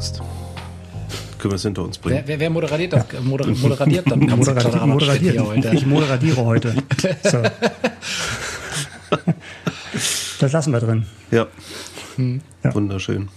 Angst. 0.00 0.22
Können 1.38 1.52
wir 1.52 1.56
es 1.56 1.62
hinter 1.62 1.82
uns 1.82 1.98
bringen? 1.98 2.16
Wer, 2.16 2.28
wer, 2.28 2.40
wer 2.40 2.50
moderiert 2.50 2.92
das? 2.94 3.04
Moder 3.22 3.46
moderatiert 3.62 4.10
dann? 4.10 4.20
Moderatiert, 4.20 4.86
moderatiert. 4.86 5.40
Heute. 5.40 5.68
Ich 5.74 5.86
moderadiere 5.86 6.44
heute. 6.44 6.74
So. 7.22 7.42
Das 10.40 10.52
lassen 10.52 10.72
wir 10.72 10.80
drin. 10.80 11.04
Ja. 11.30 11.46
ja. 12.64 12.74
Wunderschön. 12.74 13.28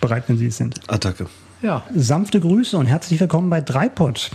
Bereit, 0.00 0.24
wenn 0.26 0.36
Sie 0.36 0.46
es 0.46 0.58
sind. 0.58 0.80
Attacke. 0.88 1.26
Ja. 1.62 1.84
Sanfte 1.94 2.40
Grüße 2.40 2.76
und 2.76 2.86
herzlich 2.86 3.18
willkommen 3.18 3.48
bei 3.48 3.62
Dreipod. 3.62 4.30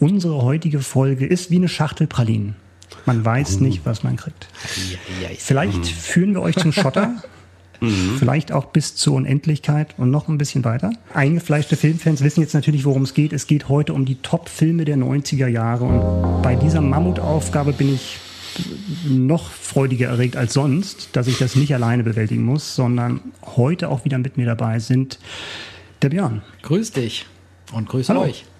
Unsere 0.00 0.42
heutige 0.42 0.80
Folge 0.80 1.26
ist 1.26 1.52
wie 1.52 1.56
eine 1.56 1.68
Schachtel 1.68 2.08
Pralinen. 2.08 2.56
Man 3.06 3.24
weiß 3.24 3.56
uh. 3.56 3.62
nicht, 3.62 3.86
was 3.86 4.02
man 4.02 4.16
kriegt. 4.16 4.48
Vielleicht 5.38 5.78
mhm. 5.78 5.84
führen 5.84 6.34
wir 6.34 6.42
euch 6.42 6.56
zum 6.56 6.72
Schotter. 6.72 7.22
Mhm. 7.80 8.16
Vielleicht 8.18 8.52
auch 8.52 8.66
bis 8.66 8.96
zur 8.96 9.14
Unendlichkeit 9.14 9.94
und 9.96 10.10
noch 10.10 10.28
ein 10.28 10.38
bisschen 10.38 10.64
weiter. 10.64 10.92
Eingefleischte 11.12 11.76
Filmfans 11.76 12.22
wissen 12.22 12.40
jetzt 12.40 12.54
natürlich, 12.54 12.84
worum 12.84 13.02
es 13.02 13.14
geht. 13.14 13.32
Es 13.32 13.46
geht 13.46 13.68
heute 13.68 13.94
um 13.94 14.04
die 14.04 14.16
Top-Filme 14.16 14.84
der 14.84 14.96
90er 14.96 15.48
Jahre. 15.48 15.84
Und 15.84 16.42
bei 16.42 16.56
dieser 16.56 16.80
Mammutaufgabe 16.80 17.72
bin 17.72 17.94
ich 17.94 18.18
noch 19.08 19.50
freudiger 19.50 20.08
erregt 20.08 20.36
als 20.36 20.52
sonst, 20.54 21.10
dass 21.12 21.26
ich 21.26 21.38
das 21.38 21.56
nicht 21.56 21.74
alleine 21.74 22.04
bewältigen 22.04 22.44
muss, 22.44 22.74
sondern 22.76 23.20
heute 23.56 23.88
auch 23.88 24.04
wieder 24.04 24.18
mit 24.18 24.36
mir 24.36 24.46
dabei 24.46 24.78
sind 24.78 25.18
der 26.02 26.10
Björn. 26.10 26.42
Grüß 26.62 26.92
dich 26.92 27.26
und 27.72 27.88
grüß 27.88 28.08
Hallo. 28.08 28.22
euch. 28.22 28.44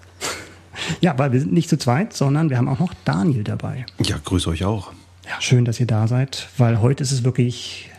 Ja, 0.99 1.17
weil 1.17 1.31
wir 1.31 1.39
sind 1.39 1.53
nicht 1.53 1.69
zu 1.69 1.77
zweit, 1.77 2.11
sondern 2.11 2.49
wir 2.49 2.57
haben 2.57 2.67
auch 2.67 2.79
noch 2.79 2.93
Daniel 3.05 3.45
dabei. 3.45 3.85
Ja, 4.03 4.17
grüß 4.21 4.45
euch 4.47 4.65
auch. 4.65 4.91
Ja, 5.25 5.39
schön, 5.39 5.63
dass 5.63 5.79
ihr 5.79 5.87
da 5.87 6.07
seid, 6.09 6.49
weil 6.57 6.81
heute 6.81 7.01
ist 7.01 7.13
es 7.13 7.23
wirklich 7.23 7.89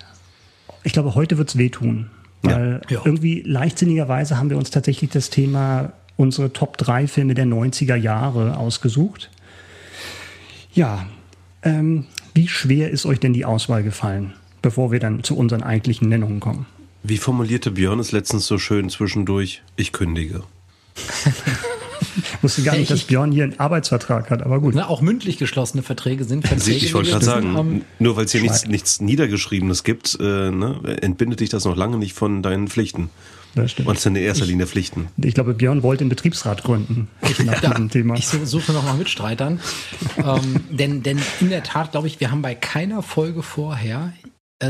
ich 0.87 0.93
glaube, 0.93 1.17
heute 1.17 1.37
wird 1.37 1.49
es 1.49 1.59
wehtun. 1.59 2.11
Weil 2.43 2.81
ja. 2.89 2.99
Ja. 2.99 3.03
irgendwie 3.05 3.43
leichtsinnigerweise 3.43 4.39
haben 4.39 4.51
wir 4.51 4.57
uns 4.57 4.71
tatsächlich 4.71 5.11
das 5.11 5.31
Thema 5.31 5.93
unsere 6.17 6.53
Top 6.53 6.79
3 6.79 7.09
Filme 7.09 7.35
der 7.35 7.45
90er 7.45 7.97
Jahre 7.97 8.57
ausgesucht. 8.57 9.31
Ja, 10.73 11.07
ähm, 11.63 12.07
wie 12.35 12.47
schwer 12.47 12.91
ist 12.91 13.05
euch 13.05 13.19
denn 13.19 13.33
die 13.33 13.45
Auswahl 13.45 13.83
gefallen, 13.83 14.35
bevor 14.63 14.93
wir 14.93 15.01
dann 15.01 15.25
zu 15.25 15.37
unseren 15.37 15.65
eigentlichen 15.65 16.09
Nennungen 16.09 16.39
kommen? 16.39 16.67
Wie 17.03 17.19
formulierte 17.19 17.73
Björn 17.73 17.99
es 17.99 18.13
letztens 18.13 18.47
so 18.47 18.57
schön 18.59 18.89
zwischendurch? 18.89 19.63
Ich 19.75 19.93
kündige. 19.93 20.45
Ich 22.47 22.59
wusste 22.59 22.63
gar 22.63 22.77
nicht, 22.77 22.91
dass 22.93 23.05
Björn 23.05 23.33
hier 23.33 23.45
einen 23.45 23.59
Arbeitsvertrag 23.59 24.31
hat, 24.31 24.43
aber 24.43 24.61
gut. 24.61 24.75
Na, 24.75 24.89
auch 24.89 25.01
mündlich 25.01 25.39
geschlossene 25.39 25.83
Verträge 25.83 26.25
sind 26.25 26.47
Verträge. 26.47 26.77
Ich 26.77 26.95
wollte 26.95 27.11
gerade 27.11 27.25
sagen, 27.25 27.85
nur 27.99 28.17
weil 28.17 28.27
es 28.27 28.33
hier 28.33 28.43
nichts, 28.43 28.67
nichts, 28.67 29.01
Niedergeschriebenes 29.01 29.85
gibt, 29.85 30.17
äh, 30.21 30.51
ne, 30.51 30.81
entbindet 31.03 31.41
dich 31.41 31.49
das 31.49 31.65
noch 31.65 31.77
lange 31.77 31.99
nicht 31.99 32.15
von 32.15 32.43
deinen 32.43 32.69
Pflichten. 32.69 33.11
Das 33.57 33.71
stimmt. 33.71 33.89
Und 33.89 33.97
es 33.97 34.03
sind 34.03 34.17
in 34.17 34.23
erster 34.23 34.45
Linie 34.45 34.67
Pflichten. 34.67 35.09
Ich 35.17 35.35
glaube, 35.35 35.55
Björn 35.55 35.83
wollte 35.83 36.03
einen 36.03 36.11
Betriebsrat 36.11 36.63
gründen. 36.63 37.09
Ich, 37.23 37.39
nach 37.45 37.63
ja, 37.63 37.73
Thema. 37.89 38.15
ich 38.15 38.27
suche 38.27 38.73
noch 38.73 38.85
mal 38.85 38.95
Mitstreitern. 38.95 39.61
ähm, 40.19 40.61
denn, 40.71 41.03
denn 41.03 41.19
in 41.41 41.49
der 41.49 41.63
Tat, 41.63 41.93
glaube 41.93 42.07
ich, 42.07 42.21
wir 42.21 42.31
haben 42.31 42.43
bei 42.43 42.55
keiner 42.55 43.03
Folge 43.03 43.43
vorher 43.43 44.13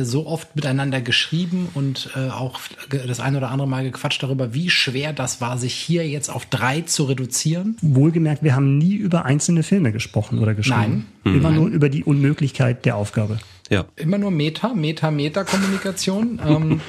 so 0.03 0.27
oft 0.27 0.57
miteinander 0.57 1.01
geschrieben 1.01 1.69
und 1.75 2.11
äh, 2.17 2.31
auch 2.31 2.59
das 2.91 3.21
ein 3.21 3.37
oder 3.37 3.51
andere 3.51 3.69
Mal 3.69 3.85
gequatscht 3.85 4.21
darüber, 4.21 4.53
wie 4.53 4.69
schwer 4.69 5.13
das 5.13 5.41
war, 5.41 5.59
sich 5.59 5.75
hier 5.75 6.09
jetzt 6.09 6.29
auf 6.29 6.45
drei 6.47 6.81
zu 6.81 7.05
reduzieren. 7.05 7.77
Wohlgemerkt, 7.83 8.43
wir 8.43 8.57
haben 8.57 8.79
nie 8.79 8.95
über 8.95 9.25
einzelne 9.25 9.63
Filme 9.63 9.93
gesprochen 9.93 10.41
oder 10.41 10.55
geschrieben. 10.55 11.07
Nein. 11.23 11.37
Immer 11.37 11.51
Nein. 11.51 11.55
nur 11.55 11.69
über 11.69 11.89
die 11.89 12.03
Unmöglichkeit 12.03 12.85
der 12.85 12.97
Aufgabe. 12.97 13.39
Ja. 13.71 13.85
Immer 13.95 14.19
nur 14.19 14.33
Meta, 14.33 14.75
Meta, 14.75 15.13
Meta-Kommunikation. 15.13 16.41
ähm, 16.47 16.81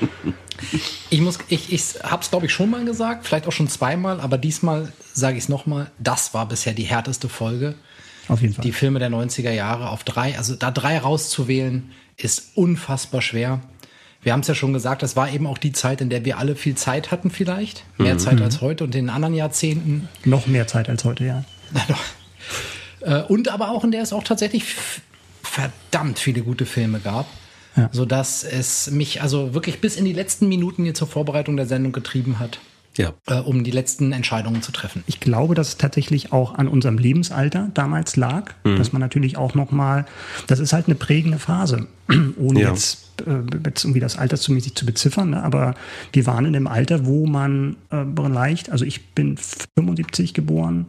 ich 1.11 1.21
muss, 1.21 1.37
ich, 1.49 1.71
ich 1.71 2.01
habe 2.03 2.23
es 2.23 2.31
glaube 2.31 2.47
ich 2.47 2.53
schon 2.53 2.71
mal 2.71 2.83
gesagt, 2.83 3.27
vielleicht 3.27 3.47
auch 3.47 3.51
schon 3.51 3.67
zweimal, 3.67 4.19
aber 4.21 4.39
diesmal 4.39 4.91
sage 5.13 5.37
ich 5.37 5.43
es 5.43 5.49
nochmal. 5.49 5.91
Das 5.99 6.33
war 6.33 6.47
bisher 6.47 6.73
die 6.73 6.83
härteste 6.83 7.29
Folge. 7.29 7.75
Auf 8.27 8.41
jeden 8.41 8.55
Fall. 8.55 8.63
Die 8.63 8.71
Filme 8.71 8.99
der 8.99 9.09
90er 9.09 9.51
Jahre 9.51 9.89
auf 9.89 10.03
drei, 10.03 10.37
also 10.37 10.55
da 10.55 10.71
drei 10.71 10.97
rauszuwählen, 10.97 11.91
ist 12.17 12.51
unfassbar 12.55 13.21
schwer. 13.21 13.61
Wir 14.21 14.33
haben 14.33 14.41
es 14.41 14.47
ja 14.47 14.55
schon 14.55 14.73
gesagt, 14.73 15.03
das 15.03 15.15
war 15.15 15.31
eben 15.31 15.47
auch 15.47 15.57
die 15.57 15.71
Zeit, 15.71 16.01
in 16.01 16.09
der 16.09 16.25
wir 16.25 16.37
alle 16.37 16.55
viel 16.55 16.75
Zeit 16.75 17.11
hatten 17.11 17.29
vielleicht. 17.29 17.85
Mehr 17.97 18.15
mhm. 18.15 18.19
Zeit 18.19 18.41
als 18.41 18.61
heute 18.61 18.83
und 18.83 18.95
in 18.95 19.05
den 19.05 19.09
anderen 19.09 19.35
Jahrzehnten. 19.35 20.09
Noch 20.25 20.47
mehr 20.47 20.67
Zeit 20.67 20.89
als 20.89 21.03
heute, 21.03 21.25
ja. 21.25 21.45
Äh, 23.01 23.21
und 23.21 23.49
aber 23.49 23.69
auch 23.69 23.83
in 23.83 23.91
der 23.91 24.01
es 24.01 24.11
auch 24.11 24.23
tatsächlich 24.23 24.63
verdammt 25.43 26.17
viele 26.17 26.41
gute 26.41 26.65
Filme 26.65 26.99
gab. 26.99 27.27
Ja. 27.75 27.89
Sodass 27.91 28.43
es 28.43 28.89
mich 28.89 29.21
also 29.21 29.53
wirklich 29.53 29.79
bis 29.81 29.97
in 29.97 30.03
die 30.03 30.13
letzten 30.13 30.49
Minuten 30.49 30.83
hier 30.83 30.95
zur 30.95 31.07
Vorbereitung 31.07 31.57
der 31.57 31.67
Sendung 31.67 31.91
getrieben 31.91 32.39
hat 32.39 32.59
ja. 32.97 33.13
äh, 33.27 33.39
um 33.39 33.63
die 33.63 33.71
letzten 33.71 34.11
Entscheidungen 34.11 34.61
zu 34.61 34.71
treffen. 34.71 35.03
Ich 35.07 35.19
glaube, 35.19 35.55
dass 35.55 35.69
es 35.69 35.77
tatsächlich 35.77 36.33
auch 36.33 36.55
an 36.55 36.67
unserem 36.67 36.97
Lebensalter 36.97 37.69
damals 37.73 38.15
lag, 38.15 38.53
mhm. 38.63 38.77
dass 38.77 38.91
man 38.91 38.99
natürlich 38.99 39.37
auch 39.37 39.55
noch 39.55 39.71
mal, 39.71 40.05
das 40.47 40.59
ist 40.59 40.73
halt 40.73 40.87
eine 40.87 40.95
prägende 40.95 41.39
Phase, 41.39 41.87
ohne 42.37 42.61
ja. 42.61 42.69
jetzt, 42.69 43.21
äh, 43.25 43.41
jetzt 43.65 43.83
irgendwie 43.83 43.99
das 43.99 44.17
altersmäßig 44.17 44.75
zu 44.75 44.85
beziffern, 44.85 45.31
ne? 45.31 45.43
aber 45.43 45.75
wir 46.11 46.25
waren 46.25 46.45
in 46.45 46.53
dem 46.53 46.67
Alter, 46.67 47.05
wo 47.05 47.25
man 47.25 47.77
äh, 47.91 48.03
leicht, 48.27 48.71
also 48.71 48.83
ich 48.83 49.09
bin 49.09 49.37
75 49.37 50.33
geboren, 50.33 50.87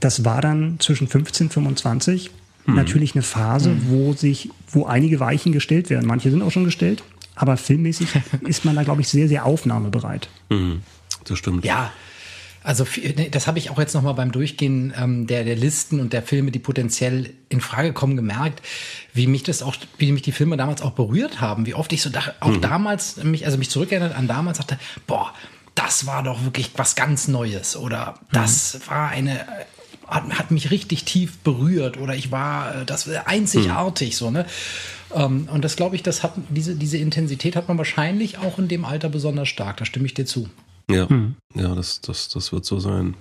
das 0.00 0.24
war 0.24 0.40
dann 0.40 0.78
zwischen 0.80 1.08
15 1.08 1.46
und 1.46 1.52
25 1.52 2.30
mhm. 2.66 2.74
natürlich 2.74 3.14
eine 3.14 3.22
Phase, 3.22 3.70
mhm. 3.70 3.82
wo 3.88 4.12
sich, 4.12 4.50
wo 4.68 4.86
einige 4.86 5.20
Weichen 5.20 5.52
gestellt 5.52 5.90
werden. 5.90 6.06
Manche 6.06 6.30
sind 6.30 6.42
auch 6.42 6.50
schon 6.50 6.64
gestellt, 6.64 7.02
aber 7.34 7.56
filmmäßig 7.56 8.08
ist 8.46 8.64
man 8.64 8.76
da, 8.76 8.82
glaube 8.82 9.00
ich, 9.00 9.08
sehr, 9.08 9.28
sehr 9.28 9.44
aufnahmebereit. 9.44 10.28
Mhm 10.50 10.82
das 11.24 11.38
stimmt. 11.38 11.64
Ja, 11.64 11.92
also 12.62 12.86
das 13.30 13.46
habe 13.46 13.58
ich 13.58 13.70
auch 13.70 13.78
jetzt 13.78 13.94
nochmal 13.94 14.14
beim 14.14 14.32
Durchgehen 14.32 14.92
ähm, 14.96 15.26
der, 15.26 15.44
der 15.44 15.56
Listen 15.56 15.98
und 15.98 16.12
der 16.12 16.22
Filme, 16.22 16.50
die 16.50 16.58
potenziell 16.58 17.32
in 17.48 17.60
Frage 17.60 17.94
kommen, 17.94 18.16
gemerkt, 18.16 18.60
wie 19.14 19.26
mich 19.26 19.42
das 19.42 19.62
auch, 19.62 19.74
wie 19.96 20.12
mich 20.12 20.22
die 20.22 20.32
Filme 20.32 20.58
damals 20.58 20.82
auch 20.82 20.90
berührt 20.90 21.40
haben, 21.40 21.64
wie 21.64 21.74
oft 21.74 21.92
ich 21.92 22.02
so 22.02 22.10
da, 22.10 22.20
auch 22.40 22.50
mhm. 22.50 22.60
damals 22.60 23.16
mich, 23.24 23.46
also 23.46 23.56
mich 23.56 23.70
zurückerinnert 23.70 24.14
an 24.14 24.28
damals 24.28 24.58
dachte, 24.58 24.78
boah, 25.06 25.32
das 25.74 26.06
war 26.06 26.22
doch 26.22 26.44
wirklich 26.44 26.70
was 26.76 26.96
ganz 26.96 27.28
Neues 27.28 27.76
oder 27.76 28.14
das 28.30 28.74
mhm. 28.74 28.90
war 28.90 29.08
eine 29.08 29.46
hat, 30.06 30.28
hat 30.30 30.50
mich 30.50 30.70
richtig 30.70 31.04
tief 31.04 31.38
berührt 31.38 31.96
oder 31.96 32.14
ich 32.14 32.30
war 32.30 32.84
das 32.84 33.08
war 33.08 33.26
einzigartig 33.28 34.10
mhm. 34.10 34.16
so 34.16 34.30
ne 34.30 34.46
ähm, 35.14 35.48
und 35.50 35.64
das 35.64 35.76
glaube 35.76 35.96
ich, 35.96 36.02
das 36.02 36.22
hat 36.22 36.34
diese 36.50 36.74
diese 36.74 36.98
Intensität 36.98 37.56
hat 37.56 37.68
man 37.68 37.78
wahrscheinlich 37.78 38.38
auch 38.38 38.58
in 38.58 38.68
dem 38.68 38.84
Alter 38.84 39.08
besonders 39.08 39.48
stark. 39.48 39.78
Da 39.78 39.84
stimme 39.84 40.06
ich 40.06 40.14
dir 40.14 40.26
zu. 40.26 40.48
Ja, 40.90 41.08
hm. 41.08 41.36
ja 41.54 41.74
das, 41.74 42.00
das, 42.00 42.28
das 42.28 42.52
wird 42.52 42.64
so 42.64 42.78
sein. 42.80 43.14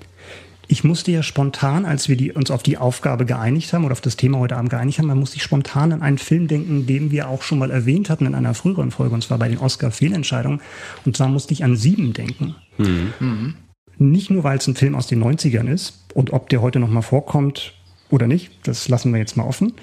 Ich 0.72 0.84
musste 0.84 1.12
ja 1.12 1.24
spontan, 1.24 1.84
als 1.84 2.10
wir 2.10 2.16
die, 2.16 2.32
uns 2.32 2.52
auf 2.52 2.62
die 2.62 2.78
Aufgabe 2.78 3.26
geeinigt 3.26 3.74
haben 3.74 3.86
oder 3.86 3.94
auf 3.94 4.02
das 4.02 4.18
Thema 4.18 4.38
heute 4.38 4.56
Abend 4.56 4.70
geeinigt 4.70 5.00
haben, 5.00 5.08
dann 5.08 5.18
musste 5.18 5.38
ich 5.38 5.44
spontan 5.44 5.92
an 5.92 6.04
einen 6.04 6.20
Film 6.20 6.48
denken, 6.48 6.86
den 6.86 7.10
wir 7.10 7.28
auch 7.28 7.42
schon 7.42 7.58
mal 7.58 7.72
erwähnt 7.72 8.12
hatten 8.12 8.28
in 8.28 8.36
einer 8.36 8.54
früheren 8.54 8.92
Folge, 8.92 9.16
und 9.16 9.24
zwar 9.24 9.40
bei 9.40 9.50
den 9.50 9.58
Oscar-Fehlentscheidungen. 9.58 10.62
Und 11.06 11.18
zwar 11.18 11.28
musste 11.28 11.54
ich 11.54 11.64
an 11.64 11.76
Sieben 11.76 12.14
denken. 12.14 12.56
Mhm. 12.78 13.14
Mhm. 13.20 13.56
Nicht 13.98 14.30
nur, 14.30 14.44
weil 14.44 14.60
es 14.60 14.68
ein 14.68 14.76
Film 14.76 14.94
aus 14.94 15.08
den 15.08 15.24
90ern 15.24 15.68
ist 15.68 16.06
und 16.14 16.34
ob 16.34 16.50
der 16.50 16.62
heute 16.62 16.80
noch 16.80 16.90
mal 16.90 17.02
vorkommt 17.02 17.74
oder 18.12 18.28
nicht, 18.28 18.52
das 18.64 18.88
lassen 18.90 19.12
wir 19.12 19.20
jetzt 19.20 19.38
mal 19.38 19.46
offen, 19.46 19.74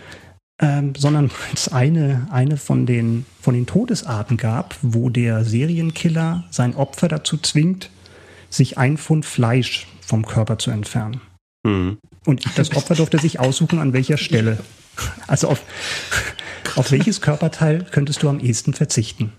ähm, 0.61 0.94
sondern 0.97 1.31
es 1.55 1.69
eine, 1.69 2.29
eine 2.31 2.56
von 2.56 2.87
den, 2.87 3.26
von 3.41 3.55
den 3.55 3.67
Todesarten 3.67 4.37
gab, 4.37 4.76
wo 4.82 5.11
der 5.11 5.44
Serienkiller 5.44 6.44
sein 6.50 6.75
Opfer 6.75 7.08
dazu 7.08 7.37
zwingt, 7.37 7.91
sich 8.50 8.79
ein 8.79 8.97
Pfund 8.97 9.25
Fleisch 9.26 9.87
vom 10.00 10.25
Körper 10.25 10.58
zu 10.58 10.70
entfernen. 10.70 11.20
Mhm. 11.64 11.99
Und 12.25 12.44
das 12.56 12.75
Opfer 12.75 12.94
durfte 12.94 13.19
sich 13.19 13.38
aussuchen, 13.38 13.79
an 13.79 13.93
welcher 13.93 14.17
Stelle. 14.17 14.58
Also 15.26 15.49
auf, 15.49 15.62
auf 16.76 16.91
welches 16.91 17.20
Körperteil 17.20 17.87
könntest 17.91 18.23
du 18.23 18.29
am 18.29 18.41
ehesten 18.41 18.73
verzichten? 18.73 19.32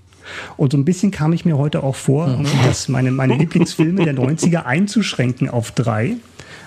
Und 0.57 0.73
so 0.73 0.77
ein 0.77 0.85
bisschen 0.85 1.11
kam 1.11 1.33
ich 1.33 1.45
mir 1.45 1.57
heute 1.57 1.83
auch 1.83 1.95
vor, 1.95 2.25
um 2.25 2.45
das 2.65 2.89
meine, 2.89 3.11
meine 3.11 3.35
Lieblingsfilme 3.37 4.03
der 4.03 4.13
90er 4.13 4.63
einzuschränken 4.63 5.49
auf 5.49 5.71
drei, 5.71 6.17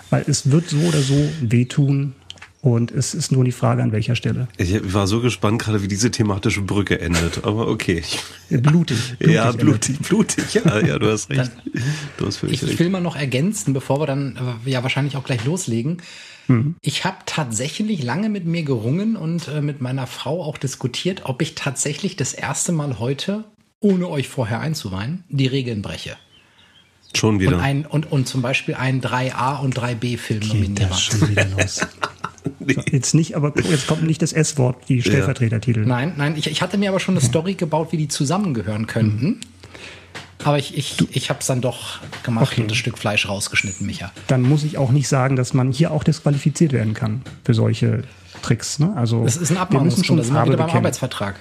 weil 0.08 0.24
es 0.26 0.50
wird 0.50 0.68
so 0.68 0.78
oder 0.78 1.00
so 1.00 1.28
wehtun, 1.40 2.14
Und 2.62 2.90
es 2.90 3.14
ist 3.14 3.32
nur 3.32 3.42
die 3.44 3.52
Frage, 3.52 3.82
an 3.82 3.90
welcher 3.90 4.14
Stelle. 4.14 4.46
Ich 4.58 4.92
war 4.92 5.06
so 5.06 5.20
gespannt, 5.20 5.62
gerade 5.62 5.82
wie 5.82 5.88
diese 5.88 6.10
thematische 6.10 6.60
Brücke 6.60 7.00
endet. 7.00 7.44
Aber 7.44 7.68
okay. 7.68 8.02
Blutig. 8.50 9.16
blutig 9.18 9.34
ja, 9.34 9.52
blutig, 9.52 9.98
blutig. 10.00 10.54
Ja, 10.54 10.78
ja, 10.80 10.98
du 10.98 11.10
hast 11.10 11.30
recht. 11.30 11.52
du 12.18 12.26
hast 12.26 12.36
völlig 12.36 12.56
ich, 12.56 12.62
recht. 12.62 12.74
Ich 12.74 12.78
will 12.78 12.90
mal 12.90 13.00
noch 13.00 13.16
ergänzen, 13.16 13.72
bevor 13.72 14.00
wir 14.00 14.06
dann 14.06 14.38
äh, 14.66 14.70
ja 14.70 14.82
wahrscheinlich 14.82 15.16
auch 15.16 15.24
gleich 15.24 15.44
loslegen. 15.46 16.02
Mhm. 16.48 16.74
Ich 16.82 17.04
habe 17.04 17.16
tatsächlich 17.24 18.02
lange 18.02 18.28
mit 18.28 18.44
mir 18.44 18.62
gerungen 18.62 19.16
und 19.16 19.48
äh, 19.48 19.62
mit 19.62 19.80
meiner 19.80 20.06
Frau 20.06 20.42
auch 20.42 20.58
diskutiert, 20.58 21.22
ob 21.24 21.40
ich 21.40 21.54
tatsächlich 21.54 22.16
das 22.16 22.34
erste 22.34 22.72
Mal 22.72 22.98
heute, 22.98 23.44
ohne 23.80 24.06
euch 24.08 24.28
vorher 24.28 24.60
einzuweihen, 24.60 25.24
die 25.30 25.46
Regeln 25.46 25.80
breche. 25.80 26.16
Schon 27.14 27.40
wieder. 27.40 27.56
Und, 27.56 27.62
ein, 27.62 27.86
und, 27.86 28.12
und 28.12 28.28
zum 28.28 28.42
Beispiel 28.42 28.74
einen 28.74 29.00
3a 29.00 29.60
und 29.60 29.78
3b-Film 29.78 30.46
nominiere. 30.46 30.92
schon 30.94 31.28
wieder 31.30 31.46
los. 31.56 31.80
nee. 32.60 32.76
jetzt 32.92 33.14
nicht, 33.14 33.36
aber 33.36 33.52
jetzt 33.70 33.86
kommt 33.86 34.02
nicht 34.02 34.22
das 34.22 34.32
S-Wort, 34.32 34.88
die 34.88 35.02
Stellvertretertitel. 35.02 35.80
Nein, 35.80 36.14
nein, 36.16 36.36
ich, 36.36 36.46
ich 36.46 36.62
hatte 36.62 36.78
mir 36.78 36.90
aber 36.90 37.00
schon 37.00 37.16
eine 37.16 37.24
Story 37.24 37.54
gebaut, 37.54 37.88
wie 37.92 37.96
die 37.96 38.08
zusammengehören 38.08 38.86
könnten. 38.86 39.26
Mhm. 39.26 39.40
Aber 40.44 40.58
ich, 40.58 40.76
ich, 40.76 40.96
ich 41.14 41.28
habe 41.28 41.40
es 41.40 41.46
dann 41.46 41.60
doch 41.60 41.98
gemacht 42.22 42.52
okay. 42.52 42.62
und 42.62 42.70
das 42.70 42.78
Stück 42.78 42.96
Fleisch 42.98 43.28
rausgeschnitten, 43.28 43.86
Micha. 43.86 44.10
Dann 44.26 44.42
muss 44.42 44.64
ich 44.64 44.78
auch 44.78 44.90
nicht 44.90 45.08
sagen, 45.08 45.36
dass 45.36 45.52
man 45.52 45.70
hier 45.70 45.90
auch 45.90 46.02
disqualifiziert 46.02 46.72
werden 46.72 46.94
kann 46.94 47.22
für 47.44 47.52
solche 47.52 48.04
Tricks. 48.42 48.78
Ne? 48.78 48.92
Also, 48.96 49.24
das 49.24 49.36
ist 49.36 49.50
ein 49.50 49.58
Abmahnungsgrund, 49.58 50.18
da 50.18 50.24
sind 50.24 50.34
wir 50.34 50.46
wieder 50.46 50.56
beim 50.56 50.70
Arbeitsvertrag. 50.70 51.40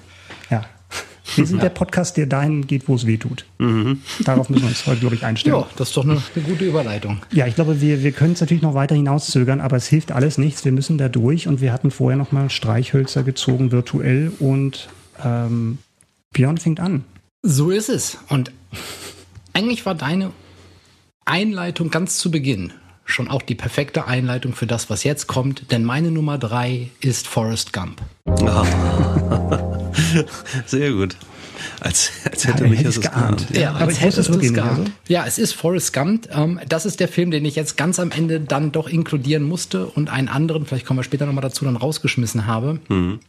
Wir 1.36 1.46
sind 1.46 1.58
ja. 1.58 1.64
der 1.64 1.70
Podcast, 1.70 2.18
der 2.18 2.26
dahin 2.26 2.68
geht, 2.68 2.88
wo 2.88 2.96
es 2.96 3.06
weh 3.06 3.18
tut. 3.18 3.46
Mhm. 3.58 4.02
Darauf 4.24 4.50
müssen 4.50 4.64
wir 4.64 4.70
uns 4.70 4.86
heute, 4.86 5.00
glaube 5.00 5.16
ich, 5.16 5.24
einstellen. 5.24 5.56
Ja, 5.56 5.68
das 5.76 5.90
ist 5.90 5.98
doch 5.98 6.04
eine, 6.04 6.22
eine 6.36 6.44
gute 6.44 6.66
Überleitung. 6.66 7.22
Ja, 7.32 7.48
ich 7.48 7.56
glaube, 7.56 7.82
wir, 7.82 8.04
wir 8.04 8.12
können 8.12 8.34
es 8.34 8.42
natürlich 8.42 8.64
noch 8.64 8.74
weiter 8.74 8.96
hinauszögern, 8.96 9.62
aber 9.62 9.78
es 9.78 9.88
hilft 9.88 10.12
alles 10.12 10.38
nichts. 10.38 10.66
Wir 10.66 10.72
müssen 10.72 10.98
da 10.98 11.10
durch 11.10 11.48
und 11.48 11.62
wir 11.62 11.74
hatten 11.74 11.92
vorher 11.92 12.18
noch 12.18 12.32
mal 12.32 12.50
Streichhölzer 12.50 13.24
gezogen, 13.24 13.72
virtuell 13.72 14.32
und 14.40 14.90
ähm, 15.24 15.80
Björn 16.34 16.58
fängt 16.58 16.80
an. 16.80 17.04
So 17.42 17.70
ist 17.70 17.90
es. 17.90 18.18
Und 18.28 18.52
eigentlich 19.54 19.86
war 19.86 19.96
deine 19.96 20.32
Einleitung 21.26 21.90
ganz 21.90 22.18
zu 22.18 22.32
Beginn 22.32 22.74
schon 23.10 23.28
auch 23.28 23.42
die 23.42 23.56
perfekte 23.56 24.06
Einleitung 24.06 24.54
für 24.54 24.68
das, 24.68 24.90
was 24.90 25.04
jetzt 25.04 25.28
kommt, 25.28 25.72
denn 25.72 25.84
meine 25.84 26.12
Nummer 26.12 26.38
drei 26.38 26.90
ist 27.02 27.28
Forrest 27.28 27.74
Gump. 27.74 28.02
Sehr 30.66 30.92
gut. 30.92 31.16
Als, 31.82 32.12
als 32.30 32.48
hätte 32.48 32.64
ja, 32.64 32.70
mich 32.70 32.84
das 32.84 33.00
geahnt. 33.00 33.48
Ja, 33.54 33.62
ja 33.62 33.74
als 33.74 34.00
hätte 34.02 34.22
es 34.22 34.30
es 34.30 34.54
geahnt. 34.54 34.92
Ja, 35.08 35.26
es 35.26 35.38
ist 35.38 35.54
Forrest 35.54 35.94
Gump. 35.94 36.28
Ähm, 36.32 36.60
das 36.68 36.86
ist 36.86 37.00
der 37.00 37.08
Film, 37.08 37.32
den 37.32 37.46
ich 37.46 37.56
jetzt 37.56 37.78
ganz 37.78 38.00
am 38.00 38.12
Ende 38.12 38.40
dann 38.40 38.72
doch 38.72 38.88
inkludieren 38.90 39.44
musste 39.44 39.88
und 39.88 40.10
einen 40.10 40.28
anderen, 40.28 40.66
vielleicht 40.66 40.86
kommen 40.86 41.00
wir 41.00 41.04
später 41.04 41.26
nochmal 41.26 41.42
dazu, 41.42 41.66
dann 41.66 41.76
rausgeschmissen 41.76 42.48
habe. 42.48 42.80
Mhm. 42.90 43.20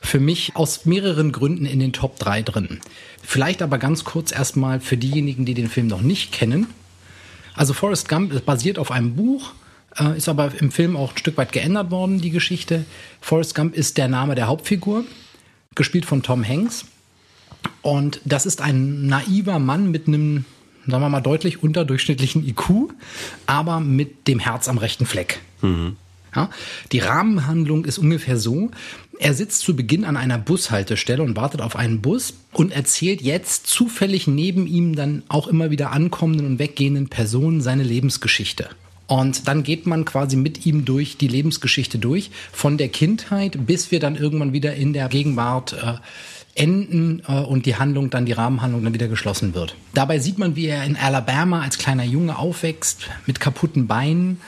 Für 0.00 0.20
mich 0.20 0.52
aus 0.54 0.84
mehreren 0.84 1.32
Gründen 1.32 1.66
in 1.66 1.80
den 1.80 1.92
Top 1.92 2.18
3 2.18 2.42
drin. 2.42 2.80
Vielleicht 3.22 3.62
aber 3.62 3.78
ganz 3.78 4.04
kurz 4.04 4.32
erstmal 4.32 4.80
für 4.80 4.96
diejenigen, 4.96 5.44
die 5.44 5.54
den 5.54 5.68
Film 5.68 5.88
noch 5.88 6.00
nicht 6.00 6.32
kennen. 6.32 6.68
Also 7.54 7.74
Forrest 7.74 8.08
Gump 8.08 8.44
basiert 8.46 8.78
auf 8.78 8.92
einem 8.92 9.16
Buch, 9.16 9.52
äh, 9.98 10.16
ist 10.16 10.28
aber 10.28 10.52
im 10.60 10.70
Film 10.70 10.96
auch 10.96 11.12
ein 11.12 11.18
Stück 11.18 11.36
weit 11.36 11.50
geändert 11.50 11.90
worden, 11.90 12.20
die 12.20 12.30
Geschichte. 12.30 12.84
Forrest 13.20 13.56
Gump 13.56 13.74
ist 13.74 13.98
der 13.98 14.06
Name 14.06 14.36
der 14.36 14.46
Hauptfigur, 14.46 15.04
gespielt 15.78 16.04
von 16.04 16.22
Tom 16.22 16.46
Hanks. 16.46 16.84
Und 17.80 18.20
das 18.26 18.44
ist 18.44 18.60
ein 18.60 19.06
naiver 19.06 19.58
Mann 19.58 19.90
mit 19.90 20.06
einem, 20.06 20.44
sagen 20.86 21.02
wir 21.02 21.08
mal, 21.08 21.20
deutlich 21.22 21.62
unterdurchschnittlichen 21.62 22.46
IQ, 22.46 22.92
aber 23.46 23.80
mit 23.80 24.28
dem 24.28 24.38
Herz 24.38 24.68
am 24.68 24.76
rechten 24.76 25.06
Fleck. 25.06 25.40
Mhm. 25.62 25.96
Ja, 26.36 26.50
die 26.92 26.98
Rahmenhandlung 26.98 27.86
ist 27.86 27.96
ungefähr 27.96 28.36
so. 28.36 28.70
Er 29.18 29.32
sitzt 29.32 29.62
zu 29.62 29.74
Beginn 29.74 30.04
an 30.04 30.16
einer 30.16 30.38
Bushaltestelle 30.38 31.22
und 31.22 31.36
wartet 31.36 31.62
auf 31.62 31.74
einen 31.74 32.02
Bus 32.02 32.34
und 32.52 32.70
erzählt 32.70 33.22
jetzt 33.22 33.66
zufällig 33.66 34.26
neben 34.26 34.66
ihm 34.66 34.94
dann 34.94 35.22
auch 35.28 35.48
immer 35.48 35.70
wieder 35.70 35.90
ankommenden 35.90 36.46
und 36.46 36.58
weggehenden 36.58 37.08
Personen 37.08 37.62
seine 37.62 37.82
Lebensgeschichte. 37.82 38.68
Und 39.08 39.48
dann 39.48 39.64
geht 39.64 39.86
man 39.86 40.04
quasi 40.04 40.36
mit 40.36 40.66
ihm 40.66 40.84
durch 40.84 41.16
die 41.16 41.28
Lebensgeschichte 41.28 41.98
durch, 41.98 42.30
von 42.52 42.78
der 42.78 42.88
Kindheit 42.88 43.66
bis 43.66 43.90
wir 43.90 44.00
dann 44.00 44.14
irgendwann 44.14 44.52
wieder 44.52 44.74
in 44.74 44.92
der 44.92 45.08
Gegenwart 45.08 45.72
äh, 45.72 45.94
enden 46.54 47.22
äh, 47.26 47.40
und 47.40 47.66
die 47.66 47.76
Handlung 47.76 48.10
dann, 48.10 48.26
die 48.26 48.32
Rahmenhandlung 48.32 48.84
dann 48.84 48.94
wieder 48.94 49.08
geschlossen 49.08 49.54
wird. 49.54 49.74
Dabei 49.94 50.18
sieht 50.18 50.38
man, 50.38 50.54
wie 50.54 50.66
er 50.66 50.84
in 50.84 50.96
Alabama 50.96 51.62
als 51.62 51.78
kleiner 51.78 52.04
Junge 52.04 52.38
aufwächst, 52.38 53.08
mit 53.26 53.40
kaputten 53.40 53.86
Beinen 53.86 54.40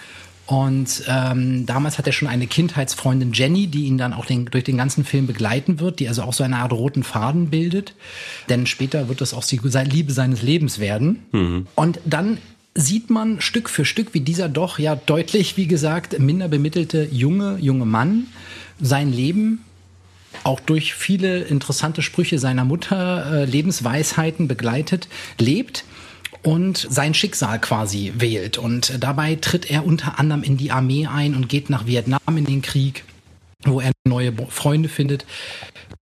und 0.50 1.04
ähm, 1.06 1.64
damals 1.64 1.96
hat 1.96 2.08
er 2.08 2.12
schon 2.12 2.26
eine 2.26 2.48
Kindheitsfreundin 2.48 3.32
Jenny, 3.32 3.68
die 3.68 3.84
ihn 3.84 3.98
dann 3.98 4.12
auch 4.12 4.24
den, 4.24 4.46
durch 4.46 4.64
den 4.64 4.76
ganzen 4.76 5.04
Film 5.04 5.28
begleiten 5.28 5.78
wird, 5.78 6.00
die 6.00 6.08
also 6.08 6.24
auch 6.24 6.32
so 6.32 6.42
eine 6.42 6.56
Art 6.56 6.72
roten 6.72 7.04
Faden 7.04 7.50
bildet. 7.50 7.94
Denn 8.48 8.66
später 8.66 9.08
wird 9.08 9.20
das 9.20 9.32
auch 9.32 9.44
die 9.44 9.58
Liebe 9.58 10.12
seines 10.12 10.42
Lebens 10.42 10.80
werden. 10.80 11.22
Mhm. 11.30 11.68
Und 11.76 12.00
dann 12.04 12.38
sieht 12.74 13.10
man 13.10 13.40
Stück 13.40 13.68
für 13.68 13.84
Stück, 13.84 14.14
wie 14.14 14.20
dieser 14.20 14.48
doch 14.48 14.78
ja 14.78 14.96
deutlich, 14.96 15.56
wie 15.56 15.66
gesagt, 15.66 16.18
minder 16.18 16.48
bemittelte 16.48 17.08
junge, 17.10 17.58
junge 17.58 17.86
Mann 17.86 18.26
sein 18.80 19.12
Leben 19.12 19.64
auch 20.44 20.60
durch 20.60 20.94
viele 20.94 21.40
interessante 21.40 22.02
Sprüche 22.02 22.38
seiner 22.38 22.64
Mutter, 22.64 23.32
äh, 23.32 23.44
Lebensweisheiten 23.44 24.48
begleitet, 24.48 25.08
lebt 25.38 25.84
und 26.42 26.86
sein 26.88 27.14
Schicksal 27.14 27.60
quasi 27.60 28.12
wählt. 28.16 28.56
Und 28.56 28.94
dabei 29.00 29.34
tritt 29.36 29.70
er 29.70 29.84
unter 29.84 30.18
anderem 30.18 30.42
in 30.42 30.56
die 30.56 30.70
Armee 30.70 31.06
ein 31.06 31.34
und 31.34 31.48
geht 31.48 31.68
nach 31.68 31.86
Vietnam 31.86 32.20
in 32.28 32.44
den 32.44 32.62
Krieg, 32.62 33.04
wo 33.64 33.80
er 33.80 33.92
neue 34.04 34.32
Freunde 34.48 34.88
findet. 34.88 35.26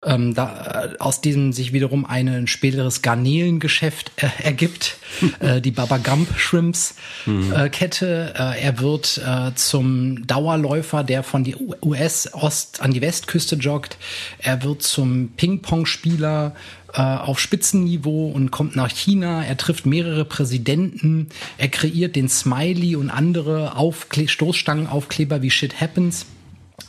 Ähm, 0.03 0.35
da, 0.35 0.83
äh, 0.93 0.99
aus 0.99 1.21
diesem 1.21 1.51
sich 1.51 1.73
wiederum 1.73 2.05
ein 2.05 2.47
späteres 2.47 3.01
Garnelengeschäft 3.01 4.11
äh, 4.17 4.27
ergibt, 4.43 4.97
äh, 5.39 5.61
die 5.61 5.71
Baba 5.71 5.97
Gump 5.97 6.37
Shrimps 6.37 6.95
mhm. 7.25 7.51
äh, 7.51 7.69
Kette. 7.69 8.33
Äh, 8.37 8.61
er 8.61 8.79
wird 8.79 9.19
äh, 9.25 9.55
zum 9.55 10.27
Dauerläufer, 10.27 11.03
der 11.03 11.23
von 11.23 11.43
die 11.43 11.55
US 11.81 12.31
Ost 12.33 12.81
an 12.81 12.91
die 12.91 13.01
Westküste 13.01 13.55
joggt. 13.55 13.97
Er 14.37 14.63
wird 14.63 14.83
zum 14.83 15.29
Ping-Pong-Spieler 15.37 16.53
äh, 16.93 17.01
auf 17.01 17.39
Spitzenniveau 17.39 18.27
und 18.27 18.51
kommt 18.51 18.75
nach 18.75 18.91
China. 18.91 19.43
Er 19.43 19.57
trifft 19.57 19.85
mehrere 19.85 20.25
Präsidenten. 20.25 21.29
Er 21.57 21.69
kreiert 21.69 22.15
den 22.15 22.29
Smiley 22.29 22.95
und 22.95 23.09
andere 23.09 23.75
Aufkle 23.75 24.27
Stoßstangenaufkleber 24.27 25.41
wie 25.41 25.49
Shit 25.49 25.81
Happens. 25.81 26.27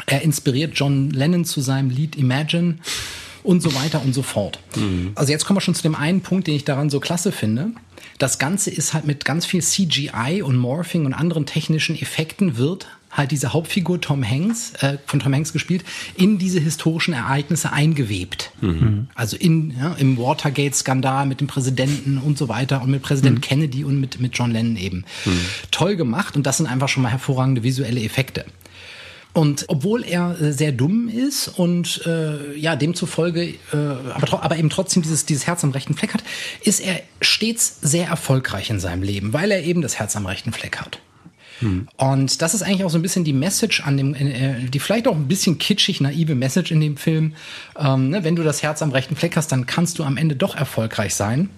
Er 0.07 0.23
inspiriert 0.23 0.73
John 0.75 1.11
Lennon 1.11 1.45
zu 1.45 1.61
seinem 1.61 1.91
Lied 1.91 2.17
Imagine 2.17 2.77
und 3.43 3.63
so 3.63 3.75
weiter 3.75 4.03
und 4.05 4.13
so 4.13 4.23
fort. 4.23 4.59
Mhm. 4.77 5.13
Also 5.15 5.33
jetzt 5.33 5.45
kommen 5.45 5.57
wir 5.57 5.61
schon 5.61 5.75
zu 5.75 5.83
dem 5.83 5.95
einen 5.95 6.21
Punkt, 6.21 6.47
den 6.47 6.55
ich 6.55 6.65
daran 6.65 6.91
so 6.91 7.01
klasse 7.01 7.33
finde. 7.33 7.71
Das 8.19 8.39
Ganze 8.39 8.71
ist 8.71 8.95
halt 8.95 9.07
mit 9.07 9.25
ganz 9.25 9.47
viel 9.47 9.63
CGI 9.63 10.43
und 10.43 10.57
Morphing 10.57 11.07
und 11.07 11.15
anderen 11.15 11.47
technischen 11.47 11.97
Effekten 11.97 12.57
wird 12.57 12.87
halt 13.17 13.31
diese 13.31 13.53
Hauptfigur 13.53 14.01
Tom 14.01 14.29
Hanks, 14.29 14.73
äh, 14.81 14.99
von 15.07 15.21
Tom 15.21 15.33
Hanks 15.33 15.53
gespielt, 15.53 15.85
in 16.17 16.39
diese 16.39 16.61
historischen 16.61 17.15
Ereignisse 17.15 17.73
eingewebt. 17.73 18.51
Mhm. 18.61 19.09
Also 19.15 19.37
in, 19.37 19.75
ja, 19.79 19.95
im 19.95 20.19
Watergate-Skandal 20.19 21.27
mit 21.27 21.41
dem 21.41 21.47
Präsidenten 21.47 22.19
und 22.19 22.37
so 22.37 22.49
weiter 22.49 22.83
und 22.83 22.91
mit 22.91 23.03
Präsident 23.03 23.37
mhm. 23.37 23.41
Kennedy 23.41 23.85
und 23.85 24.01
mit, 24.01 24.21
mit 24.21 24.37
John 24.37 24.51
Lennon 24.51 24.77
eben. 24.77 25.05
Mhm. 25.25 25.41
Toll 25.71 25.97
gemacht 25.97 26.37
und 26.37 26.47
das 26.47 26.59
sind 26.59 26.67
einfach 26.67 26.89
schon 26.89 27.03
mal 27.03 27.11
hervorragende 27.11 27.63
visuelle 27.63 28.03
Effekte. 28.03 28.45
Und 29.37 29.67
obwohl 29.69 30.03
er 30.03 30.41
äh, 30.41 30.51
sehr 30.51 30.73
dumm 30.73 31.11
ist 31.11 31.49
und 31.49 32.01
äh, 32.07 32.57
ja 32.57 32.75
demzufolge, 32.75 33.43
äh, 33.43 33.57
aber, 34.15 34.43
aber 34.43 34.57
eben 34.57 34.71
trotzdem 34.71 35.03
dieses, 35.03 35.27
dieses 35.27 35.47
Herz 35.47 35.63
am 35.63 35.73
rechten 35.73 35.93
Fleck 35.93 36.15
hat, 36.15 36.25
ist 36.63 36.81
er 36.81 37.03
stets 37.21 37.81
sehr 37.83 38.09
erfolgreich 38.09 38.71
in 38.71 38.81
seinem 38.81 39.03
Leben, 39.03 39.35
weil 39.35 39.51
er 39.51 39.63
eben 39.63 39.83
das 39.83 39.99
Herz 39.99 40.17
am 40.17 40.25
rechten 40.25 40.55
Fleck 40.55 40.79
hat. 40.79 41.01
Hm. 41.59 41.87
Und 41.99 42.41
das 42.41 42.55
ist 42.55 42.63
eigentlich 42.63 42.85
auch 42.85 42.91
so 42.91 42.97
ein 42.97 43.03
bisschen 43.03 43.25
die 43.25 43.35
Message 43.35 43.83
an 43.83 43.99
dem, 43.99 44.15
äh, 44.15 44.71
die 44.71 44.79
vielleicht 44.79 45.07
auch 45.07 45.15
ein 45.15 45.29
bisschen 45.29 45.59
kitschig 45.59 46.01
naive 46.01 46.35
Message 46.35 46.71
in 46.71 46.81
dem 46.81 46.97
Film. 46.97 47.35
Ähm, 47.79 48.09
ne, 48.09 48.25
wenn 48.25 48.37
du 48.37 48.43
das 48.43 48.63
Herz 48.63 48.81
am 48.81 48.91
rechten 48.91 49.17
Fleck 49.17 49.37
hast, 49.37 49.53
dann 49.53 49.67
kannst 49.67 49.99
du 49.99 50.05
am 50.05 50.17
Ende 50.17 50.35
doch 50.35 50.57
erfolgreich 50.57 51.15
sein. 51.15 51.51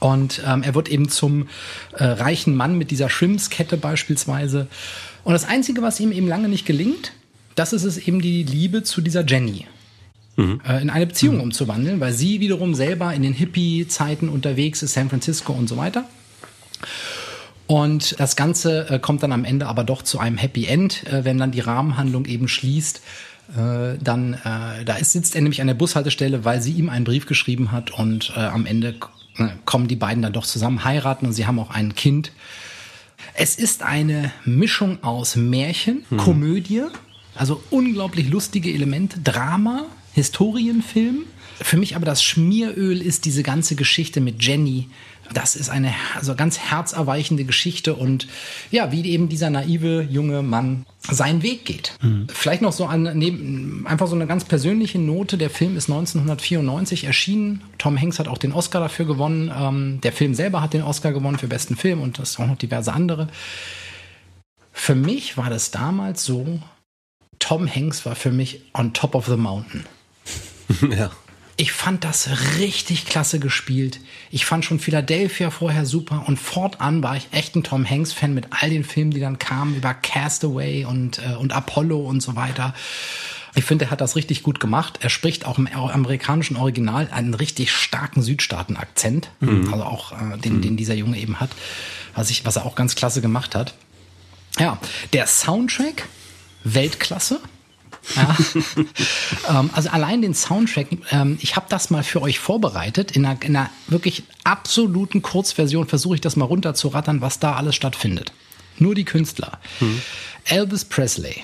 Und 0.00 0.42
ähm, 0.46 0.62
er 0.62 0.74
wird 0.74 0.88
eben 0.88 1.10
zum 1.10 1.48
äh, 1.92 2.04
reichen 2.04 2.56
Mann 2.56 2.78
mit 2.78 2.90
dieser 2.90 3.10
Shrimps-Kette 3.10 3.76
beispielsweise. 3.76 4.68
Und 5.24 5.32
das 5.32 5.44
Einzige, 5.44 5.82
was 5.82 5.98
ihm 6.00 6.12
eben 6.12 6.28
lange 6.28 6.48
nicht 6.48 6.66
gelingt, 6.66 7.12
das 7.54 7.72
ist 7.72 7.84
es 7.84 7.98
eben 7.98 8.20
die 8.20 8.42
Liebe 8.42 8.82
zu 8.82 9.00
dieser 9.00 9.24
Jenny. 9.24 9.66
Mhm. 10.36 10.60
Äh, 10.66 10.82
in 10.82 10.90
eine 10.90 11.06
Beziehung 11.06 11.36
mhm. 11.36 11.42
umzuwandeln, 11.42 12.00
weil 12.00 12.12
sie 12.12 12.40
wiederum 12.40 12.74
selber 12.74 13.12
in 13.14 13.22
den 13.22 13.32
Hippie-Zeiten 13.32 14.28
unterwegs 14.28 14.82
ist, 14.82 14.94
San 14.94 15.08
Francisco 15.08 15.52
und 15.52 15.68
so 15.68 15.76
weiter. 15.76 16.04
Und 17.66 18.20
das 18.20 18.36
Ganze 18.36 18.90
äh, 18.90 18.98
kommt 18.98 19.22
dann 19.22 19.32
am 19.32 19.44
Ende 19.44 19.66
aber 19.66 19.84
doch 19.84 20.02
zu 20.02 20.18
einem 20.18 20.36
Happy 20.36 20.66
End, 20.66 21.06
äh, 21.06 21.24
wenn 21.24 21.38
dann 21.38 21.50
die 21.50 21.60
Rahmenhandlung 21.60 22.26
eben 22.26 22.48
schließt. 22.48 23.00
Äh, 23.56 23.98
dann, 24.02 24.38
da 24.42 24.96
ist, 24.96 25.12
sitzt 25.12 25.34
er 25.34 25.42
nämlich 25.42 25.60
an 25.60 25.66
der 25.66 25.74
Bushaltestelle, 25.74 26.46
weil 26.46 26.62
sie 26.62 26.72
ihm 26.72 26.88
einen 26.88 27.04
Brief 27.04 27.26
geschrieben 27.26 27.72
hat 27.72 27.90
und 27.90 28.34
am 28.36 28.64
Ende 28.64 28.94
kommen 29.66 29.86
die 29.86 29.96
beiden 29.96 30.22
dann 30.22 30.32
doch 30.32 30.46
zusammen, 30.46 30.84
heiraten 30.84 31.26
und 31.26 31.34
sie 31.34 31.46
haben 31.46 31.58
auch 31.58 31.70
ein 31.70 31.94
Kind. 31.94 32.32
Es 33.32 33.56
ist 33.56 33.82
eine 33.82 34.32
Mischung 34.44 35.02
aus 35.02 35.36
Märchen, 35.36 36.04
hm. 36.08 36.18
Komödie, 36.18 36.82
Also 37.34 37.62
unglaublich 37.70 38.28
lustige 38.28 38.72
Elemente, 38.72 39.18
Drama, 39.20 39.86
Historienfilm. 40.12 41.24
Für 41.60 41.76
mich 41.76 41.96
aber 41.96 42.06
das 42.06 42.22
Schmieröl 42.22 43.00
ist 43.00 43.24
diese 43.24 43.42
ganze 43.42 43.76
Geschichte 43.76 44.20
mit 44.20 44.42
Jenny. 44.44 44.88
Das 45.32 45.56
ist 45.56 45.70
eine 45.70 45.94
also 46.16 46.34
ganz 46.34 46.58
herzerweichende 46.58 47.44
Geschichte 47.44 47.94
und 47.94 48.28
ja, 48.70 48.92
wie 48.92 49.08
eben 49.08 49.28
dieser 49.28 49.50
naive 49.50 50.02
junge 50.02 50.42
Mann 50.42 50.84
seinen 51.00 51.42
Weg 51.42 51.64
geht. 51.64 51.96
Mhm. 52.02 52.26
Vielleicht 52.32 52.62
noch 52.62 52.72
so 52.72 52.86
an, 52.86 53.10
neben, 53.14 53.86
einfach 53.86 54.06
so 54.06 54.14
eine 54.14 54.26
ganz 54.26 54.44
persönliche 54.44 54.98
Note. 54.98 55.38
Der 55.38 55.50
Film 55.50 55.76
ist 55.76 55.88
1994 55.88 57.04
erschienen. 57.04 57.62
Tom 57.78 58.00
Hanks 58.00 58.18
hat 58.18 58.28
auch 58.28 58.38
den 58.38 58.52
Oscar 58.52 58.80
dafür 58.80 59.06
gewonnen. 59.06 59.50
Ähm, 59.56 60.00
der 60.02 60.12
Film 60.12 60.34
selber 60.34 60.60
hat 60.60 60.74
den 60.74 60.82
Oscar 60.82 61.12
gewonnen 61.12 61.38
für 61.38 61.48
besten 61.48 61.76
Film 61.76 62.00
und 62.02 62.18
das 62.18 62.38
auch 62.38 62.46
noch 62.46 62.58
diverse 62.58 62.92
andere. 62.92 63.28
Für 64.72 64.94
mich 64.94 65.36
war 65.36 65.50
das 65.50 65.70
damals 65.70 66.24
so, 66.24 66.60
Tom 67.38 67.72
Hanks 67.72 68.04
war 68.04 68.14
für 68.14 68.30
mich 68.30 68.62
on 68.74 68.92
top 68.92 69.14
of 69.14 69.26
the 69.26 69.36
mountain. 69.36 69.86
ja. 70.90 71.10
Ich 71.56 71.72
fand 71.72 72.02
das 72.02 72.28
richtig 72.58 73.06
klasse 73.06 73.38
gespielt. 73.38 74.00
Ich 74.30 74.44
fand 74.44 74.64
schon 74.64 74.80
Philadelphia 74.80 75.50
vorher 75.50 75.86
super 75.86 76.24
und 76.26 76.38
fortan 76.38 77.02
war 77.02 77.16
ich 77.16 77.28
echt 77.30 77.54
ein 77.54 77.62
Tom 77.62 77.88
Hanks-Fan 77.88 78.34
mit 78.34 78.48
all 78.50 78.70
den 78.70 78.82
Filmen, 78.82 79.12
die 79.12 79.20
dann 79.20 79.38
kamen 79.38 79.76
über 79.76 79.94
Castaway 79.94 80.84
und, 80.84 81.18
äh, 81.18 81.34
und 81.36 81.52
Apollo 81.52 81.98
und 81.98 82.20
so 82.20 82.34
weiter. 82.34 82.74
Ich 83.54 83.64
finde, 83.64 83.84
er 83.84 83.90
hat 83.92 84.00
das 84.00 84.16
richtig 84.16 84.42
gut 84.42 84.58
gemacht. 84.58 84.98
Er 85.00 85.10
spricht 85.10 85.46
auch 85.46 85.58
im 85.58 85.68
amerikanischen 85.68 86.56
Original 86.56 87.08
einen 87.12 87.34
richtig 87.34 87.70
starken 87.70 88.20
Südstaaten-Akzent, 88.20 89.30
mhm. 89.38 89.72
also 89.72 89.84
auch 89.84 90.12
äh, 90.12 90.38
den, 90.38 90.56
mhm. 90.56 90.62
den 90.62 90.76
dieser 90.76 90.94
Junge 90.94 91.18
eben 91.18 91.38
hat, 91.38 91.50
was, 92.16 92.30
ich, 92.30 92.44
was 92.44 92.56
er 92.56 92.66
auch 92.66 92.74
ganz 92.74 92.96
klasse 92.96 93.20
gemacht 93.20 93.54
hat. 93.54 93.74
Ja, 94.58 94.78
der 95.12 95.28
Soundtrack, 95.28 96.08
Weltklasse. 96.64 97.40
Ja. 98.16 98.36
ähm, 99.60 99.70
also 99.72 99.88
allein 99.90 100.22
den 100.22 100.34
Soundtrack, 100.34 100.88
ähm, 101.10 101.38
ich 101.40 101.56
habe 101.56 101.66
das 101.68 101.90
mal 101.90 102.02
für 102.02 102.22
euch 102.22 102.38
vorbereitet. 102.38 103.12
In 103.12 103.24
einer, 103.24 103.42
in 103.42 103.56
einer 103.56 103.70
wirklich 103.88 104.24
absoluten 104.44 105.22
Kurzversion 105.22 105.86
versuche 105.86 106.16
ich 106.16 106.20
das 106.20 106.36
mal 106.36 106.44
runterzurattern, 106.44 107.20
was 107.20 107.38
da 107.38 107.54
alles 107.54 107.74
stattfindet. 107.74 108.32
Nur 108.78 108.94
die 108.94 109.04
Künstler. 109.04 109.58
Hm. 109.78 110.00
Elvis 110.44 110.84
Presley, 110.84 111.42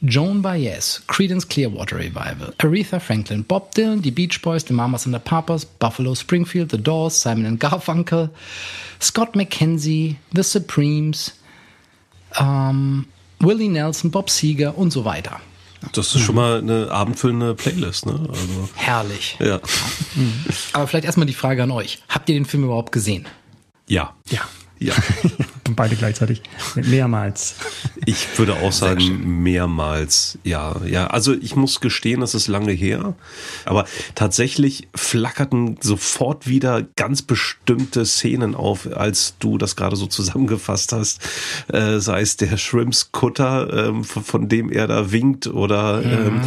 Joan 0.00 0.42
Baez, 0.42 1.02
Credence 1.06 1.48
Clearwater 1.48 1.98
Revival, 1.98 2.54
Aretha 2.58 3.00
Franklin, 3.00 3.44
Bob 3.44 3.74
Dylan, 3.74 4.02
die 4.02 4.10
Beach 4.10 4.40
Boys, 4.42 4.64
The 4.66 4.74
Mamas 4.74 5.06
and 5.06 5.14
the 5.14 5.18
Papas, 5.18 5.64
Buffalo 5.64 6.14
Springfield, 6.14 6.70
The 6.70 6.78
Doors, 6.78 7.20
Simon 7.20 7.46
and 7.46 7.60
Garfunkel, 7.60 8.30
Scott 9.00 9.34
McKenzie, 9.34 10.16
The 10.34 10.42
Supremes, 10.42 11.32
ähm, 12.38 13.06
Willie 13.40 13.68
Nelson, 13.68 14.10
Bob 14.10 14.30
Seger 14.30 14.76
und 14.76 14.90
so 14.90 15.04
weiter. 15.04 15.40
Das 15.92 16.14
ist 16.14 16.20
schon 16.20 16.34
mal 16.34 16.58
eine 16.58 16.90
abendfüllende 16.90 17.54
Playlist, 17.54 18.06
ne? 18.06 18.26
Also, 18.28 18.68
Herrlich. 18.74 19.36
Ja. 19.40 19.60
Aber 20.72 20.86
vielleicht 20.86 21.04
erstmal 21.04 21.26
die 21.26 21.34
Frage 21.34 21.62
an 21.62 21.70
euch. 21.70 22.02
Habt 22.08 22.28
ihr 22.28 22.34
den 22.34 22.46
Film 22.46 22.64
überhaupt 22.64 22.92
gesehen? 22.92 23.26
Ja. 23.86 24.14
Ja. 24.28 24.40
Ja. 24.78 24.94
Beide 25.76 25.96
gleichzeitig. 25.96 26.42
Mehrmals. 26.74 27.54
Ich 28.04 28.38
würde 28.38 28.54
auch 28.54 28.72
sagen, 28.72 29.42
mehrmals. 29.42 30.38
Ja, 30.44 30.76
ja. 30.84 31.06
Also 31.06 31.32
ich 31.32 31.56
muss 31.56 31.80
gestehen, 31.80 32.20
das 32.20 32.34
ist 32.34 32.48
lange 32.48 32.72
her. 32.72 33.14
Aber 33.64 33.86
tatsächlich 34.14 34.88
flackerten 34.94 35.78
sofort 35.80 36.46
wieder 36.46 36.82
ganz 36.96 37.22
bestimmte 37.22 38.04
Szenen 38.04 38.54
auf, 38.54 38.94
als 38.94 39.36
du 39.38 39.56
das 39.56 39.74
gerade 39.74 39.96
so 39.96 40.06
zusammengefasst 40.06 40.92
hast. 40.92 41.20
Äh, 41.68 41.98
sei 41.98 42.20
es 42.20 42.36
der 42.36 42.58
Shrimps-Kutter, 42.58 43.88
ähm, 43.88 44.04
von, 44.04 44.22
von, 44.22 44.48
dem 44.48 44.70
er 44.70 44.86
da 44.86 45.12
winkt, 45.12 45.46
oder 45.46 46.02
mhm. 46.02 46.12
ähm, 46.12 46.40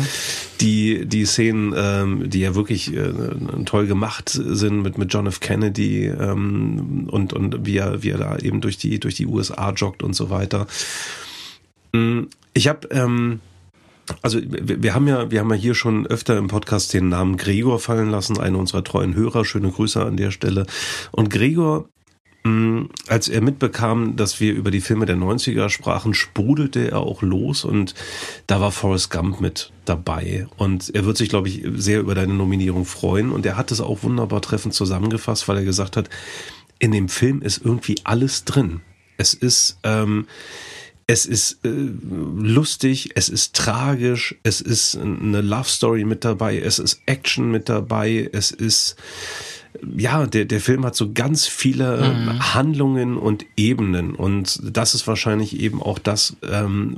die, 0.62 1.05
die 1.05 1.25
Szenen, 1.25 1.74
ähm, 1.75 2.29
die 2.29 2.41
ja 2.41 2.55
wirklich 2.55 2.93
äh, 2.96 3.12
toll 3.65 3.88
gemacht 3.88 4.29
sind 4.29 4.81
mit, 4.81 4.98
mit 4.98 5.13
John 5.13 5.27
F. 5.27 5.39
Kennedy 5.39 6.05
ähm, 6.05 7.07
und, 7.10 7.34
und 7.34 7.65
wie 7.65 7.77
er, 7.77 8.03
wie 8.03 8.12
er 8.12 8.16
da 8.17 8.38
eben 8.38 8.62
durch 8.62 8.77
die, 8.77 9.00
durch 9.00 9.15
die 9.15 9.25
USA 9.25 9.71
joggt 9.71 10.03
und 10.03 10.13
so 10.13 10.29
weiter. 10.29 10.67
Mm, 11.93 12.24
ich 12.53 12.67
habe, 12.67 12.88
ähm, 12.91 13.39
also 14.21 14.39
wir, 14.41 14.81
wir, 14.81 14.95
haben 14.95 15.07
ja, 15.07 15.31
wir 15.31 15.39
haben 15.39 15.50
ja 15.50 15.55
hier 15.55 15.75
schon 15.75 16.07
öfter 16.07 16.38
im 16.38 16.47
Podcast 16.47 16.93
den 16.93 17.09
Namen 17.09 17.38
Gregor 17.38 17.79
fallen 17.79 18.09
lassen, 18.09 18.39
einer 18.39 18.57
unserer 18.57 18.83
treuen 18.83 19.15
Hörer. 19.15 19.45
Schöne 19.45 19.71
Grüße 19.71 20.03
an 20.03 20.17
der 20.17 20.31
Stelle. 20.31 20.65
Und 21.12 21.29
Gregor 21.29 21.89
mm, 22.43 22.86
als 23.07 23.27
er 23.27 23.41
mitbekam, 23.41 24.15
dass 24.15 24.39
wir 24.39 24.53
über 24.53 24.71
die 24.71 24.81
Filme 24.81 25.05
der 25.05 25.17
90er 25.17 25.69
sprachen, 25.69 26.13
sprudelte 26.13 26.91
er 26.91 27.00
auch 27.00 27.21
los 27.21 27.65
und 27.65 27.93
da 28.47 28.62
war 28.62 28.71
Forrest 28.71 29.12
Gump 29.12 29.41
mit 29.41 29.71
dabei. 29.86 30.47
Und 30.57 30.93
er 30.93 31.05
wird 31.05 31.17
sich, 31.17 31.29
glaube 31.29 31.50
ich, 31.50 31.63
sehr 31.75 32.00
über 32.00 32.15
deine 32.15 32.33
Nominierung 32.33 32.86
freuen. 32.86 33.31
Und 33.31 33.45
er 33.45 33.57
hat 33.57 33.71
es 33.71 33.81
auch 33.81 34.03
wunderbar 34.03 34.41
treffend 34.41 34.74
zusammengefasst, 34.74 35.47
weil 35.47 35.57
er 35.57 35.63
gesagt 35.63 35.97
hat, 35.97 36.09
in 36.79 36.91
dem 36.91 37.10
Film 37.10 37.41
ist 37.41 37.62
irgendwie 37.63 37.96
alles 38.03 38.46
drin. 38.46 38.81
Es 39.17 39.34
ist, 39.34 39.79
ähm, 39.84 40.27
es 41.07 41.25
ist 41.25 41.65
äh, 41.65 41.69
lustig, 41.69 43.12
es 43.15 43.29
ist 43.29 43.55
tragisch, 43.55 44.36
es 44.43 44.62
ist 44.62 44.98
eine 44.98 45.41
Love 45.41 45.69
Story 45.69 46.03
mit 46.03 46.25
dabei, 46.25 46.60
es 46.60 46.79
ist 46.79 47.01
Action 47.05 47.50
mit 47.50 47.69
dabei, 47.69 48.29
es 48.31 48.51
ist 48.51 48.98
ja, 49.96 50.25
der, 50.25 50.46
der 50.46 50.60
Film 50.60 50.86
hat 50.86 50.96
so 50.96 51.12
ganz 51.13 51.46
viele 51.46 52.13
mhm. 52.13 52.53
Handlungen 52.53 53.17
und 53.17 53.46
Ebenen 53.55 54.15
und 54.15 54.60
das 54.63 54.93
ist 54.96 55.07
wahrscheinlich 55.07 55.60
eben 55.60 55.81
auch 55.81 56.00
das, 56.00 56.36
ähm, 56.50 56.98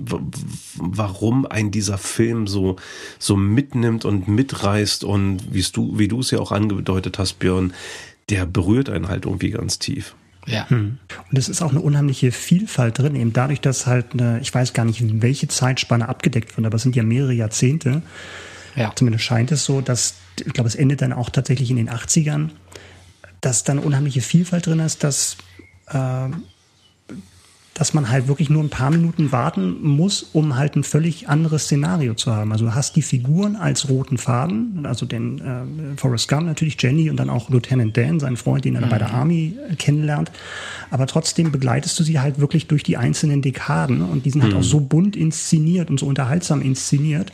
warum 0.75 1.45
ein 1.45 1.71
dieser 1.71 1.97
Film 1.97 2.47
so, 2.47 2.77
so 3.17 3.35
mitnimmt 3.35 4.05
und 4.05 4.27
mitreißt 4.27 5.03
und 5.03 5.53
wie 5.53 5.65
du, 5.71 5.97
wie 5.97 6.07
du 6.07 6.19
es 6.19 6.31
ja 6.31 6.39
auch 6.39 6.51
angedeutet 6.51 7.19
hast, 7.19 7.39
Björn, 7.39 7.73
der 8.29 8.45
berührt 8.45 8.89
einen 8.89 9.07
halt 9.07 9.25
irgendwie 9.25 9.51
ganz 9.51 9.79
tief. 9.79 10.15
Ja. 10.45 10.69
Hm. 10.69 10.97
Und 11.29 11.37
es 11.37 11.49
ist 11.49 11.61
auch 11.61 11.71
eine 11.71 11.81
unheimliche 11.81 12.31
Vielfalt 12.31 12.97
drin, 12.97 13.15
eben 13.15 13.33
dadurch, 13.33 13.61
dass 13.61 13.85
halt 13.85 14.13
eine, 14.13 14.39
ich 14.41 14.53
weiß 14.53 14.73
gar 14.73 14.85
nicht, 14.85 15.01
welche 15.21 15.47
Zeitspanne 15.47 16.07
abgedeckt 16.09 16.55
wird, 16.57 16.65
aber 16.65 16.75
es 16.75 16.83
sind 16.83 16.95
ja 16.95 17.03
mehrere 17.03 17.33
Jahrzehnte. 17.33 18.01
Ja. 18.75 18.93
Zumindest 18.95 19.25
scheint 19.25 19.51
es 19.51 19.65
so, 19.65 19.81
dass, 19.81 20.15
ich 20.37 20.53
glaube, 20.53 20.69
es 20.69 20.75
endet 20.75 21.01
dann 21.01 21.13
auch 21.13 21.29
tatsächlich 21.29 21.69
in 21.69 21.77
den 21.77 21.89
80ern, 21.89 22.49
dass 23.41 23.63
dann 23.63 23.79
unheimliche 23.79 24.21
Vielfalt 24.21 24.65
drin 24.65 24.79
ist, 24.79 25.03
dass 25.03 25.37
äh, 25.87 26.29
dass 27.79 27.93
man 27.93 28.09
halt 28.09 28.27
wirklich 28.27 28.49
nur 28.49 28.61
ein 28.61 28.69
paar 28.69 28.91
Minuten 28.91 29.31
warten 29.31 29.81
muss, 29.81 30.21
um 30.33 30.57
halt 30.57 30.75
ein 30.75 30.83
völlig 30.83 31.29
anderes 31.29 31.63
Szenario 31.63 32.13
zu 32.13 32.35
haben. 32.35 32.51
Also 32.51 32.65
du 32.65 32.75
hast 32.75 32.97
die 32.97 33.01
Figuren 33.01 33.55
als 33.55 33.87
roten 33.87 34.17
Faden, 34.17 34.85
also 34.85 35.05
den 35.05 35.39
äh, 35.39 35.97
Forrest 35.97 36.27
Gump 36.27 36.45
natürlich, 36.45 36.75
Jenny 36.77 37.09
und 37.09 37.15
dann 37.15 37.29
auch 37.29 37.49
Lieutenant 37.49 37.95
Dan, 37.95 38.19
sein 38.19 38.35
Freund, 38.35 38.65
den 38.65 38.75
er 38.75 38.85
mhm. 38.85 38.89
bei 38.89 38.97
der 38.97 39.07
mhm. 39.07 39.15
Army 39.15 39.55
äh, 39.69 39.75
kennenlernt. 39.75 40.29
Aber 40.91 41.07
trotzdem 41.07 41.53
begleitest 41.53 41.97
du 41.97 42.03
sie 42.03 42.19
halt 42.19 42.39
wirklich 42.39 42.67
durch 42.67 42.83
die 42.83 42.97
einzelnen 42.97 43.41
Dekaden 43.41 44.01
und 44.01 44.25
die 44.25 44.31
sind 44.31 44.43
halt 44.43 44.51
mhm. 44.51 44.59
auch 44.59 44.63
so 44.63 44.81
bunt 44.81 45.15
inszeniert 45.15 45.89
und 45.89 46.01
so 46.01 46.05
unterhaltsam 46.05 46.61
inszeniert 46.61 47.31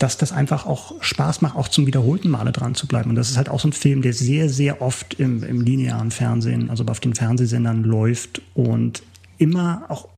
dass 0.00 0.16
das 0.16 0.32
einfach 0.32 0.64
auch 0.64 0.94
Spaß 1.02 1.42
macht, 1.42 1.56
auch 1.56 1.68
zum 1.68 1.86
wiederholten 1.86 2.30
Male 2.30 2.52
dran 2.52 2.74
zu 2.74 2.86
bleiben. 2.86 3.10
Und 3.10 3.16
das 3.16 3.28
ist 3.28 3.36
halt 3.36 3.50
auch 3.50 3.60
so 3.60 3.68
ein 3.68 3.74
Film, 3.74 4.00
der 4.00 4.14
sehr, 4.14 4.48
sehr 4.48 4.80
oft 4.80 5.12
im, 5.20 5.42
im 5.42 5.60
linearen 5.60 6.10
Fernsehen, 6.10 6.70
also 6.70 6.86
auf 6.86 7.00
den 7.00 7.14
Fernsehsendern 7.14 7.84
läuft 7.84 8.40
und 8.54 9.02
immer 9.40 9.84
auch 9.88 10.08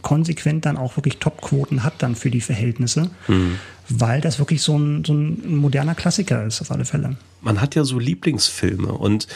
konsequent 0.00 0.64
dann 0.64 0.76
auch 0.76 0.96
wirklich 0.96 1.18
Topquoten 1.18 1.82
hat 1.82 1.94
dann 1.98 2.14
für 2.14 2.30
die 2.30 2.40
Verhältnisse, 2.40 3.10
mhm. 3.28 3.58
weil 3.88 4.20
das 4.20 4.38
wirklich 4.38 4.62
so 4.62 4.78
ein, 4.78 5.04
so 5.04 5.12
ein 5.12 5.56
moderner 5.56 5.94
Klassiker 5.94 6.46
ist, 6.46 6.62
auf 6.62 6.70
alle 6.70 6.86
Fälle. 6.86 7.16
Man 7.42 7.60
hat 7.60 7.74
ja 7.74 7.84
so 7.84 7.98
Lieblingsfilme 7.98 8.92
und 8.92 9.28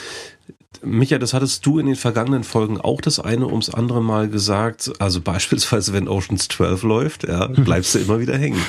Micha, 0.83 1.19
das 1.19 1.35
hattest 1.35 1.65
du 1.67 1.79
in 1.79 1.87
den 1.87 1.97
vergangenen 1.97 2.45
Folgen 2.45 2.81
auch 2.81 3.01
das 3.01 3.19
eine 3.19 3.47
ums 3.47 3.71
andere 3.71 4.03
Mal 4.03 4.29
gesagt. 4.29 4.93
Also 4.99 5.21
beispielsweise, 5.21 5.93
wenn 5.93 6.07
Oceans 6.07 6.49
12 6.49 6.83
läuft, 6.83 7.27
ja, 7.27 7.47
bleibst 7.47 7.95
du 7.95 7.99
immer 7.99 8.21
wieder 8.21 8.37
hängen. 8.37 8.61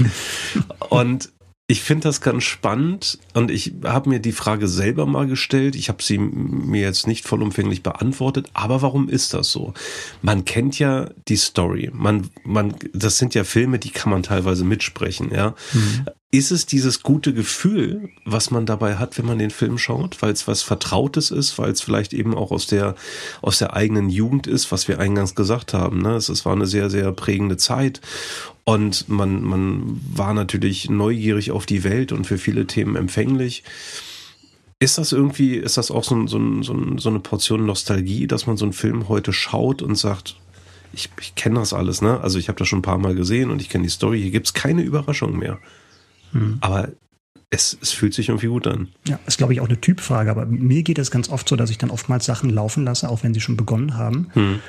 Und 0.90 1.30
ich 1.70 1.82
finde 1.82 2.04
das 2.08 2.22
ganz 2.22 2.46
spannend 2.46 3.20
und 3.34 3.52
ich 3.52 3.74
habe 3.84 4.10
mir 4.10 4.20
die 4.20 4.32
Frage 4.32 4.70
selber 4.70 5.06
mal 5.06 5.28
gestellt. 5.28 5.76
Ich 5.76 5.90
habe 5.90 6.02
sie 6.02 6.18
mir 6.18 6.82
jetzt 6.82 7.08
nicht 7.08 7.28
vollumfänglich 7.28 7.84
beantwortet, 7.84 8.50
aber 8.54 8.82
warum 8.82 9.10
ist 9.10 9.34
das 9.34 9.52
so? 9.52 9.74
Man 10.22 10.46
kennt 10.46 10.80
ja 10.80 11.10
die 11.28 11.36
Story. 11.36 11.92
Man, 11.94 12.30
man, 12.46 12.74
das 12.94 13.18
sind 13.18 13.36
ja 13.36 13.44
Filme, 13.44 13.80
die 13.80 13.90
kann 13.90 14.12
man 14.12 14.24
teilweise 14.24 14.64
mitsprechen, 14.64 15.30
ja. 15.34 15.56
Mhm. 15.74 16.06
Ist 16.30 16.52
es 16.52 16.66
dieses 16.66 17.04
gute 17.04 17.34
Gefühl, 17.34 18.10
was 18.26 18.52
man 18.52 18.66
dabei 18.66 18.96
hat, 18.96 19.18
wenn 19.18 19.26
man 19.26 19.40
den 19.40 19.50
Film 19.50 19.78
schaut, 19.78 20.22
weil 20.22 20.32
es 20.34 20.48
was 20.48 20.62
Vertrautes 20.62 21.32
ist, 21.32 21.58
weil 21.58 21.72
es 21.72 21.82
vielleicht 21.82 22.14
eben 22.14 22.36
auch 22.36 22.52
aus 22.52 22.68
der 22.68 22.96
aus 23.42 23.60
der 23.60 23.74
eigenen 23.76 24.10
Jugend 24.10 24.46
ist, 24.46 24.72
was 24.72 24.90
wir 24.90 25.00
eingangs 25.00 25.36
gesagt 25.36 25.74
haben. 25.74 26.02
Ne? 26.02 26.16
Es, 26.16 26.28
es 26.28 26.46
war 26.46 26.52
eine 26.52 26.66
sehr 26.66 26.90
sehr 26.90 27.14
prägende 27.14 27.56
Zeit 27.56 28.02
und 28.68 29.08
man, 29.08 29.44
man 29.44 30.02
war 30.14 30.34
natürlich 30.34 30.90
neugierig 30.90 31.52
auf 31.52 31.66
die 31.66 31.86
Welt 31.86 32.12
und 32.12 32.28
für 32.28 32.38
viele 32.38 32.68
Themen 32.68 32.98
empfänglich. 32.98 33.64
Ist 34.78 34.98
das 34.98 35.14
irgendwie, 35.14 35.56
ist 35.56 35.78
das 35.78 35.90
auch 35.90 36.04
so, 36.04 36.28
so, 36.28 36.62
so, 36.64 36.98
so 36.98 37.08
eine 37.08 37.20
Portion 37.20 37.66
Nostalgie, 37.66 38.28
dass 38.28 38.46
man 38.46 38.58
so 38.58 38.66
einen 38.66 38.74
Film 38.74 39.08
heute 39.08 39.32
schaut 39.32 39.82
und 39.82 39.96
sagt, 39.96 40.36
ich, 40.92 41.10
ich 41.22 41.36
kenne 41.36 41.60
das 41.62 41.72
alles, 41.72 42.02
ne? 42.02 42.20
Also 42.20 42.40
ich 42.40 42.50
habe 42.50 42.60
das 42.60 42.68
schon 42.68 42.80
ein 42.80 42.82
paar 42.82 42.98
Mal 42.98 43.16
gesehen 43.16 43.52
und 43.52 43.62
ich 43.62 43.70
kenne 43.70 43.86
die 43.86 43.90
Story. 43.90 44.22
Hier 44.22 44.32
gibt's 44.32 44.54
keine 44.54 44.82
Überraschung 44.82 45.38
mehr. 45.38 45.60
Mhm. 46.34 46.58
Aber 46.60 46.90
es, 47.50 47.78
es 47.82 47.94
fühlt 47.94 48.14
sich 48.14 48.28
irgendwie 48.28 48.48
gut 48.48 48.68
an. 48.68 48.90
Ja, 49.08 49.18
ist 49.28 49.38
glaube 49.38 49.54
ich 49.54 49.62
auch 49.62 49.70
eine 49.70 49.80
Typfrage, 49.80 50.30
aber 50.30 50.46
mir 50.46 50.84
geht 50.84 51.00
es 51.00 51.10
ganz 51.10 51.30
oft 51.30 51.48
so, 51.48 51.56
dass 51.56 51.70
ich 51.70 51.78
dann 51.78 51.90
oftmals 51.90 52.26
Sachen 52.26 52.50
laufen 52.50 52.84
lasse, 52.84 53.08
auch 53.08 53.24
wenn 53.24 53.34
sie 53.34 53.40
schon 53.40 53.56
begonnen 53.56 53.96
haben. 53.96 54.28
Hm 54.34 54.60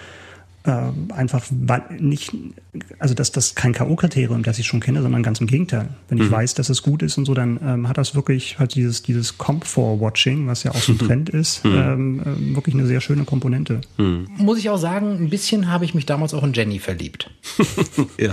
äh, 0.68 0.92
einfach 1.12 1.44
weil 1.50 1.82
nicht, 1.98 2.32
also 2.98 3.14
dass 3.14 3.32
das 3.32 3.54
kein 3.54 3.72
K.O.-Kriterium, 3.72 4.42
das 4.42 4.58
ich 4.58 4.66
schon 4.66 4.80
kenne, 4.80 5.02
sondern 5.02 5.22
ganz 5.22 5.40
im 5.40 5.46
Gegenteil. 5.46 5.88
Wenn 6.08 6.18
ich 6.18 6.25
mhm. 6.25 6.32
weiß, 6.32 6.54
dass 6.54 6.68
es 6.68 6.82
gut 6.82 7.02
ist 7.02 7.18
und 7.18 7.25
so, 7.25 7.34
dann 7.34 7.58
ähm, 7.62 7.88
hat 7.88 7.98
das 7.98 8.14
wirklich 8.14 8.58
halt 8.58 8.75
dieses, 8.75 9.02
dieses 9.02 9.38
Comfort-Watching, 9.38 10.46
was 10.46 10.62
ja 10.62 10.72
auch 10.72 10.80
so 10.80 10.92
ein 10.92 10.98
Trend 11.06 11.30
ist, 11.30 11.64
mhm. 11.64 11.75
ähm, 11.75 12.20
äh, 12.20 12.54
wirklich 12.54 12.75
eine 12.75 12.87
sehr 12.87 13.00
schöne 13.00 13.25
Komponente. 13.25 13.80
Mhm. 13.96 14.28
Muss 14.37 14.58
ich 14.58 14.70
auch 14.70 14.78
sagen, 14.78 15.16
ein 15.16 15.30
bisschen 15.30 15.68
habe 15.70 15.84
ich 15.84 15.94
mich 15.94 16.06
damals 16.06 16.34
auch 16.34 16.42
in 16.42 16.52
Jenny 16.52 16.78
verliebt. 16.78 17.30
ja. 18.18 18.32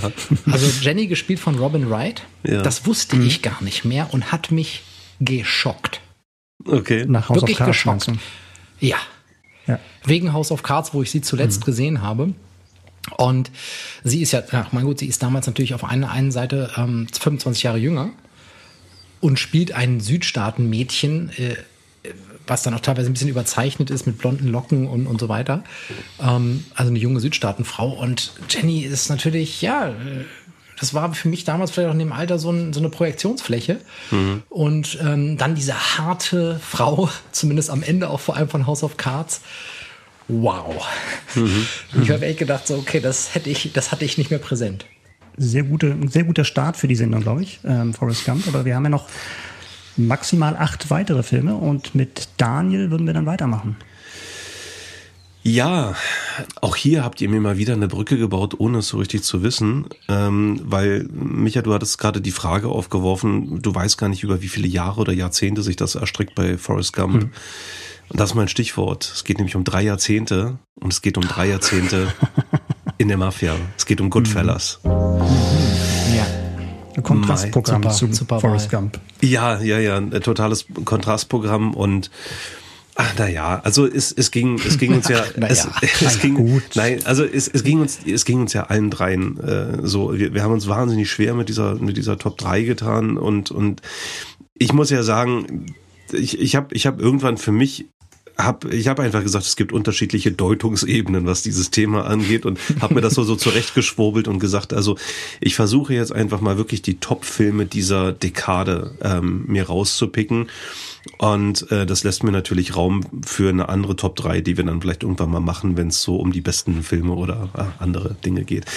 Also 0.51 0.67
Jenny 0.81 1.07
gespielt 1.07 1.39
von 1.39 1.55
Robin 1.55 1.89
Wright, 1.89 2.23
ja. 2.43 2.61
das 2.61 2.85
wusste 2.85 3.15
mhm. 3.15 3.27
ich 3.27 3.41
gar 3.41 3.63
nicht 3.63 3.85
mehr 3.85 4.13
und 4.13 4.31
hat 4.31 4.51
mich 4.51 4.83
geschockt. 5.19 6.01
Okay. 6.65 7.05
Nach 7.07 7.29
House 7.29 7.41
Wirklich 7.41 7.59
geschockt. 7.59 8.11
Ja, 8.79 8.97
ja. 9.67 9.79
Wegen 10.03 10.33
House 10.33 10.51
of 10.51 10.63
Cards, 10.63 10.93
wo 10.93 11.01
ich 11.01 11.11
sie 11.11 11.21
zuletzt 11.21 11.61
mhm. 11.61 11.65
gesehen 11.65 12.01
habe. 12.01 12.33
Und 13.17 13.51
sie 14.03 14.21
ist 14.21 14.31
ja, 14.31 14.43
ach 14.51 14.71
mein 14.71 14.85
Gott, 14.85 14.99
sie 14.99 15.07
ist 15.07 15.21
damals 15.21 15.45
natürlich 15.47 15.73
auf 15.73 15.83
einer 15.83 16.11
einen 16.11 16.31
Seite 16.31 16.71
ähm, 16.75 17.07
25 17.11 17.63
Jahre 17.63 17.77
jünger 17.77 18.09
und 19.21 19.39
spielt 19.39 19.73
ein 19.73 19.99
Südstaaten-Mädchen, 19.99 21.29
äh, 21.37 21.55
was 22.47 22.63
dann 22.63 22.73
auch 22.73 22.79
teilweise 22.79 23.09
ein 23.09 23.13
bisschen 23.13 23.29
überzeichnet 23.29 23.89
ist 23.89 24.05
mit 24.05 24.17
blonden 24.17 24.47
Locken 24.47 24.87
und, 24.87 25.07
und 25.07 25.19
so 25.19 25.29
weiter. 25.29 25.63
Ähm, 26.19 26.63
also 26.75 26.89
eine 26.89 26.99
junge 26.99 27.19
Südstaatenfrau. 27.19 27.89
Und 27.89 28.33
Jenny 28.49 28.81
ist 28.81 29.09
natürlich, 29.09 29.61
ja, 29.61 29.89
äh, 29.89 29.93
das 30.79 30.93
war 30.93 31.13
für 31.13 31.29
mich 31.29 31.43
damals 31.43 31.71
vielleicht 31.71 31.89
auch 31.89 31.93
in 31.93 31.99
dem 31.99 32.11
Alter 32.11 32.39
so, 32.39 32.51
ein, 32.51 32.73
so 32.73 32.79
eine 32.79 32.89
Projektionsfläche. 32.89 33.79
Mhm. 34.11 34.43
Und 34.49 34.97
ähm, 35.01 35.37
dann 35.37 35.55
diese 35.55 35.97
harte 35.97 36.59
Frau, 36.59 37.09
zumindest 37.31 37.69
am 37.69 37.83
Ende 37.83 38.09
auch 38.09 38.19
vor 38.19 38.35
allem 38.35 38.49
von 38.49 38.67
House 38.67 38.83
of 38.83 38.97
Cards. 38.97 39.41
Wow. 40.27 40.85
Mhm. 41.35 41.67
Ich 42.01 42.09
habe 42.09 42.25
echt 42.25 42.39
gedacht, 42.39 42.67
so, 42.67 42.75
okay, 42.75 42.99
das 42.99 43.35
hätte 43.35 43.49
ich, 43.49 43.71
das 43.73 43.91
hatte 43.91 44.05
ich 44.05 44.17
nicht 44.17 44.31
mehr 44.31 44.39
präsent. 44.39 44.85
Sehr, 45.37 45.63
gute, 45.63 45.95
sehr 46.07 46.23
guter 46.23 46.45
Start 46.45 46.77
für 46.77 46.87
die 46.87 46.95
Sendung, 46.95 47.21
glaube 47.21 47.43
ich, 47.43 47.59
ähm, 47.65 47.93
Forrest 47.93 48.25
Gump. 48.25 48.47
Aber 48.47 48.65
wir 48.65 48.75
haben 48.75 48.83
ja 48.85 48.89
noch 48.89 49.07
maximal 49.97 50.55
acht 50.57 50.89
weitere 50.89 51.23
Filme 51.23 51.55
und 51.55 51.93
mit 51.93 52.29
Daniel 52.37 52.89
würden 52.89 53.05
wir 53.05 53.13
dann 53.13 53.25
weitermachen. 53.25 53.77
Ja, 55.47 55.93
auch 56.59 56.75
hier 56.75 57.03
habt 57.03 57.21
ihr 57.21 57.29
mir 57.29 57.39
mal 57.39 57.59
wieder 57.59 57.73
eine 57.73 57.87
Brücke 57.87 58.17
gebaut, 58.17 58.55
ohne 58.57 58.79
es 58.79 58.87
so 58.87 58.97
richtig 58.97 59.21
zu 59.21 59.43
wissen, 59.43 59.85
ähm, 60.09 60.59
weil 60.63 61.07
Micha, 61.11 61.61
du 61.61 61.71
hattest 61.71 61.99
gerade 61.99 62.19
die 62.19 62.31
Frage 62.31 62.67
aufgeworfen, 62.67 63.61
du 63.61 63.75
weißt 63.75 63.99
gar 63.99 64.09
nicht 64.09 64.23
über 64.23 64.41
wie 64.41 64.47
viele 64.47 64.67
Jahre 64.67 65.01
oder 65.01 65.13
Jahrzehnte 65.13 65.61
sich 65.61 65.75
das 65.75 65.93
erstreckt 65.93 66.33
bei 66.33 66.57
Forrest 66.57 66.93
Gump. 66.93 67.13
Hm. 67.13 67.29
Und 68.09 68.19
das 68.19 68.31
ist 68.31 68.35
mein 68.35 68.47
Stichwort. 68.47 69.11
Es 69.13 69.23
geht 69.23 69.37
nämlich 69.37 69.55
um 69.55 69.63
drei 69.63 69.83
Jahrzehnte 69.83 70.57
und 70.81 70.91
es 70.91 71.03
geht 71.03 71.15
um 71.15 71.23
drei 71.23 71.47
Jahrzehnte 71.47 72.11
in 72.97 73.07
der 73.07 73.17
Mafia. 73.17 73.55
Es 73.77 73.85
geht 73.85 74.01
um 74.01 74.09
Goodfellas. 74.09 74.79
Mhm. 74.83 74.89
Ja. 76.15 76.25
Ein 76.95 77.03
Kontrastprogramm 77.03 77.83
super, 77.83 77.93
zu 77.93 78.13
super 78.13 78.39
Forrest 78.39 78.71
Gump. 78.71 78.99
Ja, 79.21 79.61
ja, 79.61 79.77
ja, 79.77 79.97
ein 79.97 80.09
totales 80.21 80.65
Kontrastprogramm 80.85 81.75
und 81.75 82.09
Ach, 82.97 83.13
na 83.17 83.27
ja, 83.27 83.59
also 83.63 83.85
es, 83.85 84.13
es 84.13 84.31
ging, 84.31 84.59
es 84.65 84.77
ging 84.77 84.93
uns 84.93 85.09
ja, 85.09 85.23
Ach, 85.41 85.49
es, 85.49 85.67
es 86.01 86.19
ging, 86.19 86.35
gut. 86.35 86.63
nein, 86.75 86.99
also 87.05 87.25
es, 87.25 87.47
es 87.49 87.63
ging 87.63 87.81
uns, 87.81 87.99
es 88.05 88.23
ging 88.23 88.39
uns 88.39 88.53
ja 88.53 88.63
allen 88.63 88.89
dreien 88.89 89.37
äh, 89.39 89.85
so. 89.85 90.17
Wir, 90.17 90.33
wir 90.33 90.43
haben 90.43 90.53
uns 90.53 90.67
wahnsinnig 90.67 91.11
schwer 91.11 91.33
mit 91.33 91.49
dieser, 91.49 91.75
mit 91.75 91.97
dieser 91.97 92.17
Top 92.17 92.37
3 92.37 92.63
getan 92.63 93.17
und 93.17 93.51
und 93.51 93.81
ich 94.57 94.71
muss 94.71 94.89
ja 94.89 95.03
sagen, 95.03 95.65
ich, 96.13 96.39
ich 96.39 96.55
habe, 96.55 96.73
ich 96.73 96.87
habe 96.87 97.01
irgendwann 97.01 97.37
für 97.37 97.51
mich 97.51 97.85
hab, 98.37 98.65
ich 98.65 98.87
habe 98.87 99.03
einfach 99.03 99.23
gesagt, 99.23 99.45
es 99.45 99.55
gibt 99.55 99.71
unterschiedliche 99.71 100.31
Deutungsebenen, 100.31 101.25
was 101.25 101.41
dieses 101.41 101.71
Thema 101.71 102.05
angeht 102.05 102.45
und 102.45 102.59
habe 102.81 102.95
mir 102.95 103.01
das 103.01 103.13
so, 103.13 103.23
so 103.23 103.35
zurechtgeschwurbelt 103.35 104.27
und 104.27 104.39
gesagt, 104.39 104.73
also 104.73 104.97
ich 105.39 105.55
versuche 105.55 105.93
jetzt 105.93 106.11
einfach 106.11 106.41
mal 106.41 106.57
wirklich 106.57 106.81
die 106.81 106.99
Top-Filme 106.99 107.65
dieser 107.65 108.11
Dekade 108.11 108.95
ähm, 109.01 109.45
mir 109.47 109.67
rauszupicken 109.67 110.49
und 111.17 111.71
äh, 111.71 111.85
das 111.85 112.03
lässt 112.03 112.23
mir 112.23 112.31
natürlich 112.31 112.75
Raum 112.75 113.01
für 113.25 113.49
eine 113.49 113.69
andere 113.69 113.95
Top 113.95 114.15
3, 114.15 114.41
die 114.41 114.57
wir 114.57 114.63
dann 114.63 114.81
vielleicht 114.81 115.03
irgendwann 115.03 115.31
mal 115.31 115.39
machen, 115.39 115.77
wenn 115.77 115.87
es 115.89 116.01
so 116.01 116.17
um 116.17 116.31
die 116.31 116.41
besten 116.41 116.83
Filme 116.83 117.13
oder 117.13 117.49
äh, 117.55 117.63
andere 117.83 118.15
Dinge 118.25 118.43
geht. 118.43 118.65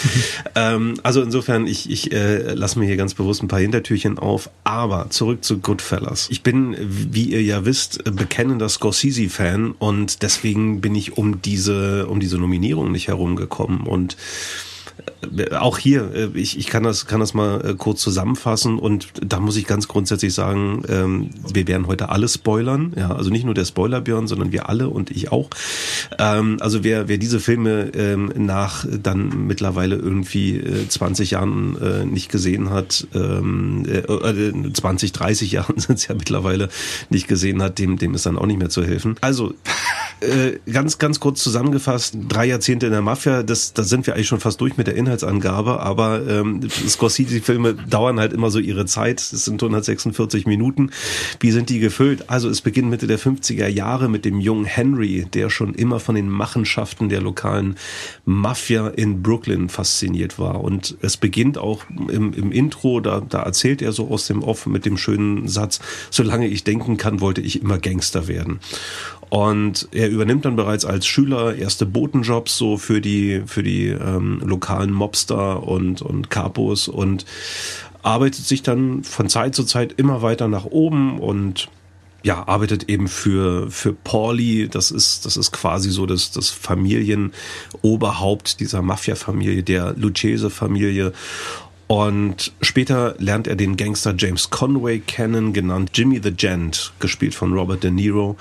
Ähm, 0.55 0.95
also 1.03 1.23
insofern, 1.23 1.67
ich, 1.67 1.91
ich 1.91 2.13
äh, 2.13 2.55
lasse 2.55 2.79
mir 2.79 2.87
hier 2.87 2.97
ganz 2.97 3.15
bewusst 3.15 3.43
ein 3.43 3.49
paar 3.49 3.61
Hintertürchen 3.61 4.19
auf. 4.19 4.51
Aber 4.65 5.11
zurück 5.11 5.45
zu 5.45 5.59
Goodfellas. 5.59 6.29
Ich 6.31 6.43
bin, 6.43 6.77
wie 6.81 7.25
ihr 7.25 7.43
ja 7.43 7.65
wisst, 7.65 8.03
bekennender 8.05 8.69
Scorsese-Fan 8.69 9.73
und 9.73 10.23
deswegen 10.23 10.81
bin 10.81 10.95
ich 10.95 11.17
um 11.17 11.43
diese, 11.43 12.07
um 12.07 12.19
diese 12.19 12.39
Nominierung 12.39 12.93
nicht 12.93 13.09
herumgekommen. 13.09 13.81
Und 13.83 14.15
äh, 14.15 14.68
auch 15.59 15.79
hier, 15.79 16.13
äh, 16.15 16.29
ich, 16.35 16.59
ich 16.59 16.67
kann 16.67 16.83
das, 16.83 17.07
kann 17.07 17.21
das 17.21 17.35
mal 17.35 17.65
äh, 17.65 17.75
kurz 17.75 18.01
zusammenfassen 18.01 18.79
und 18.79 19.09
da 19.21 19.41
muss 19.41 19.57
ich 19.57 19.67
ganz 19.67 19.89
grundsätzlich 19.89 20.35
sagen, 20.35 20.83
ähm, 20.89 21.31
wir 21.53 21.67
werden 21.67 21.87
heute 21.87 22.09
alle 22.09 22.29
spoilern, 22.29 22.93
ja, 22.97 23.15
also 23.15 23.31
nicht 23.31 23.45
nur 23.45 23.55
der 23.55 23.65
Spoilerbjörn, 23.65 24.27
sondern 24.27 24.53
wir 24.53 24.69
alle 24.69 24.89
und 24.89 25.11
ich 25.11 25.33
auch. 25.33 25.51
Ähm, 26.19 26.59
also 26.61 26.85
wer, 26.85 27.09
wer 27.09 27.19
diese 27.19 27.41
Filme 27.41 27.91
ähm, 27.95 28.33
nach 28.37 28.87
dann 29.03 29.47
mittlerweile 29.47 29.97
irgendwie 29.97 30.63
20 30.89 31.33
Jahren 31.33 32.09
nicht 32.11 32.31
gesehen 32.31 32.71
hat, 32.71 33.07
20, 33.13 35.13
30 35.13 35.53
Jahren 35.53 35.75
sind 35.79 35.97
es 35.97 36.07
ja 36.07 36.15
mittlerweile 36.15 36.69
nicht 37.11 37.29
gesehen 37.29 37.63
hat, 37.63 37.79
dem, 37.79 37.99
dem 37.99 38.15
ist 38.15 38.27
dann 38.27 38.39
auch 38.39 38.47
nicht 38.47 38.59
mehr 38.59 38.71
zu 38.71 38.85
helfen. 38.85 39.17
Also 39.21 39.55
ganz, 40.71 40.99
ganz 40.99 41.21
kurz 41.21 41.43
zusammengefasst, 41.43 42.17
drei 42.29 42.47
Jahrzehnte 42.47 42.87
in 42.87 42.93
der 42.93 43.03
Mafia, 43.03 43.43
das, 43.43 43.73
da 43.73 43.83
sind 43.83 44.07
wir 44.07 44.15
eigentlich 44.15 44.29
schon 44.29 44.41
fast 44.41 44.61
durch 44.61 44.77
mit 44.77 44.87
der 44.87 44.97
Inhaltsangabe, 44.99 45.81
aber 45.81 46.27
ähm, 46.29 46.69
Scorsese-Filme 46.69 47.75
dauern 47.75 48.21
halt 48.21 48.33
immer 48.33 48.51
so 48.51 48.59
ihre 48.59 48.87
Zeit. 48.87 49.21
Es 49.21 49.45
sind 49.45 49.63
146 49.63 50.47
Minuten. 50.47 50.91
Wie 51.41 51.51
sind 51.51 51.71
die 51.71 51.79
gefüllt? 51.79 52.29
Also 52.29 52.49
es 52.49 52.61
beginnt 52.61 52.91
Mitte 52.91 53.07
der 53.07 53.19
50er 53.19 53.69
Jahre 53.69 54.09
mit 54.09 54.25
dem 54.25 54.41
jungen 54.41 54.65
Henry, 54.65 55.27
der 55.33 55.51
schon 55.51 55.75
immer 55.75 56.01
von 56.01 56.15
den 56.15 56.29
Machenschaften 56.29 57.09
der 57.09 57.21
lokalen 57.21 57.77
Mafia 58.25 58.89
in 58.89 59.23
Brooklyn 59.23 59.69
fasziniert 59.69 60.39
war. 60.39 60.63
Und 60.63 60.97
es 61.01 61.17
beginnt 61.17 61.59
auch 61.59 61.85
im, 61.89 62.33
im 62.33 62.53
Intro, 62.53 63.01
da, 63.01 63.21
da 63.21 63.43
erzählt 63.43 63.83
er 63.83 63.93
so 63.93 64.09
aus 64.09 64.27
dem 64.27 64.43
Off 64.43 64.67
mit 64.67 64.85
dem 64.85 64.97
schönen 64.97 65.49
Satz, 65.49 65.81
solange 66.11 66.49
ich 66.49 66.65
denken 66.65 66.97
kann, 66.97 67.21
wollte 67.21 67.41
ich 67.41 67.63
immer 67.63 67.79
Gangster 67.79 68.29
werden. 68.29 68.61
Und 69.31 69.89
er 69.93 70.09
übernimmt 70.09 70.45
dann 70.45 70.57
bereits 70.57 70.85
als 70.85 71.07
Schüler 71.07 71.55
erste 71.55 71.87
Botenjobs 71.87 72.57
so 72.57 72.79
für 72.79 73.01
die, 73.01 73.43
für 73.47 73.63
die 73.63 73.89
ähm, 73.89 74.41
lokalen 74.45 74.93
Mobster 74.93 75.63
und, 75.63 76.03
und 76.03 76.31
Capos 76.31 76.89
und 76.89 77.27
arbeitet 78.03 78.47
sich 78.47 78.63
dann 78.63 79.05
von 79.05 79.29
Zeit 79.29 79.55
zu 79.55 79.65
Zeit 79.65 79.95
immer 79.97 80.23
weiter 80.23 80.49
nach 80.49 80.65
oben 80.65 81.19
und 81.19 81.69
ja, 82.25 82.49
arbeitet 82.49 82.89
eben 82.89 83.09
für, 83.09 83.71
für 83.71 83.93
Pauli. 83.93 84.69
Das 84.69 84.91
ist, 84.91 85.25
das 85.25 85.37
ist 85.37 85.53
quasi 85.53 85.91
so 85.91 86.07
das, 86.07 86.33
das 86.33 86.51
Familienoberhaupt 86.51 88.59
dieser 88.61 88.83
Mafia-Familie, 88.83 89.63
der 89.63 89.95
Lucchese-Familie. 89.97 91.13
Und 91.89 92.53
später 92.61 93.15
lernt 93.17 93.47
er 93.47 93.57
den 93.57 93.79
Gangster 93.79 94.15
James 94.17 94.51
Conway 94.51 94.99
kennen, 94.99 95.55
genannt 95.55 95.93
Jimmy 95.95 96.21
the 96.23 96.33
Gent, 96.33 96.93
gespielt 97.01 97.35
von 97.35 97.55
Robert 97.55 97.83
De 97.83 97.91
Niro. 97.91 98.37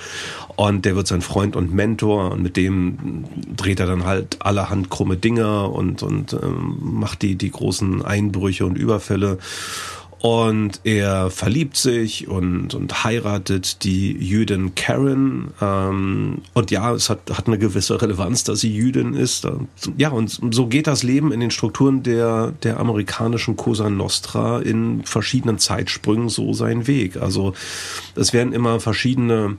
Und 0.58 0.84
der 0.84 0.98
wird 0.98 1.08
sein 1.08 1.22
Freund 1.22 1.56
und 1.56 1.74
Mentor 1.74 2.32
und 2.32 2.44
mit 2.44 2.58
dem 2.58 3.24
dreht 3.56 3.80
er 3.80 3.86
dann 3.86 4.04
halt 4.04 4.36
allerhand 4.42 4.90
krumme 4.90 5.16
Dinger 5.16 5.72
und, 5.72 6.04
und 6.04 6.34
ähm, 6.34 6.78
macht 6.82 7.22
die, 7.22 7.36
die 7.36 7.50
großen 7.50 8.04
Einbrüche 8.04 8.66
und 8.66 8.78
Überfälle. 8.78 9.38
Und 10.20 10.82
er 10.84 11.30
verliebt 11.30 11.78
sich 11.78 12.28
und, 12.28 12.74
und 12.74 13.04
heiratet 13.04 13.84
die 13.84 14.14
Jüdin 14.14 14.74
Karen. 14.74 15.50
Ähm, 15.62 16.42
und 16.54 16.72
ja, 16.72 16.92
es 16.94 17.10
hat, 17.10 17.30
hat 17.32 17.48
eine 17.48 17.60
gewisse 17.60 18.02
Relevanz, 18.02 18.44
dass 18.44 18.62
sie 18.62 18.76
Jüdin 18.76 19.14
ist. 19.14 19.48
Ja, 19.98 20.10
und 20.10 20.40
so 20.52 20.66
geht 20.68 20.88
das 20.88 21.04
Leben 21.04 21.32
in 21.32 21.40
den 21.40 21.52
Strukturen 21.52 22.02
der, 22.02 22.54
der 22.64 22.80
amerikanischen 22.80 23.58
Cosa 23.58 23.90
Nostra 23.90 24.60
in 24.60 25.04
verschiedenen 25.04 25.60
Zeitsprüngen 25.60 26.30
so 26.30 26.52
seinen 26.54 26.88
Weg. 26.88 27.18
Also 27.18 27.54
es 28.16 28.34
werden 28.34 28.54
immer 28.54 28.80
verschiedene 28.80 29.58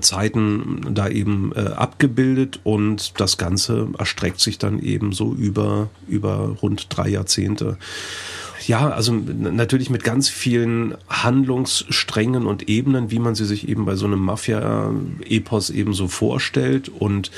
Zeiten 0.00 0.94
da 0.94 1.08
eben 1.08 1.52
äh, 1.54 1.60
abgebildet 1.60 2.60
und 2.64 3.20
das 3.20 3.38
Ganze 3.38 3.88
erstreckt 3.98 4.40
sich 4.40 4.58
dann 4.58 4.80
eben 4.80 5.12
so 5.12 5.32
über, 5.32 5.88
über 6.08 6.56
rund 6.60 6.86
drei 6.90 7.08
Jahrzehnte 7.08 7.78
ja, 8.66 8.90
also 8.90 9.12
natürlich 9.12 9.90
mit 9.90 10.04
ganz 10.04 10.28
vielen 10.28 10.94
Handlungssträngen 11.08 12.46
und 12.46 12.68
Ebenen, 12.68 13.10
wie 13.10 13.18
man 13.18 13.34
sie 13.34 13.44
sich 13.44 13.68
eben 13.68 13.84
bei 13.84 13.96
so 13.96 14.06
einem 14.06 14.20
Mafia-Epos 14.20 15.70
eben 15.70 15.92
so 15.94 16.08
vorstellt. 16.08 16.88
Und 16.88 17.30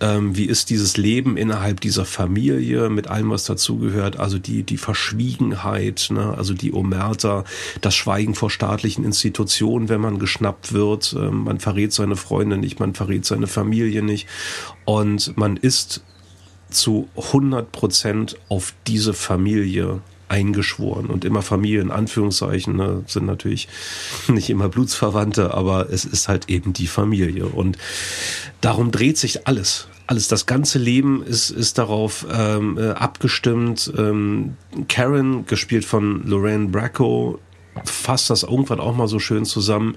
ähm, 0.00 0.36
wie 0.36 0.46
ist 0.46 0.70
dieses 0.70 0.96
Leben 0.96 1.36
innerhalb 1.36 1.80
dieser 1.80 2.04
Familie 2.04 2.90
mit 2.90 3.08
allem, 3.08 3.30
was 3.30 3.44
dazugehört, 3.44 4.18
also 4.18 4.38
die, 4.38 4.64
die 4.64 4.76
Verschwiegenheit, 4.76 6.08
ne? 6.10 6.34
also 6.36 6.54
die 6.54 6.72
Omerta, 6.72 7.44
das 7.80 7.94
Schweigen 7.94 8.34
vor 8.34 8.50
staatlichen 8.50 9.04
Institutionen, 9.04 9.88
wenn 9.88 10.00
man 10.00 10.18
geschnappt 10.18 10.72
wird, 10.72 11.14
ähm, 11.16 11.44
man 11.44 11.60
verrät 11.60 11.92
seine 11.92 12.16
Freunde 12.16 12.56
nicht, 12.56 12.80
man 12.80 12.94
verrät 12.94 13.24
seine 13.24 13.46
Familie 13.46 14.02
nicht. 14.02 14.26
Und 14.84 15.36
man 15.36 15.56
ist 15.56 16.02
zu 16.68 17.08
100 17.16 17.70
Prozent 17.70 18.36
auf 18.48 18.74
diese 18.86 19.14
Familie 19.14 20.00
eingeschworen 20.32 21.06
und 21.06 21.26
immer 21.26 21.42
Familie 21.42 21.82
in 21.82 21.90
Anführungszeichen 21.90 22.74
ne, 22.74 23.04
sind 23.06 23.26
natürlich 23.26 23.68
nicht 24.28 24.48
immer 24.48 24.70
Blutsverwandte, 24.70 25.52
aber 25.52 25.90
es 25.90 26.06
ist 26.06 26.26
halt 26.26 26.48
eben 26.48 26.72
die 26.72 26.86
Familie 26.86 27.46
und 27.46 27.76
darum 28.62 28.90
dreht 28.90 29.18
sich 29.18 29.46
alles. 29.46 29.88
Alles, 30.06 30.28
das 30.28 30.46
ganze 30.46 30.78
Leben 30.78 31.22
ist, 31.22 31.50
ist 31.50 31.78
darauf 31.78 32.26
ähm, 32.32 32.76
äh, 32.76 32.90
abgestimmt. 32.90 33.92
Ähm, 33.96 34.56
Karen, 34.88 35.46
gespielt 35.46 35.84
von 35.84 36.26
Lorraine 36.26 36.68
Bracco, 36.68 37.38
fasst 37.84 38.28
das 38.30 38.42
irgendwann 38.42 38.80
auch 38.80 38.96
mal 38.96 39.08
so 39.08 39.18
schön 39.18 39.44
zusammen 39.44 39.96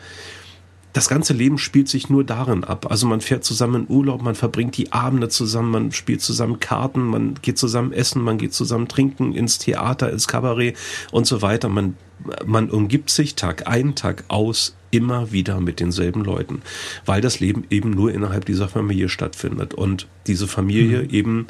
das 0.95 1.09
ganze 1.09 1.33
Leben 1.33 1.57
spielt 1.57 1.89
sich 1.89 2.09
nur 2.09 2.23
darin 2.23 2.63
ab. 2.63 2.89
Also 2.89 3.05
man 3.05 3.19
fährt 3.19 3.43
zusammen 3.43 3.81
in 3.81 3.93
Urlaub, 3.93 4.21
man 4.21 4.33
verbringt 4.33 4.77
die 4.77 4.93
Abende 4.93 5.27
zusammen, 5.27 5.69
man 5.69 5.91
spielt 5.91 6.21
zusammen 6.21 6.61
Karten, 6.61 7.01
man 7.01 7.33
geht 7.41 7.57
zusammen 7.57 7.91
essen, 7.91 8.21
man 8.21 8.37
geht 8.37 8.53
zusammen 8.53 8.87
trinken, 8.87 9.33
ins 9.33 9.57
Theater, 9.57 10.09
ins 10.09 10.29
Kabarett 10.29 10.77
und 11.11 11.27
so 11.27 11.41
weiter. 11.41 11.67
Man, 11.67 11.97
man 12.45 12.69
umgibt 12.69 13.09
sich 13.09 13.35
Tag 13.35 13.67
ein, 13.67 13.95
Tag 13.95 14.23
aus 14.29 14.77
immer 14.89 15.33
wieder 15.33 15.59
mit 15.59 15.81
denselben 15.81 16.23
Leuten, 16.23 16.61
weil 17.05 17.19
das 17.19 17.41
Leben 17.41 17.65
eben 17.69 17.89
nur 17.89 18.13
innerhalb 18.13 18.45
dieser 18.45 18.69
Familie 18.69 19.09
stattfindet 19.09 19.73
und 19.73 20.07
diese 20.27 20.47
Familie 20.47 21.03
mhm. 21.03 21.09
eben 21.09 21.47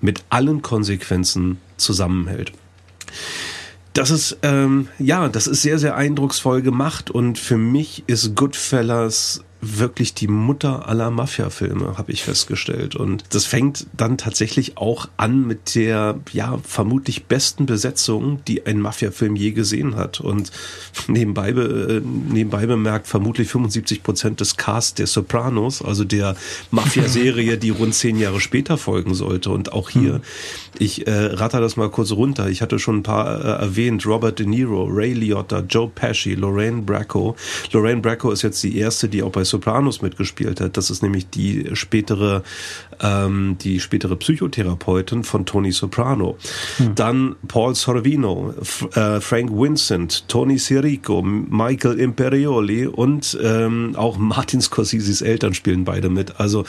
mit 0.00 0.24
allen 0.30 0.62
Konsequenzen 0.62 1.58
zusammenhält 1.76 2.52
das 3.92 4.10
ist, 4.10 4.38
ähm, 4.42 4.88
ja, 4.98 5.28
das 5.28 5.46
ist 5.46 5.62
sehr, 5.62 5.78
sehr 5.78 5.96
eindrucksvoll 5.96 6.62
gemacht 6.62 7.10
und 7.10 7.38
für 7.38 7.56
mich 7.56 8.04
ist 8.06 8.34
Goodfellas 8.36 9.42
wirklich 9.60 10.14
die 10.14 10.28
Mutter 10.28 10.88
aller 10.88 11.10
Mafia-Filme, 11.10 11.98
habe 11.98 12.12
ich 12.12 12.22
festgestellt. 12.22 12.96
Und 12.96 13.24
das 13.30 13.44
fängt 13.44 13.86
dann 13.92 14.16
tatsächlich 14.16 14.78
auch 14.78 15.08
an 15.16 15.46
mit 15.46 15.74
der, 15.74 16.18
ja, 16.32 16.58
vermutlich 16.64 17.26
besten 17.26 17.66
Besetzung, 17.66 18.42
die 18.46 18.64
ein 18.66 18.80
Mafia-Film 18.80 19.36
je 19.36 19.50
gesehen 19.52 19.96
hat. 19.96 20.20
Und 20.20 20.50
nebenbei, 21.08 21.50
äh, 21.50 22.00
nebenbei 22.00 22.66
bemerkt, 22.66 23.06
vermutlich 23.06 23.48
75 23.48 24.02
Prozent 24.02 24.40
des 24.40 24.56
Casts 24.56 24.94
der 24.94 25.06
Sopranos, 25.06 25.82
also 25.82 26.04
der 26.04 26.36
Mafia-Serie, 26.70 27.58
die 27.58 27.70
rund 27.70 27.94
zehn 27.94 28.18
Jahre 28.18 28.40
später 28.40 28.78
folgen 28.78 29.14
sollte. 29.14 29.50
Und 29.50 29.72
auch 29.72 29.90
hier, 29.90 30.14
hm. 30.14 30.20
ich 30.78 31.06
äh, 31.06 31.10
ratter 31.10 31.60
das 31.60 31.76
mal 31.76 31.90
kurz 31.90 32.12
runter. 32.12 32.48
Ich 32.48 32.62
hatte 32.62 32.78
schon 32.78 32.98
ein 32.98 33.02
paar 33.02 33.44
äh, 33.44 33.62
erwähnt. 33.62 34.06
Robert 34.06 34.38
De 34.38 34.46
Niro, 34.46 34.84
Ray 34.84 35.12
Liotta, 35.12 35.60
Joe 35.68 35.90
Pesci, 35.94 36.34
Lorraine 36.34 36.82
Bracco. 36.82 37.36
Lorraine 37.72 38.00
Bracco 38.00 38.30
ist 38.30 38.42
jetzt 38.42 38.62
die 38.62 38.78
erste, 38.78 39.08
die 39.08 39.22
auch 39.22 39.30
bei 39.30 39.44
Sopranos 39.50 40.02
mitgespielt 40.02 40.60
hat. 40.60 40.76
Das 40.76 40.90
ist 40.90 41.02
nämlich 41.02 41.28
die 41.28 41.70
spätere, 41.74 42.42
ähm, 43.00 43.56
die 43.60 43.80
spätere 43.80 44.16
Psychotherapeutin 44.16 45.24
von 45.24 45.44
Tony 45.44 45.72
Soprano. 45.72 46.38
Hm. 46.78 46.94
Dann 46.94 47.36
Paul 47.48 47.74
Sorvino, 47.74 48.54
äh, 48.94 49.20
Frank 49.20 49.50
Vincent, 49.52 50.28
Tony 50.28 50.58
Sirico, 50.58 51.22
Michael 51.22 52.00
Imperioli 52.00 52.86
und 52.86 53.38
ähm, 53.42 53.94
auch 53.96 54.16
Martin 54.16 54.60
Scorseses 54.60 55.22
Eltern 55.22 55.54
spielen 55.54 55.84
beide 55.84 56.08
mit. 56.08 56.40
Also 56.40 56.64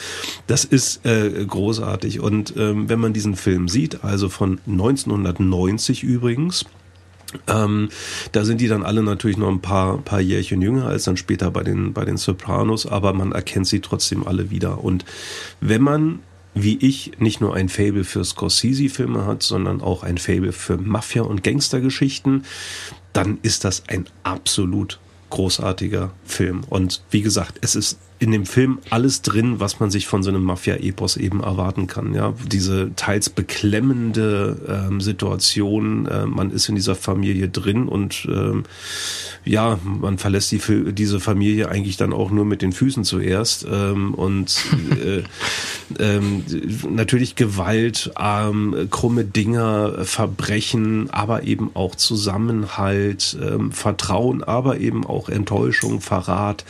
das 0.46 0.64
ist 0.64 1.06
äh, 1.06 1.44
großartig. 1.46 2.20
Und 2.20 2.54
ähm, 2.56 2.88
wenn 2.88 3.00
man 3.00 3.12
diesen 3.12 3.36
Film 3.36 3.68
sieht, 3.68 4.04
also 4.04 4.28
von 4.28 4.60
1990 4.66 6.02
übrigens, 6.02 6.66
ähm, 7.46 7.88
da 8.32 8.44
sind 8.44 8.60
die 8.60 8.68
dann 8.68 8.82
alle 8.82 9.02
natürlich 9.02 9.36
noch 9.36 9.48
ein 9.48 9.60
paar, 9.60 9.98
paar 9.98 10.20
Jährchen 10.20 10.62
jünger 10.62 10.86
als 10.86 11.04
dann 11.04 11.16
später 11.16 11.50
bei 11.50 11.62
den, 11.62 11.92
bei 11.92 12.04
den 12.04 12.16
Sopranos, 12.16 12.86
aber 12.86 13.12
man 13.12 13.32
erkennt 13.32 13.66
sie 13.66 13.80
trotzdem 13.80 14.26
alle 14.26 14.50
wieder. 14.50 14.82
Und 14.82 15.04
wenn 15.60 15.82
man, 15.82 16.20
wie 16.54 16.76
ich, 16.78 17.12
nicht 17.18 17.40
nur 17.40 17.54
ein 17.54 17.68
Fable 17.68 18.04
für 18.04 18.24
Scorsese-Filme 18.24 19.26
hat, 19.26 19.42
sondern 19.42 19.80
auch 19.80 20.02
ein 20.02 20.18
Fable 20.18 20.52
für 20.52 20.76
Mafia- 20.76 21.22
und 21.22 21.42
Gangstergeschichten, 21.42 22.44
dann 23.12 23.38
ist 23.42 23.64
das 23.64 23.84
ein 23.88 24.06
absolut 24.22 24.98
großartiger 25.30 26.12
Film. 26.24 26.62
Und 26.68 27.02
wie 27.10 27.22
gesagt, 27.22 27.58
es 27.62 27.74
ist 27.74 27.98
in 28.22 28.30
dem 28.30 28.46
Film 28.46 28.78
alles 28.88 29.22
drin, 29.22 29.58
was 29.58 29.80
man 29.80 29.90
sich 29.90 30.06
von 30.06 30.22
so 30.22 30.30
einem 30.30 30.44
Mafia-Epos 30.44 31.16
eben 31.16 31.42
erwarten 31.42 31.88
kann. 31.88 32.14
Ja, 32.14 32.34
diese 32.46 32.94
teils 32.94 33.28
beklemmende 33.28 34.86
ähm, 34.88 35.00
Situation, 35.00 36.06
äh, 36.06 36.24
man 36.24 36.52
ist 36.52 36.68
in 36.68 36.76
dieser 36.76 36.94
Familie 36.94 37.48
drin 37.48 37.88
und 37.88 38.28
ähm, 38.30 38.62
ja, 39.44 39.80
man 39.82 40.18
verlässt 40.18 40.52
die, 40.52 40.60
diese 40.92 41.18
Familie 41.18 41.68
eigentlich 41.68 41.96
dann 41.96 42.12
auch 42.12 42.30
nur 42.30 42.44
mit 42.44 42.62
den 42.62 42.70
Füßen 42.70 43.02
zuerst 43.02 43.66
ähm, 43.68 44.14
und 44.14 44.54
äh, 45.04 45.24
ähm, 45.98 46.44
natürlich 46.88 47.34
Gewalt, 47.34 48.12
ähm, 48.20 48.86
krumme 48.90 49.24
Dinger, 49.24 50.04
Verbrechen, 50.04 51.10
aber 51.10 51.42
eben 51.42 51.72
auch 51.74 51.96
Zusammenhalt, 51.96 53.36
ähm, 53.42 53.72
Vertrauen, 53.72 54.44
aber 54.44 54.78
eben 54.78 55.04
auch 55.04 55.28
Enttäuschung, 55.28 56.00
Verrat, 56.00 56.64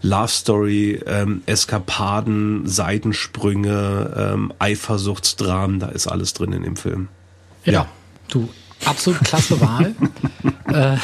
Love 0.00 0.28
Story, 0.28 0.93
ähm, 1.06 1.42
Eskapaden, 1.46 2.66
Seitensprünge, 2.66 4.32
ähm, 4.34 4.52
Eifersuchtsdramen, 4.58 5.80
da 5.80 5.88
ist 5.88 6.06
alles 6.06 6.34
drin 6.34 6.52
in 6.52 6.62
dem 6.62 6.76
Film. 6.76 7.08
Ja, 7.64 7.72
ja. 7.72 7.86
du, 8.28 8.48
absolut 8.84 9.20
klasse 9.20 9.60
Wahl. 9.60 9.94
äh, 10.72 10.96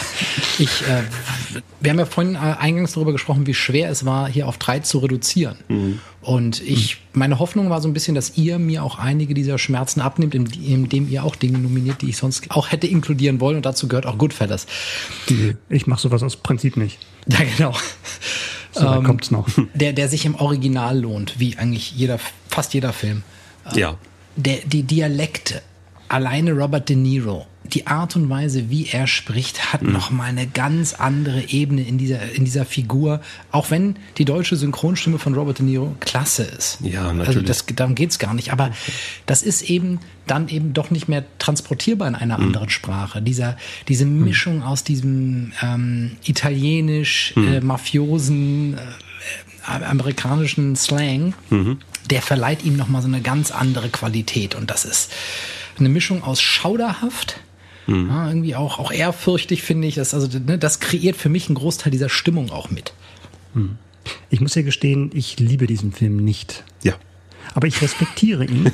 ich, 0.58 0.82
äh, 0.82 1.02
wir 1.80 1.90
haben 1.90 1.98
ja 1.98 2.06
vorhin 2.06 2.34
äh, 2.34 2.38
eingangs 2.38 2.92
darüber 2.92 3.12
gesprochen, 3.12 3.46
wie 3.46 3.54
schwer 3.54 3.90
es 3.90 4.04
war, 4.04 4.28
hier 4.28 4.48
auf 4.48 4.58
drei 4.58 4.80
zu 4.80 4.98
reduzieren. 4.98 5.56
Mhm. 5.68 6.00
Und 6.22 6.60
ich, 6.62 6.98
meine 7.12 7.38
Hoffnung 7.38 7.70
war 7.70 7.80
so 7.80 7.88
ein 7.88 7.94
bisschen, 7.94 8.14
dass 8.14 8.36
ihr 8.36 8.58
mir 8.58 8.84
auch 8.84 8.98
einige 8.98 9.32
dieser 9.32 9.58
Schmerzen 9.58 10.00
abnimmt, 10.00 10.34
indem 10.34 11.08
ihr 11.08 11.24
auch 11.24 11.34
Dinge 11.34 11.58
nominiert, 11.58 12.02
die 12.02 12.10
ich 12.10 12.18
sonst 12.18 12.50
auch 12.50 12.70
hätte 12.70 12.86
inkludieren 12.86 13.40
wollen. 13.40 13.56
Und 13.56 13.66
dazu 13.66 13.88
gehört 13.88 14.04
auch 14.04 14.18
Goodfellas. 14.18 14.66
Ich 15.70 15.86
mache 15.86 16.00
sowas 16.00 16.22
aus 16.22 16.36
Prinzip 16.36 16.76
nicht. 16.76 16.98
Ja, 17.28 17.38
genau. 17.56 17.74
So 18.72 18.86
ähm, 18.86 19.04
kommt's 19.04 19.30
noch. 19.30 19.48
Der, 19.74 19.92
der 19.92 20.08
sich 20.08 20.24
im 20.24 20.36
Original 20.36 20.98
lohnt, 20.98 21.38
wie 21.38 21.56
eigentlich 21.58 21.92
jeder, 21.92 22.18
fast 22.48 22.72
jeder 22.74 22.92
Film. 22.92 23.22
Ja. 23.74 23.96
Der, 24.36 24.58
die 24.64 24.84
Dialekte, 24.84 25.62
alleine 26.08 26.52
Robert 26.52 26.88
De 26.88 26.96
Niro, 26.96 27.46
die 27.74 27.86
Art 27.86 28.16
und 28.16 28.28
Weise, 28.28 28.70
wie 28.70 28.86
er 28.86 29.06
spricht, 29.06 29.72
hat 29.72 29.82
mhm. 29.82 29.92
noch 29.92 30.10
mal 30.10 30.24
eine 30.24 30.46
ganz 30.46 30.94
andere 30.94 31.48
Ebene 31.48 31.82
in 31.82 31.98
dieser, 31.98 32.32
in 32.32 32.44
dieser 32.44 32.64
Figur. 32.64 33.20
Auch 33.52 33.70
wenn 33.70 33.96
die 34.18 34.24
deutsche 34.24 34.56
Synchronstimme 34.56 35.18
von 35.18 35.34
Robert 35.34 35.58
De 35.58 35.66
Niro 35.66 35.96
klasse 36.00 36.42
ist. 36.42 36.78
Ja, 36.82 37.02
also 37.02 37.12
natürlich. 37.14 37.36
Also 37.36 37.46
das, 37.46 37.64
darum 37.76 37.94
geht's 37.94 38.18
gar 38.18 38.34
nicht. 38.34 38.52
Aber 38.52 38.70
das 39.26 39.42
ist 39.42 39.62
eben 39.62 40.00
dann 40.26 40.48
eben 40.48 40.72
doch 40.72 40.90
nicht 40.90 41.08
mehr 41.08 41.24
transportierbar 41.38 42.06
in 42.08 42.14
einer 42.14 42.38
mhm. 42.38 42.46
anderen 42.46 42.70
Sprache. 42.70 43.22
Dieser, 43.22 43.56
diese 43.88 44.06
mhm. 44.06 44.24
Mischung 44.24 44.56
mhm. 44.56 44.62
aus 44.62 44.84
diesem 44.84 45.52
ähm, 45.62 46.12
italienisch, 46.24 47.32
mhm. 47.36 47.48
äh, 47.48 47.60
mafiosen, 47.60 48.74
äh, 48.74 49.84
amerikanischen 49.84 50.76
Slang, 50.76 51.34
mhm. 51.50 51.78
der 52.10 52.22
verleiht 52.22 52.64
ihm 52.64 52.76
noch 52.76 52.88
mal 52.88 53.02
so 53.02 53.08
eine 53.08 53.20
ganz 53.20 53.50
andere 53.50 53.88
Qualität. 53.88 54.54
Und 54.54 54.70
das 54.70 54.84
ist 54.84 55.12
eine 55.78 55.88
Mischung 55.88 56.22
aus 56.22 56.40
schauderhaft, 56.40 57.40
Mhm. 57.90 58.08
Ja, 58.08 58.28
irgendwie 58.28 58.54
auch, 58.54 58.78
auch 58.78 58.92
ehrfürchtig, 58.92 59.62
finde 59.62 59.88
ich. 59.88 59.96
Das, 59.96 60.14
also, 60.14 60.38
ne, 60.38 60.58
das 60.58 60.80
kreiert 60.80 61.16
für 61.16 61.28
mich 61.28 61.48
einen 61.48 61.56
Großteil 61.56 61.90
dieser 61.90 62.08
Stimmung 62.08 62.50
auch 62.50 62.70
mit. 62.70 62.92
Mhm. 63.54 63.78
Ich 64.30 64.40
muss 64.40 64.54
ja 64.54 64.62
gestehen, 64.62 65.10
ich 65.12 65.38
liebe 65.38 65.66
diesen 65.66 65.92
Film 65.92 66.16
nicht. 66.16 66.64
Ja. 66.82 66.94
Aber 67.54 67.66
ich 67.66 67.80
respektiere 67.82 68.44
ihn. 68.44 68.70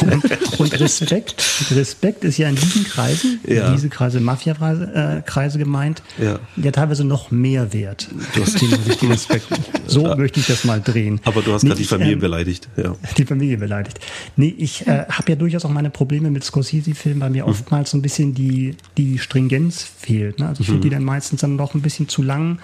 und, 0.00 0.60
und, 0.60 0.80
Respekt, 0.80 1.42
Respekt 1.70 2.24
ist 2.24 2.38
ja 2.38 2.48
in 2.48 2.56
diesen 2.56 2.84
Kreisen, 2.84 3.40
ja. 3.46 3.72
diese 3.72 3.88
Kreise, 3.88 4.20
Mafia-Kreise 4.20 5.58
äh, 5.58 5.58
gemeint, 5.58 6.02
ja. 6.18 6.38
ja 6.56 6.70
teilweise 6.70 7.04
noch 7.04 7.30
mehr 7.30 7.72
wert. 7.72 8.08
Du 8.34 8.42
hast 8.42 8.60
den, 8.60 8.70
den 8.70 9.10
Respekt. 9.10 9.46
So 9.86 10.02
ja. 10.02 10.16
möchte 10.16 10.40
ich 10.40 10.46
das 10.46 10.64
mal 10.64 10.80
drehen. 10.80 11.20
Aber 11.24 11.42
du 11.42 11.52
hast 11.52 11.62
nee, 11.62 11.68
gerade 11.68 11.80
die 11.80 11.86
Familie 11.86 12.14
äh, 12.14 12.16
beleidigt. 12.16 12.68
Ja. 12.76 12.96
Die 13.16 13.24
Familie 13.24 13.58
beleidigt. 13.58 14.00
Nee, 14.36 14.54
ich 14.58 14.86
äh, 14.86 15.06
habe 15.08 15.30
ja 15.30 15.36
durchaus 15.36 15.64
auch 15.64 15.70
meine 15.70 15.90
Probleme 15.90 16.30
mit 16.30 16.44
Scorsese-Filmen, 16.44 17.20
weil 17.20 17.30
mir 17.30 17.44
mhm. 17.44 17.50
oftmals 17.50 17.90
so 17.90 17.98
ein 17.98 18.02
bisschen 18.02 18.34
die, 18.34 18.76
die 18.96 19.18
Stringenz 19.18 19.82
fehlt. 19.82 20.38
Ne? 20.38 20.48
Also 20.48 20.60
ich 20.60 20.66
finde 20.66 20.78
mhm. 20.78 20.82
die 20.82 20.90
dann 20.90 21.04
meistens 21.04 21.40
dann 21.40 21.56
noch 21.56 21.74
ein 21.74 21.82
bisschen 21.82 22.08
zu 22.08 22.22
lang 22.22 22.58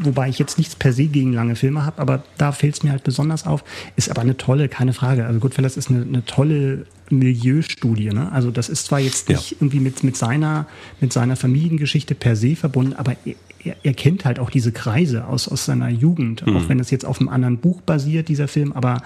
wobei 0.00 0.28
ich 0.28 0.38
jetzt 0.38 0.58
nichts 0.58 0.76
per 0.76 0.92
se 0.92 1.06
gegen 1.06 1.32
lange 1.32 1.56
Filme 1.56 1.84
habe, 1.84 2.00
aber 2.00 2.22
da 2.38 2.52
fällt 2.52 2.74
es 2.74 2.82
mir 2.82 2.90
halt 2.90 3.04
besonders 3.04 3.46
auf. 3.46 3.64
Ist 3.96 4.10
aber 4.10 4.22
eine 4.22 4.36
tolle, 4.36 4.68
keine 4.68 4.92
Frage. 4.92 5.26
Also 5.26 5.40
Goodfellas 5.40 5.76
ist 5.76 5.90
eine, 5.90 6.02
eine 6.02 6.24
tolle 6.24 6.86
Milieustudie. 7.10 8.10
Ne? 8.10 8.30
Also 8.32 8.50
das 8.50 8.68
ist 8.68 8.86
zwar 8.86 9.00
jetzt 9.00 9.28
nicht 9.28 9.52
ja. 9.52 9.56
irgendwie 9.60 9.80
mit, 9.80 10.04
mit, 10.04 10.16
seiner, 10.16 10.66
mit 11.00 11.12
seiner 11.12 11.36
Familiengeschichte 11.36 12.14
per 12.14 12.36
se 12.36 12.56
verbunden, 12.56 12.94
aber 12.94 13.16
er, 13.64 13.76
er 13.82 13.94
kennt 13.94 14.24
halt 14.24 14.38
auch 14.38 14.50
diese 14.50 14.72
Kreise 14.72 15.26
aus, 15.26 15.48
aus 15.48 15.64
seiner 15.64 15.88
Jugend, 15.88 16.46
mhm. 16.46 16.56
auch 16.56 16.68
wenn 16.68 16.80
es 16.80 16.90
jetzt 16.90 17.04
auf 17.04 17.20
einem 17.20 17.28
anderen 17.28 17.58
Buch 17.58 17.80
basiert, 17.82 18.28
dieser 18.28 18.48
Film, 18.48 18.72
aber 18.72 19.02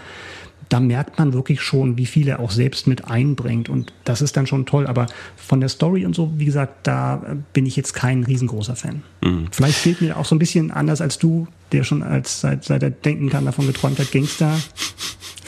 da 0.68 0.81
merkt 0.81 1.18
man 1.18 1.33
wirklich 1.33 1.61
schon, 1.61 1.96
wie 1.96 2.07
viel 2.07 2.28
er 2.28 2.40
auch 2.40 2.50
selbst 2.50 2.87
mit 2.87 3.07
einbringt. 3.07 3.68
Und 3.68 3.92
das 4.04 4.20
ist 4.22 4.37
dann 4.37 4.46
schon 4.46 4.66
toll. 4.66 4.87
Aber 4.87 5.07
von 5.37 5.61
der 5.61 5.68
Story 5.68 6.04
und 6.04 6.14
so, 6.14 6.33
wie 6.37 6.44
gesagt, 6.44 6.87
da 6.87 7.37
bin 7.52 7.66
ich 7.66 7.76
jetzt 7.76 7.94
kein 7.94 8.24
riesengroßer 8.24 8.76
Fan. 8.76 9.02
Mhm. 9.22 9.48
Vielleicht 9.50 9.78
fehlt 9.78 10.00
mir 10.00 10.16
auch 10.16 10.24
so 10.24 10.35
ein 10.35 10.38
bisschen 10.38 10.70
anders 10.70 11.00
als 11.00 11.18
du, 11.18 11.48
der 11.72 11.85
schon 11.85 12.02
als 12.02 12.40
seit, 12.40 12.64
seit 12.64 12.83
er 12.83 12.90
denken 12.90 13.31
kann, 13.31 13.44
davon 13.44 13.66
geträumt 13.66 13.98
hat, 13.98 14.12
Gangster 14.12 14.59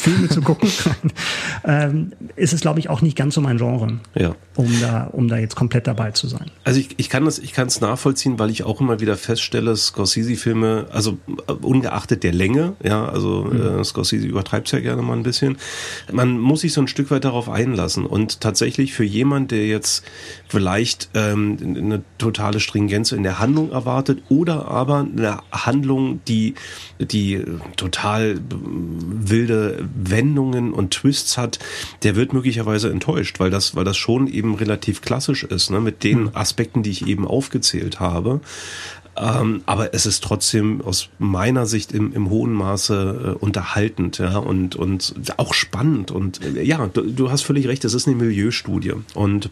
Filme 0.00 0.28
zu 0.28 0.40
gucken, 0.40 0.70
ähm, 1.64 2.12
ist 2.36 2.52
es, 2.52 2.62
glaube 2.62 2.80
ich, 2.80 2.88
auch 2.88 3.02
nicht 3.02 3.16
ganz 3.16 3.34
so 3.34 3.40
mein 3.40 3.58
Genre, 3.58 4.00
ja. 4.14 4.34
um, 4.56 4.80
da, 4.80 5.04
um 5.12 5.28
da 5.28 5.36
jetzt 5.36 5.56
komplett 5.56 5.86
dabei 5.86 6.10
zu 6.12 6.26
sein. 6.26 6.50
Also 6.64 6.80
ich, 6.80 6.90
ich 6.96 7.10
kann 7.10 7.24
das, 7.26 7.38
ich 7.38 7.52
kann 7.52 7.68
es 7.68 7.80
nachvollziehen, 7.80 8.38
weil 8.38 8.50
ich 8.50 8.64
auch 8.64 8.80
immer 8.80 9.00
wieder 9.00 9.16
feststelle, 9.16 9.76
Scorsese-Filme, 9.76 10.86
also 10.90 11.18
äh, 11.46 11.52
ungeachtet 11.52 12.22
der 12.22 12.32
Länge, 12.32 12.74
ja, 12.82 13.04
also 13.06 13.44
mhm. 13.44 13.80
äh, 13.80 13.84
Scorsese 13.84 14.26
übertreibt 14.26 14.68
es 14.68 14.72
ja 14.72 14.80
gerne 14.80 15.02
mal 15.02 15.16
ein 15.16 15.22
bisschen, 15.22 15.58
man 16.10 16.38
muss 16.38 16.62
sich 16.62 16.72
so 16.72 16.80
ein 16.80 16.88
Stück 16.88 17.10
weit 17.10 17.24
darauf 17.24 17.50
einlassen 17.50 18.06
und 18.06 18.40
tatsächlich 18.40 18.94
für 18.94 19.04
jemand, 19.04 19.50
der 19.50 19.66
jetzt 19.66 20.04
vielleicht 20.48 21.10
ähm, 21.14 21.58
eine 21.60 22.02
totale 22.16 22.60
Stringenz 22.60 23.12
in 23.12 23.22
der 23.22 23.38
Handlung 23.38 23.70
erwartet 23.70 24.22
oder 24.30 24.68
aber 24.68 25.00
eine 25.00 25.38
Handlung, 25.52 26.20
die 26.26 26.54
die 26.98 27.44
total 27.76 28.40
wilde 28.50 29.88
Wendungen 29.94 30.72
und 30.72 30.92
Twists 30.92 31.37
hat, 31.38 31.59
der 32.03 32.16
wird 32.16 32.33
möglicherweise 32.33 32.90
enttäuscht, 32.90 33.40
weil 33.40 33.50
das, 33.50 33.74
weil 33.74 33.85
das 33.85 33.96
schon 33.96 34.26
eben 34.26 34.55
relativ 34.55 35.00
klassisch 35.00 35.44
ist, 35.44 35.70
ne, 35.70 35.81
mit 35.81 36.05
den 36.05 36.26
hm. 36.26 36.31
Aspekten, 36.35 36.83
die 36.83 36.90
ich 36.90 37.07
eben 37.07 37.26
aufgezählt 37.26 38.00
habe. 38.00 38.40
Ähm, 39.16 39.62
aber 39.66 39.92
es 39.92 40.07
ist 40.07 40.22
trotzdem 40.22 40.81
aus 40.83 41.09
meiner 41.18 41.66
Sicht 41.66 41.92
im, 41.92 42.12
im 42.12 42.31
hohen 42.31 42.53
Maße 42.53 43.37
äh, 43.37 43.44
unterhaltend 43.44 44.18
ja, 44.18 44.38
und, 44.38 44.76
und 44.76 45.14
auch 45.37 45.53
spannend. 45.53 46.11
Und 46.11 46.42
äh, 46.44 46.62
ja, 46.62 46.87
du, 46.87 47.03
du 47.03 47.31
hast 47.31 47.42
völlig 47.42 47.66
recht, 47.66 47.85
es 47.85 47.92
ist 47.92 48.07
eine 48.07 48.16
Milieustudie. 48.16 48.94
Und 49.14 49.50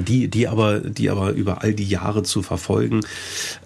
die, 0.00 0.28
die 0.28 0.48
aber, 0.48 0.80
die 0.80 1.10
aber 1.10 1.32
über 1.32 1.62
all 1.62 1.74
die 1.74 1.88
Jahre 1.88 2.22
zu 2.22 2.42
verfolgen, 2.42 3.00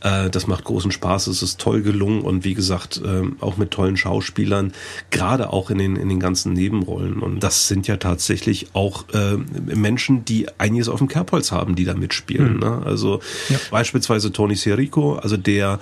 äh, 0.00 0.30
das 0.30 0.46
macht 0.46 0.64
großen 0.64 0.90
Spaß. 0.90 1.28
Es 1.28 1.42
ist 1.42 1.60
toll 1.60 1.82
gelungen 1.82 2.22
und 2.22 2.44
wie 2.44 2.54
gesagt 2.54 3.00
äh, 3.04 3.22
auch 3.40 3.56
mit 3.56 3.70
tollen 3.70 3.96
Schauspielern, 3.96 4.72
gerade 5.10 5.50
auch 5.50 5.70
in 5.70 5.78
den 5.78 5.96
in 5.96 6.08
den 6.08 6.20
ganzen 6.20 6.52
Nebenrollen. 6.52 7.20
Und 7.20 7.42
das 7.42 7.68
sind 7.68 7.86
ja 7.86 7.96
tatsächlich 7.96 8.68
auch 8.74 9.04
äh, 9.12 9.36
Menschen, 9.74 10.24
die 10.24 10.46
einiges 10.58 10.88
auf 10.88 10.98
dem 10.98 11.08
Kerbholz 11.08 11.52
haben, 11.52 11.74
die 11.74 11.84
da 11.84 11.94
mitspielen. 11.94 12.54
Mhm. 12.54 12.60
Ne? 12.60 12.82
Also 12.84 13.20
ja. 13.48 13.58
beispielsweise 13.70 14.32
Tony 14.32 14.56
Sirico, 14.56 15.16
also 15.16 15.36
der 15.36 15.78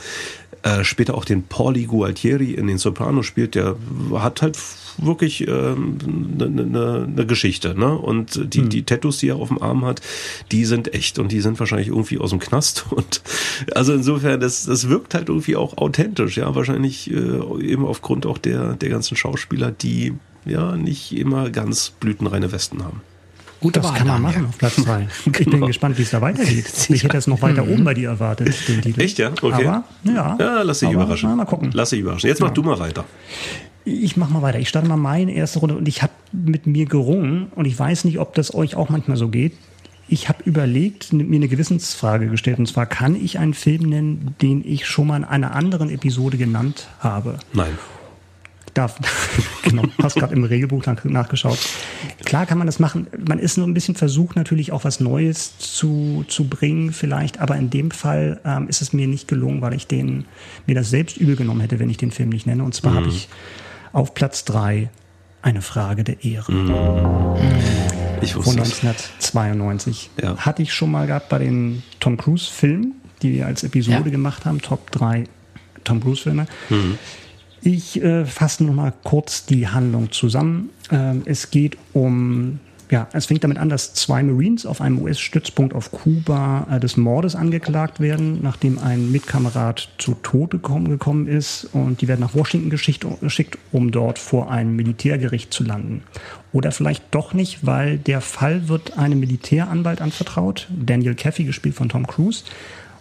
äh, 0.63 0.85
später 0.85 1.15
auch 1.15 1.25
den 1.25 1.45
Pauli 1.45 1.85
Gualtieri 1.85 2.53
in 2.53 2.67
den 2.67 2.79
Sopranos 2.79 3.27
spielt, 3.27 3.55
der 3.55 3.77
hat 4.15 4.43
halt 4.43 4.59
wirklich 4.99 5.47
eine 5.47 5.57
ähm, 5.57 5.99
ne, 6.37 6.49
ne, 6.49 7.09
ne 7.09 7.27
Geschichte. 7.27 7.79
Ne? 7.79 7.97
Und 7.97 8.55
die, 8.55 8.63
hm. 8.63 8.69
die 8.69 8.83
Tattoos, 8.83 9.19
die 9.19 9.29
er 9.29 9.37
auf 9.37 9.49
dem 9.49 9.63
Arm 9.63 9.85
hat, 9.85 10.01
die 10.53 10.65
sind 10.65 10.95
echt 10.95 11.19
und 11.19 11.33
die 11.33 11.41
sind 11.41 11.59
wahrscheinlich 11.59 11.89
irgendwie 11.89 12.19
aus 12.19 12.31
dem 12.31 12.39
Knast. 12.39 12.87
Und 12.91 13.23
also 13.75 13.95
insofern, 13.95 14.41
das, 14.41 14.67
das 14.67 14.89
wirkt 14.89 15.15
halt 15.15 15.29
irgendwie 15.29 15.57
auch 15.57 15.79
authentisch, 15.79 16.37
ja, 16.37 16.55
wahrscheinlich 16.55 17.11
äh, 17.11 17.15
eben 17.15 17.85
aufgrund 17.85 18.27
auch 18.27 18.39
der, 18.39 18.75
der 18.75 18.89
ganzen 18.89 19.17
Schauspieler, 19.17 19.71
die 19.71 20.15
ja 20.45 20.77
nicht 20.77 21.17
immer 21.17 21.51
ganz 21.51 21.91
blütenreine 21.91 22.53
Westen 22.53 22.85
haben. 22.85 23.01
Gut, 23.61 23.77
das 23.77 23.85
Wahl, 23.85 23.99
kann 23.99 24.07
man 24.07 24.23
machen 24.23 24.47
auf 24.47 24.57
Platz 24.57 24.77
2. 24.77 25.09
Ich 25.27 25.33
bin 25.33 25.51
genau. 25.51 25.67
gespannt, 25.67 25.99
wie 25.99 26.03
es 26.03 26.11
da 26.11 26.21
weitergeht. 26.21 26.67
Ich 26.89 27.05
hätte 27.05 27.19
es 27.19 27.27
noch 27.27 27.43
weiter 27.43 27.65
mhm. 27.65 27.73
oben 27.73 27.85
bei 27.85 27.95
dir 27.95 28.09
erwartet, 28.09 28.55
den 28.69 28.81
Titel. 28.81 29.01
Echt, 29.01 29.19
ja? 29.19 29.31
Okay. 29.31 29.67
Aber, 29.67 29.85
ja. 30.05 30.37
Ja, 30.39 30.63
lass 30.63 30.79
dich 30.79 30.89
aber, 30.89 31.03
überraschen. 31.03 31.29
Na, 31.29 31.37
mal 31.37 31.45
gucken. 31.45 31.71
Lass 31.75 31.91
dich 31.91 32.01
überraschen. 32.01 32.29
Jetzt 32.29 32.41
mach 32.41 32.49
ja. 32.49 32.55
du 32.55 32.63
mal 32.63 32.79
weiter. 32.79 33.05
Ich 33.85 34.17
mach 34.17 34.29
mal 34.29 34.43
weiter. 34.43 34.59
Ich 34.59 34.69
starte 34.69 34.89
mal 34.89 34.97
meine 34.97 35.33
erste 35.33 35.61
Runde 35.61 35.77
und 35.77 35.89
ich 35.89 36.03
habe 36.03 36.13
mit 36.33 36.67
mir 36.67 36.87
gerungen 36.87 37.47
und 37.55 37.65
ich 37.65 37.79
weiß 37.79 38.05
nicht, 38.05 38.19
ob 38.19 38.35
das 38.35 38.55
euch 38.55 38.75
auch 38.75 38.89
manchmal 38.89 39.17
so 39.17 39.29
geht. 39.29 39.53
Ich 40.09 40.29
habe 40.29 40.43
überlegt, 40.45 41.13
mir 41.13 41.37
eine 41.37 41.49
Gewissensfrage 41.49 42.29
gestellt 42.29 42.59
und 42.59 42.67
zwar 42.67 42.87
kann 42.87 43.15
ich 43.15 43.39
einen 43.39 43.55
Film 43.55 43.89
nennen, 43.89 44.35
den 44.43 44.65
ich 44.67 44.87
schon 44.87 45.07
mal 45.07 45.17
in 45.17 45.25
einer 45.25 45.55
anderen 45.55 45.89
Episode 45.89 46.37
genannt 46.37 46.89
habe? 46.99 47.39
Nein 47.53 47.79
darf, 48.75 48.97
genau, 49.63 49.85
hast 50.03 50.17
gerade 50.17 50.35
im 50.35 50.45
Regelbuch 50.45 50.85
nachgeschaut. 51.05 51.59
Klar 52.25 52.47
kann 52.47 52.59
man 52.59 52.67
das 52.67 52.79
machen. 52.79 53.07
Man 53.27 53.39
ist 53.39 53.57
nur 53.57 53.67
ein 53.67 53.75
bisschen 53.75 53.95
versucht, 53.95 54.37
natürlich 54.37 54.73
auch 54.73 54.85
was 54.85 55.01
Neues 55.01 55.59
zu, 55.59 56.25
zu 56.29 56.49
bringen, 56.49 56.93
vielleicht. 56.93 57.41
Aber 57.41 57.57
in 57.57 57.71
dem 57.71 57.91
Fall 57.91 58.41
ähm, 58.45 58.69
ist 58.69 58.83
es 58.83 58.93
mir 58.93 59.07
nicht 59.07 59.29
gelungen, 59.29 59.61
weil 59.61 59.75
ich 59.75 59.87
den, 59.87 60.25
mir 60.67 60.75
das 60.75 60.91
selbst 60.91 61.17
übel 61.17 61.37
genommen 61.37 61.61
hätte, 61.61 61.79
wenn 61.79 61.91
ich 61.91 61.97
den 61.97 62.11
Film 62.11 62.31
nicht 62.31 62.47
nenne. 62.47 62.65
Und 62.65 62.75
zwar 62.75 62.93
mhm. 62.93 62.97
habe 62.97 63.09
ich 63.09 63.29
auf 63.93 64.15
Platz 64.15 64.45
drei 64.45 64.91
eine 65.43 65.63
Frage 65.63 66.05
der 66.05 66.25
Ehre. 66.25 66.53
Mhm. 66.53 67.37
Ich 68.23 68.37
wusste 68.37 68.51
Von 68.51 68.61
1992. 68.61 70.11
Ja. 70.21 70.37
Hatte 70.37 70.63
ich 70.63 70.73
schon 70.75 70.91
mal 70.91 71.07
gehabt 71.07 71.29
bei 71.29 71.39
den 71.39 71.83
Tom 72.01 72.17
Cruise-Filmen, 72.17 72.95
die 73.23 73.33
wir 73.33 73.47
als 73.47 73.63
Episode 73.65 74.05
ja. 74.05 74.11
gemacht 74.11 74.45
haben, 74.45 74.61
Top 74.61 74.91
3 74.91 75.25
Tom 75.85 76.01
Cruise-Filme. 76.01 76.47
Mhm. 76.69 76.99
Ich 77.63 78.03
äh, 78.03 78.25
fasse 78.25 78.65
noch 78.65 78.75
mal 78.75 78.93
kurz 79.05 79.47
die 79.47 79.69
Handlung 79.69 80.13
zusammen. 80.13 80.71
Ähm, 80.91 81.23
es 81.25 81.51
geht 81.51 81.77
um, 81.93 82.59
ja, 82.91 83.09
es 83.13 83.27
fängt 83.27 83.45
damit 83.45 83.59
an, 83.59 83.69
dass 83.69 83.95
zwei 83.95 84.23
Marines 84.23 84.67
auf 84.67 84.81
einem 84.81 85.01
US-Stützpunkt 85.01 85.75
auf 85.75 85.93
Kuba 85.93 86.67
äh, 86.71 86.81
des 86.81 86.97
Mordes 86.97 87.37
angeklagt 87.37 88.01
werden, 88.01 88.41
nachdem 88.43 88.79
ein 88.79 89.13
Mitkamerad 89.13 89.89
zu 89.99 90.15
Tode 90.23 90.59
gekommen, 90.59 90.89
gekommen 90.89 91.29
ist 91.29 91.69
und 91.73 92.01
die 92.01 92.09
werden 92.09 92.21
nach 92.21 92.35
Washington 92.35 92.69
geschickt, 92.69 93.59
um 93.71 93.93
dort 93.93 94.19
vor 94.19 94.51
einem 94.51 94.75
Militärgericht 94.75 95.55
zu 95.55 95.63
landen. 95.63 96.03
Oder 96.53 96.73
vielleicht 96.73 97.05
doch 97.13 97.33
nicht, 97.33 97.65
weil 97.65 97.97
der 97.97 98.21
Fall 98.21 98.69
wird 98.69 98.99
einem 98.99 99.21
Militäranwalt 99.21 100.01
anvertraut, 100.01 100.69
Daniel 100.71 101.15
Caffey, 101.15 101.45
gespielt 101.45 101.77
von 101.77 101.89
Tom 101.89 102.07
Cruise. 102.07 102.43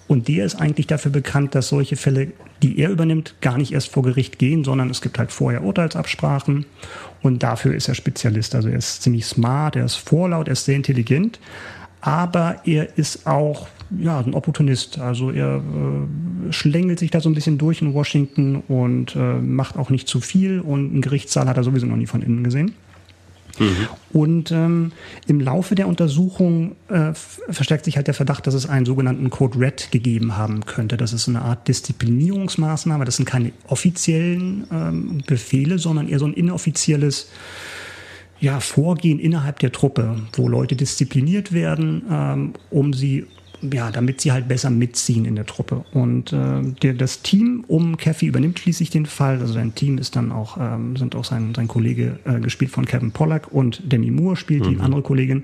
Und 0.09 0.27
der 0.27 0.43
ist 0.43 0.55
eigentlich 0.55 0.87
dafür 0.87 1.11
bekannt, 1.11 1.53
dass 1.53 1.69
solche 1.69 1.95
Fälle, 1.95 2.31
die 2.63 2.79
er 2.79 2.89
übernimmt, 2.89 3.35
gar 3.41 3.59
nicht 3.59 3.73
erst 3.73 3.89
vor 3.89 4.01
Gericht 4.01 4.39
gehen, 4.39 4.63
sondern 4.63 4.89
es 4.89 5.01
gibt 5.01 5.19
halt 5.19 5.31
vorher 5.31 5.63
Urteilsabsprachen. 5.63 6.65
Und 7.21 7.43
dafür 7.43 7.75
ist 7.75 7.87
er 7.87 7.93
Spezialist. 7.93 8.55
Also 8.55 8.69
er 8.69 8.79
ist 8.79 9.03
ziemlich 9.03 9.27
smart, 9.27 9.75
er 9.75 9.85
ist 9.85 9.97
vorlaut, 9.97 10.47
er 10.47 10.53
ist 10.53 10.65
sehr 10.65 10.75
intelligent. 10.75 11.39
Aber 12.01 12.55
er 12.65 12.97
ist 12.97 13.27
auch 13.27 13.67
ja, 13.99 14.19
ein 14.19 14.33
Opportunist. 14.33 14.97
Also 14.97 15.29
er 15.29 15.57
äh, 15.57 16.51
schlängelt 16.51 16.97
sich 16.97 17.11
da 17.11 17.21
so 17.21 17.29
ein 17.29 17.35
bisschen 17.35 17.59
durch 17.59 17.83
in 17.83 17.93
Washington 17.93 18.63
und 18.67 19.15
äh, 19.15 19.35
macht 19.35 19.77
auch 19.77 19.91
nicht 19.91 20.07
zu 20.07 20.21
viel. 20.21 20.59
Und 20.59 20.89
einen 20.91 21.01
Gerichtssaal 21.01 21.47
hat 21.47 21.57
er 21.57 21.63
sowieso 21.63 21.85
noch 21.85 21.97
nie 21.97 22.07
von 22.07 22.23
innen 22.23 22.43
gesehen. 22.43 22.73
Mhm. 23.57 23.88
Und 24.12 24.51
ähm, 24.51 24.91
im 25.27 25.39
Laufe 25.39 25.75
der 25.75 25.88
Untersuchung 25.88 26.75
äh, 26.88 27.13
verstärkt 27.13 27.85
sich 27.85 27.95
halt 27.97 28.07
der 28.07 28.13
Verdacht, 28.13 28.47
dass 28.47 28.53
es 28.53 28.67
einen 28.67 28.85
sogenannten 28.85 29.29
Code 29.29 29.59
Red 29.59 29.91
gegeben 29.91 30.38
haben 30.38 30.65
könnte. 30.65 30.97
Das 30.97 31.13
ist 31.13 31.27
eine 31.27 31.41
Art 31.41 31.67
Disziplinierungsmaßnahme. 31.67 33.05
Das 33.05 33.17
sind 33.17 33.25
keine 33.25 33.51
offiziellen 33.67 34.67
ähm, 34.71 35.21
Befehle, 35.25 35.79
sondern 35.79 36.07
eher 36.07 36.19
so 36.19 36.25
ein 36.25 36.33
inoffizielles 36.33 37.29
ja, 38.39 38.59
Vorgehen 38.59 39.19
innerhalb 39.19 39.59
der 39.59 39.71
Truppe, 39.71 40.15
wo 40.33 40.47
Leute 40.47 40.75
diszipliniert 40.75 41.51
werden, 41.51 42.03
ähm, 42.09 42.53
um 42.69 42.93
sie 42.93 43.25
ja, 43.61 43.91
damit 43.91 44.21
sie 44.21 44.31
halt 44.31 44.47
besser 44.47 44.69
mitziehen 44.69 45.25
in 45.25 45.35
der 45.35 45.45
Truppe. 45.45 45.83
Und 45.93 46.33
äh, 46.33 46.61
der, 46.81 46.93
das 46.93 47.21
Team 47.21 47.63
um 47.67 47.97
Kathy 47.97 48.27
übernimmt 48.27 48.59
schließlich 48.59 48.89
den 48.89 49.05
Fall. 49.05 49.39
Also 49.39 49.53
sein 49.53 49.75
Team 49.75 49.97
ist 49.97 50.15
dann 50.15 50.31
auch, 50.31 50.57
ähm, 50.59 50.95
sind 50.95 51.15
auch 51.15 51.25
sein, 51.25 51.53
sein 51.55 51.67
Kollege 51.67 52.19
äh, 52.25 52.39
gespielt 52.39 52.71
von 52.71 52.85
Kevin 52.85 53.11
Pollack 53.11 53.51
und 53.51 53.81
Demi 53.91 54.11
Moore 54.11 54.35
spielt 54.35 54.65
mhm. 54.65 54.69
die 54.69 54.79
andere 54.79 55.01
Kollegin. 55.01 55.43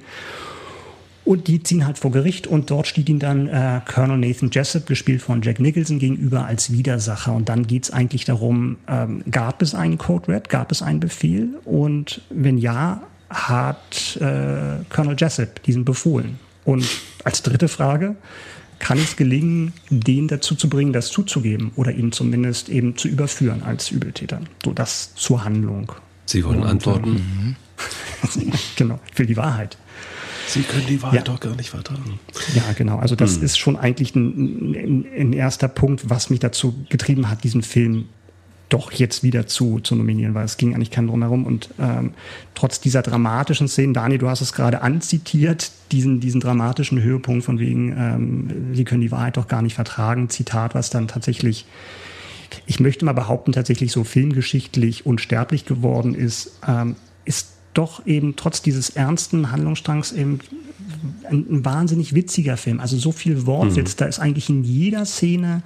Und 1.25 1.47
die 1.47 1.63
ziehen 1.63 1.88
halt 1.88 1.97
vor 1.97 2.12
Gericht 2.12 2.45
und 2.45 2.69
dort 2.69 2.86
steht 2.86 3.10
ihnen 3.10 3.19
dann 3.19 3.47
äh, 3.47 3.82
Colonel 3.91 4.17
Nathan 4.17 4.51
Jessup, 4.51 4.86
gespielt 4.86 5.23
von 5.23 5.41
Jack 5.41 5.60
Nicholson, 5.60 5.97
gegenüber 5.97 6.45
als 6.45 6.71
Widersacher. 6.71 7.34
Und 7.34 7.49
dann 7.49 7.65
geht's 7.65 7.89
eigentlich 7.89 8.25
darum, 8.25 8.78
ähm, 8.88 9.23
gab 9.32 9.63
es 9.63 9.73
einen 9.73 9.97
Code 9.97 10.28
Red, 10.32 10.49
gab 10.49 10.71
es 10.71 10.84
einen 10.84 10.99
Befehl? 10.99 11.49
Und 11.65 12.21
wenn 12.30 12.60
ja, 12.60 13.01
hat 13.32 14.17
äh, 14.21 14.84
Colonel 14.89 15.15
Jessup 15.17 15.63
diesen 15.63 15.84
befohlen. 15.84 16.39
Und 16.65 16.86
als 17.23 17.43
dritte 17.43 17.67
Frage, 17.67 18.15
kann 18.80 18.97
es 18.97 19.15
gelingen, 19.15 19.73
den 19.89 20.28
dazu 20.28 20.56
zu 20.56 20.67
bringen, 20.67 20.91
das 20.91 21.10
zuzugeben 21.10 21.71
oder 21.75 21.91
ihn 21.91 22.12
zumindest 22.12 22.69
eben 22.69 22.97
zu 22.97 23.08
überführen 23.08 23.63
als 23.63 23.91
Übeltäter? 23.91 24.41
So 24.63 24.73
das 24.73 25.15
zur 25.15 25.45
Handlung. 25.45 25.91
Sie 26.25 26.43
wollen 26.43 26.62
Und, 26.62 26.67
antworten. 26.67 27.12
Mhm. 27.12 27.56
genau, 28.75 28.99
ich 29.12 29.17
will 29.17 29.28
die 29.28 29.38
Wahrheit. 29.38 29.78
Sie 30.47 30.62
können 30.62 30.86
die 30.88 31.01
Wahrheit 31.01 31.28
ja. 31.28 31.34
doch 31.34 31.39
gar 31.39 31.56
nicht 31.56 31.69
vertragen. 31.69 32.19
Ja, 32.54 32.73
genau. 32.73 32.97
Also 32.99 33.15
das 33.15 33.38
hm. 33.38 33.43
ist 33.43 33.58
schon 33.58 33.78
eigentlich 33.78 34.15
ein, 34.15 34.75
ein, 34.75 35.06
ein, 35.17 35.34
erster 35.34 35.67
Punkt, 35.67 36.10
was 36.10 36.30
mich 36.30 36.39
dazu 36.39 36.86
getrieben 36.89 37.30
hat, 37.30 37.43
diesen 37.43 37.63
Film 37.63 38.06
doch 38.69 38.91
jetzt 38.91 39.23
wieder 39.23 39.47
zu, 39.47 39.80
zu 39.80 39.95
nominieren, 39.95 40.34
weil 40.34 40.45
es 40.45 40.58
ging 40.58 40.73
eigentlich 40.73 40.91
kein 40.91 41.08
drumherum. 41.08 41.45
Und 41.45 41.69
ähm, 41.80 42.13
trotz 42.56 42.80
dieser 42.80 43.01
dramatischen 43.01 43.67
Szenen, 43.67 43.93
Dani, 43.93 44.17
du 44.17 44.28
hast 44.28 44.41
es 44.41 44.54
gerade 44.54 44.82
anzitiert, 44.82 45.71
diesen, 45.91 46.19
diesen 46.19 46.41
dramatischen 46.41 47.01
Höhepunkt 47.01 47.45
von 47.45 47.60
wegen, 47.60 47.95
ähm, 47.97 48.75
sie 48.75 48.84
können 48.84 49.01
die 49.01 49.12
Wahrheit 49.12 49.38
doch 49.38 49.47
gar 49.47 49.62
nicht 49.62 49.75
vertragen, 49.75 50.30
Zitat, 50.30 50.75
was 50.75 50.89
dann 50.89 51.08
tatsächlich 51.08 51.65
ich 52.65 52.80
möchte 52.80 53.06
mal 53.06 53.13
behaupten, 53.13 53.51
tatsächlich 53.51 53.91
so 53.91 54.04
filmgeschichtlich 54.04 55.06
unsterblich 55.06 55.65
geworden 55.65 56.15
ist, 56.15 56.60
ähm, 56.67 56.95
ist 57.25 57.49
doch 57.73 58.06
eben 58.06 58.36
trotz 58.36 58.62
dieses 58.62 58.89
ernsten 58.91 59.51
Handlungsstrangs 59.51 60.12
eben 60.12 60.39
ein, 61.30 61.45
ein 61.49 61.65
wahnsinnig 61.65 62.13
witziger 62.15 62.58
Film. 62.58 62.80
Also 62.80 62.97
so 62.97 63.12
viel 63.12 63.45
Wortwitz, 63.45 63.93
mhm. 63.93 63.97
da 63.97 64.06
ist 64.06 64.19
eigentlich 64.19 64.49
in 64.49 64.63
jeder 64.63 65.06
Szene 65.06 65.63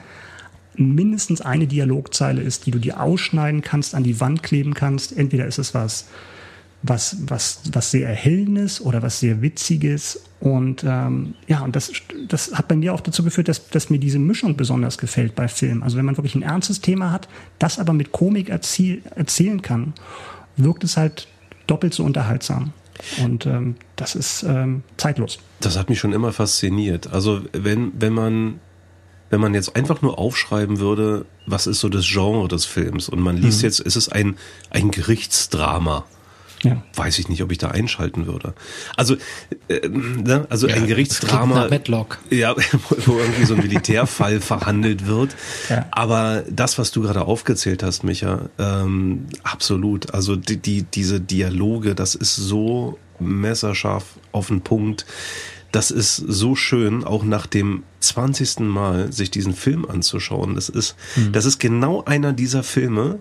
mindestens 0.75 1.41
eine 1.41 1.67
Dialogzeile 1.67 2.41
ist, 2.41 2.65
die 2.65 2.71
du 2.71 2.79
dir 2.79 3.01
ausschneiden 3.01 3.62
kannst, 3.62 3.95
an 3.95 4.03
die 4.03 4.19
Wand 4.19 4.43
kleben 4.43 4.73
kannst. 4.73 5.15
Entweder 5.15 5.45
ist 5.45 5.58
es 5.58 5.73
was, 5.73 6.05
was, 6.82 7.17
was, 7.27 7.62
was 7.73 7.91
sehr 7.91 8.08
Erhellendes 8.08 8.79
oder 8.82 9.01
was 9.01 9.19
sehr 9.19 9.41
Witziges. 9.41 10.21
Und 10.39 10.84
ähm, 10.86 11.34
ja, 11.47 11.62
und 11.62 11.75
das, 11.75 11.91
das 12.27 12.53
hat 12.53 12.67
bei 12.67 12.75
mir 12.75 12.93
auch 12.93 13.01
dazu 13.01 13.23
geführt, 13.23 13.49
dass, 13.49 13.67
dass 13.69 13.89
mir 13.89 13.99
diese 13.99 14.19
Mischung 14.19 14.55
besonders 14.55 14.97
gefällt 14.97 15.36
bei 15.36 15.47
Filmen. 15.47 15.84
Also 15.84 15.97
wenn 15.97 16.05
man 16.05 16.17
wirklich 16.17 16.36
ein 16.36 16.43
ernstes 16.43 16.82
Thema 16.82 17.12
hat, 17.12 17.27
das 17.58 17.79
aber 17.79 17.93
mit 17.93 18.12
Komik 18.12 18.49
erziel, 18.49 19.01
erzählen 19.15 19.62
kann, 19.62 19.93
wirkt 20.55 20.84
es 20.84 20.95
halt 20.95 21.27
doppelt 21.67 21.93
so 21.93 22.03
unterhaltsam. 22.03 22.73
Und 23.23 23.45
ähm, 23.45 23.75
das 23.95 24.15
ist 24.15 24.43
ähm, 24.43 24.84
zeitlos. 24.97 25.39
Das 25.62 25.77
hat 25.77 25.89
mich 25.89 25.99
schon 25.99 26.13
immer 26.13 26.34
fasziniert. 26.34 27.12
Also 27.12 27.41
wenn, 27.53 27.91
wenn 27.99 28.13
man 28.13 28.60
wenn 29.30 29.42
man 29.42 29.54
jetzt 29.54 29.76
einfach 29.76 30.02
nur 30.02 30.18
aufschreiben 30.18 30.80
würde, 30.80 31.26
was 31.46 31.68
ist 31.68 31.80
so 31.80 31.89
das 31.89 32.06
Genre 32.06 32.48
des 32.48 32.65
Films 32.65 33.10
und 33.10 33.20
man 33.20 33.38
liest 33.38 33.60
mhm. 33.60 33.65
jetzt, 33.65 33.80
ist 33.80 33.96
es 33.96 34.10
ein, 34.10 34.38
ein 34.70 34.92
Gerichtsdrama. 34.92 36.06
Ja. 36.63 36.84
Weiß 36.94 37.20
ich 37.20 37.30
nicht, 37.30 37.42
ob 37.42 37.52
ich 37.52 37.58
da 37.58 37.70
einschalten 37.70 38.28
würde. 38.28 38.54
Also, 38.98 39.15
äh, 39.70 39.88
ne? 39.88 40.46
also 40.50 40.68
ja, 40.68 40.76
ein 40.76 40.88
Gerichtsdrama. 40.88 41.68
Ja, 42.30 42.54
wo 43.06 43.18
irgendwie 43.18 43.46
so 43.46 43.54
ein 43.54 43.62
Militärfall 43.62 44.42
verhandelt 44.42 45.08
wird. 45.08 45.36
Ja. 45.70 45.86
Aber 45.92 46.44
das, 46.50 46.78
was 46.78 46.92
du 46.92 47.02
gerade 47.02 47.22
aufgezählt 47.22 47.82
hast, 47.82 48.04
Micha, 48.04 48.50
ähm, 48.58 49.28
absolut. 49.44 50.13
Also 50.13 50.36
die, 50.36 50.58
die, 50.58 50.84
diese 50.84 51.22
Dialoge, 51.22 51.96
das 51.96 52.15
ist 52.15 52.36
so 52.36 53.00
messerscharf 53.20 54.06
auf 54.32 54.48
den 54.48 54.62
Punkt. 54.62 55.06
Das 55.71 55.91
ist 55.91 56.15
so 56.15 56.55
schön, 56.55 57.03
auch 57.03 57.23
nach 57.23 57.45
dem 57.45 57.84
20. 57.99 58.60
Mal 58.62 59.12
sich 59.12 59.29
diesen 59.29 59.53
Film 59.53 59.86
anzuschauen. 59.86 60.55
Das 60.55 60.69
ist, 60.69 60.95
mhm. 61.15 61.32
das 61.32 61.45
ist 61.45 61.60
genau 61.60 62.03
einer 62.03 62.34
dieser 62.34 62.63
Filme, 62.63 63.19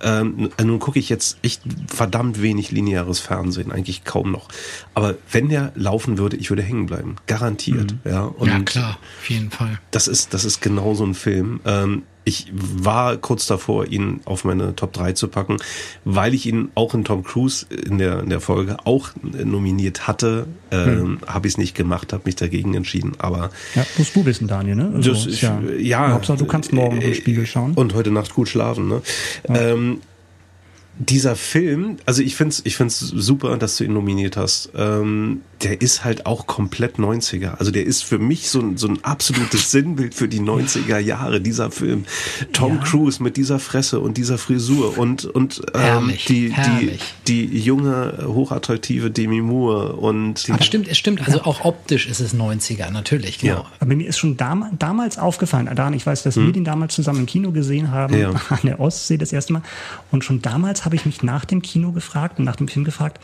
ähm, 0.00 0.50
nun 0.62 0.78
gucke 0.78 0.98
ich 0.98 1.08
jetzt 1.08 1.38
echt 1.42 1.62
verdammt 1.88 2.42
wenig 2.42 2.70
lineares 2.70 3.18
Fernsehen, 3.18 3.72
eigentlich 3.72 4.04
kaum 4.04 4.30
noch. 4.30 4.48
Aber 4.94 5.16
wenn 5.30 5.48
der 5.48 5.72
laufen 5.74 6.18
würde, 6.18 6.36
ich 6.36 6.50
würde 6.50 6.62
hängen 6.62 6.86
bleiben, 6.86 7.16
garantiert. 7.26 7.92
Mhm. 7.92 8.10
Ja, 8.10 8.32
ja, 8.42 8.60
klar, 8.60 8.98
auf 9.18 9.30
jeden 9.30 9.50
Fall. 9.50 9.80
Das 9.90 10.08
ist, 10.08 10.34
das 10.34 10.44
ist 10.44 10.60
genau 10.60 10.94
so 10.94 11.04
ein 11.04 11.14
Film. 11.14 11.60
Ähm, 11.64 12.02
ich 12.26 12.48
war 12.52 13.16
kurz 13.18 13.46
davor, 13.46 13.86
ihn 13.86 14.20
auf 14.24 14.44
meine 14.44 14.74
Top 14.74 14.92
3 14.92 15.12
zu 15.12 15.28
packen, 15.28 15.58
weil 16.04 16.34
ich 16.34 16.44
ihn 16.44 16.70
auch 16.74 16.92
in 16.92 17.04
Tom 17.04 17.22
Cruise 17.22 17.64
in 17.70 17.98
der, 17.98 18.18
in 18.18 18.30
der 18.30 18.40
Folge 18.40 18.78
auch 18.82 19.10
nominiert 19.22 20.08
hatte. 20.08 20.48
Ähm, 20.72 20.86
hm. 20.86 21.18
Habe 21.24 21.46
ich 21.46 21.54
es 21.54 21.58
nicht 21.58 21.76
gemacht, 21.76 22.12
habe 22.12 22.24
mich 22.26 22.34
dagegen 22.34 22.74
entschieden. 22.74 23.12
Aber 23.18 23.50
ja, 23.76 23.86
musst 23.96 24.16
du 24.16 24.26
wissen, 24.26 24.48
Daniel, 24.48 24.74
ne? 24.74 24.90
Also, 24.92 25.12
das, 25.12 25.40
ja, 25.40 25.60
ja 25.78 26.10
Hauptsache, 26.10 26.38
du 26.38 26.46
kannst 26.46 26.72
morgen 26.72 27.00
äh, 27.00 27.08
im 27.08 27.14
Spiegel 27.14 27.46
schauen. 27.46 27.74
Und 27.74 27.94
heute 27.94 28.10
Nacht 28.10 28.34
gut 28.34 28.48
schlafen. 28.48 28.88
Ne? 28.88 29.02
Ja. 29.48 29.54
Ähm, 29.54 30.00
dieser 30.98 31.36
Film, 31.36 31.96
also 32.06 32.22
ich 32.22 32.36
finde 32.36 32.52
es 32.52 32.62
ich 32.64 32.76
find's 32.76 32.98
super, 32.98 33.56
dass 33.58 33.76
du 33.76 33.84
ihn 33.84 33.92
nominiert 33.92 34.36
hast. 34.36 34.70
Ähm, 34.74 35.42
der 35.62 35.80
ist 35.80 36.04
halt 36.04 36.26
auch 36.26 36.46
komplett 36.46 36.96
90er. 36.98 37.56
Also 37.56 37.70
der 37.70 37.84
ist 37.84 38.02
für 38.02 38.18
mich 38.18 38.48
so, 38.50 38.60
ein 38.60 38.76
so 38.76 38.88
ein 38.88 39.04
absolutes 39.04 39.70
Sinnbild 39.70 40.14
für 40.14 40.28
die 40.28 40.40
90er 40.40 40.98
Jahre, 40.98 41.40
dieser 41.40 41.70
Film. 41.70 42.04
Tom 42.52 42.76
ja. 42.76 42.82
Cruise 42.82 43.22
mit 43.22 43.36
dieser 43.36 43.58
Fresse 43.58 44.00
und 44.00 44.16
dieser 44.16 44.38
Frisur 44.38 44.98
und, 44.98 45.24
und 45.24 45.62
ähm, 45.74 45.80
herrlich, 45.80 46.24
die, 46.26 46.52
herrlich. 46.52 47.02
die, 47.26 47.46
die 47.46 47.60
junge, 47.60 48.24
hochattraktive 48.26 49.10
Demi 49.10 49.40
Moore 49.40 49.94
und. 49.94 50.46
Ach, 50.50 50.62
stimmt, 50.62 50.88
es 50.88 50.96
stimmt. 50.96 51.26
Also 51.26 51.42
auch 51.42 51.64
optisch 51.64 52.06
ist 52.06 52.20
es 52.20 52.34
90er, 52.34 52.90
natürlich, 52.90 53.38
genau. 53.38 53.54
Ja. 53.54 53.64
Aber 53.80 53.94
mir 53.94 54.06
ist 54.06 54.18
schon 54.18 54.36
dam 54.36 54.70
damals 54.78 55.18
aufgefallen, 55.18 55.68
Adan, 55.68 55.92
ich 55.92 56.06
weiß, 56.06 56.22
dass 56.22 56.36
hm. 56.36 56.46
wir 56.46 56.52
den 56.52 56.64
damals 56.64 56.94
zusammen 56.94 57.20
im 57.20 57.26
Kino 57.26 57.50
gesehen 57.50 57.90
haben, 57.90 58.18
ja. 58.18 58.30
an 58.48 58.60
der 58.64 58.80
Ostsee 58.80 59.18
das 59.18 59.32
erste 59.32 59.52
Mal. 59.52 59.62
Und 60.10 60.24
schon 60.24 60.40
damals 60.40 60.85
habe 60.86 60.96
ich 60.96 61.04
mich 61.04 61.22
nach 61.22 61.44
dem 61.44 61.60
Kino 61.60 61.92
gefragt 61.92 62.38
und 62.38 62.44
nach 62.46 62.56
dem 62.56 62.68
Film 62.68 62.84
gefragt, 62.84 63.20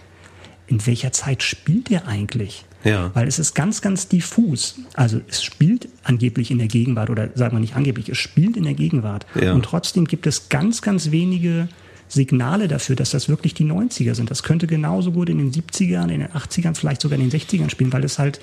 in 0.66 0.87
welcher 0.87 1.12
Zeit 1.12 1.42
spielt 1.42 1.90
er 1.90 2.07
eigentlich? 2.07 2.64
Ja. 2.85 3.11
Weil 3.14 3.29
es 3.29 3.38
ist 3.38 3.55
ganz, 3.55 3.81
ganz 3.81 4.09
diffus. 4.09 4.77
Also 4.94 5.20
es 5.29 5.42
spielt 5.42 5.88
angeblich 6.03 6.51
in 6.51 6.59
der 6.59 6.68
Gegenwart 6.68 7.11
oder 7.11 7.31
sagen 7.35 7.57
wir 7.57 7.61
nicht 7.61 7.77
angeblich, 7.77 8.09
es 8.09 8.18
spielt 8.18 8.57
in 8.57 8.64
der 8.64 8.75
Gegenwart. 8.75 9.27
Ja. 9.40 9.53
Und 9.53 9.64
trotzdem 9.64 10.07
gibt 10.07 10.27
es 10.27 10.48
ganz, 10.48 10.83
ganz 10.83 11.11
wenige 11.11 11.68
Signale 12.09 12.68
dafür, 12.68 12.96
dass 12.96 13.11
das 13.11 13.29
wirklich 13.29 13.55
die 13.55 13.64
90er 13.64 14.14
sind. 14.14 14.31
Das 14.31 14.42
könnte 14.42 14.66
genauso 14.66 15.12
gut 15.12 15.29
in 15.31 15.38
den 15.38 15.53
70ern, 15.53 16.11
in 16.11 16.20
den 16.20 16.29
80ern, 16.29 16.75
vielleicht 16.75 17.01
sogar 17.01 17.18
in 17.18 17.29
den 17.29 17.40
60ern 17.40 17.70
spielen, 17.70 17.92
weil 17.92 18.05
es 18.05 18.18
halt 18.18 18.40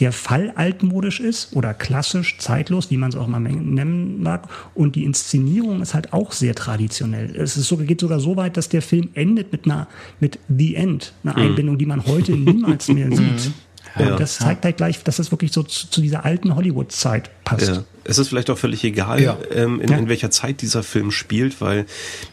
der 0.00 0.12
Fall 0.12 0.52
altmodisch 0.54 1.20
ist 1.20 1.54
oder 1.56 1.74
klassisch, 1.74 2.38
zeitlos, 2.38 2.90
wie 2.90 2.96
man 2.96 3.10
es 3.10 3.16
auch 3.16 3.26
mal 3.26 3.40
nennen 3.40 4.22
mag. 4.22 4.48
Und 4.74 4.94
die 4.94 5.04
Inszenierung 5.04 5.82
ist 5.82 5.94
halt 5.94 6.12
auch 6.12 6.32
sehr 6.32 6.54
traditionell. 6.54 7.34
Es 7.34 7.56
ist 7.56 7.68
so, 7.68 7.76
geht 7.78 8.00
sogar 8.00 8.20
so 8.20 8.36
weit, 8.36 8.56
dass 8.56 8.68
der 8.68 8.82
Film 8.82 9.10
endet 9.14 9.50
mit 9.50 9.64
einer, 9.64 9.88
mit 10.20 10.38
The 10.48 10.76
End, 10.76 11.12
einer 11.24 11.32
mhm. 11.32 11.42
Einbindung, 11.42 11.78
die 11.78 11.86
man 11.86 12.06
heute 12.06 12.32
niemals 12.32 12.88
mehr 12.88 13.10
sieht. 13.14 13.52
Ja. 13.98 14.12
Und 14.12 14.20
das 14.20 14.38
zeigt 14.38 14.64
halt 14.64 14.76
gleich, 14.76 15.02
dass 15.02 15.18
es 15.18 15.30
wirklich 15.30 15.52
so 15.52 15.62
zu, 15.62 15.88
zu 15.88 16.00
dieser 16.00 16.24
alten 16.24 16.54
Hollywood-Zeit 16.54 17.30
passt. 17.44 17.68
Ja. 17.68 17.84
Es 18.04 18.16
ist 18.16 18.28
vielleicht 18.28 18.48
auch 18.48 18.56
völlig 18.56 18.84
egal, 18.84 19.20
ja. 19.20 19.36
ähm, 19.52 19.80
in, 19.80 19.90
ja. 19.90 19.98
in, 19.98 20.08
welcher 20.08 20.30
Zeit 20.30 20.62
dieser 20.62 20.82
Film 20.82 21.10
spielt, 21.10 21.60
weil 21.60 21.84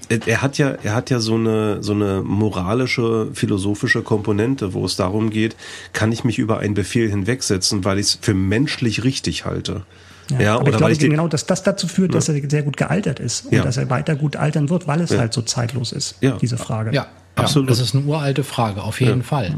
er 0.08 0.42
hat 0.42 0.58
ja, 0.58 0.70
er 0.84 0.96
hat 0.96 1.10
ja 1.10 1.20
so 1.20 1.36
eine, 1.36 1.84
so 1.84 1.92
eine 1.92 2.22
moralische, 2.24 3.30
philosophische 3.34 4.02
Komponente, 4.02 4.74
wo 4.74 4.86
es 4.86 4.96
darum 4.96 5.32
geht, 5.32 5.58
kann 5.92 6.14
ich 6.14 6.24
mich 6.24 6.40
über 6.40 6.60
einen 6.60 6.76
Befehl 6.76 7.10
hinwegsetzen, 7.10 7.84
weil 7.84 8.00
ich 8.00 8.08
es 8.08 8.20
für 8.22 8.34
menschlich 8.34 9.04
richtig 9.04 9.44
halte. 9.44 9.86
Ja, 10.32 10.40
ja, 10.40 10.56
aber 10.56 10.70
ich 10.70 10.78
glaube 10.78 10.96
genau, 10.98 11.28
dass 11.28 11.46
das 11.46 11.62
dazu 11.64 11.88
führt, 11.88 12.16
dass 12.16 12.30
er 12.30 12.50
sehr 12.50 12.64
gut 12.64 12.78
gealtert 12.78 13.20
ist 13.20 13.46
und 13.46 13.54
ja. 13.54 13.64
dass 13.64 13.78
er 13.78 13.90
weiter 13.90 14.16
gut 14.16 14.38
altern 14.38 14.70
wird, 14.70 14.88
weil 14.88 15.02
es 15.02 15.12
ja. 15.12 15.20
halt 15.20 15.34
so 15.34 15.42
zeitlos 15.42 15.92
ist, 15.92 16.16
diese 16.42 16.58
Frage. 16.58 16.94
Ja, 16.94 17.08
Absolut. 17.36 17.70
das 17.70 17.80
ist 17.80 17.94
eine 17.94 18.06
uralte 18.06 18.44
Frage, 18.44 18.84
auf 18.84 19.02
jeden 19.02 19.24
Fall. 19.24 19.58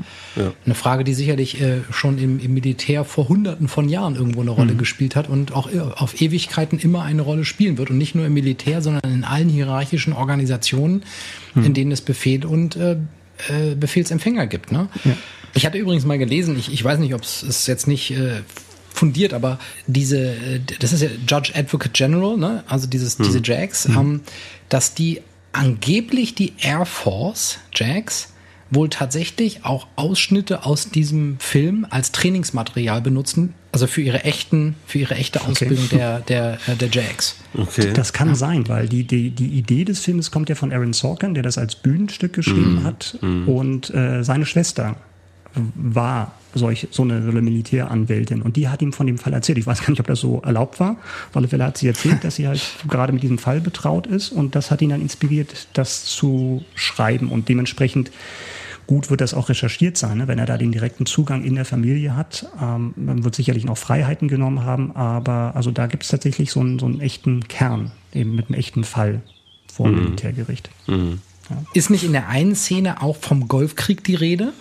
Eine 0.66 0.76
Frage, 0.76 1.04
die 1.04 1.14
sicherlich 1.14 1.62
äh, 1.62 1.82
schon 1.92 2.18
im, 2.18 2.40
im, 2.40 2.54
Militär 2.54 3.06
vor 3.06 3.30
hunderten 3.30 3.68
von 3.68 3.88
Jahren 3.88 4.16
irgendwo 4.16 4.42
eine 4.42 4.52
Rolle 4.52 4.74
mhm. 4.74 4.80
gespielt 4.80 5.16
hat 5.16 5.30
und 5.30 5.52
auch 5.54 5.72
äh, 5.72 5.80
auf 5.80 6.20
Ewigkeiten 6.20 6.80
immer 6.80 7.04
eine 7.04 7.22
Rolle 7.22 7.46
spielen 7.46 7.78
wird. 7.78 7.92
Und 7.92 7.98
nicht 7.98 8.16
nur 8.16 8.26
im 8.26 8.34
Militär, 8.34 8.82
sondern 8.82 9.12
in 9.12 9.24
allen 9.24 9.50
hierarchischen 9.50 10.14
Organisationen, 10.14 11.04
mhm. 11.54 11.66
in 11.66 11.74
denen 11.74 11.92
es 11.92 12.02
Befehl 12.02 12.46
und 12.46 12.76
äh, 12.76 12.98
äh 13.50 13.76
Befehlsempfänger 13.76 14.48
gibt. 14.48 14.72
Ne? 14.72 14.90
Ich 15.54 15.66
hatte 15.66 15.78
übrigens 15.78 16.06
mal 16.06 16.18
gelesen, 16.18 16.58
ich, 16.58 16.72
ich 16.72 16.84
weiß 16.84 17.00
nicht, 17.00 17.14
ob 17.14 17.22
es 17.22 17.68
jetzt 17.68 17.88
nicht 17.88 18.12
äh, 18.12 18.42
fundiert, 18.98 19.34
aber 19.34 19.60
diese, 19.86 20.36
das 20.80 20.92
ist 20.92 21.04
ja 21.04 21.10
Judge 21.28 21.54
Advocate 21.56 21.94
General, 21.94 22.38
ne? 22.38 22.64
also 22.68 22.88
dieses, 22.88 23.18
hm. 23.20 23.26
diese 23.26 23.42
Jags, 23.44 23.86
hm. 23.86 23.98
ähm, 23.98 24.22
dass 24.70 24.94
die 24.96 25.22
angeblich 25.58 26.36
die 26.36 26.54
Air 26.60 26.86
Force 26.86 27.60
Jags 27.74 28.34
wohl 28.70 28.90
tatsächlich 28.90 29.64
auch 29.64 29.88
Ausschnitte 29.96 30.66
aus 30.66 30.90
diesem 30.90 31.40
Film 31.40 31.88
als 31.90 32.12
Trainingsmaterial 32.12 33.02
benutzen, 33.02 33.54
also 33.72 33.88
für 33.88 34.02
ihre 34.02 34.24
echten, 34.24 34.76
für 34.86 35.00
ihre 35.00 35.16
echte 35.16 35.42
Ausbildung 35.42 35.86
okay. 35.86 35.96
der, 35.98 36.20
der, 36.22 36.58
äh, 36.68 36.76
der 36.76 36.90
Jags. 36.90 37.38
Okay. 37.58 37.94
Das 37.94 38.12
kann 38.12 38.30
ja. 38.30 38.36
sein, 38.36 38.68
weil 38.68 38.90
die, 38.90 39.06
die, 39.06 39.30
die 39.30 39.48
Idee 39.48 39.86
des 39.86 40.00
Films 40.02 40.32
kommt 40.32 40.50
ja 40.50 40.56
von 40.56 40.74
Aaron 40.74 40.94
Sorkin, 40.94 41.34
der 41.34 41.44
das 41.44 41.58
als 41.58 41.76
Bühnenstück 41.76 42.34
geschrieben 42.34 42.82
mm. 42.82 42.84
hat, 42.84 43.18
mm. 43.22 43.48
und 43.48 43.94
äh, 43.94 44.24
seine 44.24 44.46
Schwester 44.46 44.98
war 45.76 46.34
solch, 46.54 46.88
so 46.92 47.04
eine, 47.04 47.22
so 47.24 47.30
eine 47.30 47.42
Militäranwältin. 47.42 48.42
Und 48.42 48.56
die 48.56 48.68
hat 48.70 48.82
ihm 48.82 48.94
von 48.94 49.08
dem 49.08 49.18
Fall 49.18 49.34
erzählt. 49.34 49.58
Ich 49.58 49.68
weiß 49.68 49.82
gar 49.82 49.90
nicht, 49.90 50.00
ob 50.00 50.08
das 50.08 50.20
so 50.20 50.42
erlaubt 50.42 50.80
war. 50.80 50.98
Auf 51.30 51.36
alle 51.36 51.48
Fälle 51.48 51.66
hat 51.66 51.78
sie 51.78 51.88
erzählt, 51.88 52.24
dass 52.24 52.36
sie 52.36 52.48
halt 52.48 52.62
gerade 52.88 53.14
mit 53.14 53.24
diesem 53.24 53.38
Fall 53.38 53.62
betraut 53.62 54.08
ist. 54.08 54.32
Und 54.32 54.56
das 54.56 54.72
hat 54.72 54.82
ihn 54.82 54.90
dann 54.90 55.02
inspiriert, 55.02 55.68
das 55.74 56.06
zu 56.06 56.64
schreiben. 56.76 57.30
Und 57.30 57.50
dementsprechend 57.50 58.12
gut 58.88 59.10
wird 59.10 59.22
das 59.22 59.34
auch 59.34 59.50
recherchiert 59.50 59.98
sein, 59.98 60.18
ne? 60.18 60.28
wenn 60.28 60.40
er 60.40 60.46
da 60.46 60.58
den 60.58 60.72
direkten 60.72 61.06
Zugang 61.06 61.44
in 61.44 61.56
der 61.56 61.66
Familie 61.66 62.16
hat. 62.16 62.48
Ähm, 62.62 62.94
man 62.96 63.24
wird 63.24 63.36
sicherlich 63.36 63.66
noch 63.66 63.78
Freiheiten 63.78 64.30
genommen 64.30 64.64
haben, 64.64 64.96
aber 64.96 65.52
also 65.56 65.72
da 65.72 65.88
gibt 65.88 66.04
es 66.04 66.10
tatsächlich 66.10 66.52
so 66.52 66.62
einen, 66.62 66.80
so 66.80 66.86
einen 66.86 67.02
echten 67.02 67.48
Kern, 67.50 67.92
eben 68.14 68.36
mit 68.36 68.48
einem 68.48 68.58
echten 68.58 68.86
Fall 68.86 69.22
vor 69.72 69.88
dem 69.88 69.96
mhm. 69.96 70.04
Militärgericht. 70.06 70.70
Mhm. 70.88 71.20
Ja. 71.50 71.64
Ist 71.74 71.90
nicht 71.90 72.04
in 72.04 72.14
der 72.14 72.30
einen 72.30 72.56
Szene 72.56 73.02
auch 73.02 73.18
vom 73.18 73.48
Golfkrieg 73.48 74.04
die 74.04 74.16
Rede? 74.16 74.54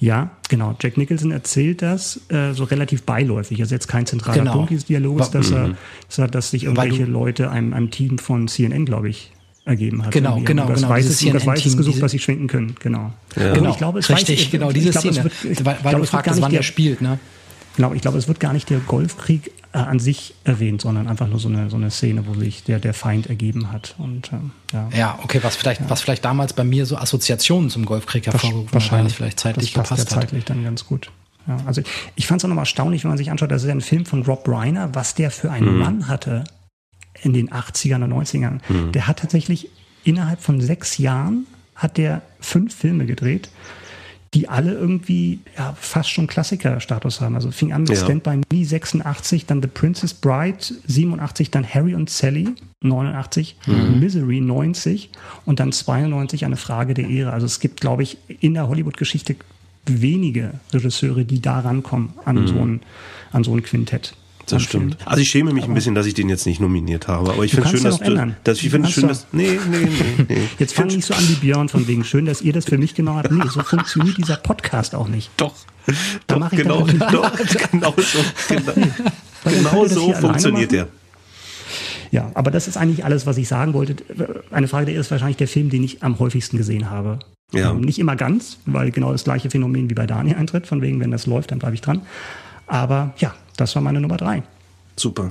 Ja, 0.00 0.30
genau. 0.48 0.74
Jack 0.80 0.96
Nicholson 0.96 1.30
erzählt 1.30 1.82
das 1.82 2.22
äh, 2.30 2.54
so 2.54 2.64
relativ 2.64 3.02
beiläufig. 3.02 3.60
Also 3.60 3.74
jetzt 3.74 3.86
kein 3.86 4.06
zentraler 4.06 4.38
genau. 4.38 4.52
Punkt 4.54 4.70
dieses 4.70 4.86
Dialogs, 4.86 5.30
dass 5.30 5.50
er, 5.50 5.68
mhm. 5.68 5.76
dass, 6.08 6.18
er, 6.18 6.28
dass 6.28 6.50
sich 6.50 6.64
irgendwelche 6.64 7.04
Leute 7.04 7.50
einem, 7.50 7.74
einem 7.74 7.90
Team 7.90 8.16
von 8.16 8.48
CNN, 8.48 8.86
glaube 8.86 9.10
ich, 9.10 9.30
ergeben 9.66 10.04
hat. 10.04 10.12
Genau, 10.12 10.40
genau, 10.40 10.66
das 10.66 10.80
genau. 10.80 10.88
Weißes, 10.88 11.32
das 11.32 11.46
Weißes 11.46 11.76
gesucht, 11.76 12.00
was 12.00 12.12
sie 12.12 12.18
schwenken 12.18 12.46
können. 12.46 12.74
Genau. 12.80 13.12
Ja. 13.36 13.52
Genau, 13.52 13.70
ich 13.70 13.76
glaube, 13.76 13.98
es 13.98 14.08
richtig, 14.08 14.46
weiß, 14.46 14.50
genau, 14.50 14.72
diese 14.72 14.90
glaub, 14.90 15.04
Szene, 15.04 15.24
wird, 15.24 15.64
weil, 15.66 15.76
weil 15.82 15.90
glaub, 15.90 16.00
du 16.00 16.06
fragst, 16.06 16.40
wann 16.40 16.50
der 16.50 16.62
spielt, 16.62 17.02
ne? 17.02 17.18
Genau, 17.76 17.92
ich 17.92 18.00
glaube, 18.00 18.16
es 18.16 18.26
wird 18.26 18.40
gar 18.40 18.54
nicht 18.54 18.70
der 18.70 18.78
Golfkrieg 18.80 19.52
äh, 19.72 19.78
an 19.78 19.98
sich 20.00 20.34
erwähnt, 20.44 20.80
sondern 20.80 21.06
einfach 21.06 21.28
nur 21.28 21.38
so 21.38 21.48
eine, 21.48 21.70
so 21.70 21.76
eine 21.76 21.90
Szene, 21.90 22.26
wo 22.26 22.34
sich 22.34 22.64
der, 22.64 22.78
der 22.80 22.94
Feind 22.94 23.28
ergeben 23.28 23.70
hat. 23.70 23.94
Und, 23.98 24.32
ähm, 24.32 24.50
ja. 24.72 24.88
ja, 24.96 25.18
okay, 25.22 25.40
was 25.42 25.56
vielleicht, 25.56 25.80
ja. 25.82 25.90
was 25.90 26.00
vielleicht 26.00 26.24
damals 26.24 26.52
bei 26.52 26.64
mir 26.64 26.86
so 26.86 26.96
Assoziationen 26.96 27.70
zum 27.70 27.84
Golfkrieg 27.84 28.26
hervorgerufen 28.26 28.72
wahrscheinlich 28.72 29.14
vielleicht 29.14 29.38
zeitlich 29.38 29.72
das 29.72 29.88
passt 29.88 29.90
gepasst 29.90 30.10
ja 30.10 30.20
zeitlich 30.20 30.44
dann 30.44 30.64
ganz 30.64 30.86
gut. 30.86 31.10
Ja, 31.46 31.58
also 31.66 31.82
ich 32.16 32.26
fand 32.26 32.40
es 32.40 32.44
auch 32.44 32.48
nochmal 32.48 32.62
erstaunlich, 32.62 33.04
wenn 33.04 33.10
man 33.10 33.18
sich 33.18 33.30
anschaut, 33.30 33.50
das 33.50 33.62
ist 33.62 33.68
ja 33.68 33.74
ein 33.74 33.80
Film 33.80 34.06
von 34.06 34.22
Rob 34.22 34.46
Reiner, 34.46 34.94
was 34.94 35.14
der 35.14 35.30
für 35.30 35.50
einen 35.50 35.74
mhm. 35.74 35.78
Mann 35.78 36.08
hatte 36.08 36.44
in 37.22 37.32
den 37.32 37.50
80ern 37.50 38.04
und 38.04 38.12
90ern. 38.12 38.58
Mhm. 38.68 38.92
Der 38.92 39.06
hat 39.06 39.20
tatsächlich 39.20 39.68
innerhalb 40.04 40.40
von 40.40 40.60
sechs 40.60 40.98
Jahren 40.98 41.46
hat 41.74 41.96
der 41.96 42.22
fünf 42.40 42.74
Filme 42.74 43.06
gedreht 43.06 43.50
die 44.34 44.48
alle 44.48 44.72
irgendwie 44.72 45.40
ja, 45.58 45.74
fast 45.78 46.10
schon 46.10 46.28
Klassiker-Status 46.28 47.20
haben. 47.20 47.34
Also 47.34 47.50
fing 47.50 47.72
an 47.72 47.82
mit 47.82 47.90
ja. 47.90 47.96
Stand 47.96 48.22
By 48.22 48.40
Me 48.52 48.64
86, 48.64 49.46
dann 49.46 49.60
The 49.60 49.68
Princess 49.68 50.14
Bride 50.14 50.58
87, 50.86 51.50
dann 51.50 51.66
Harry 51.66 51.94
und 51.94 52.10
Sally 52.10 52.48
89, 52.82 53.56
mhm. 53.66 53.98
Misery 53.98 54.40
90 54.40 55.10
und 55.46 55.58
dann 55.58 55.72
92 55.72 56.44
eine 56.44 56.56
Frage 56.56 56.94
der 56.94 57.08
Ehre. 57.08 57.32
Also 57.32 57.46
es 57.46 57.58
gibt, 57.58 57.80
glaube 57.80 58.04
ich, 58.04 58.18
in 58.40 58.54
der 58.54 58.68
Hollywood-Geschichte 58.68 59.34
wenige 59.86 60.54
Regisseure, 60.72 61.24
die 61.24 61.42
da 61.42 61.58
rankommen 61.60 62.12
an, 62.24 62.36
mhm. 62.36 62.46
so 62.46 62.54
ein, 62.54 62.80
an 63.32 63.42
so 63.42 63.54
ein 63.54 63.62
Quintett. 63.62 64.14
Das 64.56 64.62
stimmt. 64.62 64.96
Also 65.04 65.20
ich 65.20 65.30
schäme 65.30 65.52
mich 65.52 65.64
ein 65.64 65.74
bisschen, 65.74 65.94
dass 65.94 66.06
ich 66.06 66.14
den 66.14 66.28
jetzt 66.28 66.46
nicht 66.46 66.60
nominiert 66.60 67.08
habe, 67.08 67.30
aber 67.30 67.44
ich 67.44 67.52
finde 67.52 67.68
schön, 67.68 67.84
dass 67.84 67.98
du, 67.98 68.34
dass 68.44 68.62
ich 68.62 68.70
finde 68.70 68.88
schön, 68.88 69.08
dass 69.08 69.26
nee, 69.32 69.58
nee, 69.70 69.78
nee, 69.78 70.24
nee. 70.28 70.48
Jetzt 70.58 70.74
fang 70.74 70.88
nicht 70.88 71.04
so 71.04 71.14
an 71.14 71.28
wie 71.28 71.34
Björn 71.34 71.68
von 71.68 71.86
wegen 71.86 72.04
schön, 72.04 72.26
dass 72.26 72.42
ihr 72.42 72.52
das 72.52 72.64
für 72.64 72.78
mich 72.78 72.94
genau 72.94 73.16
habt. 73.16 73.30
Nee, 73.30 73.42
so 73.50 73.62
funktioniert 73.62 74.18
dieser 74.18 74.36
Podcast 74.36 74.94
auch 74.94 75.08
nicht. 75.08 75.30
Doch. 75.36 75.54
Da 76.26 76.38
doch, 76.38 76.50
genau, 76.50 76.86
doch, 76.86 77.32
genau 77.70 77.94
so, 77.96 78.18
genau, 78.48 78.72
genau 79.44 79.86
so 79.86 80.12
funktioniert 80.12 80.72
der. 80.72 80.88
Ja, 82.10 82.30
aber 82.34 82.50
das 82.50 82.68
ist 82.68 82.76
eigentlich 82.76 83.04
alles, 83.04 83.26
was 83.26 83.36
ich 83.36 83.48
sagen 83.48 83.72
wollte. 83.72 83.96
Eine 84.50 84.68
Frage 84.68 84.86
der 84.86 85.00
ist 85.00 85.10
wahrscheinlich 85.10 85.36
der 85.36 85.48
Film, 85.48 85.70
den 85.70 85.84
ich 85.84 86.02
am 86.02 86.18
häufigsten 86.18 86.56
gesehen 86.56 86.90
habe. 86.90 87.20
Ja. 87.52 87.70
Ähm, 87.70 87.80
nicht 87.80 87.98
immer 87.98 88.16
ganz, 88.16 88.58
weil 88.66 88.90
genau 88.90 89.12
das 89.12 89.24
gleiche 89.24 89.50
Phänomen 89.50 89.90
wie 89.90 89.94
bei 89.94 90.06
Daniel 90.06 90.36
eintritt, 90.36 90.66
von 90.66 90.82
wegen, 90.82 91.00
wenn 91.00 91.10
das 91.10 91.26
läuft, 91.26 91.50
dann 91.50 91.58
bleibe 91.58 91.74
ich 91.74 91.80
dran. 91.80 92.02
Aber 92.66 93.14
ja, 93.18 93.34
das 93.60 93.74
war 93.74 93.82
meine 93.82 94.00
Nummer 94.00 94.16
drei. 94.16 94.42
Super. 94.96 95.30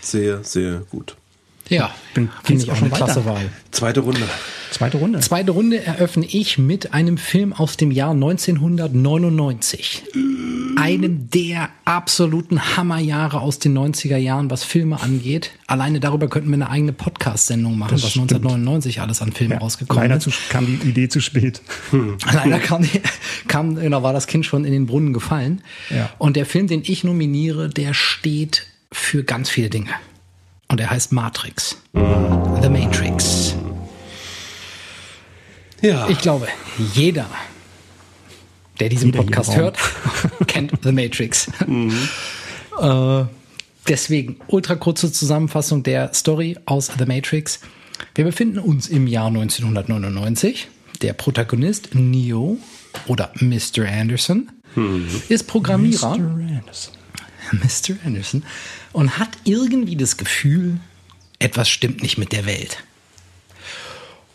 Sehr, 0.00 0.44
sehr 0.44 0.80
gut. 0.90 1.16
Ja, 1.70 1.94
finde 2.12 2.30
ich 2.64 2.70
auch 2.70 2.80
eine 2.80 2.90
klasse 2.90 3.24
Wahl. 3.24 3.48
Zweite 3.70 4.00
Runde. 4.00 4.20
Zweite 4.72 4.98
Runde. 4.98 5.20
Zweite 5.20 5.52
Runde 5.52 5.84
eröffne 5.84 6.26
ich 6.26 6.58
mit 6.58 6.92
einem 6.92 7.16
Film 7.16 7.52
aus 7.52 7.76
dem 7.76 7.92
Jahr 7.92 8.10
1999. 8.10 10.02
Einem 10.76 11.30
der 11.30 11.68
absoluten 11.84 12.76
Hammerjahre 12.76 13.40
aus 13.40 13.58
den 13.60 13.76
90er 13.78 14.16
Jahren, 14.16 14.50
was 14.50 14.64
Filme 14.64 15.00
angeht. 15.00 15.52
Alleine 15.68 16.00
darüber 16.00 16.28
könnten 16.28 16.48
wir 16.50 16.54
eine 16.54 16.70
eigene 16.70 16.92
Podcast-Sendung 16.92 17.78
machen, 17.78 17.92
das 17.92 18.02
was 18.02 18.10
stimmt. 18.10 18.32
1999 18.32 19.00
alles 19.00 19.22
an 19.22 19.30
Filmen 19.32 19.54
ja, 19.54 19.58
rausgekommen 19.58 20.02
leider 20.02 20.16
ist. 20.16 20.26
Leider 20.26 20.36
kam 20.48 20.66
die 20.66 20.88
Idee 20.88 21.08
zu 21.08 21.20
spät. 21.20 21.62
Hm. 21.90 22.18
Leider 22.32 22.58
kam, 22.58 22.82
die, 22.82 23.00
kam, 23.46 23.76
genau, 23.76 24.02
war 24.02 24.12
das 24.12 24.26
Kind 24.26 24.44
schon 24.44 24.64
in 24.64 24.72
den 24.72 24.86
Brunnen 24.86 25.12
gefallen. 25.12 25.62
Ja. 25.90 26.10
Und 26.18 26.34
der 26.36 26.46
Film, 26.46 26.66
den 26.66 26.82
ich 26.84 27.04
nominiere, 27.04 27.68
der 27.68 27.94
steht 27.94 28.66
für 28.92 29.22
ganz 29.22 29.50
viele 29.50 29.70
Dinge. 29.70 29.90
Und 30.70 30.80
er 30.80 30.88
heißt 30.88 31.10
Matrix. 31.10 31.76
The 31.94 32.68
Matrix. 32.68 33.56
Ja. 35.82 36.08
Ich 36.08 36.18
glaube, 36.18 36.46
jeder, 36.94 37.26
der 38.78 38.88
diesen 38.88 39.06
jeder 39.06 39.24
Podcast 39.24 39.56
hört, 39.56 39.78
kennt 40.46 40.72
The 40.84 40.92
Matrix. 40.92 41.50
Mhm. 41.66 42.08
Äh, 42.80 43.24
deswegen 43.88 44.36
ultra 44.46 44.76
kurze 44.76 45.10
Zusammenfassung 45.10 45.82
der 45.82 46.14
Story 46.14 46.56
aus 46.66 46.88
The 46.96 47.04
Matrix. 47.04 47.58
Wir 48.14 48.24
befinden 48.24 48.60
uns 48.60 48.88
im 48.88 49.08
Jahr 49.08 49.26
1999. 49.26 50.68
Der 51.02 51.14
Protagonist 51.14 51.96
Neo 51.96 52.58
oder 53.08 53.32
Mr. 53.40 53.88
Anderson 53.90 54.52
mhm. 54.76 55.08
ist 55.28 55.48
Programmierer. 55.48 56.16
Mr. 56.16 56.58
Anderson. 56.60 56.94
Mr. 57.52 58.06
Anderson 58.06 58.44
und 58.92 59.18
hat 59.18 59.30
irgendwie 59.44 59.96
das 59.96 60.16
Gefühl, 60.16 60.80
etwas 61.38 61.68
stimmt 61.68 62.02
nicht 62.02 62.18
mit 62.18 62.32
der 62.32 62.46
Welt. 62.46 62.82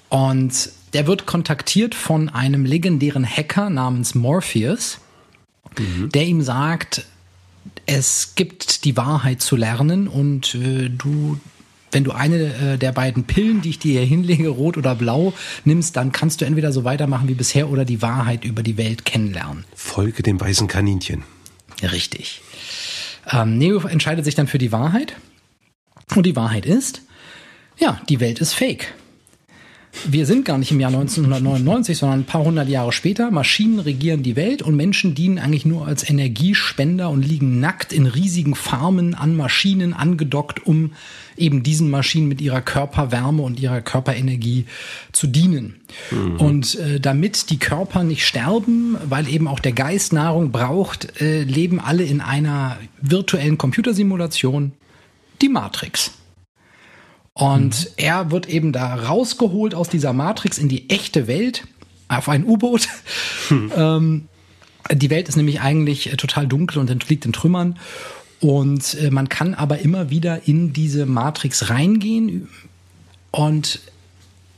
Und 0.09 0.69
der 0.93 1.07
wird 1.07 1.25
kontaktiert 1.25 1.93
von 1.93 2.29
einem 2.29 2.65
legendären 2.65 3.25
Hacker 3.25 3.69
namens 3.69 4.15
Morpheus, 4.15 4.99
mhm. 5.77 6.09
der 6.09 6.25
ihm 6.25 6.41
sagt, 6.41 7.05
es 7.85 8.33
gibt 8.35 8.85
die 8.85 8.95
Wahrheit 8.95 9.41
zu 9.41 9.55
lernen 9.55 10.07
und 10.07 10.55
äh, 10.55 10.89
du, 10.89 11.37
wenn 11.91 12.03
du 12.03 12.11
eine 12.11 12.73
äh, 12.73 12.77
der 12.77 12.91
beiden 12.91 13.25
Pillen, 13.25 13.61
die 13.61 13.71
ich 13.71 13.79
dir 13.79 13.99
hier 13.99 14.07
hinlege, 14.07 14.47
rot 14.47 14.77
oder 14.77 14.95
blau, 14.95 15.33
nimmst, 15.65 15.95
dann 15.95 16.11
kannst 16.11 16.41
du 16.41 16.45
entweder 16.45 16.71
so 16.71 16.83
weitermachen 16.83 17.27
wie 17.27 17.33
bisher 17.33 17.69
oder 17.69 17.85
die 17.85 18.01
Wahrheit 18.01 18.45
über 18.45 18.63
die 18.63 18.77
Welt 18.77 19.05
kennenlernen. 19.05 19.65
Folge 19.75 20.23
dem 20.23 20.39
weißen 20.39 20.67
Kaninchen. 20.67 21.23
Richtig. 21.81 22.41
Ähm, 23.31 23.57
Neo 23.57 23.79
entscheidet 23.87 24.25
sich 24.25 24.35
dann 24.35 24.47
für 24.47 24.57
die 24.57 24.71
Wahrheit. 24.71 25.15
Und 26.15 26.25
die 26.25 26.35
Wahrheit 26.35 26.65
ist, 26.65 27.01
ja, 27.77 27.99
die 28.09 28.19
Welt 28.19 28.39
ist 28.39 28.53
fake. 28.53 28.93
Wir 30.03 30.25
sind 30.25 30.45
gar 30.45 30.57
nicht 30.57 30.71
im 30.71 30.79
Jahr 30.79 30.89
1999, 30.89 31.97
sondern 31.97 32.19
ein 32.19 32.25
paar 32.25 32.43
hundert 32.43 32.67
Jahre 32.67 32.91
später. 32.91 33.31
Maschinen 33.31 33.79
regieren 33.79 34.23
die 34.23 34.35
Welt 34.35 34.61
und 34.61 34.75
Menschen 34.75 35.15
dienen 35.15 35.39
eigentlich 35.39 35.65
nur 35.65 35.87
als 35.87 36.07
Energiespender 36.07 37.09
und 37.09 37.25
liegen 37.25 37.59
nackt 37.59 37.93
in 37.93 38.05
riesigen 38.05 38.55
Farmen 38.55 39.15
an 39.15 39.35
Maschinen 39.35 39.93
angedockt, 39.93 40.65
um 40.65 40.91
eben 41.37 41.63
diesen 41.63 41.89
Maschinen 41.89 42.27
mit 42.27 42.41
ihrer 42.41 42.61
Körperwärme 42.61 43.41
und 43.41 43.59
ihrer 43.59 43.81
Körperenergie 43.81 44.65
zu 45.11 45.27
dienen. 45.27 45.75
Mhm. 46.11 46.35
Und 46.37 46.75
äh, 46.75 46.99
damit 46.99 47.49
die 47.49 47.59
Körper 47.59 48.03
nicht 48.03 48.25
sterben, 48.25 48.97
weil 49.07 49.27
eben 49.27 49.47
auch 49.47 49.59
der 49.59 49.73
Geist 49.73 50.13
Nahrung 50.13 50.51
braucht, 50.51 51.21
äh, 51.21 51.43
leben 51.43 51.79
alle 51.79 52.03
in 52.03 52.21
einer 52.21 52.77
virtuellen 53.01 53.57
Computersimulation, 53.57 54.73
die 55.41 55.49
Matrix. 55.49 56.11
Und 57.37 57.81
mhm. 57.81 57.91
er 57.97 58.31
wird 58.31 58.47
eben 58.47 58.71
da 58.71 58.95
rausgeholt 58.95 59.75
aus 59.75 59.89
dieser 59.89 60.13
Matrix 60.13 60.57
in 60.57 60.69
die 60.69 60.89
echte 60.89 61.27
Welt, 61.27 61.67
auf 62.07 62.29
ein 62.29 62.45
U-Boot. 62.45 62.87
Mhm. 63.49 63.71
Ähm, 63.75 64.27
die 64.91 65.09
Welt 65.09 65.27
ist 65.27 65.35
nämlich 65.35 65.61
eigentlich 65.61 66.13
äh, 66.13 66.15
total 66.15 66.47
dunkel 66.47 66.77
und 66.77 67.09
liegt 67.09 67.25
in 67.25 67.33
Trümmern. 67.33 67.77
Und 68.39 68.95
äh, 68.95 69.09
man 69.09 69.29
kann 69.29 69.53
aber 69.53 69.79
immer 69.79 70.09
wieder 70.09 70.47
in 70.47 70.73
diese 70.73 71.05
Matrix 71.05 71.69
reingehen. 71.69 72.47
Und 73.31 73.81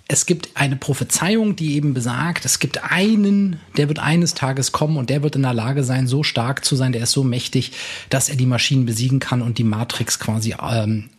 es 0.07 0.25
gibt 0.25 0.49
eine 0.53 0.75
Prophezeiung, 0.75 1.55
die 1.55 1.75
eben 1.75 1.93
besagt, 1.93 2.45
es 2.45 2.59
gibt 2.59 2.83
einen, 2.83 3.59
der 3.77 3.87
wird 3.87 3.99
eines 3.99 4.33
Tages 4.33 4.71
kommen 4.71 4.97
und 4.97 5.09
der 5.09 5.23
wird 5.23 5.35
in 5.35 5.41
der 5.41 5.53
Lage 5.53 5.83
sein, 5.83 6.07
so 6.07 6.23
stark 6.23 6.63
zu 6.63 6.75
sein, 6.75 6.91
der 6.91 7.03
ist 7.03 7.11
so 7.11 7.23
mächtig, 7.23 7.71
dass 8.09 8.29
er 8.29 8.35
die 8.35 8.45
Maschinen 8.45 8.85
besiegen 8.85 9.19
kann 9.19 9.41
und 9.41 9.57
die 9.57 9.63
Matrix 9.63 10.19
quasi 10.19 10.55
ähm, 10.61 11.09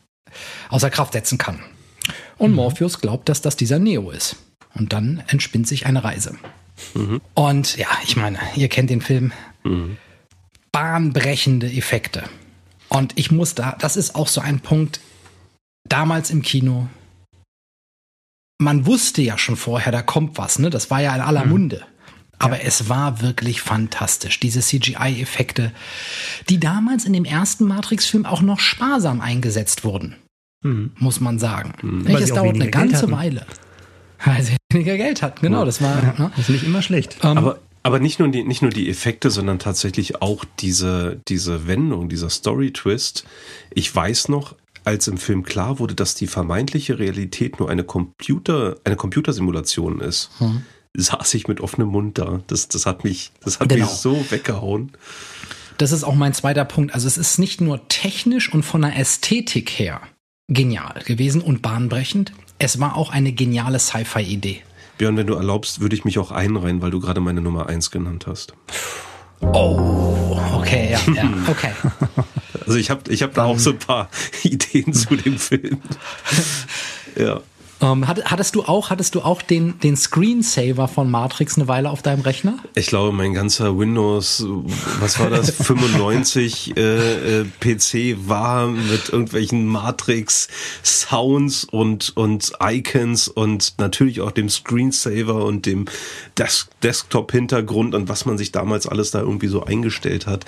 außer 0.69 0.91
Kraft 0.91 1.13
setzen 1.13 1.39
kann. 1.39 1.61
Und 2.37 2.51
mhm. 2.51 2.57
Morpheus 2.57 3.01
glaubt, 3.01 3.29
dass 3.29 3.43
das 3.43 3.57
dieser 3.57 3.79
Neo 3.79 4.11
ist. 4.11 4.37
Und 4.75 4.93
dann 4.93 5.23
entspinnt 5.29 5.67
sich 5.67 5.87
eine 5.87 6.05
Reise. 6.05 6.37
Mhm. 6.95 7.21
Und 7.35 7.77
ja, 7.77 7.89
ich 8.05 8.17
meine, 8.17 8.39
ihr 8.55 8.69
kennt 8.69 8.91
den 8.91 9.01
Film. 9.01 9.33
Mhm. 9.65 9.97
Bahnbrechende 10.73 11.67
Effekte. 11.71 12.25
Und 12.89 13.13
ich 13.17 13.31
muss 13.31 13.55
da, 13.55 13.77
das 13.79 13.97
ist 13.97 14.15
auch 14.15 14.29
so 14.29 14.41
ein 14.41 14.61
Punkt, 14.61 15.01
damals 15.85 16.31
im 16.31 16.43
Kino, 16.43 16.89
man 18.59 18.87
wusste 18.87 19.23
ja 19.23 19.39
schon 19.39 19.57
vorher, 19.57 19.93
da 19.93 20.03
kommt 20.03 20.37
was, 20.39 20.59
ne? 20.59 20.71
Das 20.71 20.91
war 20.91 21.01
ja 21.01 21.15
in 21.15 21.21
aller 21.21 21.45
mhm. 21.45 21.51
Munde. 21.51 21.87
Aber 22.39 22.57
ja. 22.57 22.63
es 22.65 22.89
war 22.89 23.21
wirklich 23.21 23.61
fantastisch. 23.61 24.41
Diese 24.41 24.61
CGI-Effekte, 24.61 25.73
die 26.49 26.61
damals 26.61 27.05
in 27.05 27.13
dem 27.13 27.25
ersten 27.25 27.65
Matrix-Film 27.67 28.27
auch 28.27 28.43
noch 28.43 28.61
sparsam 28.61 29.21
eingesetzt 29.21 29.85
wurden, 29.85 30.17
mhm. 30.63 30.93
muss 30.97 31.21
man 31.21 31.39
sagen. 31.39 31.73
Mhm. 31.83 32.07
Es 32.07 32.33
dauert 32.33 32.55
eine 32.55 32.71
ganze 32.71 33.11
Weile. 33.11 33.47
Weil 34.25 34.43
sie 34.43 34.57
weniger 34.73 34.97
Geld 34.97 35.23
hatten, 35.23 35.41
genau. 35.41 35.61
Ja. 35.61 35.65
Das 35.65 35.83
war 35.83 36.03
ja, 36.03 36.15
ne? 36.19 36.31
das 36.37 36.49
ist 36.49 36.51
nicht 36.51 36.65
immer 36.65 36.83
schlecht. 36.83 37.23
Um, 37.25 37.31
ähm, 37.31 37.39
aber 37.39 37.59
aber 37.85 38.01
nicht 38.01 38.19
nur 38.19 38.29
die, 38.29 38.43
nicht 38.43 38.61
nur 38.61 38.73
die 38.73 38.91
Effekte, 38.91 39.31
sondern 39.31 39.59
tatsächlich 39.61 40.21
auch 40.21 40.45
diese, 40.59 41.21
diese 41.29 41.69
Wendung, 41.69 42.11
dieser 42.11 42.29
Story-Twist. 42.29 43.25
Ich 43.71 43.95
weiß 43.95 44.29
noch, 44.29 44.57
als 44.85 45.09
im 45.09 45.17
Film 45.17 45.43
klar 45.43 45.79
wurde, 45.79 45.95
dass 45.95 46.15
die 46.15 46.27
vermeintliche 46.27 46.99
Realität 46.99 47.61
nur 47.61 47.71
eine 47.71 47.85
Computer, 47.85 48.77
eine 48.85 48.97
Computersimulation 48.97 50.01
ist. 50.01 50.31
Hm 50.39 50.65
saß 50.99 51.35
ich 51.35 51.49
mit 51.49 51.61
offenem 51.61 51.89
Mund 51.89 52.19
da. 52.19 52.41
Das, 52.49 52.69
das 52.69 52.87
hat 52.87 53.05
mich, 53.05 53.33
das 53.43 53.61
hat 53.61 53.69
genau. 53.69 53.87
mich 53.87 53.95
so 53.95 54.25
weggehauen. 54.31 54.93
Das 55.79 55.93
ist 55.93 56.03
auch 56.03 56.17
mein 56.17 56.35
zweiter 56.35 56.65
Punkt. 56.65 56.93
Also 56.93 57.07
es 57.07 57.17
ist 57.17 57.39
nicht 57.39 57.61
nur 57.61 57.89
technisch 57.89 58.53
und 58.53 58.65
von 58.65 58.83
der 58.83 58.99
Ästhetik 58.99 59.71
her 59.71 60.01
genial 60.49 61.03
gewesen 61.05 61.41
und 61.41 61.63
bahnbrechend. 61.63 62.33
Es 62.59 62.81
war 62.81 62.97
auch 62.97 63.11
eine 63.11 63.33
geniale 63.33 63.79
Sci-Fi-Idee. 63.79 64.63
Björn, 64.97 65.17
wenn 65.17 65.29
du 65.29 65.35
erlaubst, 65.35 65.81
würde 65.81 65.95
ich 65.95 66.05
mich 66.05 66.19
auch 66.19 66.33
einreihen, 66.33 66.83
weil 66.83 66.91
du 66.91 66.99
gerade 66.99 67.21
meine 67.21 67.41
Nummer 67.41 67.69
eins 67.69 67.93
genannt 67.93 68.27
hast. 68.27 68.55
Oh, 69.41 70.37
okay, 70.55 70.91
ja, 70.91 71.13
ja, 71.13 71.31
okay. 71.49 71.71
Also 72.67 72.77
ich 72.77 72.91
habe 72.91 73.13
ich 73.13 73.23
hab 73.23 73.35
da 73.35 73.45
auch 73.45 73.61
so 73.61 73.71
ein 73.71 73.79
paar 73.79 74.11
Ideen 74.43 74.93
zu 74.93 75.15
dem 75.15 75.39
Film. 75.39 75.81
ja. 77.17 77.41
Ähm, 77.81 78.09
hattest 78.09 78.55
du 78.55 78.63
auch, 78.65 78.91
hattest 78.91 79.15
du 79.15 79.21
auch 79.21 79.41
den, 79.41 79.79
den 79.81 79.97
Screensaver 79.97 80.89
von 80.89 81.11
Matrix 81.11 81.57
eine 81.57 81.69
Weile 81.69 81.91
auf 81.91 82.03
deinem 82.03 82.23
Rechner? 82.23 82.59
Ich 82.75 82.89
glaube, 82.89 83.13
mein 83.13 83.35
ganzer 83.35 83.79
Windows, 83.79 84.45
was 85.01 85.19
war 85.21 85.31
das, 85.31 85.51
95 85.63 86.77
äh, 86.77 87.41
äh, 87.41 87.45
PC 87.61 88.29
war 88.29 88.67
mit 88.67 89.11
irgendwelchen 89.11 89.67
Matrix 89.67 90.49
Sounds 90.83 91.65
und, 91.65 92.17
und 92.17 92.53
Icons 92.61 93.29
und 93.29 93.75
natürlich 93.79 94.21
auch 94.21 94.33
dem 94.33 94.49
Screensaver 94.49 95.45
und 95.45 95.67
dem 95.67 95.87
Des 96.37 96.69
Desktop-Hintergrund 96.83 97.95
und 97.95 98.09
was 98.09 98.25
man 98.25 98.39
sich 98.39 98.51
damals 98.51 98.87
alles 98.87 99.13
da 99.13 99.21
irgendwie 99.21 99.49
so 99.49 99.65
eingestellt 99.65 100.27
hat 100.27 100.45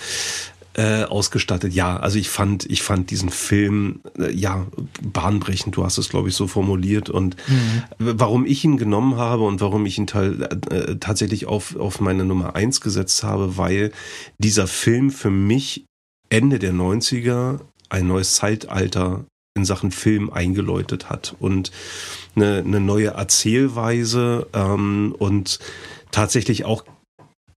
äh, 0.75 1.05
ausgestattet. 1.05 1.73
Ja, 1.73 1.97
also 1.97 2.19
ich 2.19 2.29
fand, 2.29 2.65
ich 2.71 2.83
fand 2.83 3.11
diesen 3.11 3.31
Film 3.31 4.01
äh, 4.19 4.33
ja 4.33 4.67
bahnbrechend. 5.03 5.77
Du 5.77 5.85
hast 5.85 5.99
es, 5.99 6.09
glaube 6.09 6.29
ich, 6.29 6.35
so 6.35 6.47
formuliert. 6.47 7.11
Und 7.11 7.37
mhm. 7.49 7.83
warum 7.99 8.47
ich 8.47 8.65
ihn 8.65 8.77
genommen 8.77 9.17
habe 9.17 9.45
und 9.45 9.61
warum 9.61 9.85
ich 9.87 9.99
ihn 9.99 10.07
äh, 10.09 10.97
tatsächlich 11.01 11.47
auf 11.47 11.77
auf 11.77 12.01
meine 12.01 12.25
Nummer 12.25 12.55
eins 12.55 12.81
gesetzt 12.81 13.25
habe, 13.25 13.57
weil 13.57 13.93
dieser 14.39 14.67
Film 14.67 15.11
für 15.11 15.31
mich 15.31 15.85
Ende 16.29 16.59
der 16.59 16.73
90er 16.73 17.61
ein 17.89 18.07
neues 18.07 18.37
Zeitalter 18.37 19.25
in 19.57 19.65
Sachen 19.65 19.91
Film 19.91 20.31
eingeläutet 20.31 21.11
hat 21.11 21.35
und 21.41 21.73
eine, 22.37 22.59
eine 22.59 22.81
neue 22.81 23.09
Erzählweise 23.09 24.47
ähm, 24.53 25.15
und 25.19 25.59
tatsächlich 26.13 26.65
auch 26.65 26.85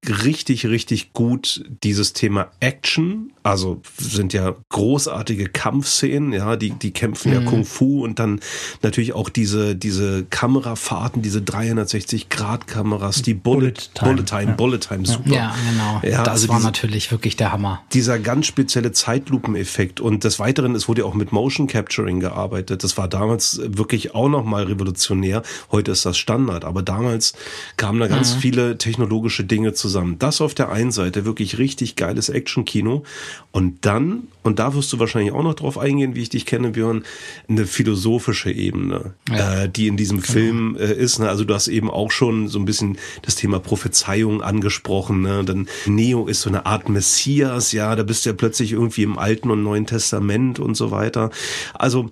richtig, 0.07 0.65
richtig 0.65 1.13
gut 1.13 1.63
dieses 1.83 2.13
Thema 2.13 2.51
Action. 2.59 3.31
Also 3.43 3.81
sind 3.97 4.33
ja 4.33 4.55
großartige 4.69 5.49
Kampfszenen, 5.49 6.31
ja, 6.31 6.55
die, 6.55 6.71
die 6.71 6.91
kämpfen 6.91 7.33
mhm. 7.33 7.41
ja 7.41 7.49
Kung 7.49 7.65
Fu 7.65 8.03
und 8.03 8.19
dann 8.19 8.39
natürlich 8.81 9.13
auch 9.13 9.29
diese, 9.29 9.75
diese 9.75 10.23
Kamerafahrten, 10.25 11.21
diese 11.21 11.39
360-Grad-Kameras, 11.39 13.21
die 13.21 13.33
Bullet, 13.33 13.73
Bullet 13.73 13.83
Time, 13.93 14.13
Bullet 14.13 14.23
Time, 14.23 14.43
ja. 14.43 14.55
Bullet 14.55 14.79
Time 14.79 15.05
super. 15.05 15.29
Ja, 15.29 15.55
genau. 15.69 16.01
Ja, 16.03 16.23
das 16.23 16.33
also 16.33 16.49
war 16.49 16.55
diese, 16.57 16.67
natürlich 16.67 17.11
wirklich 17.11 17.35
der 17.35 17.51
Hammer. 17.51 17.81
Dieser 17.93 18.19
ganz 18.19 18.45
spezielle 18.45 18.91
Zeitlupeneffekt 18.91 19.99
und 19.99 20.23
des 20.23 20.39
Weiteren, 20.39 20.75
es 20.75 20.87
wurde 20.87 21.01
ja 21.01 21.07
auch 21.07 21.13
mit 21.13 21.31
Motion 21.31 21.67
Capturing 21.67 22.19
gearbeitet. 22.19 22.83
Das 22.83 22.97
war 22.97 23.07
damals 23.07 23.59
wirklich 23.63 24.15
auch 24.15 24.29
nochmal 24.29 24.63
revolutionär. 24.63 25.43
Heute 25.71 25.91
ist 25.91 26.05
das 26.05 26.17
Standard, 26.17 26.63
aber 26.63 26.81
damals 26.81 27.33
kamen 27.75 27.99
da 27.99 28.07
ganz 28.07 28.35
mhm. 28.35 28.39
viele 28.39 28.77
technologische 28.77 29.43
Dinge 29.43 29.73
zusammen 29.73 29.92
zusammen. 29.93 30.17
Das 30.17 30.41
auf 30.41 30.55
der 30.55 30.71
einen 30.71 30.91
Seite 30.91 31.23
wirklich 31.23 31.59
richtig 31.59 31.95
geiles 31.95 32.29
Action-Kino 32.29 33.03
und 33.51 33.85
dann, 33.85 34.27
und 34.41 34.57
da 34.57 34.73
wirst 34.73 34.91
du 34.91 34.99
wahrscheinlich 34.99 35.31
auch 35.31 35.43
noch 35.43 35.53
drauf 35.53 35.77
eingehen, 35.77 36.15
wie 36.15 36.21
ich 36.21 36.29
dich 36.29 36.47
kenne, 36.47 36.71
Björn, 36.71 37.03
eine 37.47 37.67
philosophische 37.67 38.51
Ebene, 38.51 39.13
ja. 39.29 39.63
äh, 39.63 39.69
die 39.69 39.87
in 39.87 39.95
diesem 39.95 40.21
genau. 40.21 40.31
Film 40.31 40.77
äh, 40.79 40.91
ist. 40.93 41.19
Ne? 41.19 41.29
Also 41.29 41.43
du 41.45 41.53
hast 41.53 41.67
eben 41.67 41.91
auch 41.91 42.09
schon 42.09 42.47
so 42.47 42.57
ein 42.57 42.65
bisschen 42.65 42.97
das 43.21 43.35
Thema 43.35 43.59
Prophezeiung 43.59 44.41
angesprochen. 44.41 45.21
Ne? 45.21 45.43
Dann 45.45 45.67
Neo 45.85 46.25
ist 46.25 46.41
so 46.41 46.49
eine 46.49 46.65
Art 46.65 46.89
Messias, 46.89 47.71
ja, 47.71 47.95
da 47.95 48.01
bist 48.01 48.25
du 48.25 48.31
ja 48.31 48.35
plötzlich 48.35 48.71
irgendwie 48.71 49.03
im 49.03 49.19
Alten 49.19 49.51
und 49.51 49.61
Neuen 49.61 49.85
Testament 49.85 50.59
und 50.59 50.75
so 50.75 50.89
weiter. 50.89 51.29
Also 51.75 52.09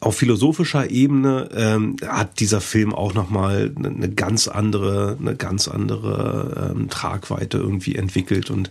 auf 0.00 0.16
philosophischer 0.16 0.90
Ebene 0.90 1.48
ähm, 1.54 1.96
hat 2.04 2.40
dieser 2.40 2.60
Film 2.60 2.94
auch 2.94 3.14
nochmal 3.14 3.72
eine, 3.76 3.88
eine 3.88 4.10
ganz 4.10 4.48
andere, 4.48 5.16
eine 5.20 5.36
ganz 5.36 5.68
andere 5.68 6.72
ähm, 6.74 6.88
Tragweite 6.90 7.58
irgendwie 7.58 7.94
entwickelt. 7.94 8.50
Und 8.50 8.70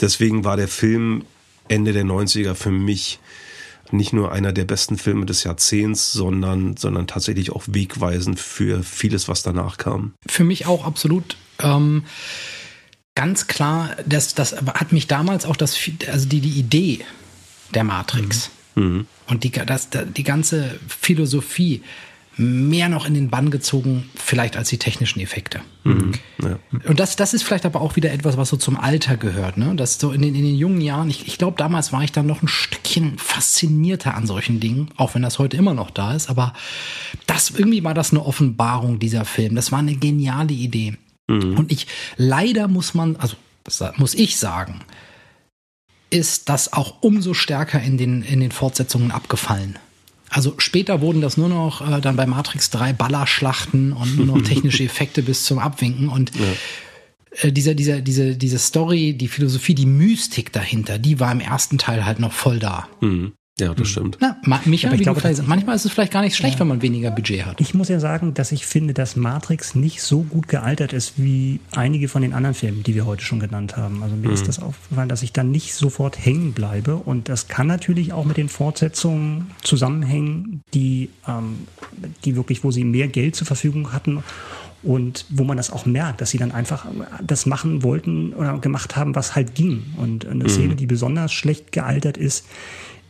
deswegen 0.00 0.44
war 0.44 0.56
der 0.56 0.68
Film 0.68 1.24
Ende 1.68 1.92
der 1.92 2.04
90er 2.04 2.54
für 2.54 2.70
mich 2.70 3.20
nicht 3.90 4.12
nur 4.12 4.32
einer 4.32 4.52
der 4.52 4.64
besten 4.64 4.98
Filme 4.98 5.24
des 5.24 5.44
Jahrzehnts, 5.44 6.12
sondern, 6.12 6.76
sondern 6.76 7.06
tatsächlich 7.06 7.52
auch 7.52 7.62
wegweisend 7.66 8.40
für 8.40 8.82
vieles, 8.82 9.28
was 9.28 9.42
danach 9.42 9.78
kam. 9.78 10.14
Für 10.26 10.44
mich 10.44 10.66
auch 10.66 10.84
absolut. 10.84 11.36
Ähm, 11.60 12.04
ganz 13.14 13.46
klar, 13.46 13.96
das, 14.06 14.34
das 14.34 14.56
hat 14.56 14.92
mich 14.92 15.06
damals 15.06 15.46
auch 15.46 15.56
das, 15.56 15.78
also 16.10 16.26
die, 16.26 16.40
die 16.40 16.58
Idee 16.58 17.04
der 17.72 17.84
Matrix. 17.84 18.48
Mhm 18.48 18.53
Mhm. 18.74 19.06
Und 19.26 19.44
die, 19.44 19.50
das, 19.50 19.88
die 19.90 20.24
ganze 20.24 20.78
Philosophie 20.86 21.82
mehr 22.36 22.88
noch 22.88 23.06
in 23.06 23.14
den 23.14 23.30
Bann 23.30 23.50
gezogen, 23.50 24.10
vielleicht 24.16 24.56
als 24.56 24.68
die 24.68 24.78
technischen 24.78 25.20
Effekte. 25.20 25.60
Mhm. 25.84 26.12
Ja. 26.42 26.58
Und 26.84 26.98
das, 26.98 27.14
das 27.14 27.32
ist 27.32 27.44
vielleicht 27.44 27.64
aber 27.64 27.80
auch 27.80 27.94
wieder 27.94 28.12
etwas, 28.12 28.36
was 28.36 28.48
so 28.48 28.56
zum 28.56 28.76
Alter 28.76 29.16
gehört. 29.16 29.56
Ne? 29.56 29.74
Das 29.76 30.00
so 30.00 30.10
in 30.10 30.22
den, 30.22 30.34
in 30.34 30.44
den 30.44 30.56
jungen 30.56 30.80
Jahren, 30.80 31.08
ich, 31.10 31.28
ich 31.28 31.38
glaube, 31.38 31.56
damals 31.56 31.92
war 31.92 32.02
ich 32.02 32.10
dann 32.10 32.26
noch 32.26 32.42
ein 32.42 32.48
Stückchen 32.48 33.18
faszinierter 33.18 34.14
an 34.14 34.26
solchen 34.26 34.58
Dingen, 34.58 34.88
auch 34.96 35.14
wenn 35.14 35.22
das 35.22 35.38
heute 35.38 35.56
immer 35.56 35.74
noch 35.74 35.90
da 35.90 36.14
ist. 36.14 36.28
Aber 36.28 36.54
das 37.26 37.50
irgendwie 37.50 37.84
war 37.84 37.94
das 37.94 38.10
eine 38.10 38.24
Offenbarung, 38.24 38.98
dieser 38.98 39.24
Film. 39.24 39.54
Das 39.54 39.70
war 39.70 39.78
eine 39.78 39.94
geniale 39.94 40.54
Idee. 40.54 40.96
Mhm. 41.28 41.56
Und 41.56 41.70
ich, 41.70 41.86
leider 42.16 42.66
muss 42.66 42.94
man, 42.94 43.16
also 43.16 43.36
muss 43.96 44.14
ich 44.14 44.36
sagen, 44.36 44.80
ist 46.14 46.48
das 46.48 46.72
auch 46.72 47.02
umso 47.02 47.34
stärker 47.34 47.82
in 47.82 47.98
den, 47.98 48.22
in 48.22 48.38
den 48.38 48.52
Fortsetzungen 48.52 49.10
abgefallen. 49.10 49.78
Also 50.30 50.54
später 50.58 51.00
wurden 51.00 51.20
das 51.20 51.36
nur 51.36 51.48
noch 51.48 51.80
äh, 51.80 52.00
dann 52.00 52.14
bei 52.14 52.24
Matrix 52.24 52.70
3 52.70 52.92
Ballerschlachten 52.92 53.92
und 53.92 54.16
nur 54.16 54.26
noch 54.26 54.42
technische 54.48 54.84
Effekte 54.84 55.22
bis 55.22 55.44
zum 55.44 55.58
Abwinken 55.58 56.08
und 56.08 56.30
ja. 56.36 57.48
äh, 57.48 57.52
dieser, 57.52 57.74
dieser, 57.74 58.00
diese, 58.00 58.36
diese 58.36 58.58
Story, 58.58 59.14
die 59.14 59.26
Philosophie, 59.26 59.74
die 59.74 59.86
Mystik 59.86 60.52
dahinter, 60.52 60.98
die 60.98 61.18
war 61.18 61.32
im 61.32 61.40
ersten 61.40 61.78
Teil 61.78 62.06
halt 62.06 62.20
noch 62.20 62.32
voll 62.32 62.60
da. 62.60 62.88
Mhm. 63.00 63.32
Ja, 63.60 63.68
das 63.68 63.78
hm. 63.78 63.84
stimmt. 63.86 64.18
Na, 64.20 64.36
Michael, 64.64 64.98
glaube, 64.98 65.20
manchmal 65.46 65.76
ist 65.76 65.84
es 65.84 65.92
vielleicht 65.92 66.12
gar 66.12 66.22
nicht 66.22 66.34
schlecht, 66.34 66.54
ja. 66.54 66.60
wenn 66.60 66.68
man 66.68 66.82
weniger 66.82 67.12
Budget 67.12 67.46
hat. 67.46 67.60
Ich 67.60 67.72
muss 67.72 67.88
ja 67.88 68.00
sagen, 68.00 68.34
dass 68.34 68.50
ich 68.50 68.66
finde, 68.66 68.94
dass 68.94 69.14
Matrix 69.14 69.76
nicht 69.76 70.02
so 70.02 70.22
gut 70.22 70.48
gealtert 70.48 70.92
ist 70.92 71.14
wie 71.16 71.60
einige 71.70 72.08
von 72.08 72.22
den 72.22 72.32
anderen 72.32 72.54
Filmen, 72.54 72.82
die 72.82 72.96
wir 72.96 73.06
heute 73.06 73.22
schon 73.22 73.38
genannt 73.38 73.76
haben. 73.76 74.02
Also 74.02 74.16
mir 74.16 74.28
mhm. 74.28 74.34
ist 74.34 74.48
das 74.48 74.58
aufgefallen, 74.58 75.08
dass 75.08 75.22
ich 75.22 75.32
dann 75.32 75.52
nicht 75.52 75.74
sofort 75.74 76.18
hängen 76.18 76.52
bleibe. 76.52 76.96
Und 76.96 77.28
das 77.28 77.46
kann 77.46 77.68
natürlich 77.68 78.12
auch 78.12 78.24
mit 78.24 78.38
den 78.38 78.48
Fortsetzungen 78.48 79.52
zusammenhängen, 79.62 80.62
die, 80.74 81.10
ähm, 81.28 81.68
die 82.24 82.34
wirklich, 82.34 82.64
wo 82.64 82.72
sie 82.72 82.82
mehr 82.82 83.06
Geld 83.06 83.36
zur 83.36 83.46
Verfügung 83.46 83.92
hatten 83.92 84.24
und 84.82 85.26
wo 85.30 85.44
man 85.44 85.56
das 85.56 85.70
auch 85.70 85.86
merkt, 85.86 86.20
dass 86.20 86.30
sie 86.30 86.38
dann 86.38 86.50
einfach 86.50 86.86
das 87.22 87.46
machen 87.46 87.84
wollten 87.84 88.32
oder 88.32 88.58
gemacht 88.58 88.96
haben, 88.96 89.14
was 89.14 89.36
halt 89.36 89.54
ging. 89.54 89.84
Und 89.96 90.26
eine 90.26 90.44
mhm. 90.44 90.48
Szene, 90.48 90.74
die 90.74 90.86
besonders 90.86 91.32
schlecht 91.32 91.70
gealtert 91.70 92.16
ist, 92.16 92.44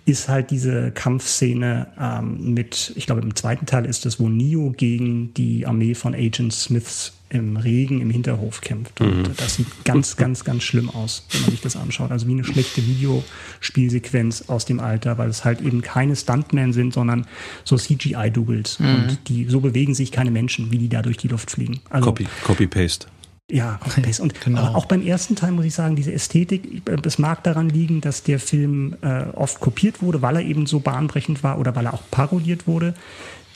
ist 0.06 0.28
halt 0.28 0.50
diese 0.50 0.90
Kampfszene 0.90 1.86
ähm, 1.98 2.52
mit, 2.52 2.92
ich 2.94 3.06
glaube 3.06 3.22
im 3.22 3.34
zweiten 3.34 3.66
Teil 3.66 3.86
ist 3.86 4.04
es, 4.04 4.20
wo 4.20 4.28
Neo 4.28 4.72
gegen 4.76 5.32
die 5.34 5.66
Armee 5.66 5.94
von 5.94 6.14
Agent 6.14 6.52
Smiths 6.52 7.12
im 7.30 7.56
Regen 7.56 8.00
im 8.00 8.10
Hinterhof 8.10 8.60
kämpft. 8.60 9.00
Und 9.00 9.28
mhm. 9.28 9.36
das 9.36 9.56
sieht 9.56 9.66
ganz, 9.84 10.16
ganz, 10.16 10.44
ganz 10.44 10.62
schlimm 10.62 10.88
aus, 10.90 11.26
wenn 11.32 11.42
man 11.42 11.50
sich 11.50 11.62
das 11.62 11.74
anschaut. 11.74 12.12
Also 12.12 12.28
wie 12.28 12.32
eine 12.32 12.44
schlechte 12.44 12.86
Videospielsequenz 12.86 14.44
aus 14.48 14.66
dem 14.66 14.78
Alter, 14.78 15.18
weil 15.18 15.30
es 15.30 15.44
halt 15.44 15.60
eben 15.60 15.82
keine 15.82 16.14
Stuntmen 16.14 16.72
sind, 16.72 16.94
sondern 16.94 17.26
so 17.64 17.76
CGI-Doubles. 17.76 18.78
Mhm. 18.78 18.94
Und 18.94 19.18
die, 19.28 19.46
so 19.46 19.60
bewegen 19.60 19.94
sich 19.94 20.12
keine 20.12 20.30
Menschen, 20.30 20.70
wie 20.70 20.78
die 20.78 20.88
da 20.88 21.02
durch 21.02 21.16
die 21.16 21.28
Luft 21.28 21.50
fliegen. 21.50 21.80
Also, 21.90 22.06
Copy, 22.06 22.26
Copy-Paste. 22.44 23.06
Ja, 23.50 23.78
und 24.20 24.40
genau. 24.40 24.74
auch 24.74 24.86
beim 24.86 25.02
ersten 25.02 25.36
Teil 25.36 25.52
muss 25.52 25.66
ich 25.66 25.74
sagen, 25.74 25.96
diese 25.96 26.12
Ästhetik, 26.12 26.82
es 27.04 27.18
mag 27.18 27.42
daran 27.44 27.68
liegen, 27.68 28.00
dass 28.00 28.22
der 28.22 28.38
Film 28.38 28.96
äh, 29.02 29.24
oft 29.34 29.60
kopiert 29.60 30.02
wurde, 30.02 30.22
weil 30.22 30.36
er 30.36 30.42
eben 30.42 30.66
so 30.66 30.80
bahnbrechend 30.80 31.42
war 31.42 31.58
oder 31.58 31.76
weil 31.76 31.86
er 31.86 31.94
auch 31.94 32.02
parodiert 32.10 32.66
wurde, 32.66 32.94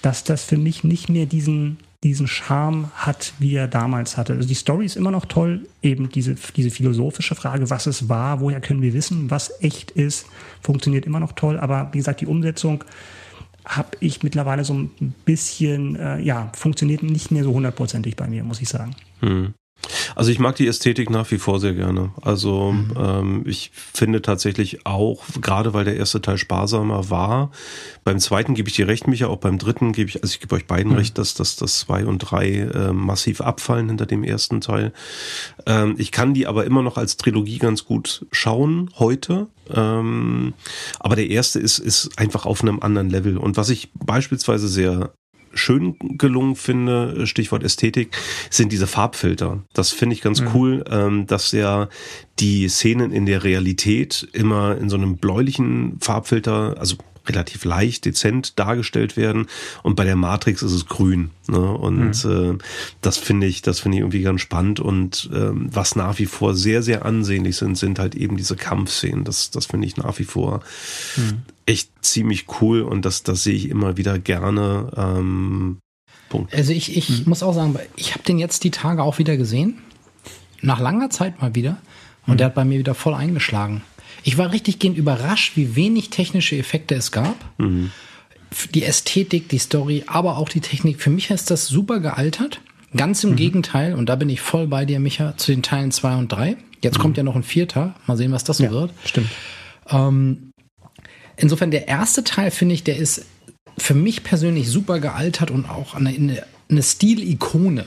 dass 0.03 0.25
das 0.25 0.45
für 0.45 0.59
mich 0.59 0.85
nicht 0.85 1.09
mehr 1.09 1.27
diesen, 1.27 1.79
diesen 2.05 2.29
Charme 2.29 2.91
hat, 2.95 3.33
wie 3.39 3.55
er 3.55 3.67
damals 3.67 4.17
hatte. 4.17 4.35
Also 4.35 4.47
die 4.47 4.55
Story 4.55 4.85
ist 4.85 4.97
immer 4.97 5.11
noch 5.11 5.25
toll, 5.25 5.67
eben 5.83 6.11
diese, 6.11 6.37
diese 6.55 6.71
philosophische 6.71 7.35
Frage, 7.35 7.71
was 7.71 7.87
es 7.87 8.09
war, 8.11 8.41
woher 8.41 8.61
können 8.61 8.83
wir 8.83 8.93
wissen, 8.93 9.31
was 9.31 9.63
echt 9.63 9.91
ist, 9.93 10.27
funktioniert 10.61 11.07
immer 11.07 11.19
noch 11.19 11.33
toll, 11.33 11.59
aber 11.59 11.89
wie 11.93 11.99
gesagt, 11.99 12.21
die 12.21 12.27
Umsetzung 12.27 12.85
habe 13.65 13.91
ich 14.01 14.23
mittlerweile 14.23 14.65
so 14.65 14.75
ein 14.75 15.15
bisschen, 15.25 15.97
äh, 15.97 16.21
ja, 16.21 16.51
funktioniert 16.55 17.03
nicht 17.03 17.31
mehr 17.31 17.45
so 17.45 17.53
hundertprozentig 17.53 18.17
bei 18.17 18.27
mir, 18.27 18.45
muss 18.45 18.63
ich 18.63 18.69
sagen. 18.69 18.95
Hm. 19.21 19.55
Also 20.15 20.31
ich 20.31 20.39
mag 20.39 20.57
die 20.57 20.67
Ästhetik 20.67 21.11
nach 21.11 21.31
wie 21.31 21.39
vor 21.39 21.61
sehr 21.61 21.75
gerne. 21.75 22.11
Also 22.21 22.73
mhm. 22.73 22.93
ähm, 22.99 23.43
ich 23.47 23.71
finde 23.75 24.23
tatsächlich 24.23 24.87
auch, 24.87 25.23
gerade 25.41 25.75
weil 25.75 25.85
der 25.85 25.97
erste 25.97 26.21
Teil 26.21 26.39
sparsamer 26.39 27.11
war, 27.11 27.51
beim 28.05 28.19
zweiten 28.19 28.55
gebe 28.55 28.69
ich 28.69 28.75
dir 28.75 28.89
recht, 28.89 29.07
Micha, 29.07 29.27
auch 29.27 29.39
beim 29.39 29.59
dritten 29.59 29.93
gebe 29.93 30.11
ich, 30.11 30.23
also 30.23 30.33
ich 30.33 30.41
gebe 30.41 30.55
euch 30.57 30.67
beiden 30.67 30.93
mhm. 30.93 30.99
recht, 30.99 31.19
dass, 31.19 31.35
dass 31.35 31.57
das 31.57 31.79
zwei 31.79 32.05
und 32.05 32.19
drei 32.19 32.49
äh, 32.49 32.93
massiv 32.93 33.41
abfallen 33.41 33.89
hinter 33.89 34.07
dem 34.07 34.25
ersten 34.25 34.61
Teil. 34.61 34.93
Ähm, 35.67 35.95
ich 35.99 36.13
kann 36.13 36.35
die 36.35 36.47
aber 36.47 36.65
immer 36.65 36.83
noch 36.83 36.97
als 36.97 37.17
Trilogie 37.17 37.59
ganz 37.59 37.85
gut 37.85 38.27
schauen 38.33 38.91
heute. 38.99 39.47
Ähm, 39.71 40.55
aber 40.99 41.17
der 41.17 41.29
erste 41.29 41.59
ist, 41.59 41.79
ist 41.79 42.19
einfach 42.19 42.47
auf 42.47 42.63
einem 42.63 42.81
anderen 42.81 43.11
Level. 43.11 43.39
Und 43.39 43.57
was 43.57 43.69
ich 43.69 43.91
beispielsweise 43.95 44.69
sehr 44.69 45.13
schön 45.55 45.97
gelungen 46.01 46.57
finde, 46.57 47.27
Stichwort 47.27 47.63
Ästhetik, 47.63 48.17
sind 48.51 48.73
diese 48.73 48.87
Farbfilter. 48.87 49.63
Das 49.73 49.91
finde 49.91 50.15
ich 50.15 50.23
ganz 50.23 50.41
mhm. 50.41 50.49
cool, 50.55 50.85
ähm, 50.91 51.27
dass 51.27 51.53
ja 51.53 51.89
die 52.39 52.69
Szenen 52.69 53.13
in 53.13 53.27
der 53.27 53.45
Realität 53.45 54.29
immer 54.33 54.77
in 54.77 54.89
so 54.89 54.97
einem 54.97 55.17
bläulichen 55.17 55.99
Farbfilter, 56.01 56.77
also 56.79 56.97
relativ 57.29 57.65
leicht, 57.65 58.05
dezent 58.05 58.59
dargestellt 58.59 59.17
werden. 59.17 59.47
Und 59.83 59.97
bei 59.97 60.05
der 60.05 60.17
Matrix 60.17 60.63
ist 60.63 60.73
es 60.73 60.87
grün. 60.87 61.31
Ne? 61.47 61.59
Und 61.59 62.25
mhm. 62.25 62.55
äh, 62.55 62.59
das 63.01 63.19
finde 63.19 63.47
ich, 63.47 63.63
das 63.63 63.81
finde 63.81 63.99
ich 63.99 64.01
irgendwie 64.01 64.23
ganz 64.23 64.41
spannend. 64.41 64.81
Und 64.81 65.29
ähm, 65.33 65.69
was 65.73 65.97
nach 65.97 66.19
wie 66.19 66.27
vor 66.27 66.55
sehr, 66.55 66.83
sehr 66.83 67.05
ansehnlich 67.05 67.57
sind, 67.57 67.77
sind 67.77 67.99
halt 67.99 68.15
eben 68.15 68.37
diese 68.37 68.57
Kampfszenen. 68.57 69.25
Das, 69.25 69.51
das 69.51 69.67
finde 69.67 69.87
ich 69.87 69.97
nach 69.97 70.19
wie 70.19 70.25
vor 70.25 70.61
mhm. 71.17 71.43
Echt 71.69 71.91
ziemlich 72.01 72.47
cool 72.61 72.83
und 72.83 73.05
das, 73.05 73.23
das 73.23 73.43
sehe 73.43 73.55
ich 73.55 73.69
immer 73.69 73.97
wieder 73.97 74.19
gerne. 74.19 74.91
Ähm, 74.97 75.79
Punkt. 76.29 76.55
Also 76.55 76.73
ich, 76.73 76.97
ich 76.97 77.11
mhm. 77.11 77.25
muss 77.27 77.43
auch 77.43 77.55
sagen, 77.55 77.79
ich 77.97 78.15
habe 78.15 78.25
den 78.25 78.39
jetzt 78.39 78.65
die 78.65 78.71
Tage 78.71 79.03
auch 79.03 79.19
wieder 79.19 79.37
gesehen. 79.37 79.79
Nach 80.61 80.81
langer 80.81 81.11
Zeit 81.11 81.41
mal 81.41 81.55
wieder. 81.55 81.79
Und 82.27 82.35
mhm. 82.35 82.39
der 82.39 82.47
hat 82.47 82.55
bei 82.55 82.65
mir 82.65 82.79
wieder 82.79 82.95
voll 82.95 83.15
eingeschlagen. 83.15 83.83
Ich 84.25 84.39
war 84.39 84.53
richtig 84.53 84.79
gehend 84.79 84.99
überrascht, 84.99 85.57
wie 85.57 85.77
wenig 85.77 86.11
technische 86.11 86.57
Effekte 86.57 86.95
es 86.95 87.13
gab. 87.13 87.37
Mhm. 87.59 87.93
Die 88.75 88.83
Ästhetik, 88.83 89.49
die 89.49 89.59
Story, 89.59 90.05
aber 90.07 90.39
auch 90.39 90.49
die 90.49 90.61
Technik. 90.61 91.01
Für 91.01 91.11
mich 91.11 91.31
ist 91.31 91.51
das 91.51 91.67
super 91.67 92.01
gealtert. 92.01 92.61
Ganz 92.97 93.23
im 93.23 93.33
mhm. 93.33 93.37
Gegenteil, 93.37 93.95
und 93.95 94.09
da 94.09 94.17
bin 94.17 94.31
ich 94.31 94.41
voll 94.41 94.67
bei 94.67 94.87
dir, 94.87 94.99
Micha, 94.99 95.37
zu 95.37 95.53
den 95.53 95.63
Teilen 95.63 95.93
zwei 95.93 96.17
und 96.17 96.33
drei. 96.33 96.57
Jetzt 96.83 96.97
mhm. 96.99 97.03
kommt 97.03 97.17
ja 97.19 97.23
noch 97.23 97.37
ein 97.37 97.43
vierter. 97.43 97.95
Mal 98.07 98.17
sehen, 98.17 98.33
was 98.33 98.45
das 98.45 98.57
so 98.57 98.65
ja, 98.65 98.71
wird. 98.71 98.93
Stimmt. 99.05 99.29
Ähm, 99.91 100.48
insofern, 101.39 101.71
der 101.71 101.89
erste 101.89 102.25
Teil, 102.25 102.51
finde 102.51 102.75
ich, 102.75 102.85
der 102.85 102.97
ist 102.97 103.25
für 103.79 103.95
mich 103.95 104.25
persönlich 104.25 104.69
super 104.69 105.01
gealtert 105.01 105.51
und 105.51 105.69
auch 105.69 105.95
eine, 105.95 106.11
eine, 106.11 106.83
Stilikone 106.83 107.87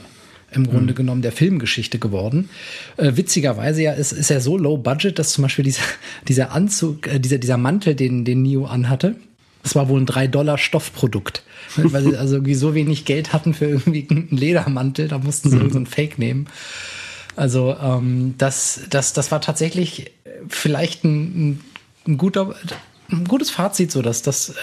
im 0.50 0.68
Grunde 0.68 0.92
mhm. 0.92 0.96
genommen 0.96 1.22
der 1.22 1.32
Filmgeschichte 1.32 1.98
geworden. 1.98 2.50
Äh, 2.96 3.12
witzigerweise 3.16 3.82
ja 3.82 3.92
ist, 3.92 4.12
ist 4.12 4.30
er 4.30 4.40
so 4.40 4.58
low 4.58 4.76
budget, 4.76 5.18
dass 5.18 5.32
zum 5.32 5.42
Beispiel 5.42 5.64
dieser, 5.64 5.82
dieser 6.28 6.52
Anzug, 6.52 7.06
äh, 7.06 7.20
dieser, 7.20 7.38
dieser 7.38 7.56
Mantel, 7.56 7.94
den, 7.94 8.24
den 8.24 8.42
Neo 8.42 8.66
anhatte, 8.66 9.16
das 9.62 9.74
war 9.76 9.88
wohl 9.88 10.00
ein 10.00 10.06
3 10.06 10.26
Dollar 10.26 10.58
Stoffprodukt. 10.58 11.44
Weil 11.76 12.02
sie 12.02 12.16
also 12.16 12.36
irgendwie 12.36 12.54
so 12.54 12.74
wenig 12.74 13.04
Geld 13.04 13.32
hatten 13.32 13.54
für 13.54 13.66
irgendwie 13.66 14.06
einen 14.10 14.28
Ledermantel, 14.30 15.08
da 15.08 15.18
mussten 15.18 15.50
sie 15.50 15.56
mhm. 15.56 15.70
so 15.70 15.76
einen 15.76 15.86
Fake 15.86 16.18
nehmen. 16.18 16.48
Also 17.36 17.76
ähm, 17.80 18.34
das, 18.38 18.80
das, 18.90 19.12
das 19.12 19.30
war 19.30 19.40
tatsächlich 19.40 20.10
vielleicht 20.48 21.04
ein, 21.04 21.60
ein 22.06 22.18
guter 22.18 22.54
ein 23.12 23.24
gutes 23.24 23.50
Fazit, 23.50 23.92
so 23.92 24.02
dass 24.02 24.22
das 24.22 24.50
äh, 24.50 24.54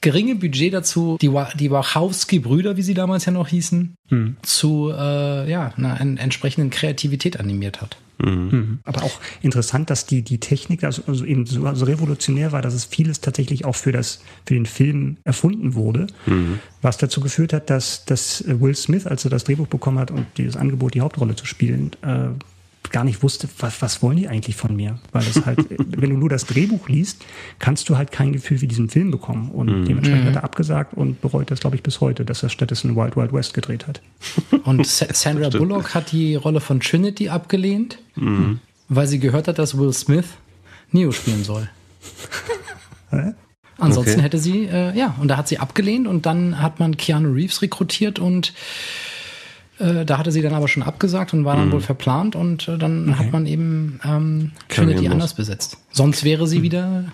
geringe 0.00 0.34
Budget 0.36 0.74
dazu, 0.74 1.16
die, 1.20 1.32
die 1.58 1.70
Wachowski-Brüder, 1.70 2.76
wie 2.76 2.82
sie 2.82 2.94
damals 2.94 3.24
ja 3.24 3.32
noch 3.32 3.48
hießen, 3.48 3.94
hm. 4.08 4.36
zu 4.42 4.92
äh, 4.92 5.50
ja, 5.50 5.72
einer 5.76 6.00
entsprechenden 6.00 6.70
Kreativität 6.70 7.38
animiert 7.40 7.80
hat. 7.80 7.96
Mhm. 8.18 8.48
mhm. 8.50 8.78
Aber 8.84 9.02
auch 9.02 9.20
interessant, 9.42 9.90
dass 9.90 10.06
die, 10.06 10.22
die 10.22 10.38
Technik 10.38 10.84
also, 10.84 11.02
also 11.06 11.24
eben 11.24 11.46
so 11.46 11.66
also 11.66 11.84
revolutionär 11.84 12.52
war, 12.52 12.62
dass 12.62 12.74
es 12.74 12.84
vieles 12.84 13.20
tatsächlich 13.20 13.64
auch 13.64 13.76
für, 13.76 13.92
das, 13.92 14.20
für 14.46 14.54
den 14.54 14.66
Film 14.66 15.18
erfunden 15.24 15.74
wurde, 15.74 16.06
mhm. 16.26 16.60
was 16.82 16.96
dazu 16.96 17.20
geführt 17.20 17.52
hat, 17.52 17.70
dass, 17.70 18.04
dass 18.04 18.44
Will 18.46 18.74
Smith, 18.74 19.06
als 19.06 19.24
er 19.24 19.30
das 19.30 19.44
Drehbuch 19.44 19.66
bekommen 19.66 19.98
hat 19.98 20.10
und 20.10 20.26
dieses 20.36 20.56
Angebot, 20.56 20.94
die 20.94 21.00
Hauptrolle 21.00 21.36
zu 21.36 21.46
spielen, 21.46 21.92
äh, 22.02 22.28
gar 22.90 23.04
nicht 23.04 23.22
wusste, 23.22 23.48
was, 23.58 23.82
was 23.82 24.02
wollen 24.02 24.16
die 24.16 24.28
eigentlich 24.28 24.56
von 24.56 24.74
mir? 24.74 24.98
Weil 25.12 25.24
das 25.24 25.46
halt, 25.46 25.58
wenn 25.78 26.10
du 26.10 26.16
nur 26.16 26.28
das 26.28 26.46
Drehbuch 26.46 26.88
liest, 26.88 27.24
kannst 27.58 27.88
du 27.88 27.96
halt 27.96 28.12
kein 28.12 28.32
Gefühl 28.32 28.58
für 28.58 28.66
diesen 28.66 28.88
Film 28.88 29.10
bekommen. 29.10 29.50
Und 29.50 29.66
mhm. 29.66 29.84
dementsprechend 29.84 30.24
mhm. 30.24 30.28
hat 30.28 30.36
er 30.36 30.44
abgesagt 30.44 30.94
und 30.94 31.20
bereut 31.20 31.50
das, 31.50 31.60
glaube 31.60 31.76
ich, 31.76 31.82
bis 31.82 32.00
heute, 32.00 32.24
dass 32.24 32.42
er 32.42 32.48
stattdessen 32.48 32.96
Wild 32.96 33.16
Wild 33.16 33.32
West 33.32 33.54
gedreht 33.54 33.86
hat. 33.86 34.00
Und 34.64 34.86
Sandra 34.86 35.48
Bullock 35.50 35.94
hat 35.94 36.12
die 36.12 36.34
Rolle 36.34 36.60
von 36.60 36.80
Trinity 36.80 37.28
abgelehnt, 37.28 37.98
mhm. 38.16 38.60
weil 38.88 39.06
sie 39.06 39.18
gehört 39.20 39.48
hat, 39.48 39.58
dass 39.58 39.78
Will 39.78 39.92
Smith 39.92 40.26
Neo 40.90 41.12
spielen 41.12 41.44
soll. 41.44 41.68
Hä? 43.10 43.34
Ansonsten 43.78 44.14
okay. 44.14 44.22
hätte 44.22 44.38
sie, 44.38 44.66
äh, 44.66 44.96
ja, 44.96 45.14
und 45.20 45.28
da 45.28 45.36
hat 45.36 45.48
sie 45.48 45.58
abgelehnt 45.58 46.06
und 46.06 46.24
dann 46.24 46.62
hat 46.62 46.80
man 46.80 46.96
Keanu 46.96 47.32
Reeves 47.32 47.60
rekrutiert 47.60 48.18
und 48.18 48.54
äh, 49.78 50.04
da 50.04 50.18
hatte 50.18 50.32
sie 50.32 50.42
dann 50.42 50.54
aber 50.54 50.68
schon 50.68 50.82
abgesagt 50.82 51.32
und 51.34 51.44
war 51.44 51.56
dann 51.56 51.68
mhm. 51.68 51.72
wohl 51.72 51.80
verplant 51.80 52.36
und 52.36 52.68
äh, 52.68 52.78
dann 52.78 53.10
okay. 53.10 53.18
hat 53.18 53.32
man 53.32 53.46
eben 53.46 54.00
ähm, 54.04 54.52
Trinity 54.68 55.08
anders 55.08 55.34
besetzt. 55.34 55.78
Sonst 55.90 56.24
wäre 56.24 56.46
sie 56.46 56.58
mhm. 56.58 56.62
wieder 56.62 57.04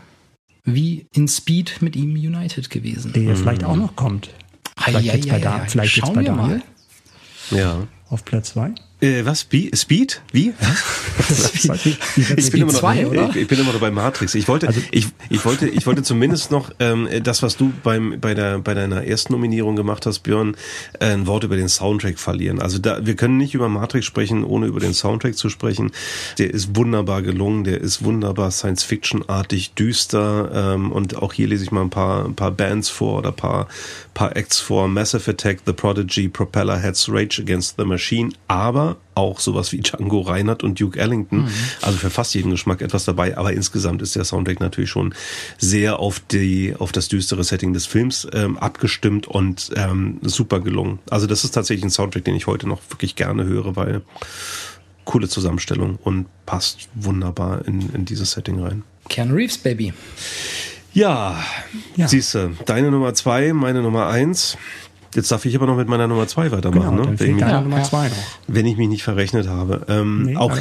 wie 0.64 1.06
in 1.12 1.26
Speed 1.26 1.82
mit 1.82 1.96
ihm 1.96 2.12
United 2.12 2.70
gewesen. 2.70 3.12
Der 3.12 3.22
mhm. 3.22 3.36
vielleicht 3.36 3.64
auch 3.64 3.76
noch 3.76 3.96
kommt. 3.96 4.30
Vielleicht 4.78 5.14
jetzt 5.14 5.28
bei, 5.28 5.40
da, 5.40 5.64
vielleicht 5.66 5.96
jetzt 5.96 6.14
bei 6.14 6.22
Daniel. 6.22 6.62
Ja. 7.50 7.86
Auf 8.08 8.24
Platz 8.24 8.50
2. 8.50 8.74
Äh, 9.03 9.24
was? 9.24 9.40
Speed? 9.40 9.76
Speed? 9.76 10.22
Wie? 10.32 10.55
Speed, 11.22 11.98
ich, 12.36 12.50
bin 12.53 12.62
immer 12.62 12.72
noch, 12.72 12.78
zwei, 12.78 13.05
oder? 13.05 13.34
ich 13.34 13.48
bin 13.48 13.59
immer 13.59 13.72
noch 13.72 13.80
bei 13.80 13.90
Matrix. 13.90 14.36
Ich 14.36 14.46
wollte, 14.46 14.68
also, 14.68 14.80
ich, 14.92 15.09
ich 15.28 15.44
wollte, 15.44 15.68
ich 15.68 15.84
wollte 15.86 16.05
zumindest 16.05 16.53
noch 16.53 16.70
ähm, 16.78 17.09
das, 17.24 17.42
was 17.42 17.57
du 17.57 17.72
beim 17.82 18.20
bei 18.20 18.34
der 18.34 18.61
bei 18.61 18.74
deiner 18.74 19.05
ersten 19.05 19.32
Nominierung 19.32 19.74
gemacht 19.74 20.07
hast, 20.07 20.20
Björn, 20.20 20.57
äh, 21.00 21.07
ein 21.07 21.26
Wort 21.26 21.42
über 21.42 21.57
den 21.57 21.68
Soundtrack 21.68 22.20
verlieren. 22.20 22.62
Also 22.62 22.78
da, 22.78 23.05
wir 23.05 23.16
können 23.16 23.38
nicht 23.38 23.55
über 23.55 23.68
Matrix 23.68 24.07
sprechen, 24.07 24.44
ohne 24.44 24.66
über 24.66 24.78
den 24.78 24.94
Soundtrack 24.94 25.36
zu 25.36 25.48
sprechen. 25.48 25.90
Der 26.38 26.55
ist 26.55 26.76
wunderbar 26.76 27.22
gelungen, 27.22 27.64
der 27.64 27.80
ist 27.80 28.05
wunderbar 28.05 28.53
Science-Fiction-artig, 28.53 29.74
düster 29.74 30.74
ähm, 30.74 30.92
und 30.92 31.16
auch 31.16 31.32
hier 31.32 31.48
lese 31.48 31.64
ich 31.64 31.72
mal 31.72 31.82
ein 31.82 31.90
paar 31.90 32.24
ein 32.24 32.36
paar 32.36 32.53
Bands 32.53 32.88
vor 32.88 33.18
oder 33.18 33.32
paar 33.32 33.66
paar 34.14 34.36
Acts 34.36 34.61
vor: 34.61 34.86
Massive 34.86 35.28
Attack, 35.28 35.59
The 35.66 35.72
Prodigy, 35.72 36.28
Propeller 36.28 36.78
Heads, 36.78 37.09
Rage 37.09 37.42
Against 37.42 37.74
the 37.78 37.84
Machine, 37.84 38.30
aber 38.46 38.91
auch 39.14 39.40
sowas 39.40 39.72
wie 39.72 39.80
Django 39.80 40.20
Reinhardt 40.20 40.62
und 40.62 40.80
Duke 40.80 40.99
Ellington. 40.99 41.45
Mhm. 41.45 41.49
Also 41.80 41.99
für 41.99 42.11
fast 42.11 42.34
jeden 42.34 42.51
Geschmack 42.51 42.82
etwas 42.82 43.05
dabei. 43.05 43.36
Aber 43.36 43.53
insgesamt 43.53 44.03
ist 44.03 44.16
der 44.16 44.24
Soundtrack 44.24 44.61
natürlich 44.61 44.90
schon 44.90 45.14
sehr 45.59 45.99
auf 45.99 46.20
die, 46.20 46.74
auf 46.78 46.93
das 46.93 47.09
düstere 47.09 47.45
Setting 47.45 47.72
des 47.72 47.86
Films 47.86 48.26
ähm, 48.32 48.59
abgestimmt 48.59 49.26
und 49.26 49.70
ähm, 49.76 50.18
super 50.22 50.61
gelungen. 50.61 50.99
Also 51.11 51.26
das 51.26 51.45
ist 51.45 51.53
tatsächlich 51.53 51.84
ein 51.84 51.90
Soundtrack, 51.90 52.24
den 52.24 52.34
ich 52.34 52.47
heute 52.47 52.68
noch 52.68 52.80
wirklich 52.90 53.16
gerne 53.16 53.45
höre, 53.45 53.76
weil 53.76 54.03
coole 55.05 55.28
Zusammenstellung 55.28 55.99
und 56.03 56.26
passt 56.47 56.88
wunderbar 56.95 57.66
in, 57.66 57.93
in 57.95 58.05
dieses 58.05 58.32
Setting 58.32 58.61
rein. 58.61 58.82
Keanu 59.09 59.34
Reeves, 59.34 59.59
Baby. 59.59 59.93
Ja, 60.95 61.43
ja. 61.97 62.07
siehste, 62.07 62.53
deine 62.66 62.90
Nummer 62.90 63.14
zwei, 63.14 63.55
meine 63.55 63.80
Nummer 63.80 64.09
eins. 64.09 64.59
Jetzt 65.14 65.30
darf 65.30 65.44
ich 65.44 65.54
aber 65.54 65.66
noch 65.66 65.76
mit 65.76 65.88
meiner 65.88 66.08
Nummer 66.08 66.26
zwei 66.26 66.50
weitermachen, 66.50 66.96
genau, 66.96 67.10
ne? 67.10 67.20
wenn, 67.20 67.30
ich 67.38 67.44
mich, 67.44 67.44
Nummer 67.44 67.82
zwei 67.82 68.08
noch. 68.08 68.16
wenn 68.46 68.64
ich 68.64 68.78
mich 68.78 68.88
nicht 68.88 69.02
verrechnet 69.02 69.46
habe. 69.46 69.84
Ähm, 69.88 70.22
nee, 70.22 70.36
auch, 70.36 70.56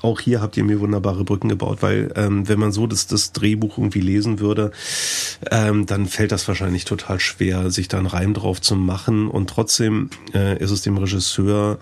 auch 0.00 0.20
hier 0.20 0.40
habt 0.40 0.56
ihr 0.56 0.64
mir 0.64 0.80
wunderbare 0.80 1.22
Brücken 1.24 1.50
gebaut, 1.50 1.78
weil 1.82 2.10
ähm, 2.16 2.48
wenn 2.48 2.58
man 2.58 2.72
so 2.72 2.86
das, 2.86 3.06
das 3.06 3.32
Drehbuch 3.32 3.76
irgendwie 3.76 4.00
lesen 4.00 4.40
würde, 4.40 4.72
ähm, 5.50 5.84
dann 5.84 6.06
fällt 6.06 6.32
das 6.32 6.48
wahrscheinlich 6.48 6.86
total 6.86 7.20
schwer, 7.20 7.70
sich 7.70 7.88
da 7.88 7.98
einen 7.98 8.06
Reim 8.06 8.32
drauf 8.32 8.62
zu 8.62 8.74
machen. 8.74 9.28
Und 9.28 9.50
trotzdem 9.50 10.08
äh, 10.32 10.58
ist 10.58 10.70
es 10.70 10.80
dem 10.80 10.96
Regisseur 10.96 11.78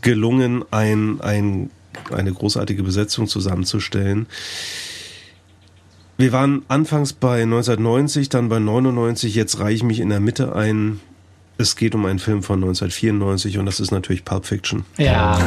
gelungen, 0.00 0.64
ein, 0.70 1.20
ein, 1.20 1.70
eine 2.10 2.32
großartige 2.32 2.82
Besetzung 2.82 3.26
zusammenzustellen. 3.26 4.26
Wir 6.16 6.32
waren 6.32 6.62
anfangs 6.68 7.12
bei 7.14 7.42
1990, 7.42 8.28
dann 8.28 8.48
bei 8.48 8.58
99, 8.58 9.34
jetzt 9.34 9.58
reiche 9.58 9.76
ich 9.76 9.82
mich 9.82 10.00
in 10.00 10.10
der 10.10 10.20
Mitte 10.20 10.54
ein. 10.54 11.00
Es 11.60 11.76
geht 11.76 11.94
um 11.94 12.06
einen 12.06 12.18
Film 12.18 12.42
von 12.42 12.56
1994 12.56 13.58
und 13.58 13.66
das 13.66 13.80
ist 13.80 13.90
natürlich 13.90 14.24
Pulp 14.24 14.46
Fiction. 14.46 14.84
Ja, 14.96 15.38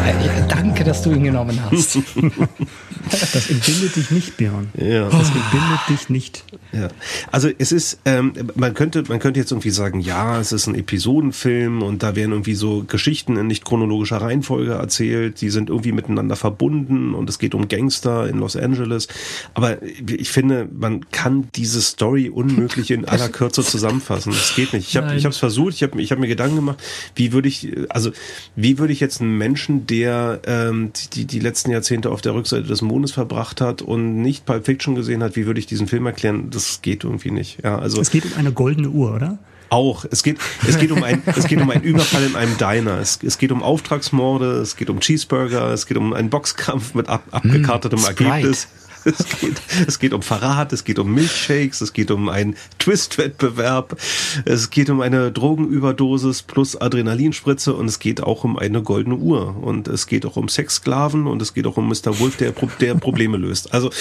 danke, 0.47 0.84
dass 0.84 1.01
du 1.01 1.11
ihn 1.11 1.24
genommen 1.24 1.59
hast. 1.59 1.97
das 3.09 3.49
entbindet 3.49 3.95
dich 3.95 4.11
nicht, 4.11 4.38
Björn. 4.38 4.70
Ja. 4.78 5.09
Das 5.09 5.30
entbindet 5.30 5.80
dich 5.89 6.09
nicht. 6.09 6.45
Ja. 6.72 6.89
Also 7.32 7.49
es 7.57 7.72
ist, 7.72 7.99
ähm, 8.05 8.34
man 8.53 8.76
könnte, 8.76 9.03
man 9.07 9.18
könnte 9.18 9.39
jetzt 9.39 9.51
irgendwie 9.51 9.72
sagen, 9.72 10.01
ja, 10.01 10.39
es 10.39 10.51
ist 10.51 10.68
ein 10.68 10.76
Episodenfilm 10.76 11.82
und 11.82 12.03
da 12.03 12.16
werden 12.16 12.32
irgendwie 12.32 12.53
so 12.53 12.84
Geschichten 12.84 13.36
in 13.36 13.47
nicht 13.47 13.66
chronologischer 13.66 14.18
Reihenfolge 14.18 14.74
erzählt, 14.74 15.41
die 15.41 15.49
sind 15.49 15.70
irgendwie 15.70 15.93
miteinander 15.93 16.36
verbunden 16.36 17.16
und 17.16 17.28
es 17.28 17.39
geht 17.39 17.55
um 17.55 17.68
Gangster 17.70 18.30
in 18.30 18.38
Los 18.38 18.55
Angeles. 18.55 19.07
Aber 19.55 19.82
ich 19.82 20.30
finde, 20.30 20.70
man 20.72 21.09
kann 21.09 21.47
diese 21.55 21.82
Story 21.82 22.30
unmöglich 22.30 22.91
in 22.91 23.05
aller 23.05 23.30
Kürze 23.30 23.64
zusammenfassen. 23.64 24.32
Das 24.32 24.55
geht 24.55 24.74
nicht. 24.74 24.89
Ich 24.89 24.97
habe, 24.97 25.16
ich 25.16 25.26
habe 25.26 25.34
es 25.34 25.39
versucht. 25.39 25.74
Ich 25.74 25.82
habe 25.82 26.03
ich 26.04 26.12
habe 26.12 26.22
mir 26.22 26.28
Gedanken 26.28 26.58
gemacht, 26.58 26.82
wie 27.16 27.32
würde 27.32 27.47
ich, 27.47 27.72
also 27.89 28.12
wie 28.56 28.78
würde 28.78 28.93
ich 28.93 28.99
jetzt 28.99 29.22
einen 29.22 29.38
Menschen, 29.38 29.88
der 29.88 30.41
ähm, 30.45 30.91
die, 31.14 31.26
die 31.26 31.39
letzten 31.39 31.72
Jahrzehnte 31.72 32.12
auf 32.12 32.22
der 32.22 32.34
Rückseite 32.34 32.64
des 32.64 32.82
Mondes 32.82 33.12
verbracht 33.12 33.62
hat 33.62 33.82
und 33.82 34.22
nicht 34.22 34.45
Pulp 34.45 34.66
Fiction 34.66 34.95
gesehen 34.95 35.24
hat, 35.24 35.36
wie 35.36 35.45
würde 35.45 35.60
ich 35.60 35.66
diesen 35.66 35.88
Film 35.88 36.06
erklären? 36.06 36.49
Das 36.49 36.82
geht 36.82 37.04
irgendwie 37.04 37.32
nicht. 37.32 37.64
Ja, 37.64 37.80
also 37.80 38.01
es 38.01 38.12
geht 38.12 38.26
um 38.26 38.34
eine 38.38 38.51
goldene 38.51 38.89
Uhr, 38.89 39.14
oder? 39.14 39.39
Auch. 39.74 40.06
Es 40.12 40.22
geht, 40.22 40.38
es 40.68 40.78
geht 40.78 40.91
um 40.91 41.01
ein, 41.04 41.24
es 41.26 41.47
geht 41.47 41.60
um 41.60 41.70
einen 41.72 41.82
Überfall 41.82 42.24
in 42.24 42.36
einem 42.36 42.58
Diner. 42.60 42.99
Es, 42.99 43.20
es 43.24 43.39
geht 43.39 43.51
um 43.51 43.64
Auftragsmorde. 43.64 44.58
Es 44.62 44.76
geht 44.76 44.91
um 44.91 44.99
Cheeseburger. 44.99 45.74
Es 45.74 45.88
geht 45.88 45.97
um 45.97 46.14
einen 46.14 46.30
Boxkampf 46.30 46.93
mit 46.93 47.10
ab, 47.10 47.24
abgekartetem 47.32 47.99
mm, 47.99 48.06
Ergebnis. 48.06 48.68
Es 49.14 49.39
geht, 49.39 49.62
es 49.88 49.99
geht 49.99 50.14
um 50.14 50.22
Verrat, 50.22 50.74
es 50.74 50.84
geht 50.84 50.99
um 50.99 51.14
Milchshakes, 51.14 51.82
es 51.82 51.93
geht 51.93 52.12
um 52.12 52.30
ein 52.30 52.56
Twist-Wettbewerb. 52.80 53.97
Es 54.45 54.70
geht 54.70 54.89
um 54.89 55.01
eine 55.01 55.32
Drogenüberdosis 55.32 56.43
plus 56.43 56.76
Adrenalinspritze 56.76 57.74
und 57.74 57.88
es 57.88 57.99
geht 57.99 58.22
auch 58.24 58.43
um 58.43 58.58
eine 58.58 58.82
goldene 58.82 59.16
Uhr 59.16 59.56
und 59.62 59.88
es 59.88 60.08
geht 60.08 60.26
auch 60.26 60.36
um 60.36 60.47
Sexsklaven 60.47 61.28
und 61.28 61.41
es 61.41 61.54
geht 61.54 61.68
auch 61.68 61.78
um 61.78 61.88
Mr. 61.88 62.20
Wolf, 62.20 62.38
der, 62.38 62.54
der 62.80 62.95
Probleme 62.95 63.38
löst. 63.38 63.74
Also 63.74 63.91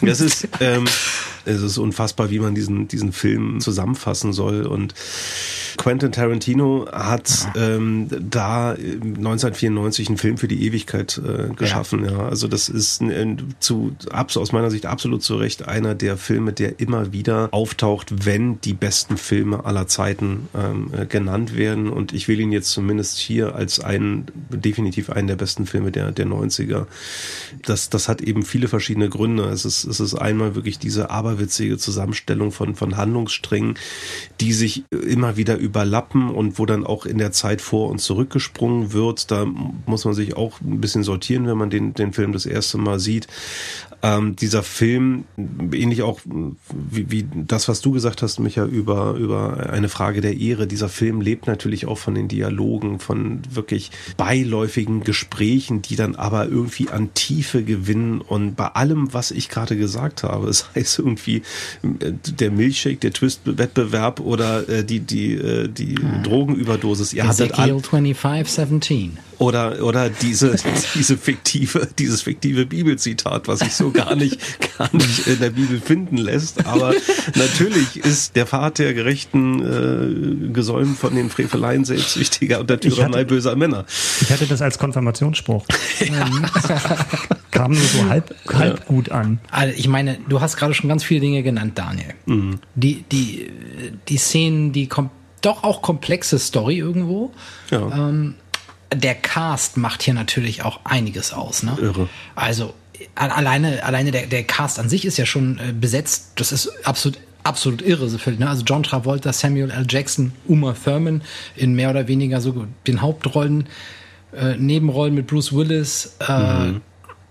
das 0.00 0.20
ist 0.20 0.48
ähm, 0.60 0.84
es 1.44 1.60
ist 1.60 1.78
unfassbar, 1.78 2.30
wie 2.30 2.38
man 2.38 2.54
diesen 2.54 2.88
diesen 2.88 3.12
Film 3.12 3.60
zusammenfassen 3.60 4.32
soll 4.32 4.66
und 4.66 4.94
Quentin 5.76 6.12
Tarantino 6.12 6.86
hat 6.92 7.48
ähm, 7.56 8.08
da 8.10 8.70
1994 8.70 10.08
einen 10.08 10.18
Film 10.18 10.36
für 10.36 10.48
die 10.48 10.64
Ewigkeit 10.66 11.20
äh, 11.24 11.52
geschaffen. 11.54 12.04
Ja. 12.04 12.12
ja. 12.12 12.28
also 12.28 12.48
das 12.48 12.68
ist 12.68 13.00
ein, 13.00 13.54
zu 13.60 13.96
aus 14.12 14.51
meiner 14.52 14.70
Sicht 14.70 14.86
absolut 14.86 15.22
zu 15.22 15.36
Recht 15.36 15.68
einer 15.68 15.94
der 15.94 16.16
Filme, 16.16 16.52
der 16.52 16.80
immer 16.80 17.12
wieder 17.12 17.48
auftaucht, 17.52 18.26
wenn 18.26 18.60
die 18.60 18.74
besten 18.74 19.16
Filme 19.16 19.64
aller 19.64 19.86
Zeiten 19.86 20.48
ähm, 20.54 20.90
äh, 20.96 21.06
genannt 21.06 21.56
werden. 21.56 21.88
Und 21.88 22.12
ich 22.12 22.28
will 22.28 22.40
ihn 22.40 22.52
jetzt 22.52 22.70
zumindest 22.70 23.18
hier 23.18 23.54
als 23.54 23.80
einen 23.80 24.26
definitiv 24.50 25.10
einen 25.10 25.28
der 25.28 25.36
besten 25.36 25.66
Filme 25.66 25.92
der 25.92 26.12
der 26.12 26.26
90er. 26.26 26.86
Das 27.64 27.90
das 27.90 28.08
hat 28.08 28.20
eben 28.20 28.42
viele 28.42 28.68
verschiedene 28.68 29.08
Gründe. 29.08 29.44
Es 29.44 29.64
ist 29.64 29.84
es 29.84 30.00
ist 30.00 30.14
einmal 30.14 30.54
wirklich 30.54 30.78
diese 30.78 31.10
aberwitzige 31.10 31.78
Zusammenstellung 31.78 32.52
von 32.52 32.74
von 32.74 32.96
Handlungssträngen, 32.96 33.76
die 34.40 34.52
sich 34.52 34.84
immer 34.90 35.36
wieder 35.36 35.56
überlappen 35.56 36.30
und 36.30 36.58
wo 36.58 36.66
dann 36.66 36.86
auch 36.86 37.06
in 37.06 37.18
der 37.18 37.32
Zeit 37.32 37.60
vor 37.60 37.90
und 37.90 38.00
zurückgesprungen 38.00 38.92
wird. 38.92 39.30
Da 39.30 39.46
muss 39.86 40.04
man 40.04 40.14
sich 40.14 40.36
auch 40.36 40.60
ein 40.60 40.80
bisschen 40.80 41.02
sortieren, 41.02 41.46
wenn 41.46 41.56
man 41.56 41.70
den, 41.70 41.94
den 41.94 42.12
Film 42.12 42.32
das 42.32 42.46
erste 42.46 42.78
Mal 42.78 42.98
sieht. 42.98 43.28
Ähm, 44.02 44.34
dieser 44.34 44.62
Film, 44.62 45.24
ähnlich 45.72 46.02
auch 46.02 46.20
wie, 46.26 47.10
wie 47.10 47.26
das, 47.46 47.68
was 47.68 47.80
du 47.82 47.92
gesagt 47.92 48.22
hast, 48.22 48.40
Micha, 48.40 48.64
über, 48.64 49.14
über 49.14 49.70
eine 49.70 49.88
Frage 49.88 50.20
der 50.20 50.36
Ehre, 50.36 50.66
dieser 50.66 50.88
Film 50.88 51.20
lebt 51.20 51.46
natürlich 51.46 51.86
auch 51.86 51.98
von 51.98 52.14
den 52.14 52.26
Dialogen, 52.26 52.98
von 52.98 53.42
wirklich 53.50 53.92
beiläufigen 54.16 55.04
Gesprächen, 55.04 55.82
die 55.82 55.94
dann 55.94 56.16
aber 56.16 56.46
irgendwie 56.46 56.88
an 56.88 57.14
Tiefe 57.14 57.62
gewinnen 57.62 58.20
und 58.20 58.56
bei 58.56 58.66
allem, 58.66 59.12
was 59.12 59.30
ich 59.30 59.48
gerade 59.48 59.76
gesagt 59.76 60.24
habe, 60.24 60.48
es 60.48 60.62
das 60.62 60.74
heißt 60.74 60.98
irgendwie 60.98 61.42
äh, 62.00 62.12
der 62.12 62.50
Milchshake, 62.50 62.98
der 62.98 63.12
Twist-Wettbewerb 63.12 64.20
oder 64.20 64.68
äh, 64.68 64.84
die, 64.84 65.00
die, 65.00 65.34
äh, 65.34 65.68
die 65.68 65.96
hm. 65.96 66.22
Drogenüberdosis. 66.24 67.12
Ihr 67.12 67.24
Ezekiel 67.24 67.56
hattet 67.56 67.86
2517. 67.86 69.18
Oder, 69.38 69.82
oder 69.82 70.10
diese, 70.10 70.56
diese 70.94 71.16
fiktive, 71.16 71.88
dieses 71.98 72.22
fiktive 72.22 72.66
Bibelzitat, 72.66 73.48
was 73.48 73.60
sich 73.60 73.74
so 73.74 73.90
gar 73.90 74.14
nicht, 74.14 74.38
gar 74.78 74.88
nicht 74.94 75.26
in 75.26 75.40
der 75.40 75.50
Bibel 75.50 75.80
finden 75.80 76.16
lässt. 76.16 76.66
Aber 76.66 76.94
natürlich 77.34 77.96
ist 77.96 78.36
der 78.36 78.46
Pfad 78.46 78.78
der 78.78 78.94
Gerechten 78.94 80.48
äh, 80.48 80.52
gesäumt 80.52 80.98
von 80.98 81.14
den 81.14 81.30
Freveleien 81.30 81.84
selbstsüchtiger 81.84 82.60
und 82.60 82.70
der 82.70 82.80
Tyrannei 82.80 83.20
hatte, 83.20 83.26
böser 83.26 83.56
Männer. 83.56 83.84
Ich 84.20 84.30
hatte 84.30 84.46
das 84.46 84.62
als 84.62 84.78
Konfirmationsspruch. 84.78 85.66
Kam 87.50 87.72
nur 87.72 87.82
so 87.82 88.08
halb, 88.08 88.34
halb 88.48 88.78
ja. 88.78 88.84
gut 88.86 89.10
an. 89.10 89.38
Also 89.50 89.74
ich 89.76 89.88
meine, 89.88 90.18
du 90.28 90.40
hast 90.40 90.56
gerade 90.56 90.74
schon 90.74 90.88
ganz 90.88 91.04
viele 91.04 91.20
Dinge 91.20 91.42
genannt, 91.42 91.72
Daniel. 91.76 92.14
Mhm. 92.26 92.60
Die, 92.74 93.04
die, 93.10 93.50
die 94.08 94.16
Szenen, 94.16 94.72
die 94.72 94.86
kommt 94.86 95.10
doch 95.42 95.64
auch 95.64 95.82
komplexe 95.82 96.38
Story 96.38 96.78
irgendwo. 96.78 97.32
Ja. 97.70 98.08
Ähm, 98.08 98.34
der 98.94 99.14
Cast 99.14 99.76
macht 99.76 100.02
hier 100.02 100.14
natürlich 100.14 100.62
auch 100.62 100.80
einiges 100.84 101.32
aus. 101.32 101.62
Ne? 101.62 101.76
Irre. 101.80 102.08
Also 102.34 102.74
alleine, 103.14 103.82
alleine 103.84 104.10
der, 104.10 104.26
der 104.26 104.44
Cast 104.44 104.78
an 104.78 104.88
sich 104.88 105.04
ist 105.04 105.18
ja 105.18 105.26
schon 105.26 105.58
äh, 105.58 105.72
besetzt. 105.72 106.32
Das 106.36 106.52
ist 106.52 106.86
absolut 106.86 107.18
absolut 107.44 107.82
irre. 107.82 108.08
Ne? 108.38 108.48
Also 108.48 108.62
John 108.64 108.82
Travolta, 108.82 109.32
Samuel 109.32 109.70
L. 109.70 109.84
Jackson, 109.88 110.32
Uma 110.46 110.74
Thurman 110.74 111.22
in 111.56 111.74
mehr 111.74 111.90
oder 111.90 112.08
weniger 112.08 112.40
so 112.40 112.66
den 112.86 113.02
Hauptrollen, 113.02 113.68
äh, 114.32 114.56
Nebenrollen 114.56 115.14
mit 115.14 115.26
Bruce 115.26 115.52
Willis. 115.52 116.16
Äh, 116.26 116.66
mhm. 116.66 116.80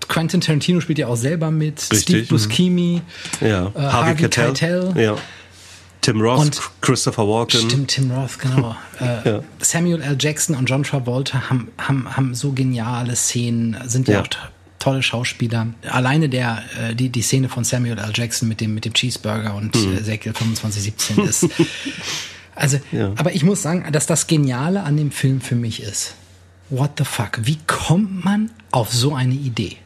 Quentin 0.08 0.42
Tarantino 0.42 0.82
spielt 0.82 1.00
ja 1.00 1.08
auch 1.08 1.16
selber 1.16 1.52
mit. 1.52 1.80
Richtig. 1.92 2.02
Steve 2.02 2.26
Buscemi, 2.26 3.02
mhm. 3.40 3.48
ja. 3.48 3.68
äh, 3.68 3.80
Harvey, 3.80 3.92
Harvey 3.92 4.30
Keitel. 4.30 4.54
Keitel. 4.54 5.02
Ja. 5.02 5.16
Tim 6.02 6.20
Roth, 6.20 6.40
und 6.40 6.62
Christopher 6.82 7.28
Walken. 7.28 7.62
Stimmt, 7.62 7.92
Tim 7.92 8.12
Roth, 8.12 8.40
genau. 8.40 8.76
äh, 9.00 9.30
ja. 9.30 9.44
Samuel 9.60 10.02
L. 10.02 10.18
Jackson 10.20 10.56
und 10.56 10.66
John 10.66 10.84
Travolta 10.84 11.50
haben, 11.50 11.70
haben, 11.78 12.16
haben 12.16 12.36
so 12.36 12.52
geniale 12.52 13.16
Szenen, 13.16 13.78
sind 13.86 14.08
ja, 14.08 14.16
ja 14.16 14.22
auch 14.22 14.28
tolle 14.80 15.04
Schauspieler. 15.04 15.68
Alleine 15.90 16.28
der, 16.28 16.64
äh, 16.80 16.96
die, 16.96 17.10
die 17.10 17.22
Szene 17.22 17.50
von 17.50 17.64
Samuel 17.64 17.98
L. 18.00 18.12
Jackson 18.14 18.50
mit 18.50 18.62
dem, 18.62 18.74
mit 18.74 18.86
dem 18.86 18.94
Cheeseburger 18.94 19.56
und 19.56 19.76
mhm. 19.76 19.98
Ezekiel 19.98 20.34
2517 20.34 21.20
ist. 21.26 21.48
Also, 22.56 22.80
ja. 22.92 23.14
aber 23.16 23.34
ich 23.34 23.44
muss 23.44 23.62
sagen, 23.62 23.92
dass 23.92 24.08
das 24.08 24.28
Geniale 24.28 24.84
an 24.84 24.98
dem 24.98 25.12
Film 25.12 25.40
für 25.40 25.56
mich 25.56 25.82
ist. 25.82 26.16
What 26.70 26.92
the 26.98 27.04
fuck? 27.04 27.40
Wie 27.44 27.60
kommt 27.68 28.26
man 28.26 28.50
auf 28.72 28.92
so 28.92 29.14
eine 29.14 29.36
Idee? 29.36 29.78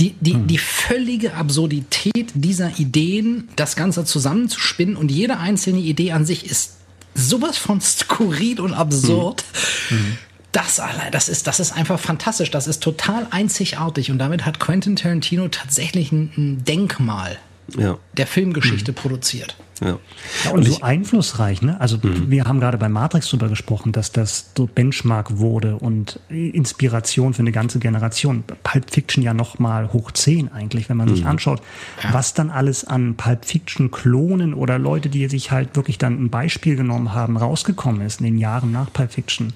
Die, 0.00 0.14
die, 0.20 0.34
hm. 0.34 0.46
die 0.46 0.58
völlige 0.58 1.34
Absurdität 1.34 2.30
dieser 2.34 2.78
Ideen, 2.78 3.48
das 3.56 3.74
Ganze 3.74 4.04
zusammenzuspinnen 4.04 4.96
und 4.96 5.10
jede 5.10 5.38
einzelne 5.38 5.80
Idee 5.80 6.12
an 6.12 6.24
sich 6.24 6.46
ist 6.48 6.76
sowas 7.14 7.58
von 7.58 7.80
skurril 7.80 8.60
und 8.60 8.74
absurd. 8.74 9.44
Hm. 9.88 9.98
Hm. 9.98 10.18
Das 10.52 10.80
allein, 10.80 11.12
das 11.12 11.28
ist, 11.28 11.46
das 11.46 11.60
ist 11.60 11.72
einfach 11.72 12.00
fantastisch. 12.00 12.50
Das 12.50 12.66
ist 12.66 12.82
total 12.82 13.26
einzigartig 13.30 14.10
und 14.10 14.18
damit 14.18 14.46
hat 14.46 14.58
Quentin 14.58 14.96
Tarantino 14.96 15.48
tatsächlich 15.48 16.10
ein, 16.10 16.32
ein 16.36 16.64
Denkmal 16.64 17.38
ja. 17.76 17.98
der 18.16 18.26
Filmgeschichte 18.26 18.92
mhm. 18.92 18.96
produziert. 18.96 19.56
Ja. 19.80 19.98
ja 20.44 20.50
und, 20.50 20.58
und 20.58 20.64
so 20.64 20.80
einflussreich, 20.82 21.62
ne? 21.62 21.80
Also 21.80 21.98
mhm. 22.02 22.30
wir 22.30 22.44
haben 22.44 22.60
gerade 22.60 22.78
bei 22.78 22.88
Matrix 22.88 23.28
drüber 23.28 23.48
gesprochen, 23.48 23.92
dass 23.92 24.12
das 24.12 24.50
so 24.56 24.66
Benchmark 24.66 25.38
wurde 25.38 25.76
und 25.76 26.20
Inspiration 26.28 27.34
für 27.34 27.40
eine 27.40 27.52
ganze 27.52 27.78
Generation. 27.78 28.44
Pulp 28.62 28.90
Fiction 28.90 29.22
ja 29.22 29.34
noch 29.34 29.58
mal 29.58 29.92
hoch 29.92 30.10
zehn 30.12 30.50
eigentlich, 30.52 30.88
wenn 30.88 30.96
man 30.96 31.08
mhm. 31.08 31.16
sich 31.16 31.26
anschaut, 31.26 31.62
ja. 32.02 32.12
was 32.12 32.34
dann 32.34 32.50
alles 32.50 32.84
an 32.84 33.14
Pulp 33.16 33.44
Fiction 33.44 33.90
Klonen 33.90 34.54
oder 34.54 34.78
Leute, 34.78 35.08
die 35.08 35.28
sich 35.28 35.50
halt 35.50 35.76
wirklich 35.76 35.98
dann 35.98 36.24
ein 36.24 36.30
Beispiel 36.30 36.76
genommen 36.76 37.12
haben, 37.12 37.36
rausgekommen 37.36 38.02
ist 38.02 38.20
in 38.20 38.26
den 38.26 38.38
Jahren 38.38 38.72
nach 38.72 38.92
Pulp 38.92 39.12
Fiction. 39.12 39.52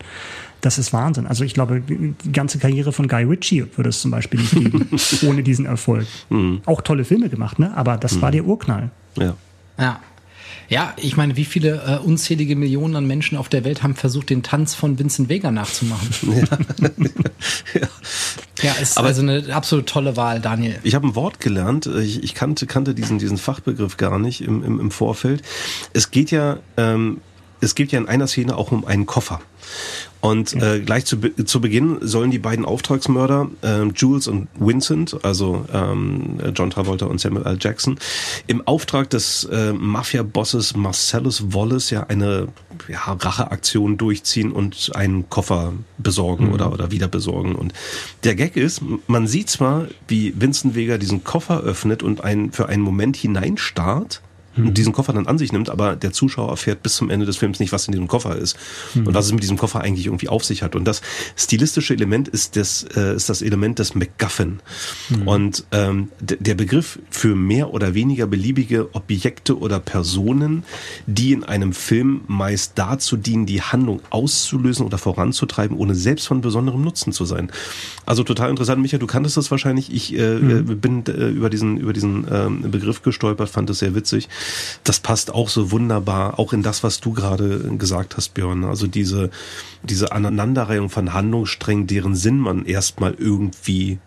Das 0.63 0.79
ist 0.79 0.93
Wahnsinn. 0.93 1.27
Also 1.27 1.43
ich 1.43 1.55
glaube, 1.55 1.81
die 1.81 2.15
ganze 2.33 2.59
Karriere 2.59 2.93
von 2.93 3.09
Guy 3.09 3.25
Ritchie 3.25 3.67
würde 3.75 3.91
es 3.91 4.01
zum 4.01 4.13
Beispiel 4.13 4.41
nicht 4.41 4.53
geben, 4.53 4.89
ohne 5.27 5.43
diesen 5.43 5.67
Erfolg. 5.67 6.07
Mhm. 6.31 6.63
Auch 6.67 6.83
tolle 6.83 7.05
Filme 7.05 7.29
gemacht, 7.29 7.59
ne? 7.59 7.77
Aber 7.77 7.97
das 7.97 8.17
mhm. 8.17 8.23
war 8.23 8.31
der 8.31 8.45
Urknall. 8.45 8.91
Ja. 9.19 9.35
Ja. 9.77 10.01
Ja, 10.73 10.95
ich 10.97 11.19
meine, 11.19 11.37
wie 11.37 11.45
viele 11.45 11.83
äh, 11.87 11.99
unzählige 11.99 12.57
Millionen 12.57 12.97
an 12.97 13.07
Menschen 13.07 13.37
auf 13.37 13.51
der 13.51 13.63
Welt 13.63 13.83
haben 13.83 13.95
versucht, 13.95 14.31
den 14.31 14.43
Tanz 14.43 14.75
von 14.75 14.99
Vincent 14.99 15.29
Vega 15.29 15.51
nachzumachen? 15.51 16.09
Ja, 17.75 17.81
ja. 17.81 17.89
ja 18.63 18.73
ist 18.81 18.97
Aber 18.97 19.09
also 19.09 19.21
eine 19.21 19.55
absolut 19.55 19.87
tolle 19.87 20.17
Wahl, 20.17 20.41
Daniel. 20.41 20.79
Ich 20.83 20.95
habe 20.95 21.07
ein 21.07 21.15
Wort 21.15 21.41
gelernt. 21.41 21.85
Ich, 21.85 22.23
ich, 22.23 22.35
kannte, 22.35 22.67
kannte 22.67 22.95
diesen, 22.95 23.19
diesen 23.19 23.37
Fachbegriff 23.37 23.99
gar 23.99 24.19
nicht 24.19 24.41
im, 24.41 24.65
im, 24.65 24.81
im 24.81 24.91
Vorfeld. 24.91 25.43
Es 25.93 26.11
geht 26.11 26.31
ja, 26.31 26.59
ähm, 26.79 27.21
es 27.61 27.75
geht 27.75 27.93
ja 27.93 27.99
in 27.99 28.09
einer 28.09 28.27
Szene 28.27 28.57
auch 28.57 28.73
um 28.73 28.87
einen 28.87 29.05
Koffer. 29.05 29.43
Und 30.23 30.55
äh, 30.55 30.79
gleich 30.79 31.05
zu, 31.05 31.19
zu 31.19 31.61
Beginn 31.61 31.99
sollen 32.01 32.31
die 32.31 32.39
beiden 32.39 32.65
Auftragsmörder, 32.65 33.51
äh, 33.63 33.83
Jules 33.87 34.29
und 34.29 34.47
Vincent, 34.55 35.17
also 35.25 35.67
ähm, 35.75 36.39
John 36.55 36.71
Travolta 36.71 37.07
und 37.07 37.21
Samuel 37.21 37.45
L. 37.45 37.59
Jackson, 37.61 37.99
im 38.47 38.65
Auftrag 38.65 39.11
des 39.11 39.43
äh, 39.51 39.73
Mafia-Bosses 39.73 40.77
Marcellus 40.77 41.53
Wallace 41.53 41.91
ja 41.91 42.05
eine 42.05 42.47
ja, 42.89 43.01
Racheaktion 43.13 43.99
durchziehen 43.99 44.53
und 44.53 44.93
einen 44.95 45.29
Koffer 45.29 45.73
besorgen 45.99 46.47
mhm. 46.47 46.53
oder, 46.53 46.73
oder 46.73 46.93
wieder 46.93 47.09
besorgen. 47.09 47.57
Und 47.57 47.73
der 48.23 48.37
Gag 48.37 48.57
ist, 48.57 48.81
man 49.09 49.27
sieht 49.27 49.51
zwar, 49.51 49.89
wie 50.07 50.41
Vincent 50.41 50.77
Vega 50.77 50.99
diesen 50.99 51.25
Koffer 51.25 51.63
öffnet 51.63 52.05
und 52.05 52.23
einen, 52.23 52.53
für 52.53 52.69
einen 52.69 52.83
Moment 52.85 53.17
hineinstarrt. 53.17 54.23
Und 54.57 54.79
diesen 54.79 54.93
Koffer 54.93 55.13
dann 55.13 55.27
an 55.27 55.39
sich 55.39 55.53
nimmt, 55.53 55.71
aber 55.71 55.97
der 55.97 56.13
Zuschauer 56.13 56.51
erfährt 56.51 56.83
bis 56.83 56.97
zum 56.97 57.11
Ende 57.11 57.25
des 57.25 57.37
Films 57.37 57.59
nicht, 57.59 57.73
was 57.73 57.87
in 57.87 57.93
diesem 57.93 58.09
Koffer 58.09 58.37
ist 58.37 58.59
mhm. 58.95 59.07
und 59.07 59.15
was 59.15 59.27
es 59.27 59.33
mit 59.33 59.43
diesem 59.43 59.57
Koffer 59.57 59.81
eigentlich 59.81 60.07
irgendwie 60.07 60.29
auf 60.29 60.45
sich 60.45 60.63
hat. 60.63 60.77
Und 60.77 60.85
das 60.85 61.01
stilistische 61.37 61.95
Element 61.95 62.29
ist 62.29 62.57
das, 62.57 62.85
äh, 62.95 63.15
ist 63.15 63.29
das 63.29 63.41
Element 63.41 63.79
des 63.79 63.95
MacGuffin. 63.95 64.61
Mhm. 65.09 65.29
Und 65.29 65.65
ähm, 65.73 66.09
der 66.21 66.55
Begriff 66.55 66.99
für 67.11 67.35
mehr 67.35 67.73
oder 67.73 67.95
weniger 67.95 68.27
beliebige 68.27 68.95
Objekte 68.95 69.59
oder 69.59 69.81
Personen, 69.81 70.65
die 71.07 71.33
in 71.33 71.45
einem 71.45 71.73
Film 71.73 72.23
meist 72.27 72.73
dazu 72.77 73.17
dienen, 73.17 73.47
die 73.47 73.63
Handlung 73.63 74.01
auszulösen 74.11 74.85
oder 74.85 74.99
voranzutreiben, 74.99 75.77
ohne 75.77 75.95
selbst 75.95 76.27
von 76.27 76.43
besonderem 76.43 76.83
Nutzen 76.83 77.13
zu 77.13 77.25
sein. 77.25 77.51
Also 78.05 78.23
total 78.23 78.51
interessant, 78.51 78.83
Micha, 78.83 78.99
du 78.99 79.07
kanntest 79.07 79.37
das 79.37 79.51
wahrscheinlich. 79.51 79.93
Ich 79.93 80.17
äh, 80.19 80.35
mhm. 80.35 80.79
bin 80.79 81.07
äh, 81.07 81.29
über 81.29 81.49
diesen, 81.49 81.79
über 81.79 81.93
diesen 81.93 82.27
ähm, 82.31 82.71
Begriff 82.71 83.03
gestolpert, 83.03 83.49
fand 83.49 83.71
es 83.71 83.79
sehr 83.79 83.95
witzig 83.95 84.29
das 84.85 85.01
passt 85.01 85.33
auch 85.33 85.49
so 85.49 85.71
wunderbar, 85.71 86.39
auch 86.39 86.53
in 86.53 86.63
das, 86.63 86.83
was 86.83 87.01
du 87.01 87.13
gerade 87.13 87.61
gesagt 87.79 88.17
hast, 88.17 88.35
Björn. 88.35 88.65
Also 88.65 88.87
diese, 88.87 89.31
diese 89.83 90.13
Aneinanderreihung 90.13 90.91
von 90.91 91.13
Handlungssträngen, 91.13 91.87
deren 91.87 92.15
Sinn 92.15 92.39
man 92.39 92.65
erstmal 92.65 93.15
irgendwie 93.15 93.99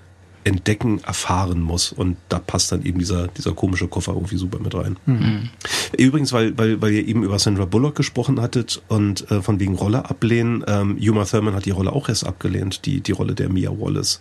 entdecken, 0.45 1.01
erfahren 1.03 1.59
muss. 1.59 1.91
Und 1.91 2.17
da 2.29 2.39
passt 2.39 2.71
dann 2.71 2.85
eben 2.85 2.99
dieser, 2.99 3.27
dieser 3.27 3.53
komische 3.53 3.87
Koffer 3.87 4.13
irgendwie 4.13 4.37
super 4.37 4.59
mit 4.59 4.73
rein. 4.75 4.95
Mhm. 5.05 5.49
Übrigens, 5.97 6.31
weil, 6.31 6.57
weil, 6.57 6.81
weil 6.81 6.91
ihr 6.93 7.07
eben 7.07 7.23
über 7.23 7.39
Sandra 7.39 7.65
Bullock 7.65 7.95
gesprochen 7.95 8.39
hattet 8.39 8.81
und 8.87 9.29
äh, 9.31 9.41
von 9.41 9.59
wegen 9.59 9.75
Rolle 9.75 10.07
ablehnen, 10.07 10.63
ähm, 10.67 10.97
Uma 11.01 11.25
Thurman 11.25 11.55
hat 11.55 11.65
die 11.65 11.71
Rolle 11.71 11.91
auch 11.91 12.07
erst 12.07 12.25
abgelehnt, 12.25 12.85
die, 12.85 13.01
die 13.01 13.11
Rolle 13.11 13.33
der 13.33 13.49
Mia 13.49 13.71
Wallace. 13.71 14.19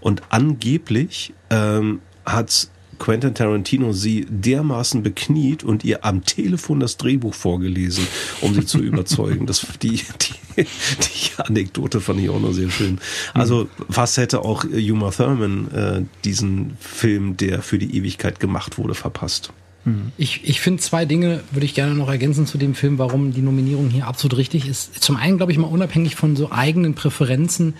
Und 0.00 0.22
angeblich 0.30 1.34
ähm, 1.50 2.00
hat 2.24 2.68
Quentin 2.98 3.34
Tarantino 3.34 3.92
sie 3.92 4.26
dermaßen 4.28 5.02
bekniet 5.02 5.64
und 5.64 5.84
ihr 5.84 6.04
am 6.04 6.24
Telefon 6.24 6.80
das 6.80 6.96
Drehbuch 6.96 7.34
vorgelesen, 7.34 8.06
um 8.40 8.54
sie 8.54 8.64
zu 8.64 8.78
überzeugen. 8.82 9.46
Das, 9.46 9.66
die, 9.82 9.96
die, 9.96 10.34
die 10.56 11.42
Anekdote 11.42 12.00
fand 12.00 12.20
ich 12.20 12.30
auch 12.30 12.40
noch 12.40 12.52
sehr 12.52 12.70
schön. 12.70 12.98
Also 13.32 13.68
was 13.88 14.16
hätte 14.16 14.42
auch 14.42 14.64
Uma 14.64 15.10
Thurman 15.10 15.70
äh, 15.72 16.02
diesen 16.24 16.76
Film, 16.80 17.36
der 17.36 17.62
für 17.62 17.78
die 17.78 17.96
Ewigkeit 17.96 18.40
gemacht 18.40 18.78
wurde, 18.78 18.94
verpasst? 18.94 19.52
Ich, 20.16 20.40
ich 20.44 20.62
finde 20.62 20.82
zwei 20.82 21.04
Dinge, 21.04 21.42
würde 21.50 21.66
ich 21.66 21.74
gerne 21.74 21.94
noch 21.94 22.08
ergänzen 22.08 22.46
zu 22.46 22.56
dem 22.56 22.74
Film, 22.74 22.98
warum 22.98 23.34
die 23.34 23.42
Nominierung 23.42 23.90
hier 23.90 24.06
absolut 24.06 24.38
richtig 24.38 24.66
ist. 24.66 25.02
Zum 25.02 25.16
einen, 25.16 25.36
glaube 25.36 25.52
ich 25.52 25.58
mal, 25.58 25.66
unabhängig 25.66 26.16
von 26.16 26.36
so 26.36 26.50
eigenen 26.50 26.94
Präferenzen, 26.94 27.74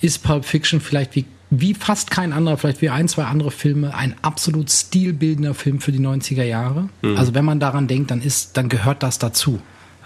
ist 0.00 0.24
Pulp 0.24 0.44
Fiction 0.44 0.80
vielleicht 0.80 1.14
wie 1.14 1.24
wie 1.50 1.74
fast 1.74 2.10
kein 2.10 2.32
anderer, 2.32 2.56
vielleicht 2.56 2.82
wie 2.82 2.90
ein, 2.90 3.08
zwei 3.08 3.24
andere 3.24 3.50
Filme, 3.50 3.94
ein 3.94 4.14
absolut 4.22 4.70
stilbildender 4.70 5.54
Film 5.54 5.80
für 5.80 5.92
die 5.92 6.00
90er 6.00 6.42
Jahre. 6.42 6.88
Mhm. 7.02 7.16
Also 7.16 7.34
wenn 7.34 7.44
man 7.44 7.60
daran 7.60 7.86
denkt, 7.86 8.10
dann 8.10 8.22
ist, 8.22 8.56
dann 8.56 8.68
gehört 8.68 9.02
das 9.02 9.18
dazu. 9.18 9.60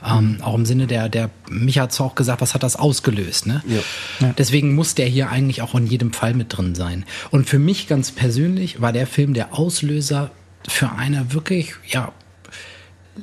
Ähm, 0.06 0.38
auch 0.42 0.54
im 0.54 0.64
Sinne 0.64 0.86
der, 0.86 1.08
der, 1.08 1.30
mich 1.48 1.78
hat 1.78 1.90
es 1.90 2.00
auch 2.00 2.14
gesagt, 2.14 2.40
was 2.40 2.54
hat 2.54 2.62
das 2.62 2.76
ausgelöst, 2.76 3.46
ne? 3.46 3.62
Ja. 3.66 4.32
Deswegen 4.38 4.74
muss 4.76 4.94
der 4.94 5.06
hier 5.06 5.30
eigentlich 5.30 5.60
auch 5.62 5.74
in 5.74 5.88
jedem 5.88 6.12
Fall 6.12 6.34
mit 6.34 6.56
drin 6.56 6.76
sein. 6.76 7.04
Und 7.30 7.48
für 7.48 7.58
mich 7.58 7.88
ganz 7.88 8.12
persönlich 8.12 8.80
war 8.80 8.92
der 8.92 9.08
Film 9.08 9.34
der 9.34 9.58
Auslöser 9.58 10.30
für 10.68 10.92
eine 10.92 11.32
wirklich, 11.32 11.74
ja, 11.88 12.12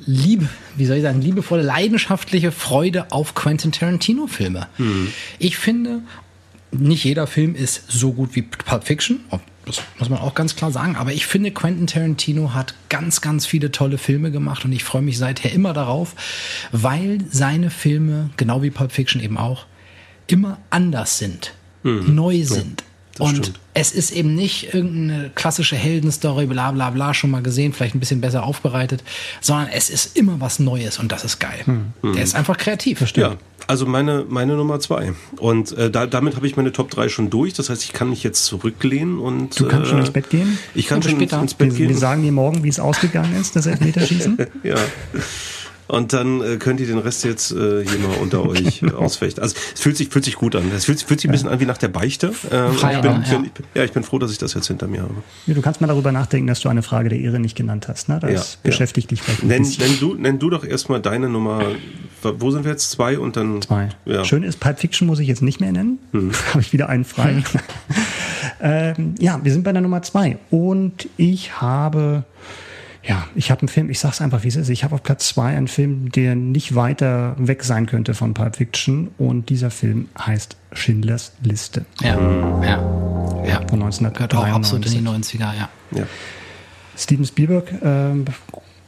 Liebe, 0.04 0.48
wie 0.76 0.84
soll 0.84 0.96
ich 0.96 1.02
sagen, 1.02 1.22
liebevolle, 1.22 1.62
leidenschaftliche 1.62 2.52
Freude 2.52 3.10
auf 3.10 3.34
Quentin 3.34 3.72
Tarantino-Filme. 3.72 4.66
Mhm. 4.76 5.08
Ich 5.38 5.56
finde, 5.56 6.02
nicht 6.80 7.04
jeder 7.04 7.26
Film 7.26 7.54
ist 7.54 7.84
so 7.88 8.12
gut 8.12 8.34
wie 8.34 8.42
Pulp 8.42 8.84
Fiction. 8.84 9.20
Das 9.64 9.82
muss 9.98 10.08
man 10.08 10.20
auch 10.20 10.34
ganz 10.34 10.54
klar 10.54 10.70
sagen. 10.70 10.96
Aber 10.96 11.12
ich 11.12 11.26
finde, 11.26 11.50
Quentin 11.50 11.86
Tarantino 11.86 12.54
hat 12.54 12.74
ganz, 12.88 13.20
ganz 13.20 13.46
viele 13.46 13.72
tolle 13.72 13.98
Filme 13.98 14.30
gemacht 14.30 14.64
und 14.64 14.72
ich 14.72 14.84
freue 14.84 15.02
mich 15.02 15.18
seither 15.18 15.52
immer 15.52 15.72
darauf, 15.72 16.14
weil 16.72 17.18
seine 17.30 17.70
Filme, 17.70 18.30
genau 18.36 18.62
wie 18.62 18.70
Pulp 18.70 18.92
Fiction 18.92 19.20
eben 19.20 19.36
auch, 19.36 19.66
immer 20.28 20.58
anders 20.70 21.18
sind, 21.18 21.52
mhm. 21.82 22.14
neu 22.14 22.44
sind. 22.44 22.84
Und 23.18 23.36
stimmt. 23.36 23.60
es 23.74 23.92
ist 23.92 24.10
eben 24.10 24.34
nicht 24.34 24.74
irgendeine 24.74 25.30
klassische 25.34 25.76
Heldenstory, 25.76 26.46
bla 26.46 26.72
bla 26.72 26.90
bla, 26.90 27.14
schon 27.14 27.30
mal 27.30 27.42
gesehen, 27.42 27.72
vielleicht 27.72 27.94
ein 27.94 28.00
bisschen 28.00 28.20
besser 28.20 28.44
aufbereitet, 28.44 29.02
sondern 29.40 29.68
es 29.68 29.90
ist 29.90 30.16
immer 30.16 30.40
was 30.40 30.58
Neues 30.58 30.98
und 30.98 31.12
das 31.12 31.24
ist 31.24 31.38
geil. 31.38 31.64
Mhm. 31.66 32.12
Der 32.14 32.22
ist 32.22 32.34
einfach 32.34 32.56
kreativ. 32.56 32.98
Verstehe. 32.98 33.24
Ja. 33.24 33.36
Also 33.68 33.86
meine, 33.86 34.24
meine 34.28 34.54
Nummer 34.54 34.78
zwei. 34.80 35.12
Und 35.38 35.72
äh, 35.72 35.90
da, 35.90 36.06
damit 36.06 36.36
habe 36.36 36.46
ich 36.46 36.56
meine 36.56 36.72
Top 36.72 36.90
3 36.90 37.08
schon 37.08 37.30
durch. 37.30 37.54
Das 37.54 37.68
heißt, 37.68 37.82
ich 37.82 37.92
kann 37.92 38.10
mich 38.10 38.22
jetzt 38.22 38.44
zurücklehnen 38.44 39.18
und. 39.18 39.58
Du 39.58 39.66
kannst 39.66 39.86
äh, 39.86 39.90
schon 39.90 39.98
ins 40.00 40.10
Bett 40.10 40.30
gehen? 40.30 40.58
Ich 40.74 40.86
kann 40.86 41.02
schon 41.02 41.20
ins 41.20 41.54
Bett 41.54 41.74
gehen. 41.74 41.88
Wir 41.88 41.96
sagen 41.96 42.22
dir 42.22 42.32
morgen, 42.32 42.62
wie 42.62 42.68
es 42.68 42.78
ausgegangen 42.78 43.34
ist, 43.40 43.56
das 43.56 43.66
Elfmeterschießen. 43.66 44.38
ja. 44.62 44.76
Und 45.88 46.12
dann 46.12 46.40
äh, 46.42 46.56
könnt 46.56 46.80
ihr 46.80 46.86
den 46.86 46.98
Rest 46.98 47.24
jetzt 47.24 47.52
äh, 47.52 47.84
hier 47.86 47.98
mal 47.98 48.16
unter 48.20 48.44
euch 48.44 48.82
äh, 48.82 48.90
ausfechten. 48.96 49.42
Also 49.42 49.54
es 49.74 49.80
fühlt 49.80 49.96
sich, 49.96 50.08
fühlt 50.08 50.24
sich 50.24 50.34
gut 50.34 50.56
an. 50.56 50.64
Es 50.74 50.84
fühlt, 50.84 51.00
fühlt 51.02 51.20
sich 51.20 51.28
ein 51.28 51.32
bisschen 51.32 51.48
an 51.48 51.60
wie 51.60 51.66
nach 51.66 51.78
der 51.78 51.88
Beichte. 51.88 52.32
Ähm, 52.50 52.72
ich 52.74 52.80
bin, 52.82 52.90
ja. 52.92 53.38
Bin, 53.38 53.50
ja, 53.74 53.84
ich 53.84 53.92
bin 53.92 54.02
froh, 54.02 54.18
dass 54.18 54.32
ich 54.32 54.38
das 54.38 54.54
jetzt 54.54 54.66
hinter 54.66 54.88
mir 54.88 55.02
habe. 55.02 55.14
Ja, 55.46 55.54
du 55.54 55.62
kannst 55.62 55.80
mal 55.80 55.86
darüber 55.86 56.10
nachdenken, 56.10 56.48
dass 56.48 56.60
du 56.60 56.68
eine 56.68 56.82
Frage 56.82 57.08
der 57.08 57.20
Ehre 57.20 57.38
nicht 57.38 57.56
genannt 57.56 57.86
hast. 57.88 58.08
Ne? 58.08 58.18
Das 58.20 58.32
ja, 58.54 58.58
beschäftigt 58.62 59.10
dich 59.10 59.22
vielleicht 59.22 59.42
ein 59.42 59.48
nenn, 59.48 59.62
bisschen. 59.62 59.86
Nenn 59.86 60.00
du, 60.00 60.14
nenn 60.14 60.38
du 60.38 60.50
doch 60.50 60.64
erstmal 60.64 61.00
deine 61.00 61.28
Nummer. 61.28 61.62
Wo 62.22 62.50
sind 62.50 62.64
wir 62.64 62.72
jetzt? 62.72 62.90
Zwei 62.90 63.18
und 63.18 63.36
dann. 63.36 63.62
Zwei. 63.62 63.90
Ja. 64.04 64.24
Schön 64.24 64.42
ist, 64.42 64.58
Pulp 64.58 64.80
Fiction 64.80 65.06
muss 65.06 65.20
ich 65.20 65.28
jetzt 65.28 65.42
nicht 65.42 65.60
mehr 65.60 65.72
nennen. 65.72 65.98
Hm. 66.16 66.32
habe 66.50 66.60
ich 66.60 66.72
wieder 66.72 66.88
einen 66.88 67.04
frei. 67.04 67.34
Hm. 67.34 67.44
ähm, 68.60 69.14
ja, 69.18 69.38
wir 69.42 69.52
sind 69.52 69.64
bei 69.64 69.72
der 69.72 69.82
Nummer 69.82 70.02
zwei. 70.02 70.38
Und 70.50 71.08
ich 71.16 71.60
habe 71.60 72.24
ja, 73.06 73.28
ich 73.36 73.50
habe 73.50 73.60
einen 73.60 73.68
Film, 73.68 73.88
ich 73.88 74.00
sag's 74.00 74.20
einfach, 74.20 74.42
wie 74.42 74.48
es 74.48 74.56
ist. 74.56 74.68
Ich 74.68 74.82
habe 74.82 74.94
auf 74.94 75.02
Platz 75.02 75.28
zwei 75.28 75.56
einen 75.56 75.68
Film, 75.68 76.10
der 76.10 76.34
nicht 76.34 76.74
weiter 76.74 77.36
weg 77.38 77.62
sein 77.62 77.86
könnte 77.86 78.14
von 78.14 78.34
Pulp 78.34 78.56
Fiction. 78.56 79.08
Und 79.16 79.48
dieser 79.48 79.70
Film 79.70 80.08
heißt 80.18 80.56
Schindlers 80.72 81.32
Liste. 81.42 81.86
Ja, 82.00 82.16
ja. 82.62 83.44
ja. 83.44 83.60
Von 83.68 83.82
1993. 83.82 84.12
Gehört 84.14 84.34
auch 84.34 84.46
absolut 84.46 84.86
in 84.86 84.92
die 84.92 85.08
90er, 85.08 85.38
ja. 85.38 85.68
ja. 85.92 86.06
Steven 86.96 87.24
Spielberg, 87.24 87.70
äh, 87.82 88.24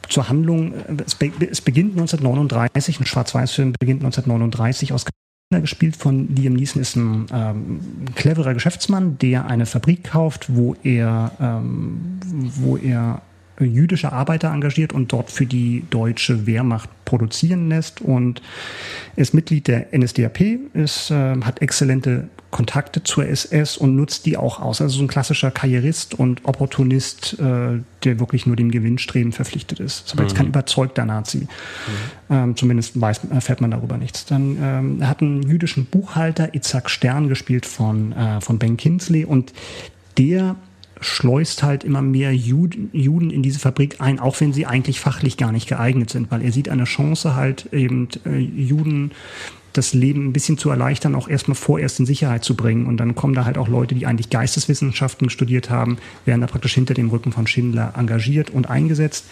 zur 0.09 0.27
Handlung, 0.27 0.73
es, 1.05 1.15
be 1.15 1.31
es 1.49 1.61
beginnt 1.61 1.91
1939, 1.91 2.99
ein 2.99 3.05
Schwarz-Weiß-Film 3.05 3.73
beginnt 3.79 4.03
1939 4.03 4.91
aus 4.93 5.05
gespielt 5.51 5.95
von 5.95 6.35
Liam 6.35 6.53
Neeson 6.53 6.79
ist 6.79 6.95
ein 6.95 7.25
ähm, 7.33 7.79
cleverer 8.13 8.53
Geschäftsmann, 8.53 9.17
der 9.17 9.47
eine 9.47 9.65
Fabrik 9.65 10.03
kauft, 10.03 10.55
wo 10.55 10.75
er, 10.83 11.31
ähm, 11.39 12.19
wo 12.55 12.77
er 12.77 13.23
jüdische 13.59 14.11
Arbeiter 14.11 14.51
engagiert 14.51 14.93
und 14.93 15.11
dort 15.11 15.31
für 15.31 15.45
die 15.45 15.83
deutsche 15.89 16.45
Wehrmacht 16.45 16.89
produzieren 17.05 17.69
lässt 17.69 18.01
und 18.01 18.41
ist 19.15 19.33
Mitglied 19.33 19.67
der 19.67 19.87
NSDAP, 19.97 20.41
ist, 20.73 21.11
äh, 21.11 21.35
hat 21.41 21.61
exzellente 21.61 22.29
Kontakte 22.51 23.03
zur 23.03 23.27
SS 23.27 23.77
und 23.77 23.95
nutzt 23.95 24.25
die 24.25 24.35
auch 24.37 24.59
aus. 24.59 24.81
Also 24.81 24.97
so 24.97 25.03
ein 25.03 25.07
klassischer 25.07 25.51
Karrierist 25.51 26.15
und 26.15 26.45
Opportunist, 26.45 27.37
äh, 27.39 27.79
der 28.03 28.19
wirklich 28.19 28.45
nur 28.45 28.55
dem 28.55 28.71
Gewinnstreben 28.71 29.31
verpflichtet 29.31 29.79
ist. 29.79 30.07
Ist 30.07 30.13
aber 30.13 30.23
jetzt 30.23 30.35
kein 30.35 30.47
mhm. 30.47 30.51
überzeugter 30.51 31.05
Nazi. 31.05 31.39
Mhm. 31.39 31.47
Ähm, 32.29 32.55
zumindest 32.55 32.99
weiß, 32.99 33.21
erfährt 33.29 33.61
man 33.61 33.71
darüber 33.71 33.97
nichts. 33.97 34.25
Dann 34.25 34.57
ähm, 34.61 35.07
hat 35.07 35.21
einen 35.21 35.43
jüdischen 35.43 35.85
Buchhalter, 35.85 36.55
Itzhak 36.55 36.89
Stern, 36.89 37.29
gespielt 37.29 37.65
von, 37.65 38.13
äh, 38.13 38.41
von 38.41 38.57
Ben 38.57 38.77
Kinsley 38.77 39.25
und 39.25 39.53
der 40.17 40.55
schleust 41.01 41.63
halt 41.63 41.83
immer 41.83 42.01
mehr 42.01 42.35
Juden, 42.35 42.89
Juden 42.93 43.29
in 43.29 43.41
diese 43.41 43.59
Fabrik 43.59 43.97
ein, 43.99 44.19
auch 44.19 44.39
wenn 44.41 44.53
sie 44.53 44.65
eigentlich 44.65 44.99
fachlich 44.99 45.37
gar 45.37 45.51
nicht 45.51 45.67
geeignet 45.67 46.09
sind, 46.09 46.31
weil 46.31 46.41
er 46.41 46.51
sieht 46.51 46.69
eine 46.69 46.83
Chance 46.83 47.35
halt 47.35 47.71
eben 47.73 48.09
äh, 48.25 48.37
Juden 48.37 49.11
das 49.73 49.93
Leben 49.93 50.27
ein 50.27 50.33
bisschen 50.33 50.57
zu 50.57 50.69
erleichtern, 50.69 51.15
auch 51.15 51.27
erstmal 51.27 51.55
vorerst 51.55 51.99
in 51.99 52.05
Sicherheit 52.05 52.43
zu 52.43 52.55
bringen. 52.55 52.85
Und 52.87 52.97
dann 52.97 53.15
kommen 53.15 53.33
da 53.33 53.45
halt 53.45 53.57
auch 53.57 53.67
Leute, 53.67 53.95
die 53.95 54.05
eigentlich 54.05 54.29
Geisteswissenschaften 54.29 55.29
studiert 55.29 55.69
haben, 55.69 55.97
werden 56.25 56.41
da 56.41 56.47
praktisch 56.47 56.73
hinter 56.73 56.95
dem 56.95 57.09
Rücken 57.09 57.31
von 57.31 57.47
Schindler 57.47 57.93
engagiert 57.95 58.49
und 58.49 58.69
eingesetzt. 58.69 59.25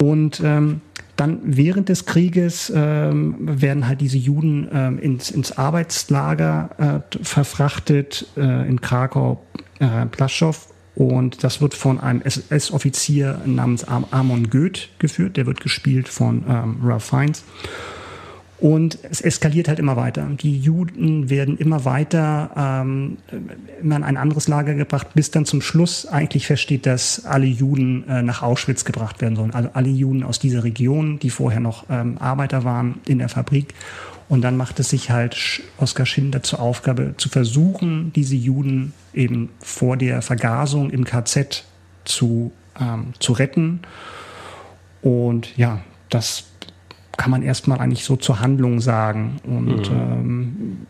Und 0.00 0.40
ähm, 0.44 0.80
dann 1.16 1.40
während 1.44 1.88
des 1.88 2.06
Krieges 2.06 2.72
ähm, 2.74 3.36
werden 3.40 3.86
halt 3.86 4.00
diese 4.00 4.18
Juden 4.18 4.68
ähm, 4.72 4.98
ins, 4.98 5.30
ins 5.30 5.52
Arbeitslager 5.52 7.02
äh, 7.12 7.24
verfrachtet 7.24 8.26
äh, 8.36 8.68
in 8.68 8.80
Krakau, 8.80 9.44
äh, 9.78 10.06
Plaschow 10.06 10.73
und 10.96 11.42
das 11.42 11.60
wird 11.60 11.74
von 11.74 11.98
einem 11.98 12.22
SS-Offizier 12.22 13.40
namens 13.46 13.84
Amon 13.84 14.48
Goeth 14.48 14.90
geführt. 14.98 15.36
Der 15.36 15.46
wird 15.46 15.60
gespielt 15.60 16.08
von 16.08 16.44
ähm, 16.48 16.76
Ralph 16.82 17.04
Fiennes. 17.04 17.42
Und 18.60 18.98
es 19.10 19.20
eskaliert 19.20 19.66
halt 19.68 19.80
immer 19.80 19.96
weiter. 19.96 20.26
Die 20.40 20.56
Juden 20.58 21.28
werden 21.28 21.58
immer 21.58 21.84
weiter 21.84 22.50
ähm, 22.56 23.18
immer 23.82 23.96
in 23.96 24.04
ein 24.04 24.16
anderes 24.16 24.46
Lager 24.46 24.74
gebracht, 24.74 25.08
bis 25.14 25.32
dann 25.32 25.44
zum 25.44 25.60
Schluss 25.60 26.06
eigentlich 26.06 26.46
feststeht, 26.46 26.86
dass 26.86 27.26
alle 27.26 27.46
Juden 27.46 28.08
äh, 28.08 28.22
nach 28.22 28.42
Auschwitz 28.42 28.84
gebracht 28.84 29.20
werden 29.20 29.34
sollen. 29.34 29.52
Also 29.52 29.70
alle 29.74 29.90
Juden 29.90 30.22
aus 30.22 30.38
dieser 30.38 30.62
Region, 30.62 31.18
die 31.18 31.30
vorher 31.30 31.60
noch 31.60 31.84
ähm, 31.90 32.16
Arbeiter 32.18 32.64
waren 32.64 33.00
in 33.06 33.18
der 33.18 33.28
Fabrik. 33.28 33.74
Und 34.28 34.42
dann 34.42 34.56
macht 34.56 34.80
es 34.80 34.88
sich 34.88 35.10
halt 35.10 35.62
Oskar 35.78 36.06
Schindler 36.06 36.42
zur 36.42 36.60
Aufgabe, 36.60 37.14
zu 37.16 37.28
versuchen, 37.28 38.12
diese 38.14 38.36
Juden 38.36 38.92
eben 39.12 39.50
vor 39.60 39.96
der 39.96 40.22
Vergasung 40.22 40.90
im 40.90 41.04
KZ 41.04 41.64
zu, 42.04 42.52
ähm, 42.80 43.12
zu 43.18 43.32
retten. 43.32 43.80
Und 45.02 45.56
ja, 45.56 45.80
das 46.08 46.44
kann 47.16 47.30
man 47.30 47.42
erstmal 47.42 47.78
eigentlich 47.78 48.04
so 48.04 48.16
zur 48.16 48.40
Handlung 48.40 48.80
sagen. 48.80 49.40
Und 49.44 49.90
mhm. 49.90 49.96
ähm, 49.96 50.86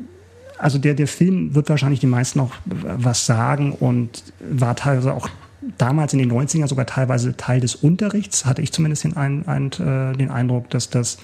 also 0.59 0.79
der, 0.79 0.95
der 0.95 1.09
Film 1.09 1.55
wird 1.55 1.69
wahrscheinlich 1.69 2.01
den 2.01 2.11
meisten 2.11 2.41
auch 2.41 2.53
was 2.65 3.27
sagen 3.27 3.73
und 3.73 4.23
war 4.41 4.77
teilweise 4.77 5.13
auch 5.13 5.29
damals 5.79 6.13
in 6.13 6.19
den 6.19 6.31
90ern 6.31 6.69
sogar 6.69 6.87
teilweise 6.87 7.37
Teil 7.37 7.61
des 7.61 7.75
Unterrichts, 7.75 8.45
hatte 8.45 8.63
ich 8.63 8.73
zumindest 8.73 9.05
den, 9.05 9.17
ein, 9.17 9.47
ein, 9.49 9.73
äh, 9.73 10.17
den 10.17 10.31
Eindruck, 10.31 10.71
dass 10.71 10.91
das 10.91 11.19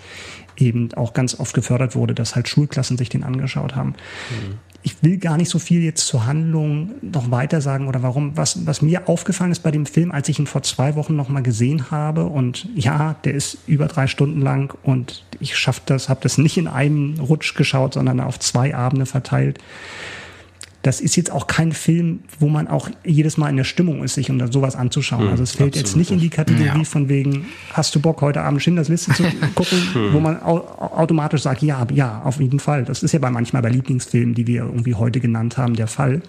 eben 0.61 0.92
auch 0.94 1.12
ganz 1.12 1.38
oft 1.38 1.54
gefördert 1.54 1.94
wurde, 1.94 2.14
dass 2.14 2.36
halt 2.36 2.48
Schulklassen 2.48 2.96
sich 2.98 3.08
den 3.08 3.24
angeschaut 3.24 3.74
haben. 3.74 3.90
Mhm. 3.90 4.58
Ich 4.82 5.02
will 5.02 5.18
gar 5.18 5.36
nicht 5.36 5.50
so 5.50 5.58
viel 5.58 5.82
jetzt 5.82 6.06
zur 6.06 6.24
Handlung 6.24 6.92
noch 7.02 7.30
weiter 7.30 7.61
sagen 7.61 7.86
oder 7.86 8.02
warum. 8.02 8.36
Was, 8.38 8.66
was 8.66 8.80
mir 8.80 9.08
aufgefallen 9.11 9.52
ist 9.52 9.62
bei 9.62 9.70
dem 9.70 9.84
Film, 9.84 10.11
als 10.11 10.28
ich 10.30 10.38
ihn 10.38 10.46
vor 10.46 10.62
zwei 10.62 10.94
Wochen 10.94 11.16
noch 11.16 11.28
mal 11.28 11.42
gesehen 11.42 11.90
habe 11.90 12.24
und 12.24 12.66
ja, 12.74 13.14
der 13.24 13.34
ist 13.34 13.58
über 13.66 13.88
drei 13.88 14.06
Stunden 14.06 14.40
lang 14.40 14.74
und 14.82 15.24
ich 15.38 15.58
schaff 15.58 15.80
das, 15.84 16.08
habe 16.08 16.20
das 16.22 16.38
nicht 16.38 16.56
in 16.56 16.66
einem 16.66 17.20
Rutsch 17.20 17.54
geschaut, 17.56 17.94
sondern 17.94 18.20
auf 18.20 18.38
zwei 18.38 18.74
Abende 18.74 19.04
verteilt 19.04 19.58
das 20.82 21.02
ist 21.02 21.14
jetzt 21.16 21.30
auch 21.30 21.46
kein 21.46 21.72
Film, 21.72 22.20
wo 22.38 22.48
man 22.48 22.66
auch 22.66 22.88
jedes 23.04 23.36
Mal 23.36 23.50
in 23.50 23.56
der 23.56 23.64
Stimmung 23.64 24.02
ist, 24.02 24.14
sich 24.14 24.30
um 24.30 24.50
sowas 24.50 24.76
anzuschauen. 24.76 25.28
also 25.28 25.42
es 25.42 25.52
fällt 25.52 25.76
jetzt 25.76 25.94
nicht 25.94 26.10
in 26.10 26.20
die 26.20 26.30
Kategorie 26.30 26.64
ja. 26.64 26.84
von 26.84 27.10
wegen, 27.10 27.46
hast 27.74 27.94
du 27.94 28.00
Bock, 28.00 28.22
heute 28.22 28.40
Abend 28.40 28.62
Schindlers 28.62 28.88
Liste 28.88 29.12
zu 29.12 29.24
gucken, 29.54 29.78
wo 30.12 30.20
man 30.20 30.42
au 30.42 30.60
automatisch 30.60 31.42
sagt, 31.42 31.62
ja, 31.62 31.86
ja, 31.92 32.22
auf 32.22 32.40
jeden 32.40 32.60
Fall. 32.60 32.84
Das 32.84 33.02
ist 33.02 33.12
ja 33.12 33.18
bei 33.18 33.30
manchmal 33.30 33.60
bei 33.60 33.68
Lieblingsfilmen, 33.68 34.34
die 34.34 34.46
wir 34.46 34.62
irgendwie 34.62 34.94
heute 34.94 35.20
genannt 35.20 35.58
haben, 35.58 35.74
der 35.74 35.86
Fall. 35.86 36.22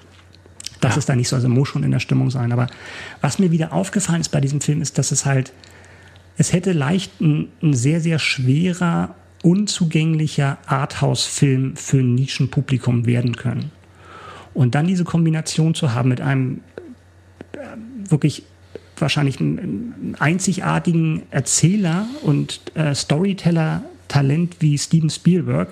Das 0.81 0.95
ja. 0.95 0.99
ist 0.99 1.09
da 1.09 1.15
nicht 1.15 1.29
so, 1.29 1.37
also 1.37 1.47
muss 1.47 1.69
schon 1.69 1.83
in 1.83 1.91
der 1.91 1.99
Stimmung 1.99 2.29
sein. 2.29 2.51
Aber 2.51 2.67
was 3.21 3.39
mir 3.39 3.51
wieder 3.51 3.71
aufgefallen 3.71 4.19
ist 4.19 4.29
bei 4.29 4.41
diesem 4.41 4.59
Film, 4.59 4.81
ist, 4.81 4.97
dass 4.97 5.11
es 5.11 5.25
halt, 5.25 5.53
es 6.37 6.51
hätte 6.51 6.73
leicht 6.73 7.21
ein, 7.21 7.47
ein 7.63 7.73
sehr, 7.73 8.01
sehr 8.01 8.19
schwerer, 8.19 9.15
unzugänglicher 9.43 10.57
Arthouse-Film 10.65 11.77
für 11.77 11.99
ein 11.99 12.15
Nischenpublikum 12.15 13.05
werden 13.05 13.37
können. 13.37 13.71
Und 14.53 14.75
dann 14.75 14.87
diese 14.87 15.03
Kombination 15.03 15.73
zu 15.73 15.93
haben 15.93 16.09
mit 16.09 16.21
einem 16.21 16.61
äh, 17.53 17.57
wirklich 18.09 18.43
wahrscheinlich 18.97 19.39
einen 19.39 20.15
einzigartigen 20.19 21.23
Erzähler 21.31 22.05
und 22.21 22.61
äh, 22.75 22.93
Storyteller-Talent 22.93 24.57
wie 24.59 24.77
Steven 24.77 25.09
Spielberg, 25.09 25.69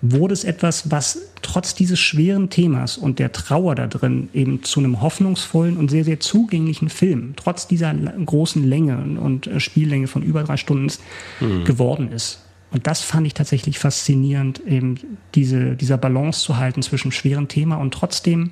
wurde 0.00 0.32
es 0.32 0.44
etwas, 0.44 0.90
was 0.90 1.18
trotz 1.42 1.74
dieses 1.74 1.98
schweren 1.98 2.50
Themas 2.50 2.96
und 2.96 3.18
der 3.18 3.32
Trauer 3.32 3.74
da 3.74 3.86
drin 3.86 4.28
eben 4.32 4.62
zu 4.62 4.80
einem 4.80 5.00
hoffnungsvollen 5.00 5.76
und 5.76 5.90
sehr, 5.90 6.04
sehr 6.04 6.20
zugänglichen 6.20 6.88
Film, 6.88 7.34
trotz 7.36 7.66
dieser 7.66 7.92
großen 7.94 8.62
Länge 8.64 8.98
und 9.20 9.46
äh, 9.46 9.60
Spiellänge 9.60 10.06
von 10.06 10.22
über 10.22 10.44
drei 10.44 10.56
Stunden 10.56 10.92
mhm. 11.40 11.64
geworden 11.64 12.12
ist. 12.12 12.44
Und 12.70 12.86
das 12.86 13.00
fand 13.02 13.26
ich 13.26 13.34
tatsächlich 13.34 13.78
faszinierend, 13.78 14.60
eben 14.66 14.96
diese, 15.34 15.74
dieser 15.74 15.96
Balance 15.96 16.42
zu 16.42 16.56
halten 16.58 16.82
zwischen 16.82 17.12
schwerem 17.12 17.48
Thema 17.48 17.76
und 17.76 17.94
trotzdem 17.94 18.50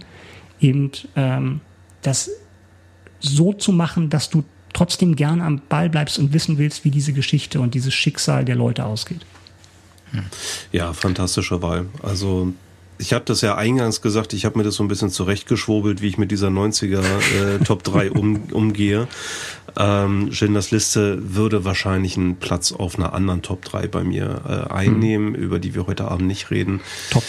eben 0.60 0.90
ähm, 1.16 1.60
das 2.02 2.30
so 3.20 3.52
zu 3.52 3.72
machen, 3.72 4.08
dass 4.08 4.30
du 4.30 4.44
trotzdem 4.72 5.16
gern 5.16 5.40
am 5.40 5.60
Ball 5.68 5.90
bleibst 5.90 6.18
und 6.18 6.32
wissen 6.32 6.58
willst, 6.58 6.84
wie 6.84 6.90
diese 6.90 7.12
Geschichte 7.12 7.60
und 7.60 7.74
dieses 7.74 7.94
Schicksal 7.94 8.44
der 8.44 8.56
Leute 8.56 8.84
ausgeht. 8.84 9.24
Ja, 10.72 10.92
fantastische 10.92 11.62
Wahl. 11.62 11.86
Also 12.02 12.52
ich 12.98 13.12
habe 13.12 13.24
das 13.24 13.40
ja 13.40 13.56
eingangs 13.56 14.00
gesagt, 14.00 14.32
ich 14.32 14.44
habe 14.44 14.58
mir 14.58 14.64
das 14.64 14.76
so 14.76 14.84
ein 14.84 14.88
bisschen 14.88 15.10
zurechtgeschwurbelt, 15.10 16.00
wie 16.00 16.08
ich 16.08 16.18
mit 16.18 16.30
dieser 16.30 16.48
90er 16.48 17.02
äh, 17.02 17.64
Top 17.64 17.82
3 17.82 18.12
um, 18.12 18.44
umgehe. 18.52 19.08
Ähm, 19.76 20.32
Schindlers 20.32 20.70
Liste 20.70 21.18
würde 21.34 21.64
wahrscheinlich 21.64 22.16
einen 22.16 22.36
Platz 22.36 22.72
auf 22.72 22.98
einer 22.98 23.12
anderen 23.12 23.42
Top 23.42 23.64
3 23.64 23.88
bei 23.88 24.04
mir 24.04 24.42
äh, 24.48 24.72
einnehmen, 24.72 25.30
mhm. 25.30 25.34
über 25.34 25.58
die 25.58 25.74
wir 25.74 25.86
heute 25.86 26.08
Abend 26.08 26.26
nicht 26.26 26.50
reden. 26.50 26.80
Top, 27.10 27.24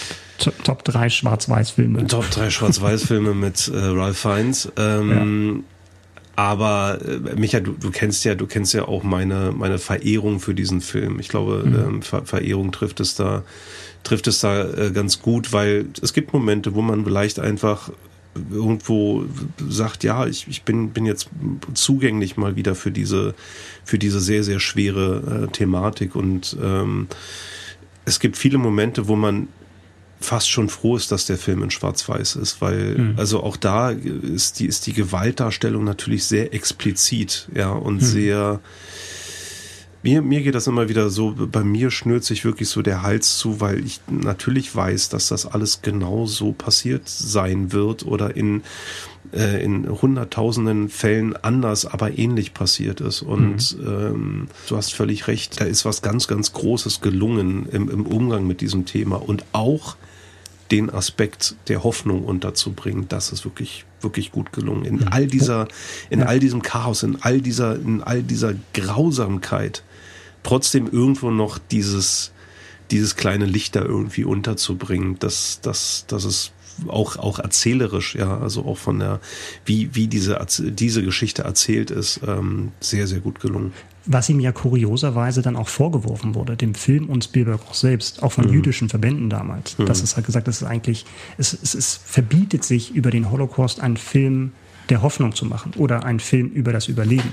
Top 0.63 0.83
3 0.83 1.09
Schwarz-Weiß-Filme. 1.09 2.07
Top 2.07 2.29
3 2.29 2.49
Schwarz-Weiß-Filme 2.49 3.33
mit 3.33 3.67
äh, 3.67 3.77
Ralph 3.77 4.19
Fiennes. 4.19 4.71
Ähm, 4.77 5.63
ja. 5.67 5.77
Aber 6.37 6.99
äh, 7.03 7.35
Micha, 7.35 7.59
du, 7.59 7.71
du 7.73 7.89
kennst 7.89 8.23
ja, 8.23 8.35
du 8.35 8.45
kennst 8.45 8.73
ja 8.73 8.87
auch 8.87 9.03
meine 9.03 9.51
meine 9.51 9.79
Verehrung 9.79 10.39
für 10.39 10.53
diesen 10.53 10.81
Film. 10.81 11.19
Ich 11.19 11.29
glaube, 11.29 11.63
mhm. 11.65 11.75
ähm, 11.75 12.01
Ver 12.03 12.25
Verehrung 12.25 12.71
trifft 12.71 12.99
es 12.99 13.15
da 13.15 13.43
trifft 14.03 14.27
es 14.27 14.39
da 14.39 14.63
äh, 14.63 14.91
ganz 14.91 15.21
gut, 15.21 15.51
weil 15.51 15.87
es 16.01 16.13
gibt 16.13 16.33
Momente, 16.33 16.75
wo 16.75 16.81
man 16.81 17.03
vielleicht 17.03 17.39
einfach 17.39 17.89
irgendwo 18.51 19.25
sagt, 19.67 20.03
ja, 20.03 20.25
ich, 20.25 20.47
ich 20.47 20.63
bin, 20.63 20.89
bin 20.89 21.05
jetzt 21.05 21.29
zugänglich 21.73 22.37
mal 22.37 22.55
wieder 22.55 22.75
für 22.75 22.91
diese, 22.91 23.35
für 23.83 23.97
diese 23.97 24.19
sehr, 24.19 24.43
sehr 24.43 24.59
schwere 24.59 25.45
äh, 25.45 25.51
Thematik. 25.51 26.15
Und 26.15 26.57
ähm, 26.61 27.07
es 28.05 28.19
gibt 28.19 28.37
viele 28.37 28.57
Momente, 28.57 29.07
wo 29.07 29.15
man 29.15 29.47
fast 30.19 30.49
schon 30.49 30.69
froh 30.69 30.95
ist, 30.95 31.11
dass 31.11 31.25
der 31.25 31.37
Film 31.37 31.63
in 31.63 31.71
Schwarz-Weiß 31.71 32.37
ist, 32.37 32.61
weil 32.61 32.97
mhm. 32.97 33.13
also 33.17 33.43
auch 33.43 33.57
da 33.57 33.91
ist 33.91 34.59
die 34.59 34.65
ist 34.65 34.87
die 34.87 34.93
Gewaltdarstellung 34.93 35.83
natürlich 35.83 36.25
sehr 36.25 36.53
explizit, 36.53 37.47
ja 37.53 37.71
und 37.71 37.95
mhm. 37.95 38.05
sehr 38.05 38.59
mir, 40.07 40.21
mir 40.21 40.41
geht 40.41 40.55
das 40.55 40.67
immer 40.67 40.87
wieder 40.87 41.09
so, 41.09 41.35
bei 41.35 41.63
mir 41.63 41.91
schnürt 41.91 42.23
sich 42.23 42.45
wirklich 42.45 42.69
so 42.69 42.81
der 42.81 43.01
Hals 43.01 43.37
zu, 43.37 43.59
weil 43.59 43.85
ich 43.85 43.99
natürlich 44.09 44.73
weiß, 44.73 45.09
dass 45.09 45.27
das 45.27 45.45
alles 45.45 45.81
genau 45.81 46.25
so 46.25 46.53
passiert 46.53 47.09
sein 47.09 47.73
wird 47.73 48.05
oder 48.05 48.37
in, 48.37 48.63
äh, 49.33 49.61
in 49.61 50.01
hunderttausenden 50.01 50.87
Fällen 50.87 51.35
anders, 51.35 51.85
aber 51.85 52.17
ähnlich 52.17 52.53
passiert 52.53 53.01
ist. 53.01 53.21
Und 53.21 53.77
mhm. 53.77 53.87
ähm, 53.87 54.47
du 54.69 54.77
hast 54.77 54.93
völlig 54.93 55.27
recht, 55.27 55.59
da 55.59 55.65
ist 55.65 55.83
was 55.83 56.01
ganz, 56.01 56.29
ganz 56.29 56.53
Großes 56.53 57.01
gelungen 57.01 57.67
im, 57.69 57.89
im 57.89 58.05
Umgang 58.05 58.47
mit 58.47 58.61
diesem 58.61 58.85
Thema 58.85 59.17
und 59.17 59.43
auch 59.51 59.97
den 60.71 60.89
Aspekt 60.89 61.55
der 61.67 61.83
Hoffnung 61.83 62.23
unterzubringen, 62.23 63.07
das 63.09 63.31
ist 63.31 63.45
wirklich 63.45 63.85
wirklich 64.01 64.31
gut 64.31 64.53
gelungen. 64.53 64.85
In 64.85 65.07
all 65.07 65.25
dieser, 65.25 65.67
in 66.11 66.21
all 66.21 66.39
diesem 66.39 66.61
Chaos, 66.61 67.01
in 67.01 67.17
all 67.21 67.41
dieser, 67.41 67.75
in 67.75 68.03
all 68.03 68.21
dieser 68.21 68.53
Grausamkeit 68.73 69.81
trotzdem 70.47 70.87
irgendwo 70.87 71.29
noch 71.29 71.57
dieses, 71.57 72.31
dieses 72.89 73.17
kleine 73.17 73.45
Licht 73.45 73.75
da 73.75 73.81
irgendwie 73.81 74.23
unterzubringen, 74.23 75.19
dass, 75.19 75.59
dass, 75.61 76.05
dass 76.07 76.23
es 76.23 76.53
auch, 76.87 77.17
auch 77.17 77.39
erzählerisch, 77.39 78.15
ja, 78.15 78.37
also 78.37 78.63
auch 78.63 78.77
von 78.77 78.99
der, 78.99 79.19
wie, 79.65 79.93
wie 79.93 80.07
diese, 80.07 80.39
diese 80.59 81.03
Geschichte 81.03 81.43
erzählt 81.43 81.91
ist, 81.91 82.21
ähm, 82.25 82.71
sehr, 82.79 83.07
sehr 83.07 83.19
gut 83.19 83.41
gelungen. 83.41 83.73
Was 84.05 84.29
ihm 84.29 84.39
ja 84.39 84.53
kurioserweise 84.53 85.41
dann 85.41 85.57
auch 85.57 85.67
vorgeworfen 85.67 86.33
wurde, 86.33 86.55
dem 86.55 86.75
Film 86.75 87.09
und 87.09 87.25
Spielberg 87.25 87.61
auch 87.69 87.73
selbst, 87.73 88.23
auch 88.23 88.31
von 88.31 88.47
mhm. 88.47 88.53
jüdischen 88.53 88.87
Verbänden 88.87 89.29
damals. 89.29 89.77
Mhm. 89.77 89.87
Das 89.87 89.99
ist 89.99 90.15
halt 90.15 90.27
gesagt, 90.27 90.47
das 90.47 90.61
ist 90.61 90.67
eigentlich, 90.67 91.05
es, 91.37 91.51
es, 91.61 91.73
es 91.73 91.99
verbietet 92.01 92.63
sich 92.63 92.95
über 92.95 93.11
den 93.11 93.31
Holocaust 93.31 93.81
einen 93.81 93.97
Film 93.97 94.53
der 94.89 95.01
Hoffnung 95.01 95.35
zu 95.35 95.45
machen 95.45 95.73
oder 95.75 96.03
einen 96.05 96.19
Film 96.19 96.49
über 96.49 96.71
das 96.71 96.87
Überleben. 96.87 97.31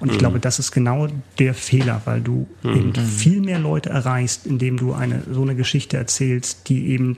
Und 0.00 0.08
ich 0.08 0.14
mhm. 0.14 0.18
glaube, 0.18 0.40
das 0.40 0.58
ist 0.58 0.72
genau 0.72 1.08
der 1.38 1.54
Fehler, 1.54 2.02
weil 2.04 2.20
du 2.20 2.46
mhm. 2.62 2.76
eben 2.76 2.94
viel 2.94 3.40
mehr 3.40 3.58
Leute 3.58 3.90
erreichst, 3.90 4.46
indem 4.46 4.76
du 4.76 4.92
eine 4.92 5.22
so 5.30 5.42
eine 5.42 5.54
Geschichte 5.54 5.96
erzählst, 5.96 6.68
die 6.68 6.88
eben 6.88 7.16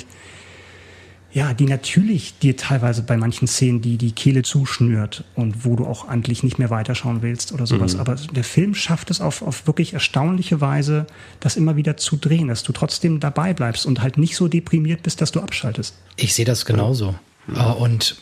ja, 1.35 1.53
die 1.53 1.64
natürlich 1.64 2.39
dir 2.39 2.57
teilweise 2.57 3.03
bei 3.03 3.16
manchen 3.16 3.49
Szenen 3.49 3.82
die 3.82 3.99
die 3.99 4.12
Kehle 4.12 4.43
zuschnürt 4.43 5.24
und 5.35 5.64
wo 5.64 5.74
du 5.74 5.85
auch 5.85 6.07
eigentlich 6.07 6.45
nicht 6.45 6.61
mehr 6.61 6.70
weiterschauen 6.70 7.22
willst 7.22 7.53
oder 7.53 7.66
sowas. 7.66 7.95
Mhm. 7.95 8.01
Aber 8.01 8.14
der 8.14 8.45
Film 8.45 8.76
schafft 8.76 9.11
es 9.11 9.20
auf, 9.20 9.43
auf 9.43 9.66
wirklich 9.66 9.95
erstaunliche 9.95 10.61
Weise, 10.61 11.09
das 11.41 11.57
immer 11.57 11.74
wieder 11.74 11.97
zu 11.97 12.16
drehen, 12.16 12.47
dass 12.47 12.62
du 12.62 12.72
trotzdem 12.72 13.18
dabei 13.18 13.53
bleibst 13.53 13.85
und 13.85 14.01
halt 14.01 14.16
nicht 14.16 14.37
so 14.37 14.47
deprimiert 14.47 15.03
bist, 15.03 15.20
dass 15.20 15.32
du 15.32 15.41
abschaltest. 15.41 15.97
Ich 16.14 16.35
sehe 16.35 16.45
das 16.45 16.66
genauso. 16.66 17.16
Ja. 17.53 17.72
Und 17.72 18.16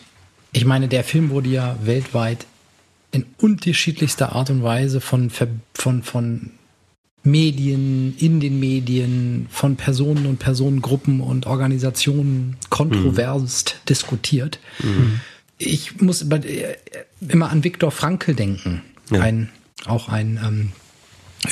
ich 0.52 0.64
meine, 0.64 0.88
der 0.88 1.02
Film 1.02 1.30
wurde 1.30 1.48
ja 1.48 1.76
weltweit 1.82 2.46
in 3.10 3.26
unterschiedlichster 3.38 4.34
Art 4.34 4.50
und 4.50 4.62
Weise 4.62 5.00
von, 5.00 5.30
von, 5.30 6.02
von 6.02 6.50
Medien, 7.24 8.16
in 8.18 8.40
den 8.40 8.58
Medien, 8.58 9.46
von 9.50 9.76
Personen 9.76 10.26
und 10.26 10.38
Personengruppen 10.38 11.20
und 11.20 11.46
Organisationen 11.46 12.56
kontroverst 12.68 13.76
mhm. 13.76 13.86
diskutiert. 13.88 14.58
Mhm. 14.82 15.20
Ich 15.58 16.00
muss 16.00 16.22
immer 16.22 17.50
an 17.50 17.64
Viktor 17.64 17.90
Frankl 17.90 18.34
denken, 18.34 18.82
ja. 19.10 19.20
ein, 19.20 19.50
auch 19.86 20.08
ein 20.08 20.40
ähm, 20.44 20.72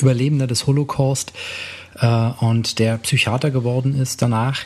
Überlebender 0.01 0.47
des 0.47 0.67
Holocaust 0.67 1.33
äh, 2.01 2.07
und 2.07 2.79
der 2.79 2.99
Psychiater 2.99 3.51
geworden 3.51 3.95
ist 3.95 4.23
danach 4.23 4.63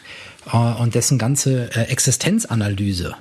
äh, 0.50 0.56
und 0.56 0.94
dessen 0.94 1.18
ganze 1.18 1.70
äh, 1.74 1.82
Existenzanalyse 1.90 3.16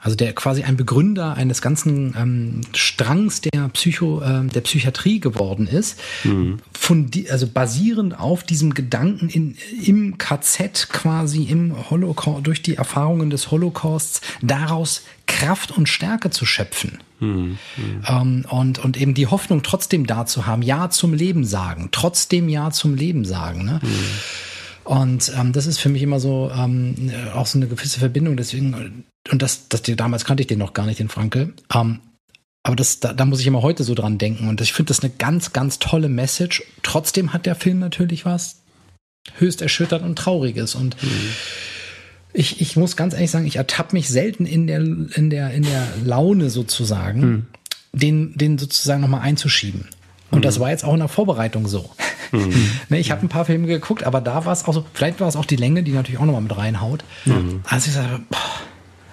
also 0.00 0.16
der 0.16 0.32
quasi 0.32 0.62
ein 0.62 0.76
Begründer 0.76 1.34
eines 1.34 1.60
ganzen 1.60 2.14
ähm, 2.16 2.60
Strangs 2.74 3.40
der 3.42 3.68
Psycho, 3.68 4.22
äh, 4.22 4.46
der 4.46 4.62
Psychiatrie 4.62 5.20
geworden 5.20 5.66
ist, 5.66 5.98
mhm. 6.24 6.58
von 6.72 7.10
die, 7.10 7.30
also 7.30 7.46
basierend 7.46 8.18
auf 8.18 8.42
diesem 8.42 8.74
Gedanken 8.74 9.28
in, 9.28 9.56
im 9.84 10.18
KZ 10.18 10.88
quasi 10.90 11.44
im 11.44 11.90
Holocaust, 11.90 12.46
durch 12.46 12.62
die 12.62 12.76
Erfahrungen 12.76 13.30
des 13.30 13.50
Holocausts, 13.50 14.22
daraus 14.42 15.02
Kraft 15.26 15.76
und 15.76 15.88
Stärke 15.88 16.30
zu 16.30 16.46
schöpfen. 16.46 16.98
Mhm. 17.20 17.58
Ähm, 18.06 18.46
und, 18.48 18.78
und 18.78 18.96
eben 19.00 19.14
die 19.14 19.26
Hoffnung 19.26 19.62
trotzdem 19.62 20.06
da 20.06 20.24
zu 20.24 20.46
haben, 20.46 20.62
Ja 20.62 20.90
zum 20.90 21.12
Leben 21.12 21.44
sagen, 21.44 21.90
trotzdem 21.92 22.48
Ja 22.48 22.70
zum 22.70 22.94
Leben 22.94 23.24
sagen. 23.24 23.64
Ne? 23.64 23.80
Mhm. 23.82 23.88
Und 24.84 25.32
ähm, 25.38 25.52
das 25.52 25.66
ist 25.66 25.78
für 25.78 25.88
mich 25.88 26.02
immer 26.02 26.20
so 26.20 26.50
ähm, 26.54 27.12
auch 27.34 27.46
so 27.46 27.58
eine 27.58 27.68
gewisse 27.68 27.98
Verbindung. 27.98 28.36
Deswegen, 28.36 29.04
und 29.30 29.42
das, 29.42 29.68
das 29.68 29.82
damals 29.82 30.24
kannte 30.24 30.42
ich 30.42 30.46
den 30.46 30.58
noch 30.58 30.72
gar 30.72 30.86
nicht, 30.86 30.98
den 30.98 31.08
Frankel. 31.08 31.54
Ähm, 31.74 32.00
aber 32.62 32.76
das, 32.76 33.00
da, 33.00 33.12
da 33.12 33.24
muss 33.24 33.40
ich 33.40 33.46
immer 33.46 33.62
heute 33.62 33.84
so 33.84 33.94
dran 33.94 34.18
denken. 34.18 34.48
Und 34.48 34.60
ich 34.60 34.72
finde 34.72 34.88
das 34.88 35.00
eine 35.00 35.10
ganz, 35.10 35.52
ganz 35.52 35.78
tolle 35.78 36.08
Message. 36.08 36.62
Trotzdem 36.82 37.32
hat 37.32 37.46
der 37.46 37.54
Film 37.54 37.78
natürlich 37.78 38.24
was 38.24 38.62
höchst 39.38 39.62
erschüttert 39.62 40.02
und 40.02 40.16
trauriges. 40.16 40.74
Und 40.74 41.02
mhm. 41.02 41.30
ich, 42.32 42.60
ich 42.60 42.76
muss 42.76 42.96
ganz 42.96 43.14
ehrlich 43.14 43.30
sagen, 43.30 43.46
ich 43.46 43.56
ertappe 43.56 43.94
mich 43.94 44.08
selten 44.08 44.46
in 44.46 44.66
der, 44.66 44.80
in 44.80 45.30
der, 45.30 45.50
in 45.52 45.62
der 45.62 45.86
Laune 46.04 46.50
sozusagen, 46.50 47.20
mhm. 47.20 47.46
den, 47.92 48.36
den 48.36 48.58
sozusagen 48.58 49.00
nochmal 49.00 49.22
einzuschieben. 49.22 49.88
Und 50.30 50.38
mhm. 50.38 50.42
das 50.42 50.60
war 50.60 50.70
jetzt 50.70 50.84
auch 50.84 50.94
in 50.94 51.00
der 51.00 51.08
Vorbereitung 51.08 51.66
so. 51.66 51.90
Mhm. 52.32 52.70
ne, 52.88 52.98
ich 52.98 53.10
habe 53.10 53.22
ein 53.22 53.28
paar 53.28 53.44
Filme 53.44 53.66
geguckt, 53.66 54.04
aber 54.04 54.20
da 54.20 54.44
war 54.44 54.52
es 54.52 54.64
auch 54.66 54.74
so, 54.74 54.84
vielleicht 54.92 55.20
war 55.20 55.28
es 55.28 55.36
auch 55.36 55.44
die 55.44 55.56
Länge, 55.56 55.82
die 55.82 55.92
natürlich 55.92 56.20
auch 56.20 56.26
nochmal 56.26 56.42
mit 56.42 56.56
reinhaut. 56.56 57.04
Mhm. 57.24 57.60
Also 57.64 57.88
ich 57.88 57.94
sage, 57.94 58.20
boah, 58.28 58.38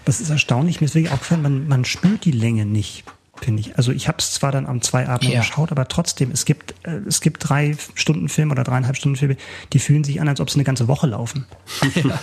Das 0.05 0.21
ist 0.21 0.29
erstaunlich. 0.29 0.79
Mir 0.79 0.85
ist 0.85 0.95
wirklich 0.95 1.11
aufgefallen, 1.11 1.41
man, 1.41 1.67
man 1.67 1.85
spürt 1.85 2.25
die 2.25 2.31
Länge 2.31 2.65
nicht 2.65 3.03
finde 3.43 3.61
ich. 3.61 3.77
Also 3.77 3.91
ich 3.91 4.07
habe 4.07 4.17
es 4.19 4.31
zwar 4.31 4.51
dann 4.51 4.65
am 4.65 4.81
zwei 4.81 5.07
Abenden 5.07 5.31
ja. 5.31 5.39
geschaut, 5.39 5.71
aber 5.71 5.87
trotzdem, 5.87 6.31
es 6.31 6.45
gibt, 6.45 6.73
äh, 6.83 6.99
es 7.07 7.21
gibt 7.21 7.47
drei 7.47 7.75
Stunden 7.95 8.29
Filme 8.29 8.51
oder 8.51 8.63
dreieinhalb 8.63 8.97
Stunden 8.97 9.15
Filme, 9.15 9.37
die 9.73 9.79
fühlen 9.79 10.03
sich 10.03 10.21
an, 10.21 10.27
als 10.27 10.39
ob 10.39 10.49
sie 10.49 10.55
eine 10.55 10.63
ganze 10.63 10.87
Woche 10.87 11.07
laufen. 11.07 11.45
Ja. 11.97 12.19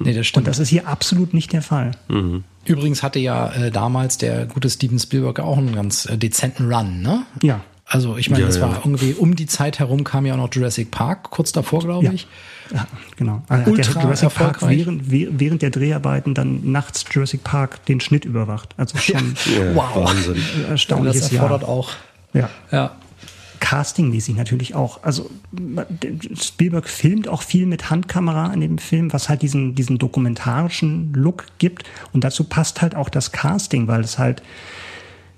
nee, 0.00 0.12
das 0.12 0.26
stimmt. 0.26 0.46
Und 0.46 0.48
das 0.48 0.58
ist 0.58 0.68
hier 0.68 0.86
absolut 0.86 1.34
nicht 1.34 1.52
der 1.52 1.62
Fall. 1.62 1.92
Mhm. 2.08 2.44
Übrigens 2.64 3.02
hatte 3.02 3.18
ja 3.18 3.52
äh, 3.52 3.70
damals 3.70 4.18
der 4.18 4.46
gute 4.46 4.68
Steven 4.68 4.98
Spielberg 4.98 5.40
auch 5.40 5.56
einen 5.56 5.74
ganz 5.74 6.06
äh, 6.06 6.18
dezenten 6.18 6.72
Run, 6.72 7.00
ne? 7.00 7.24
Ja. 7.42 7.60
Also 7.94 8.16
ich 8.16 8.28
meine, 8.28 8.42
ja, 8.42 8.48
das 8.48 8.60
war 8.60 8.80
irgendwie 8.84 9.14
um 9.14 9.36
die 9.36 9.46
Zeit 9.46 9.78
herum 9.78 10.02
kam 10.02 10.26
ja 10.26 10.34
auch 10.34 10.38
noch 10.38 10.52
Jurassic 10.52 10.90
Park, 10.90 11.30
kurz 11.30 11.52
davor, 11.52 11.78
glaube 11.78 12.12
ich. 12.12 12.26
Ja, 12.74 12.88
genau. 13.14 13.44
Also 13.48 13.70
Ultra 13.70 13.92
der 13.92 14.02
Jurassic 14.02 14.34
Park 14.34 14.68
während, 14.68 15.02
während 15.12 15.62
der 15.62 15.70
Dreharbeiten 15.70 16.34
dann 16.34 16.72
nachts 16.72 17.04
Jurassic 17.08 17.44
Park 17.44 17.86
den 17.86 18.00
Schnitt 18.00 18.24
überwacht. 18.24 18.74
Also 18.78 18.98
schon 18.98 19.36
ja, 19.46 19.76
wow. 19.76 19.94
Wahnsinn. 19.94 20.42
erstaunliches 20.68 21.20
das 21.20 21.32
erfordert 21.34 21.62
Jahr. 21.62 21.70
auch. 21.70 21.92
Ja. 22.32 22.50
ja. 22.72 22.96
Castingmäßig 23.60 24.34
natürlich 24.34 24.74
auch. 24.74 25.04
Also 25.04 25.30
Spielberg 26.34 26.88
filmt 26.88 27.28
auch 27.28 27.42
viel 27.42 27.64
mit 27.66 27.90
Handkamera 27.90 28.52
in 28.52 28.60
dem 28.60 28.78
Film, 28.78 29.12
was 29.12 29.28
halt 29.28 29.42
diesen, 29.42 29.76
diesen 29.76 29.98
dokumentarischen 29.98 31.12
Look 31.12 31.44
gibt. 31.58 31.84
Und 32.12 32.24
dazu 32.24 32.42
passt 32.42 32.82
halt 32.82 32.96
auch 32.96 33.08
das 33.08 33.30
Casting, 33.30 33.86
weil 33.86 34.00
es 34.00 34.18
halt 34.18 34.42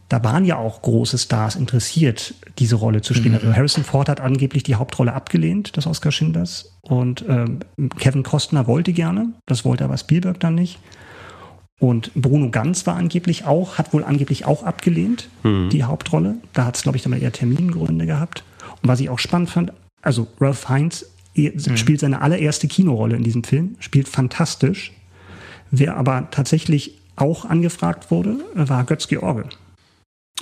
da 0.09 0.23
waren 0.23 0.45
ja 0.45 0.57
auch 0.57 0.83
große 0.83 1.19
Stars 1.19 1.57
interessiert, 1.57 2.35
diese 2.59 2.77
Rolle 2.77 3.03
zu 3.03 3.13
spielen. 3.13 3.35
Mhm. 3.35 3.41
Also 3.41 3.57
Harrison 3.57 3.85
Ford 3.85 4.09
hat 4.09 4.21
angeblich 4.21 4.63
die 4.63 4.77
Hauptrolle 4.77 5.13
abgelehnt, 5.13 5.77
des 5.77 5.87
Oscar 5.87 6.13
Schindlers. 6.13 6.77
Und 6.83 7.25
ähm, 7.29 7.61
Kevin 7.99 8.23
Costner 8.23 8.67
wollte 8.67 8.93
gerne, 8.93 9.33
das 9.47 9.65
wollte 9.65 9.85
aber 9.85 9.97
Spielberg 9.97 10.39
dann 10.39 10.55
nicht. 10.55 10.79
Und 11.79 12.13
Bruno 12.15 12.51
Ganz 12.51 12.87
war 12.87 12.97
angeblich 12.97 13.45
auch, 13.45 13.79
hat 13.79 13.93
wohl 13.93 14.05
angeblich 14.05 14.47
auch 14.47 14.63
abgelehnt, 14.63 15.29
mhm. 15.43 15.69
die 15.71 15.85
Hauptrolle. 15.85 16.37
Da 16.53 16.65
hat 16.65 16.77
es, 16.77 16.83
glaube 16.83 16.97
ich, 16.97 17.03
dann 17.03 17.11
mal 17.11 17.21
eher 17.21 17.33
Termingründe 17.33 18.07
gehabt. 18.07 18.45
Und 18.83 18.89
was 18.89 19.01
ich 19.01 19.11
auch 19.11 19.19
spannend 19.19 19.51
fand, 19.51 19.73
also 20.03 20.29
Ralph 20.41 20.67
Fiennes 20.67 21.07
mhm. 21.35 21.77
spielt 21.77 22.01
seine 22.01 22.23
allererste 22.23 22.69
Kinorolle 22.69 23.17
in 23.17 23.25
diesem 23.25 23.43
Film, 23.43 23.75
spielt 23.81 24.09
fantastisch. 24.09 24.93
Wer 25.73 25.97
aber 25.97 26.29
tatsächlich 26.31 26.99
auch 27.17 27.45
angefragt 27.45 28.11
wurde, 28.11 28.37
war 28.55 28.85
Götz 28.85 29.09
George 29.09 29.57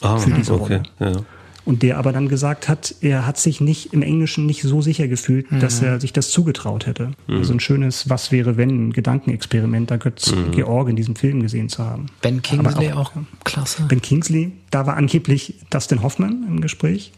ah, 0.03 0.19
für 0.19 0.31
diese 0.31 0.55
okay, 0.55 0.83
Rolle. 0.99 1.13
Ja. 1.15 1.23
Und 1.65 1.83
der 1.83 1.97
aber 1.97 2.13
dann 2.13 2.29
gesagt 2.29 2.69
hat, 2.69 2.95
er 3.01 3.27
hat 3.27 3.39
sich 3.39 3.61
nicht 3.61 3.95
im 3.95 4.03
Englischen 4.03 4.45
nicht 4.45 4.63
so 4.63 4.83
sicher 4.83 5.09
gefühlt, 5.09 5.51
mhm. 5.51 5.61
dass 5.61 5.81
er 5.81 5.99
sich 5.99 6.13
das 6.13 6.31
zugetraut 6.31 6.87
hätte. 6.87 7.13
Mhm. 7.27 7.39
Also 7.39 7.55
ein 7.55 7.61
schönes 7.61 8.11
Was 8.11 8.31
wäre 8.31 8.59
wenn 8.59 8.93
Gedankenexperiment, 8.93 9.91
da 9.91 9.97
Götz 9.97 10.33
mhm. 10.33 10.53
Georg 10.53 10.91
in 10.91 10.97
diesem 10.97 11.17
Film 11.17 11.41
gesehen 11.41 11.71
zu 11.71 11.83
haben. 11.83 12.07
Ben 12.21 12.43
Kingsley 12.43 12.93
auch, 12.93 13.17
auch, 13.17 13.23
klasse. 13.45 13.85
Ben 13.89 14.03
Kingsley, 14.03 14.53
da 14.71 14.87
war 14.87 14.97
angeblich 14.97 15.55
Dustin 15.71 16.03
Hoffman 16.03 16.45
im 16.47 16.61
Gespräch, 16.61 17.13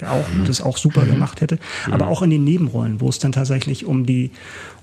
der 0.00 0.12
auch 0.12 0.28
mhm. 0.28 0.44
das 0.44 0.60
auch 0.60 0.76
super 0.76 1.04
mhm. 1.04 1.12
gemacht 1.14 1.40
hätte. 1.40 1.58
Aber 1.90 2.04
mhm. 2.04 2.12
auch 2.12 2.22
in 2.22 2.30
den 2.30 2.44
Nebenrollen, 2.44 3.00
wo 3.00 3.08
es 3.08 3.18
dann 3.18 3.32
tatsächlich 3.32 3.84
um 3.84 4.06
die 4.06 4.30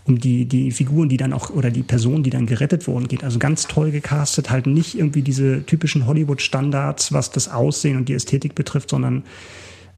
um 0.05 0.19
die, 0.19 0.45
die 0.45 0.71
Figuren, 0.71 1.09
die 1.09 1.17
dann 1.17 1.33
auch, 1.33 1.49
oder 1.49 1.71
die 1.71 1.83
Personen, 1.83 2.23
die 2.23 2.29
dann 2.29 2.45
gerettet 2.45 2.87
wurden, 2.87 3.07
geht. 3.07 3.23
Also 3.23 3.39
ganz 3.39 3.67
toll 3.67 3.91
gecastet, 3.91 4.51
halt 4.51 4.67
nicht 4.67 4.97
irgendwie 4.97 5.23
diese 5.23 5.65
typischen 5.65 6.05
Hollywood-Standards, 6.05 7.11
was 7.11 7.31
das 7.31 7.49
Aussehen 7.49 7.97
und 7.97 8.07
die 8.07 8.13
Ästhetik 8.13 8.53
betrifft, 8.53 8.91
sondern 8.91 9.23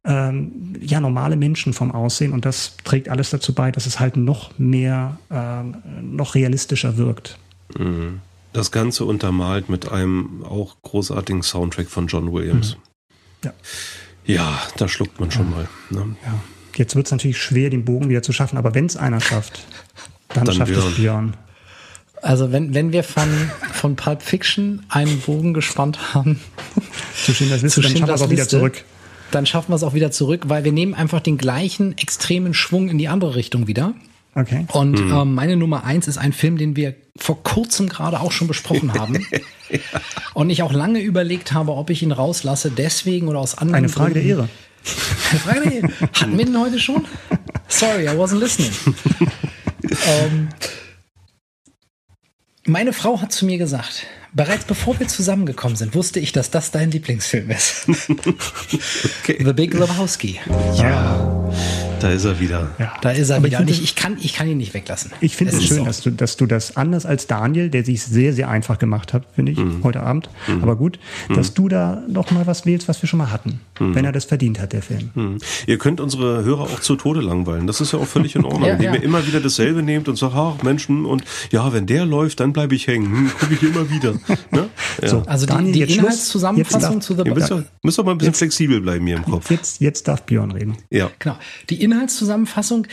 ähm, 0.05 0.75
ja, 0.79 1.01
normale 1.01 1.35
Menschen 1.35 1.73
vom 1.73 1.91
Aussehen. 1.91 2.31
Und 2.31 2.45
das 2.45 2.77
trägt 2.85 3.09
alles 3.09 3.31
dazu 3.31 3.53
bei, 3.53 3.71
dass 3.71 3.85
es 3.85 3.99
halt 3.99 4.15
noch 4.15 4.57
mehr, 4.57 5.19
ähm, 5.29 5.75
noch 6.01 6.35
realistischer 6.35 6.95
wirkt. 6.95 7.37
Mhm. 7.77 8.21
Das 8.53 8.71
Ganze 8.71 9.03
untermalt 9.03 9.67
mit 9.67 9.91
einem 9.91 10.43
auch 10.43 10.77
großartigen 10.83 11.43
Soundtrack 11.43 11.89
von 11.89 12.07
John 12.07 12.31
Williams. 12.31 12.77
Mhm. 12.77 12.81
Ja. 13.43 13.53
Ja, 14.25 14.61
da 14.77 14.87
schluckt 14.87 15.19
man 15.19 15.31
schon 15.31 15.51
ja. 15.51 15.55
mal. 15.57 15.67
Ne? 15.89 16.15
Ja. 16.25 16.33
Jetzt 16.77 16.95
wird 16.95 17.07
es 17.07 17.11
natürlich 17.11 17.37
schwer, 17.37 17.69
den 17.69 17.85
Bogen 17.85 18.09
wieder 18.09 18.21
zu 18.21 18.33
schaffen, 18.33 18.57
aber 18.57 18.75
wenn 18.75 18.85
es 18.85 18.97
einer 18.97 19.19
schafft, 19.19 19.65
dann, 20.29 20.45
dann 20.45 20.55
schafft 20.55 20.71
Björn. 20.71 20.87
es 20.87 20.95
Björn. 20.95 21.33
Also 22.21 22.51
wenn, 22.51 22.73
wenn 22.73 22.91
wir 22.91 23.03
von, 23.03 23.29
von 23.73 23.95
Pulp 23.95 24.21
Fiction 24.21 24.83
einen 24.89 25.19
Bogen 25.19 25.53
gespannt 25.53 26.13
haben, 26.13 26.39
zu 27.15 27.33
Schindlers 27.33 27.61
Liste, 27.61 27.81
dann 27.81 27.91
schaffen 27.91 28.07
wir 28.07 28.13
es 28.13 28.21
auch 28.21 28.29
wieder 28.29 28.47
zurück. 28.47 28.83
Dann 29.31 29.45
schaffen 29.45 29.71
wir 29.71 29.75
es 29.75 29.83
auch 29.83 29.93
wieder 29.93 30.11
zurück, 30.11 30.43
weil 30.47 30.63
wir 30.63 30.71
nehmen 30.71 30.93
einfach 30.93 31.19
den 31.19 31.37
gleichen 31.37 31.97
extremen 31.97 32.53
Schwung 32.53 32.89
in 32.89 32.97
die 32.97 33.07
andere 33.07 33.35
Richtung 33.35 33.67
wieder. 33.67 33.93
Okay. 34.35 34.65
Und 34.71 34.99
hm. 34.99 35.11
ähm, 35.11 35.35
meine 35.35 35.57
Nummer 35.57 35.83
eins 35.83 36.07
ist 36.07 36.17
ein 36.17 36.31
Film, 36.31 36.57
den 36.57 36.75
wir 36.75 36.95
vor 37.17 37.41
kurzem 37.43 37.89
gerade 37.89 38.19
auch 38.19 38.31
schon 38.31 38.47
besprochen 38.47 38.93
haben. 38.93 39.25
ja. 39.69 39.79
Und 40.33 40.51
ich 40.51 40.61
auch 40.61 40.71
lange 40.71 41.01
überlegt 41.01 41.53
habe, 41.53 41.73
ob 41.73 41.89
ich 41.89 42.03
ihn 42.03 42.11
rauslasse, 42.11 42.71
deswegen 42.71 43.27
oder 43.27 43.39
aus 43.39 43.57
anderen 43.57 43.77
Eine 43.77 43.89
Frage 43.89 44.13
Gründen. 44.13 44.27
der 44.27 44.37
Ehre. 44.37 44.49
Frage. 45.35 45.81
Hatten 46.13 46.37
wir 46.37 46.45
den 46.45 46.59
heute 46.59 46.79
schon? 46.79 47.05
Sorry, 47.67 48.05
I 48.05 48.09
wasn't 48.09 48.39
listening. 48.39 48.71
ähm, 50.07 50.49
meine 52.65 52.93
Frau 52.93 53.21
hat 53.21 53.31
zu 53.31 53.45
mir 53.45 53.57
gesagt, 53.57 54.05
bereits 54.33 54.65
bevor 54.65 54.99
wir 54.99 55.07
zusammengekommen 55.07 55.77
sind, 55.77 55.95
wusste 55.95 56.19
ich, 56.19 56.31
dass 56.31 56.51
das 56.51 56.71
dein 56.71 56.91
Lieblingsfilm 56.91 57.49
ist. 57.51 57.87
okay. 59.21 59.37
The 59.43 59.53
Big 59.53 59.73
Lebowski. 59.73 60.39
Ja. 60.75 61.49
Da 61.99 62.11
ist 62.11 62.25
er 62.25 62.39
wieder. 62.39 62.69
Ja. 62.79 62.93
Da 63.01 63.11
ist 63.11 63.29
er 63.29 63.37
Aber 63.37 63.47
wieder. 63.47 63.61
Ich, 63.61 63.69
ich, 63.69 63.83
ich, 63.83 63.95
kann, 63.95 64.17
ich 64.21 64.33
kann 64.33 64.47
ihn 64.47 64.57
nicht 64.57 64.73
weglassen. 64.73 65.11
Ich 65.21 65.35
finde 65.35 65.55
es 65.55 65.65
schön, 65.65 65.85
dass 65.85 66.01
du, 66.01 66.11
dass 66.11 66.37
du 66.37 66.45
das 66.45 66.77
anders 66.77 67.05
als 67.05 67.27
Daniel, 67.27 67.69
der 67.69 67.83
sich 67.83 68.03
sehr, 68.03 68.33
sehr 68.33 68.49
einfach 68.49 68.79
gemacht 68.79 69.13
hat, 69.13 69.23
finde 69.35 69.51
ich, 69.51 69.57
mhm. 69.57 69.83
heute 69.83 70.01
Abend. 70.01 70.29
Mhm. 70.47 70.63
Aber 70.63 70.75
gut, 70.75 70.99
mhm. 71.27 71.35
dass 71.35 71.53
du 71.53 71.67
da 71.67 72.03
noch 72.07 72.31
mal 72.31 72.47
was 72.47 72.65
wählst, 72.65 72.87
was 72.87 73.01
wir 73.01 73.09
schon 73.09 73.19
mal 73.19 73.31
hatten. 73.31 73.61
Mhm. 73.79 73.95
Wenn 73.95 74.05
er 74.05 74.11
das 74.11 74.25
verdient 74.25 74.59
hat, 74.59 74.73
der 74.73 74.81
Film. 74.81 75.09
Mhm. 75.15 75.37
Ihr 75.65 75.77
könnt 75.77 75.99
unsere 75.99 76.43
Hörer 76.43 76.63
auch 76.63 76.79
zu 76.79 76.95
Tode 76.95 77.21
langweilen. 77.21 77.67
Das 77.67 77.81
ist 77.81 77.93
ja 77.93 77.99
auch 77.99 78.07
völlig 78.07 78.35
in 78.35 78.45
Ordnung. 78.45 78.63
ja, 78.65 78.73
indem 78.73 78.93
ja. 78.93 78.99
ihr 78.99 79.03
immer 79.03 79.25
wieder 79.25 79.39
dasselbe 79.39 79.81
nehmt 79.83 80.07
und 80.07 80.17
sagt, 80.17 80.33
ach 80.35 80.63
Menschen, 80.63 81.05
und 81.05 81.23
ja, 81.51 81.73
wenn 81.73 81.85
der 81.85 82.05
läuft, 82.05 82.39
dann 82.39 82.53
bleibe 82.53 82.75
ich 82.75 82.87
hängen. 82.87 83.05
Hm, 83.05 83.31
Gucke 83.39 83.53
ich 83.53 83.63
immer 83.63 83.89
wieder. 83.89 84.13
Ne? 84.49 84.69
Ja. 85.01 85.07
So, 85.09 85.23
also 85.25 85.45
die, 85.45 85.71
die 85.73 85.81
Inhaltszusammenfassung 85.81 87.01
zu 87.01 87.15
The 87.15 87.23
Ihr 87.25 87.33
müsst, 87.33 87.53
müsst 87.83 87.97
doch 87.97 88.05
mal 88.05 88.11
ein 88.11 88.17
bisschen 88.17 88.31
jetzt, 88.31 88.37
flexibel 88.37 88.79
bleiben 88.81 89.05
hier 89.05 89.17
im 89.17 89.25
Kopf. 89.25 89.49
Jetzt, 89.51 89.81
jetzt 89.81 90.07
darf 90.07 90.23
Björn 90.23 90.51
reden. 90.51 90.77
Ja. 90.89 91.09
Genau. 91.19 91.37
Die 91.69 91.81
Inhaltszusammenfassung, 91.91 92.87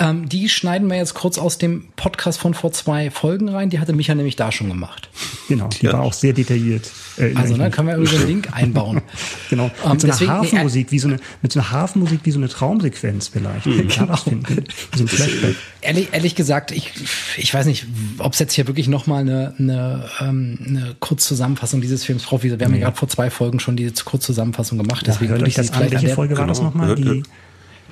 ähm, 0.00 0.28
die 0.28 0.48
schneiden 0.48 0.88
wir 0.88 0.96
jetzt 0.96 1.14
kurz 1.14 1.38
aus 1.38 1.58
dem 1.58 1.88
Podcast 1.96 2.38
von 2.38 2.54
vor 2.54 2.72
zwei 2.72 3.10
Folgen 3.10 3.48
rein. 3.48 3.68
Die 3.68 3.80
hatte 3.80 3.92
Micha 3.92 4.14
nämlich 4.14 4.36
da 4.36 4.52
schon 4.52 4.68
gemacht. 4.68 5.08
Genau, 5.48 5.68
die 5.68 5.86
ja. 5.86 5.94
war 5.94 6.02
auch 6.02 6.12
sehr 6.12 6.32
detailliert. 6.32 6.88
Äh, 7.16 7.34
also, 7.34 7.56
ne, 7.56 7.68
können 7.70 7.88
wir 7.88 7.96
über 7.96 8.08
den 8.08 8.26
Link 8.26 8.48
einbauen. 8.52 9.02
genau. 9.50 9.70
Ähm, 9.84 9.92
mit 9.92 10.00
so 10.00 10.06
einer 10.06 10.14
deswegen, 10.14 10.30
Hafenmusik, 10.30 10.92
wie 10.92 10.98
so 11.00 11.08
eine, 11.08 11.18
mit 11.42 11.52
so 11.52 11.58
einer 11.58 11.70
Hafenmusik 11.72 12.20
wie 12.22 12.30
so 12.30 12.38
eine 12.38 12.48
Traumsequenz 12.48 13.28
vielleicht. 13.28 13.66
Mhm. 13.66 13.88
Genau. 13.88 14.16
so 14.16 14.30
ein 14.30 15.08
Flashback. 15.08 15.56
Ehrlich, 15.80 16.08
ehrlich 16.12 16.34
gesagt, 16.36 16.70
ich, 16.70 16.92
ich 17.36 17.52
weiß 17.52 17.66
nicht, 17.66 17.86
ob 18.18 18.34
es 18.34 18.38
jetzt 18.38 18.52
hier 18.52 18.68
wirklich 18.68 18.86
nochmal 18.86 19.22
eine, 19.22 19.54
eine, 19.58 20.08
ähm, 20.20 20.58
eine 20.64 20.96
Kurzzusammenfassung 21.00 21.80
dieses 21.80 22.04
Films 22.04 22.22
braucht. 22.22 22.44
Wir 22.44 22.52
haben 22.52 22.74
ja 22.74 22.80
gerade 22.80 22.96
vor 22.96 23.08
zwei 23.08 23.30
Folgen 23.30 23.58
schon 23.58 23.76
diese 23.76 24.04
Kurzzusammenfassung 24.04 24.78
gemacht. 24.78 25.04
Deswegen 25.08 25.32
ja, 25.32 25.38
würde 25.38 25.48
ich 25.48 25.54
das 25.54 25.72
an. 25.72 25.90
Welche 25.90 26.10
Folge 26.10 26.38
war 26.38 26.46
das 26.46 26.62
nochmal? 26.62 26.94
Die, 26.94 27.24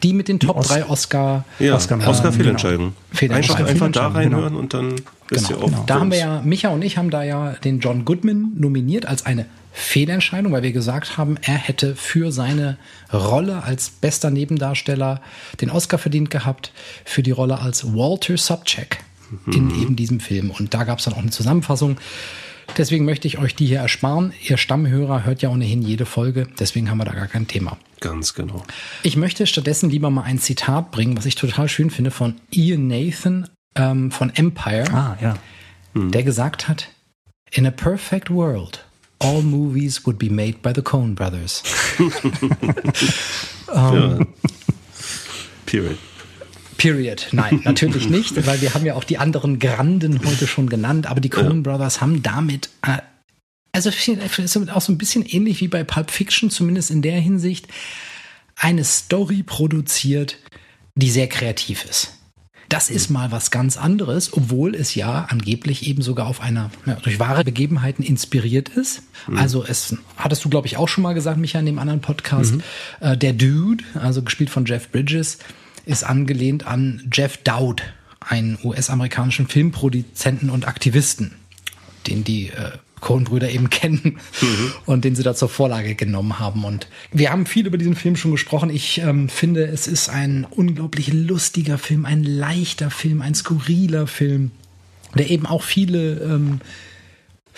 die 0.02 0.12
mit 0.12 0.28
den 0.28 0.40
Top 0.40 0.62
3 0.62 0.86
Oscar. 0.86 1.44
Ja, 1.58 1.74
Oscar, 1.74 2.00
ähm, 2.00 2.08
Oscar 2.08 2.32
Fehlentscheidung. 2.32 2.92
Genau. 3.18 3.34
Einfach, 3.34 3.60
einfach 3.60 3.90
da 3.92 4.08
reinhören 4.08 4.48
genau. 4.48 4.58
und 4.58 4.74
dann 4.74 4.94
bist 5.28 5.48
genau, 5.48 5.60
du 5.60 5.66
genau. 5.66 5.84
Da 5.86 6.00
haben 6.00 6.10
wir 6.10 6.18
ja, 6.18 6.42
Micha 6.44 6.68
und 6.68 6.82
ich 6.82 6.98
haben 6.98 7.10
da 7.10 7.22
ja 7.22 7.52
den 7.64 7.80
John 7.80 8.04
Goodman 8.04 8.52
nominiert 8.56 9.06
als 9.06 9.26
eine 9.26 9.46
Fehlentscheidung, 9.72 10.52
weil 10.52 10.62
wir 10.62 10.72
gesagt 10.72 11.18
haben, 11.18 11.36
er 11.42 11.54
hätte 11.54 11.96
für 11.96 12.32
seine 12.32 12.78
Rolle 13.12 13.62
als 13.62 13.90
bester 13.90 14.30
Nebendarsteller 14.30 15.20
den 15.60 15.70
Oscar 15.70 15.98
verdient 15.98 16.30
gehabt, 16.30 16.72
für 17.04 17.22
die 17.22 17.30
Rolle 17.30 17.60
als 17.60 17.84
Walter 17.94 18.38
Subcheck 18.38 19.00
mhm. 19.44 19.52
in 19.52 19.82
eben 19.82 19.96
diesem 19.96 20.20
Film. 20.20 20.50
Und 20.50 20.72
da 20.72 20.84
gab 20.84 20.98
es 20.98 21.04
dann 21.04 21.14
auch 21.14 21.18
eine 21.18 21.30
Zusammenfassung. 21.30 21.98
Deswegen 22.76 23.04
möchte 23.04 23.26
ich 23.26 23.38
euch 23.38 23.54
die 23.54 23.66
hier 23.66 23.80
ersparen. 23.80 24.32
Ihr 24.42 24.56
Stammhörer 24.56 25.24
hört 25.24 25.42
ja 25.42 25.48
ohnehin 25.48 25.82
jede 25.82 26.06
Folge, 26.06 26.46
deswegen 26.58 26.90
haben 26.90 26.98
wir 26.98 27.04
da 27.04 27.14
gar 27.14 27.26
kein 27.26 27.48
Thema. 27.48 27.78
Ganz 28.00 28.34
genau. 28.34 28.62
Ich 29.02 29.16
möchte 29.16 29.46
stattdessen 29.46 29.88
lieber 29.88 30.10
mal 30.10 30.22
ein 30.22 30.38
Zitat 30.38 30.90
bringen, 30.90 31.16
was 31.16 31.26
ich 31.26 31.34
total 31.34 31.68
schön 31.68 31.90
finde, 31.90 32.10
von 32.10 32.34
Ian 32.50 32.86
Nathan 32.86 33.48
ähm, 33.74 34.10
von 34.10 34.30
Empire, 34.34 34.92
ah, 34.92 35.16
ja. 35.20 35.36
Hm. 35.94 36.10
der 36.10 36.22
gesagt 36.22 36.68
hat, 36.68 36.88
In 37.52 37.66
a 37.66 37.70
perfect 37.70 38.28
world, 38.28 38.84
all 39.20 39.40
movies 39.40 40.04
would 40.04 40.18
be 40.18 40.28
made 40.28 40.58
by 40.62 40.72
the 40.74 40.82
Coen 40.82 41.14
Brothers. 41.14 41.62
um, 41.98 42.12
ja. 43.74 44.18
Period. 45.64 45.98
Period. 46.78 47.28
Nein, 47.32 47.60
natürlich 47.64 48.08
nicht, 48.08 48.46
weil 48.46 48.60
wir 48.60 48.74
haben 48.74 48.84
ja 48.86 48.94
auch 48.94 49.04
die 49.04 49.18
anderen 49.18 49.58
Granden 49.58 50.20
heute 50.24 50.46
schon 50.46 50.68
genannt, 50.68 51.06
aber 51.06 51.20
die 51.20 51.30
Coen 51.30 51.62
Brothers 51.62 52.00
haben 52.00 52.22
damit, 52.22 52.70
äh, 52.82 52.98
also 53.72 53.90
ist 53.90 54.70
auch 54.70 54.80
so 54.80 54.92
ein 54.92 54.98
bisschen 54.98 55.24
ähnlich 55.26 55.60
wie 55.60 55.68
bei 55.68 55.84
Pulp 55.84 56.10
Fiction, 56.10 56.50
zumindest 56.50 56.90
in 56.90 57.02
der 57.02 57.20
Hinsicht, 57.20 57.68
eine 58.56 58.84
Story 58.84 59.42
produziert, 59.42 60.38
die 60.94 61.10
sehr 61.10 61.28
kreativ 61.28 61.84
ist. 61.84 62.12
Das 62.68 62.90
ist 62.90 63.10
mal 63.10 63.30
was 63.30 63.50
ganz 63.50 63.76
anderes, 63.76 64.32
obwohl 64.32 64.74
es 64.74 64.94
ja 64.94 65.26
angeblich 65.28 65.86
eben 65.86 66.02
sogar 66.02 66.26
auf 66.26 66.40
einer 66.40 66.70
ja, 66.84 66.94
durch 66.94 67.20
wahre 67.20 67.44
Begebenheiten 67.44 68.02
inspiriert 68.02 68.70
ist. 68.70 69.02
Mhm. 69.28 69.38
Also 69.38 69.64
es 69.64 69.96
hattest 70.16 70.44
du 70.44 70.48
glaube 70.48 70.66
ich 70.66 70.76
auch 70.76 70.88
schon 70.88 71.02
mal 71.02 71.12
gesagt, 71.12 71.38
Micha, 71.38 71.60
in 71.60 71.66
dem 71.66 71.78
anderen 71.78 72.00
Podcast. 72.00 72.54
Mhm. 72.54 72.62
Äh, 73.00 73.16
der 73.16 73.34
Dude, 73.34 73.84
also 73.94 74.22
gespielt 74.22 74.50
von 74.50 74.64
Jeff 74.64 74.90
Bridges, 74.90 75.38
ist 75.86 76.04
angelehnt 76.04 76.66
an 76.66 77.08
Jeff 77.12 77.38
Dowd, 77.38 77.82
einen 78.20 78.58
US-amerikanischen 78.62 79.48
Filmproduzenten 79.48 80.50
und 80.50 80.68
Aktivisten, 80.68 81.36
den 82.06 82.24
die 82.24 82.48
äh, 82.48 82.72
Coen-Brüder 83.00 83.48
eben 83.50 83.70
kennen 83.70 84.18
mhm. 84.40 84.72
und 84.84 85.04
den 85.04 85.14
sie 85.14 85.22
da 85.22 85.34
zur 85.34 85.48
Vorlage 85.48 85.94
genommen 85.94 86.38
haben. 86.38 86.64
Und 86.64 86.88
wir 87.12 87.30
haben 87.30 87.46
viel 87.46 87.66
über 87.66 87.78
diesen 87.78 87.94
Film 87.94 88.16
schon 88.16 88.32
gesprochen. 88.32 88.68
Ich 88.70 88.98
ähm, 88.98 89.28
finde, 89.28 89.66
es 89.66 89.86
ist 89.86 90.08
ein 90.08 90.46
unglaublich 90.50 91.12
lustiger 91.12 91.78
Film, 91.78 92.04
ein 92.04 92.24
leichter 92.24 92.90
Film, 92.90 93.22
ein 93.22 93.34
skurriler 93.34 94.06
Film, 94.06 94.50
der 95.14 95.30
eben 95.30 95.46
auch 95.46 95.62
viele, 95.62 96.14
ähm, 96.20 96.60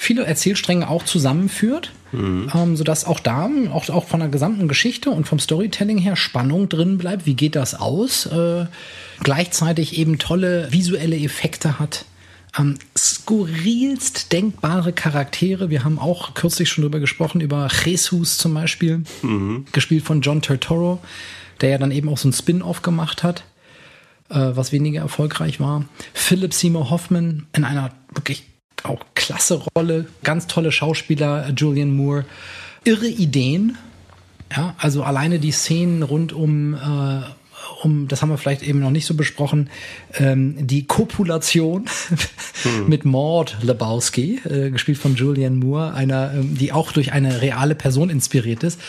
viele 0.01 0.25
Erzählstränge 0.25 0.89
auch 0.89 1.03
zusammenführt, 1.03 1.93
mhm. 2.13 2.51
ähm, 2.55 2.77
sodass 2.77 3.05
auch 3.05 3.19
da, 3.19 3.51
auch, 3.73 3.89
auch 3.89 4.07
von 4.07 4.21
der 4.21 4.29
gesamten 4.29 4.69
Geschichte 4.69 5.11
und 5.11 5.27
vom 5.27 5.41
Storytelling 5.41 5.99
her 5.99 6.15
Spannung 6.15 6.69
drin 6.69 6.99
bleibt. 6.99 7.27
Wie 7.27 7.35
geht 7.35 7.57
das 7.57 7.75
aus? 7.75 8.27
Äh, 8.27 8.67
gleichzeitig 9.25 9.99
eben 9.99 10.21
tolle 10.21 10.69
visuelle 10.71 11.19
Effekte 11.19 11.81
hat 11.81 12.05
ähm, 12.57 12.77
skurrilst 12.97 14.33
denkbare 14.33 14.93
Charaktere. 14.93 15.69
Wir 15.69 15.83
haben 15.83 15.99
auch 15.99 16.35
kürzlich 16.35 16.69
schon 16.69 16.83
drüber 16.83 17.01
gesprochen, 17.01 17.41
über 17.41 17.69
Jesus 17.85 18.39
zum 18.39 18.55
Beispiel, 18.55 19.03
mhm. 19.23 19.67
gespielt 19.73 20.05
von 20.05 20.21
John 20.21 20.43
Turturro, 20.43 21.01
der 21.61 21.71
ja 21.71 21.79
dann 21.79 21.91
eben 21.91 22.09
auch 22.09 22.19
so 22.19 22.29
ein 22.29 22.33
Spin-off 22.33 22.83
gemacht 22.83 23.25
hat, 23.25 23.43
äh, 24.29 24.37
was 24.37 24.71
weniger 24.71 25.01
erfolgreich 25.01 25.59
war. 25.59 25.87
Philip 26.15 26.55
Seymour 26.55 26.89
Hoffman 26.89 27.47
in 27.53 27.65
einer 27.65 27.91
wirklich 28.15 28.48
auch 28.85 29.01
klasse 29.15 29.63
Rolle, 29.77 30.07
ganz 30.23 30.47
tolle 30.47 30.73
Schauspieler, 30.73 31.51
Julian 31.57 31.95
Moore, 31.95 32.25
irre 32.85 33.09
Ideen. 33.09 33.77
Ja, 34.55 34.75
also 34.79 35.03
alleine 35.03 35.39
die 35.39 35.53
Szenen 35.53 36.03
rund 36.03 36.33
um 36.33 36.75
äh, 36.75 37.21
um, 37.83 38.09
das 38.09 38.23
haben 38.23 38.31
wir 38.31 38.39
vielleicht 38.39 38.63
eben 38.63 38.81
noch 38.81 38.91
nicht 38.91 39.07
so 39.07 39.15
besprochen, 39.15 39.71
ähm, 40.15 40.67
die 40.67 40.87
Kopulation 40.87 41.85
hm. 42.63 42.89
mit 42.89 43.05
Maud 43.05 43.57
Lebowski, 43.63 44.41
äh, 44.45 44.71
gespielt 44.71 44.99
von 44.99 45.15
Julianne 45.15 45.57
Moore, 45.57 45.95
einer, 45.95 46.33
ähm, 46.35 46.57
die 46.57 46.73
auch 46.73 46.93
durch 46.93 47.13
eine 47.13 47.41
reale 47.41 47.75
Person 47.75 48.11
inspiriert 48.11 48.63
ist. 48.63 48.81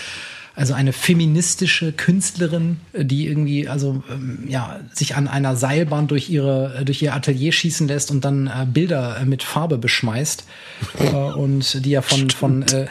Also 0.59 0.73
eine 0.73 0.91
feministische 0.91 1.93
Künstlerin, 1.93 2.81
die 2.91 3.27
irgendwie, 3.27 3.69
also 3.69 4.03
ähm, 4.11 4.39
ja, 4.49 4.81
sich 4.91 5.15
an 5.15 5.29
einer 5.29 5.55
Seilbahn 5.55 6.07
durch 6.07 6.29
ihre, 6.29 6.83
durch 6.83 7.01
ihr 7.01 7.13
Atelier 7.13 7.53
schießen 7.53 7.87
lässt 7.87 8.11
und 8.11 8.25
dann 8.25 8.47
äh, 8.47 8.65
Bilder 8.65 9.21
mit 9.23 9.41
Farbe 9.41 9.77
beschmeißt. 9.77 10.43
äh, 10.99 11.15
und 11.15 11.85
die 11.85 11.91
ja 11.91 12.01
von, 12.01 12.29
von 12.29 12.63
äh, 12.63 12.87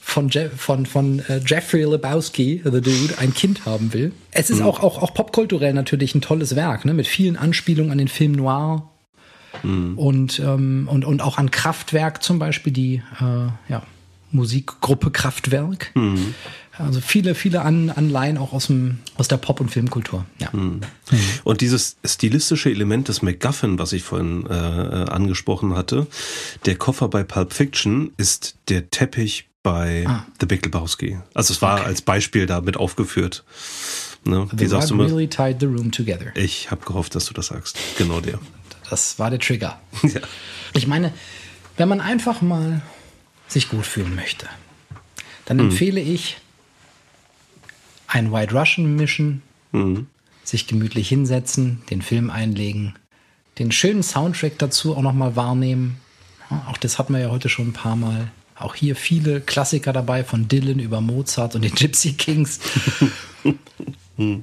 von, 0.00 0.30
Je 0.30 0.48
von, 0.48 0.86
von 0.86 1.18
äh, 1.28 1.42
Jeffrey 1.46 1.84
Lebowski, 1.84 2.62
The 2.64 2.80
Dude, 2.80 3.18
ein 3.18 3.34
Kind 3.34 3.66
haben 3.66 3.92
will. 3.92 4.12
Es 4.30 4.48
ist 4.48 4.60
mhm. 4.60 4.64
auch, 4.64 4.80
auch, 4.80 5.02
auch 5.02 5.12
popkulturell 5.12 5.74
natürlich 5.74 6.14
ein 6.14 6.22
tolles 6.22 6.56
Werk, 6.56 6.86
ne? 6.86 6.94
mit 6.94 7.06
vielen 7.06 7.36
Anspielungen 7.36 7.92
an 7.92 7.98
den 7.98 8.08
Film 8.08 8.32
Noir 8.32 8.88
mhm. 9.62 9.98
und, 9.98 10.38
ähm, 10.38 10.88
und, 10.90 11.04
und 11.04 11.20
auch 11.20 11.36
an 11.36 11.50
Kraftwerk 11.50 12.22
zum 12.22 12.38
Beispiel, 12.38 12.72
die 12.72 13.02
äh, 13.20 13.50
ja, 13.68 13.82
Musikgruppe 14.32 15.10
Kraftwerk. 15.10 15.92
Mhm. 15.94 16.34
Also 16.78 17.00
viele, 17.00 17.34
viele 17.34 17.62
An 17.62 17.90
Anleihen 17.90 18.38
auch 18.38 18.52
aus, 18.52 18.68
dem, 18.68 19.00
aus 19.16 19.28
der 19.28 19.36
Pop- 19.36 19.60
und 19.60 19.70
Filmkultur. 19.70 20.24
Ja. 20.38 20.48
Mhm. 20.52 20.80
Und 21.44 21.60
dieses 21.60 21.96
stilistische 22.04 22.70
Element 22.70 23.08
des 23.08 23.22
MacGuffin, 23.22 23.78
was 23.78 23.92
ich 23.92 24.02
vorhin 24.02 24.46
äh, 24.46 24.54
äh, 24.54 25.10
angesprochen 25.10 25.76
hatte, 25.76 26.06
der 26.64 26.76
Koffer 26.76 27.08
bei 27.08 27.22
Pulp 27.22 27.52
Fiction 27.52 28.12
ist 28.16 28.56
der 28.68 28.90
Teppich 28.90 29.48
bei 29.62 30.04
ah. 30.06 30.26
The 30.40 30.46
Big 30.46 30.64
Lebowski. 30.64 31.18
Also 31.34 31.52
es 31.52 31.60
war 31.60 31.80
okay. 31.80 31.86
als 31.86 32.02
Beispiel 32.02 32.46
da 32.46 32.60
mit 32.60 32.76
aufgeführt. 32.76 33.44
Ne? 34.24 34.48
Wie 34.52 34.66
sagst 34.66 34.90
du 34.90 34.94
mal? 34.94 35.06
really 35.06 35.28
tied 35.28 35.60
the 35.60 35.66
room 35.66 35.90
together. 35.90 36.34
Ich 36.34 36.70
habe 36.70 36.84
gehofft, 36.84 37.14
dass 37.14 37.26
du 37.26 37.34
das 37.34 37.46
sagst. 37.46 37.78
Genau 37.98 38.20
der. 38.20 38.38
Das 38.88 39.18
war 39.18 39.30
der 39.30 39.38
Trigger. 39.38 39.78
ja. 40.02 40.20
Ich 40.74 40.86
meine, 40.86 41.12
wenn 41.76 41.88
man 41.88 42.00
einfach 42.00 42.42
mal 42.42 42.82
sich 43.50 43.68
gut 43.68 43.86
fühlen 43.86 44.14
möchte, 44.14 44.48
dann 45.44 45.58
mhm. 45.58 45.64
empfehle 45.64 46.00
ich 46.00 46.38
ein 48.06 48.32
White 48.32 48.54
Russian 48.54 48.96
mischen, 48.96 49.42
mhm. 49.72 50.06
sich 50.44 50.66
gemütlich 50.66 51.08
hinsetzen, 51.08 51.82
den 51.90 52.02
Film 52.02 52.30
einlegen, 52.30 52.94
den 53.58 53.72
schönen 53.72 54.02
Soundtrack 54.02 54.58
dazu 54.58 54.96
auch 54.96 55.02
nochmal 55.02 55.36
wahrnehmen. 55.36 56.00
auch 56.68 56.76
das 56.78 56.98
hatten 56.98 57.12
wir 57.12 57.20
ja 57.20 57.30
heute 57.30 57.48
schon 57.48 57.68
ein 57.68 57.72
paar 57.72 57.96
Mal. 57.96 58.30
Auch 58.56 58.74
hier 58.74 58.94
viele 58.94 59.40
Klassiker 59.40 59.92
dabei, 59.92 60.22
von 60.22 60.48
Dylan 60.48 60.80
über 60.80 61.00
Mozart 61.00 61.54
und 61.54 61.62
den 61.62 61.74
Gypsy 61.74 62.12
Kings. 62.12 62.60
und 64.16 64.42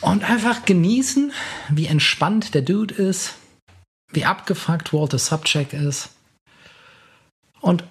einfach 0.00 0.64
genießen, 0.64 1.32
wie 1.70 1.86
entspannt 1.86 2.54
der 2.54 2.62
Dude 2.62 2.94
ist, 2.94 3.34
wie 4.12 4.24
abgefuckt 4.24 4.92
Walter 4.92 5.18
Subcheck 5.18 5.72
ist. 5.72 6.10
Und 7.60 7.84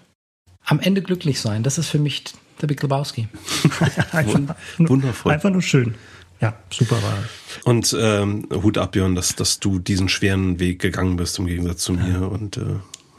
am 0.65 0.79
Ende 0.79 1.01
glücklich 1.01 1.39
sein. 1.39 1.63
Das 1.63 1.77
ist 1.77 1.89
für 1.89 1.99
mich 1.99 2.23
der 2.61 2.67
Big 2.67 2.81
Lebowski. 2.81 3.27
einfach, 4.11 4.55
Wundervoll. 4.77 5.31
Einfach 5.31 5.49
nur 5.49 5.61
schön. 5.61 5.95
Ja, 6.39 6.55
super 6.71 7.01
war. 7.03 7.23
Und 7.65 7.95
ähm, 7.99 8.47
Hut 8.51 8.77
ab, 8.77 8.93
Björn, 8.93 9.13
dass, 9.13 9.35
dass 9.35 9.59
du 9.59 9.77
diesen 9.77 10.09
schweren 10.09 10.59
Weg 10.59 10.81
gegangen 10.81 11.15
bist 11.15 11.37
im 11.37 11.45
Gegensatz 11.45 11.83
zu 11.83 11.93
mir. 11.93 12.13
Ja. 12.13 12.19
Und 12.21 12.57
äh, 12.57 12.61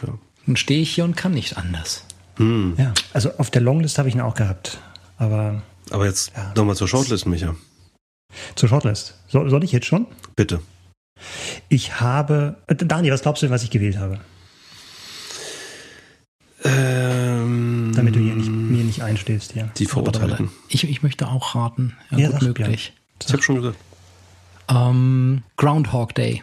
ja. 0.07 0.19
Nun 0.47 0.57
stehe 0.57 0.81
ich 0.81 0.93
hier 0.95 1.05
und 1.05 1.17
kann 1.17 1.33
nicht 1.33 1.57
anders. 1.57 2.05
Hm. 2.37 2.75
Ja, 2.79 2.93
also 3.13 3.37
auf 3.39 3.51
der 3.51 3.63
Longlist 3.63 3.99
habe 3.99 4.09
ich 4.09 4.15
ihn 4.17 4.21
auch 4.21 4.35
gehabt. 4.35 4.79
Aber, 5.19 5.63
aber 5.91 6.07
jetzt 6.07 6.33
ja. 6.37 6.53
nochmal 6.57 6.75
zur 6.75 6.89
Shortlist, 6.89 7.27
Micha. 7.27 7.55
Zur 8.57 8.69
Shortlist. 8.69 9.15
So, 9.29 9.49
soll 9.49 9.63
ich 9.63 9.71
jetzt 9.71 9.87
schon? 9.87 10.07
Bitte. 10.35 10.61
Ich 11.69 12.01
habe. 12.01 12.57
Äh, 12.67 12.75
Daniel, 12.75 13.13
was 13.13 13.23
glaubst 13.23 13.45
du, 13.45 13.51
was 13.51 13.63
ich 13.63 13.71
gewählt 13.71 13.99
habe? 13.99 14.19
Ähm, 16.65 17.93
Damit 17.95 18.17
du 18.17 18.21
hier 18.21 18.35
nicht 19.03 19.11
einstehst 19.11 19.53
hier. 19.53 19.71
Die 19.77 19.87
Verurteilten. 19.87 20.51
Ich, 20.69 20.89
ich 20.89 21.03
möchte 21.03 21.29
auch 21.29 21.55
raten. 21.55 21.97
Ja, 22.11 22.19
ja 22.19 22.31
gut 22.31 22.43
möglich. 22.43 22.93
Ja. 22.95 23.27
Ich 23.27 23.33
habe 23.33 23.43
schon 23.43 23.57
gesagt. 23.57 23.77
Um, 24.69 24.77
ähm, 24.77 25.43
Groundhog 25.57 26.15
Day. 26.15 26.43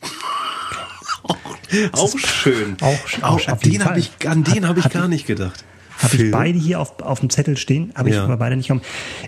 auch 1.92 2.18
schön. 2.18 2.76
Auch, 2.80 3.22
auch 3.22 3.48
an 3.48 3.58
den 3.60 3.84
habe 3.84 3.98
ich, 3.98 4.12
an 4.28 4.44
den 4.44 4.68
habe 4.68 4.80
ich 4.80 4.90
gar 4.90 5.08
nicht 5.08 5.26
gedacht. 5.26 5.64
Habe 5.98 6.16
ich 6.16 6.30
beide 6.30 6.58
hier 6.58 6.80
auf, 6.80 7.00
auf 7.00 7.20
dem 7.20 7.30
Zettel 7.30 7.56
stehen, 7.56 7.92
habe 7.94 8.10
ich 8.10 8.16
ja. 8.16 8.24
aber 8.24 8.36
beide 8.36 8.56
nicht 8.56 8.68
kommen. 8.68 8.82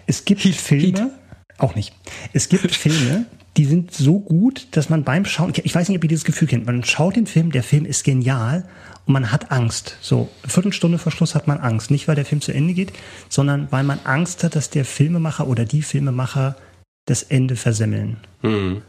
Es 0.06 0.24
gibt 0.24 0.44
Heat, 0.44 0.56
Filme, 0.56 0.84
Heat. 0.84 1.10
auch 1.58 1.74
nicht. 1.74 1.94
Es 2.32 2.48
gibt 2.48 2.74
Filme, 2.74 3.26
die 3.56 3.64
sind 3.64 3.92
so 3.92 4.20
gut, 4.20 4.68
dass 4.72 4.90
man 4.90 5.04
beim 5.04 5.24
Schauen, 5.24 5.52
ich 5.56 5.74
weiß 5.74 5.88
nicht, 5.88 5.96
ob 5.96 6.04
ihr 6.04 6.08
dieses 6.08 6.24
Gefühl 6.24 6.48
kennt, 6.48 6.66
man 6.66 6.84
schaut 6.84 7.16
den 7.16 7.26
Film, 7.26 7.52
der 7.52 7.62
Film 7.62 7.86
ist 7.86 8.04
genial 8.04 8.68
und 9.06 9.12
man 9.12 9.32
hat 9.32 9.50
Angst. 9.50 9.96
So, 10.00 10.28
eine 10.42 10.50
Viertelstunde 10.50 10.98
vor 10.98 11.12
Schluss 11.12 11.34
hat 11.34 11.46
man 11.46 11.58
Angst. 11.58 11.90
Nicht, 11.90 12.08
weil 12.08 12.16
der 12.16 12.24
Film 12.24 12.40
zu 12.40 12.52
Ende 12.52 12.74
geht, 12.74 12.92
sondern 13.28 13.68
weil 13.70 13.84
man 13.84 14.00
Angst 14.04 14.44
hat, 14.44 14.56
dass 14.56 14.68
der 14.68 14.84
Filmemacher 14.84 15.46
oder 15.46 15.64
die 15.64 15.82
Filmemacher 15.82 16.56
das 17.06 17.22
Ende 17.22 17.56
versemmeln. 17.56 18.18
Mhm. 18.42 18.82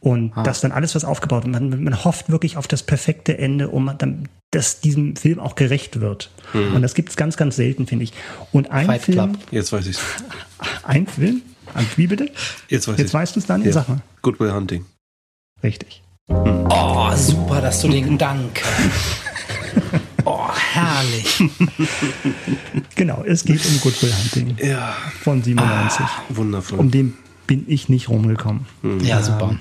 Und 0.00 0.32
ah. 0.36 0.42
das 0.42 0.60
dann 0.60 0.72
alles, 0.72 0.94
was 0.94 1.04
aufgebaut 1.04 1.44
wird. 1.44 1.52
Man, 1.52 1.82
man 1.82 2.04
hofft 2.04 2.28
wirklich 2.28 2.56
auf 2.58 2.68
das 2.68 2.82
perfekte 2.82 3.38
Ende, 3.38 3.68
um 3.68 3.90
dann, 3.96 4.28
dass 4.50 4.80
diesem 4.80 5.16
Film 5.16 5.40
auch 5.40 5.54
gerecht 5.54 6.00
wird. 6.00 6.30
Mhm. 6.52 6.74
Und 6.74 6.82
das 6.82 6.94
gibt 6.94 7.08
es 7.08 7.16
ganz, 7.16 7.36
ganz 7.36 7.56
selten, 7.56 7.86
finde 7.86 8.04
ich. 8.04 8.12
Und 8.52 8.70
ein 8.70 8.86
Fight 8.86 9.02
Film. 9.02 9.16
Club. 9.16 9.38
Jetzt 9.50 9.72
weiß 9.72 9.86
ich 9.86 9.96
Ein 10.82 11.06
Film? 11.06 11.42
Wie 11.96 12.06
bitte? 12.06 12.30
Jetzt 12.68 12.88
weiß 12.88 12.98
Jetzt 12.98 13.14
weißt 13.14 13.36
du 13.36 13.40
es 13.40 13.46
dann? 13.46 13.64
Ja. 13.64 13.72
Sag 13.72 13.88
mal. 13.88 14.00
Good 14.22 14.40
Will 14.40 14.52
Hunting. 14.52 14.84
Richtig. 15.62 16.02
Mhm. 16.28 16.66
Oh, 16.70 17.10
super, 17.14 17.60
dass 17.60 17.80
du 17.80 17.88
den. 17.88 18.18
Danke. 18.18 18.62
Oh, 20.28 20.48
herrlich. 20.72 21.40
genau, 22.96 23.22
es 23.24 23.44
geht 23.44 23.64
um 23.64 23.80
Good 23.80 24.02
Will 24.02 24.12
Hunting. 24.12 24.56
Ja. 24.60 24.96
Von 25.22 25.40
97. 25.42 26.00
Ah, 26.04 26.10
wundervoll. 26.30 26.80
Um 26.80 26.90
den 26.90 27.14
bin 27.46 27.64
ich 27.68 27.88
nicht 27.88 28.08
rumgekommen. 28.08 28.66
Mhm. 28.82 29.00
Ja, 29.00 29.22
super. 29.22 29.56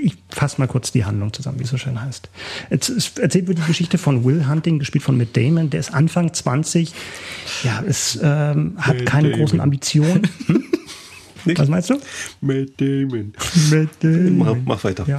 Ich 0.00 0.16
fasse 0.30 0.58
mal 0.60 0.66
kurz 0.66 0.92
die 0.92 1.04
Handlung 1.04 1.32
zusammen, 1.34 1.58
wie 1.58 1.64
es 1.64 1.70
so 1.70 1.76
schön 1.76 2.00
heißt. 2.00 2.30
Es 2.70 3.18
erzählt 3.18 3.48
wird 3.48 3.58
die 3.58 3.64
Geschichte 3.66 3.98
von 3.98 4.24
Will 4.24 4.48
Hunting, 4.48 4.78
gespielt 4.78 5.04
von 5.04 5.18
Matt 5.18 5.36
Damon. 5.36 5.68
Der 5.68 5.80
ist 5.80 5.92
Anfang 5.92 6.32
20. 6.32 6.94
Ja, 7.64 7.82
es 7.86 8.18
ähm, 8.22 8.74
hat 8.78 8.96
Matt 8.96 9.06
keine 9.06 9.28
Damon. 9.28 9.40
großen 9.40 9.60
Ambitionen. 9.60 10.22
Hm? 10.46 10.64
Was 11.44 11.68
meinst 11.68 11.90
du? 11.90 11.98
Matt 12.40 12.80
Damon. 12.80 13.32
Matt 13.70 13.88
Damon. 14.00 14.38
Mach, 14.38 14.56
mach 14.64 14.84
weiter. 14.84 15.04
Ja, 15.06 15.18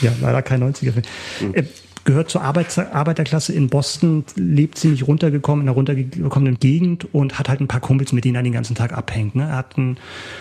ja 0.00 0.12
leider 0.20 0.42
kein 0.42 0.62
90er-Film. 0.62 1.04
Mhm. 1.40 1.66
gehört 2.04 2.30
zur 2.30 2.42
Arbeiter, 2.42 2.94
Arbeiterklasse 2.94 3.52
in 3.52 3.68
Boston, 3.68 4.24
lebt 4.36 4.78
ziemlich 4.78 5.06
runtergekommen, 5.06 5.62
in 5.62 5.68
einer 5.68 5.74
runtergekommenen 5.74 6.58
Gegend 6.58 7.12
und 7.14 7.38
hat 7.38 7.48
halt 7.48 7.60
ein 7.60 7.68
paar 7.68 7.80
Kumpels, 7.80 8.12
mit 8.12 8.24
denen 8.24 8.36
er 8.36 8.42
den 8.42 8.52
ganzen 8.52 8.74
Tag 8.74 8.92
abhängt. 8.92 9.34
Ne? 9.34 9.44
Er 9.44 9.56
hat 9.56 9.76
einen, 9.76 9.96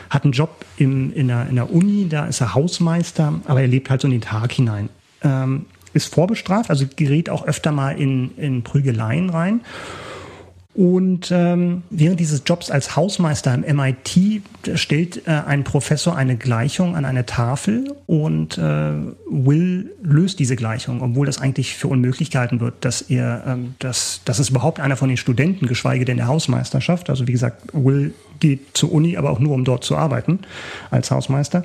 hat 0.09 0.23
einen 0.23 0.33
Job 0.33 0.65
im, 0.77 1.13
in, 1.13 1.29
der, 1.29 1.47
in 1.47 1.55
der 1.55 1.71
Uni, 1.71 2.07
da 2.09 2.25
ist 2.25 2.41
er 2.41 2.53
Hausmeister, 2.53 3.41
aber 3.45 3.61
er 3.61 3.67
lebt 3.67 3.89
halt 3.89 4.01
so 4.01 4.07
in 4.07 4.11
den 4.11 4.21
Tag 4.21 4.51
hinein. 4.51 4.89
Ähm, 5.23 5.65
ist 5.93 6.13
vorbestraft, 6.13 6.69
also 6.69 6.85
gerät 6.95 7.29
auch 7.29 7.45
öfter 7.45 7.71
mal 7.71 7.91
in, 7.91 8.35
in 8.37 8.63
Prügeleien 8.63 9.29
rein 9.29 9.61
und 10.75 11.29
ähm, 11.31 11.83
während 11.91 12.19
dieses 12.19 12.41
Jobs 12.47 12.71
als 12.71 12.95
Hausmeister 12.95 13.53
im 13.53 13.75
MIT 13.75 14.41
stellt 14.73 15.27
äh, 15.27 15.31
ein 15.45 15.63
Professor 15.63 16.15
eine 16.15 16.35
Gleichung 16.35 16.95
an 16.95 17.05
eine 17.05 17.27
Tafel 17.27 17.95
und 18.07 18.57
äh, 18.57 18.93
Will 19.29 19.91
löst 20.01 20.39
diese 20.39 20.55
Gleichung, 20.55 21.01
obwohl 21.03 21.27
das 21.27 21.39
eigentlich 21.39 21.75
für 21.75 21.89
unmöglich 21.89 22.31
gehalten 22.31 22.59
wird, 22.59 22.73
dass 22.81 23.01
er, 23.01 23.43
ähm, 23.45 23.75
dass, 23.77 24.21
dass 24.25 24.39
es 24.39 24.49
überhaupt 24.49 24.79
einer 24.79 24.97
von 24.97 25.09
den 25.09 25.17
Studenten, 25.17 25.67
geschweige 25.67 26.05
denn 26.05 26.17
der 26.17 26.27
Hausmeister 26.27 26.81
schafft. 26.81 27.11
Also 27.11 27.27
wie 27.27 27.33
gesagt, 27.33 27.61
Will 27.73 28.15
geht 28.39 28.75
zur 28.75 28.91
Uni, 28.91 29.15
aber 29.15 29.29
auch 29.29 29.39
nur 29.39 29.53
um 29.53 29.65
dort 29.65 29.83
zu 29.83 29.95
arbeiten 29.95 30.39
als 30.89 31.11
Hausmeister. 31.11 31.61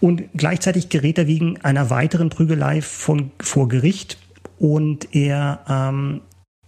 Und 0.00 0.22
gleichzeitig 0.34 0.88
gerät 0.88 1.18
er 1.18 1.26
wegen 1.26 1.60
einer 1.62 1.90
weiteren 1.90 2.30
Prügelei 2.30 2.80
von, 2.80 3.32
vor 3.38 3.68
Gericht 3.68 4.16
und 4.58 5.14
er 5.14 5.60
ähm, 5.68 6.22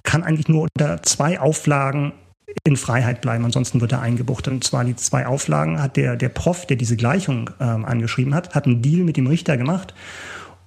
kann 0.09 0.25
eigentlich 0.25 0.49
nur 0.49 0.63
unter 0.63 1.03
zwei 1.03 1.39
Auflagen 1.39 2.13
in 2.65 2.79
Freiheit 2.79 3.21
bleiben, 3.21 3.45
ansonsten 3.45 3.83
wird 3.83 3.93
er 3.93 4.01
eingebuchtet. 4.01 4.55
Und 4.55 4.65
zwar 4.65 4.83
die 4.83 4.97
zwei 4.97 5.27
Auflagen 5.27 5.83
hat 5.83 5.99
der, 5.99 6.17
der 6.17 6.31
Prof, 6.31 6.65
der 6.65 6.79
diese 6.79 6.97
Gleichung 6.97 7.51
ähm, 7.61 7.85
angeschrieben 7.85 8.35
hat, 8.35 8.55
hat 8.55 8.65
einen 8.65 8.81
Deal 8.81 9.05
mit 9.05 9.19
dem 9.19 9.27
Richter 9.27 9.59
gemacht 9.59 9.93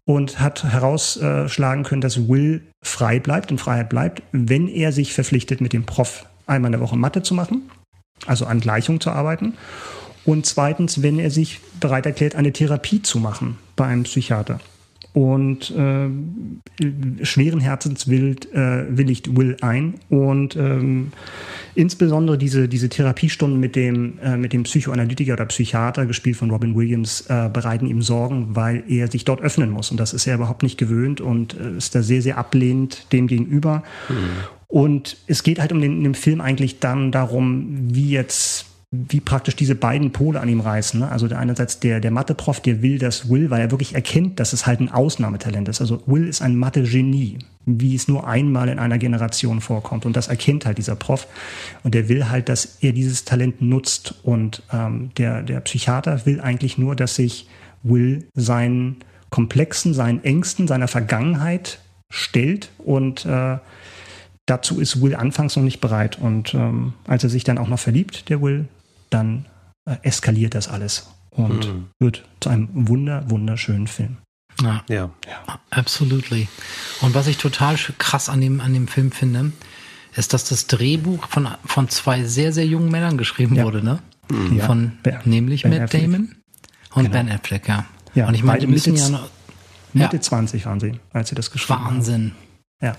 und 0.06 0.40
hat 0.40 0.64
herausschlagen 0.64 1.84
können, 1.84 2.02
dass 2.02 2.28
Will 2.28 2.62
frei 2.84 3.20
bleibt, 3.20 3.50
in 3.50 3.58
Freiheit 3.58 3.90
bleibt, 3.90 4.22
wenn 4.32 4.68
er 4.68 4.92
sich 4.92 5.12
verpflichtet, 5.12 5.60
mit 5.60 5.74
dem 5.74 5.88
Prof 5.88 6.28
einmal 6.46 6.70
in 6.70 6.74
der 6.74 6.82
Woche 6.82 6.96
Mathe 6.96 7.24
zu 7.24 7.34
machen, 7.34 7.64
also 8.28 8.46
an 8.46 8.60
Gleichung 8.60 9.02
zu 9.02 9.10
arbeiten. 9.10 9.56
Und 10.24 10.46
zweitens, 10.46 11.02
wenn 11.02 11.18
er 11.18 11.32
sich 11.32 11.62
bereit 11.80 12.06
erklärt, 12.06 12.36
eine 12.36 12.54
Therapie 12.54 13.02
zu 13.02 13.18
machen 13.18 13.58
bei 13.76 13.86
einem 13.88 14.04
Psychiater 14.04 14.60
und 15.14 15.72
äh, 15.72 16.10
schweren 17.26 17.60
Herzens 17.60 18.08
will, 18.08 18.38
äh, 18.54 18.86
willigt 18.90 19.36
Will 19.36 19.58
ein 19.62 19.96
und 20.10 20.56
ähm, 20.56 21.12
insbesondere 21.76 22.38
diese, 22.38 22.70
diese 22.70 22.88
Therapiestunden 22.88 23.60
mit 23.60 23.76
dem, 23.76 24.20
äh, 24.20 24.38
mit 24.38 24.54
dem 24.54 24.64
Psychoanalytiker 24.64 25.34
oder 25.34 25.46
Psychiater, 25.46 26.06
gespielt 26.06 26.38
von 26.38 26.50
Robin 26.50 26.76
Williams, 26.76 27.26
äh, 27.28 27.50
bereiten 27.52 27.88
ihm 27.88 28.02
Sorgen, 28.02 28.56
weil 28.56 28.84
er 28.88 29.12
sich 29.12 29.26
dort 29.26 29.42
öffnen 29.42 29.70
muss 29.70 29.92
und 29.92 30.00
das 30.00 30.14
ist 30.14 30.28
er 30.28 30.36
überhaupt 30.36 30.64
nicht 30.64 30.78
gewöhnt 30.78 31.20
und 31.20 31.60
äh, 31.60 31.78
ist 31.78 31.94
da 31.94 32.02
sehr, 32.02 32.22
sehr 32.22 32.38
ablehnend 32.38 33.12
dem 33.12 33.28
gegenüber. 33.28 33.84
Mhm. 34.08 34.16
Und 34.68 35.18
es 35.28 35.44
geht 35.44 35.60
halt 35.60 35.74
um 35.74 35.82
den, 35.82 35.98
in 35.98 36.04
dem 36.04 36.14
Film 36.14 36.40
eigentlich 36.40 36.80
dann 36.80 37.12
darum, 37.12 37.94
wie 37.94 38.10
jetzt 38.10 38.71
wie 38.94 39.22
praktisch 39.22 39.56
diese 39.56 39.74
beiden 39.74 40.12
Pole 40.12 40.40
an 40.42 40.50
ihm 40.50 40.60
reißen. 40.60 41.00
Ne? 41.00 41.10
Also 41.10 41.30
der 41.30 41.40
einerseits 41.40 41.80
der, 41.80 42.02
der 42.02 42.12
Mathe-Prof, 42.12 42.60
der 42.60 42.82
will 42.82 43.00
das 43.00 43.30
Will, 43.30 43.50
weil 43.50 43.62
er 43.62 43.72
wirklich 43.72 43.96
erkennt, 43.96 44.40
dass 44.42 44.52
es 44.52 44.68
halt 44.68 44.82
ein 44.82 44.92
Ausnahmetalent 44.92 45.70
ist. 45.70 45.80
Also 45.80 46.04
Will 46.08 46.28
ist 46.28 46.42
ein 46.42 46.58
Mathe-Genie, 46.58 47.40
wie 47.66 47.96
es 47.96 48.10
nur 48.10 48.28
einmal 48.28 48.68
in 48.68 48.80
einer 48.80 48.98
Generation 48.98 49.62
vorkommt. 49.62 50.06
Und 50.06 50.18
das 50.18 50.28
erkennt 50.28 50.66
halt 50.66 50.78
dieser 50.78 50.98
Prof. 50.98 51.28
Und 51.84 51.96
der 51.96 52.10
will 52.10 52.30
halt, 52.30 52.50
dass 52.50 52.80
er 52.82 52.92
dieses 52.92 53.24
Talent 53.24 53.62
nutzt. 53.62 54.16
Und 54.24 54.62
ähm, 54.74 55.12
der, 55.16 55.42
der 55.42 55.62
Psychiater 55.62 56.26
will 56.26 56.42
eigentlich 56.42 56.78
nur, 56.78 56.96
dass 56.96 57.16
sich 57.16 57.48
Will 57.84 58.28
seinen 58.36 58.98
Komplexen, 59.30 59.94
seinen 59.94 60.22
Ängsten, 60.26 60.68
seiner 60.68 60.90
Vergangenheit 60.90 61.80
stellt 62.10 62.70
und 62.78 63.26
äh, 63.26 63.58
dazu 64.46 64.82
ist 64.82 65.02
Will 65.02 65.16
anfangs 65.16 65.56
noch 65.56 65.64
nicht 65.64 65.80
bereit. 65.80 66.20
Und 66.20 66.54
ähm, 66.54 66.94
als 67.08 67.24
er 67.24 67.30
sich 67.30 67.46
dann 67.46 67.58
auch 67.58 67.70
noch 67.70 67.80
verliebt, 67.80 68.30
der 68.30 68.42
Will, 68.42 68.68
dann 69.12 69.46
äh, 69.86 69.98
eskaliert 70.02 70.56
das 70.56 70.68
alles 70.68 71.08
und 71.30 71.68
mhm. 71.68 71.88
wird 72.00 72.24
zu 72.40 72.50
einem 72.50 72.70
wunder, 72.74 73.30
wunderschönen 73.30 73.88
Film. 73.88 74.18
Ja. 74.62 74.84
ja. 74.90 75.10
ja. 75.28 75.60
Absolutely. 75.70 76.48
Und 77.02 77.16
was 77.16 77.28
ich 77.28 77.38
total 77.38 77.76
krass 77.98 78.30
an 78.30 78.42
dem, 78.42 78.60
an 78.60 78.74
dem 78.74 78.88
Film 78.88 79.12
finde, 79.12 79.52
ist, 80.16 80.34
dass 80.34 80.44
das 80.44 80.68
Drehbuch 80.68 81.28
von, 81.28 81.48
von 81.66 81.90
zwei 81.90 82.24
sehr, 82.24 82.52
sehr 82.52 82.66
jungen 82.66 82.92
Männern 82.92 83.18
geschrieben 83.18 83.56
ja. 83.56 83.64
wurde, 83.64 83.84
ne? 83.84 84.00
Mhm. 84.30 84.58
Ja. 84.58 84.66
Von, 84.66 84.94
ben, 85.04 85.20
nämlich 85.26 85.64
ben 85.64 85.72
Matt 85.72 85.82
Affleck. 85.84 86.02
Damon 86.04 86.36
und 86.94 87.04
genau. 87.04 87.16
Ben 87.16 87.30
Affleck, 87.30 87.68
ja. 87.68 87.86
ja. 88.14 88.28
Und 88.28 88.34
ich 88.34 88.44
meine, 88.44 88.60
die 88.60 88.68
müssen 88.68 88.96
ja 88.96 89.10
noch. 89.10 89.30
Mitte 89.94 90.18
ja. 90.18 90.22
20 90.22 90.66
waren 90.66 90.80
sie, 90.80 91.00
als 91.12 91.30
sie 91.30 91.36
das 91.36 91.52
geschrieben 91.52 91.84
Wahnsinn. 91.84 92.14
haben. 92.14 92.24
Wahnsinn. 92.24 92.32
Ja. 92.82 92.96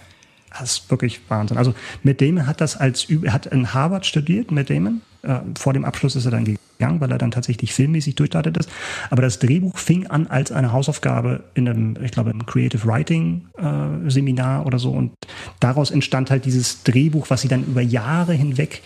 Das 0.51 0.73
ist 0.73 0.91
wirklich 0.91 1.21
Wahnsinn. 1.29 1.57
Also 1.57 1.75
Matt 2.03 2.21
Damon 2.21 2.47
hat 2.47 2.61
das 2.61 2.77
als, 2.77 3.09
er 3.09 3.33
hat 3.33 3.47
in 3.47 3.73
Harvard 3.73 4.05
studiert, 4.05 4.51
Matt 4.51 4.69
Damon. 4.69 5.01
Äh, 5.23 5.41
vor 5.59 5.73
dem 5.73 5.85
Abschluss 5.85 6.17
ist 6.17 6.25
er 6.25 6.31
dann 6.31 6.45
gegangen, 6.45 7.01
weil 7.01 7.11
er 7.11 7.19
dann 7.19 7.31
tatsächlich 7.31 7.73
filmmäßig 7.73 8.17
durchstartet 8.17 8.57
ist. 8.57 8.69
Aber 9.11 9.23
das 9.23 9.39
Drehbuch 9.39 9.79
fing 9.79 10.07
an 10.09 10.27
als 10.27 10.53
eine 10.53 10.73
Hausaufgabe 10.73 11.45
in 11.55 11.69
einem, 11.69 11.97
ich 12.03 12.11
glaube, 12.11 12.31
im 12.31 12.45
Creative 12.47 12.87
Writing 12.87 13.47
äh, 13.57 14.11
Seminar 14.11 14.67
oder 14.67 14.79
so. 14.79 14.91
Und 14.91 15.13
daraus 15.61 15.91
entstand 15.91 16.31
halt 16.31 16.45
dieses 16.45 16.83
Drehbuch, 16.83 17.31
was 17.31 17.43
sie 17.43 17.49
dann 17.49 17.65
über 17.65 17.83
Jahre 17.83 18.33
hinweg 18.33 18.83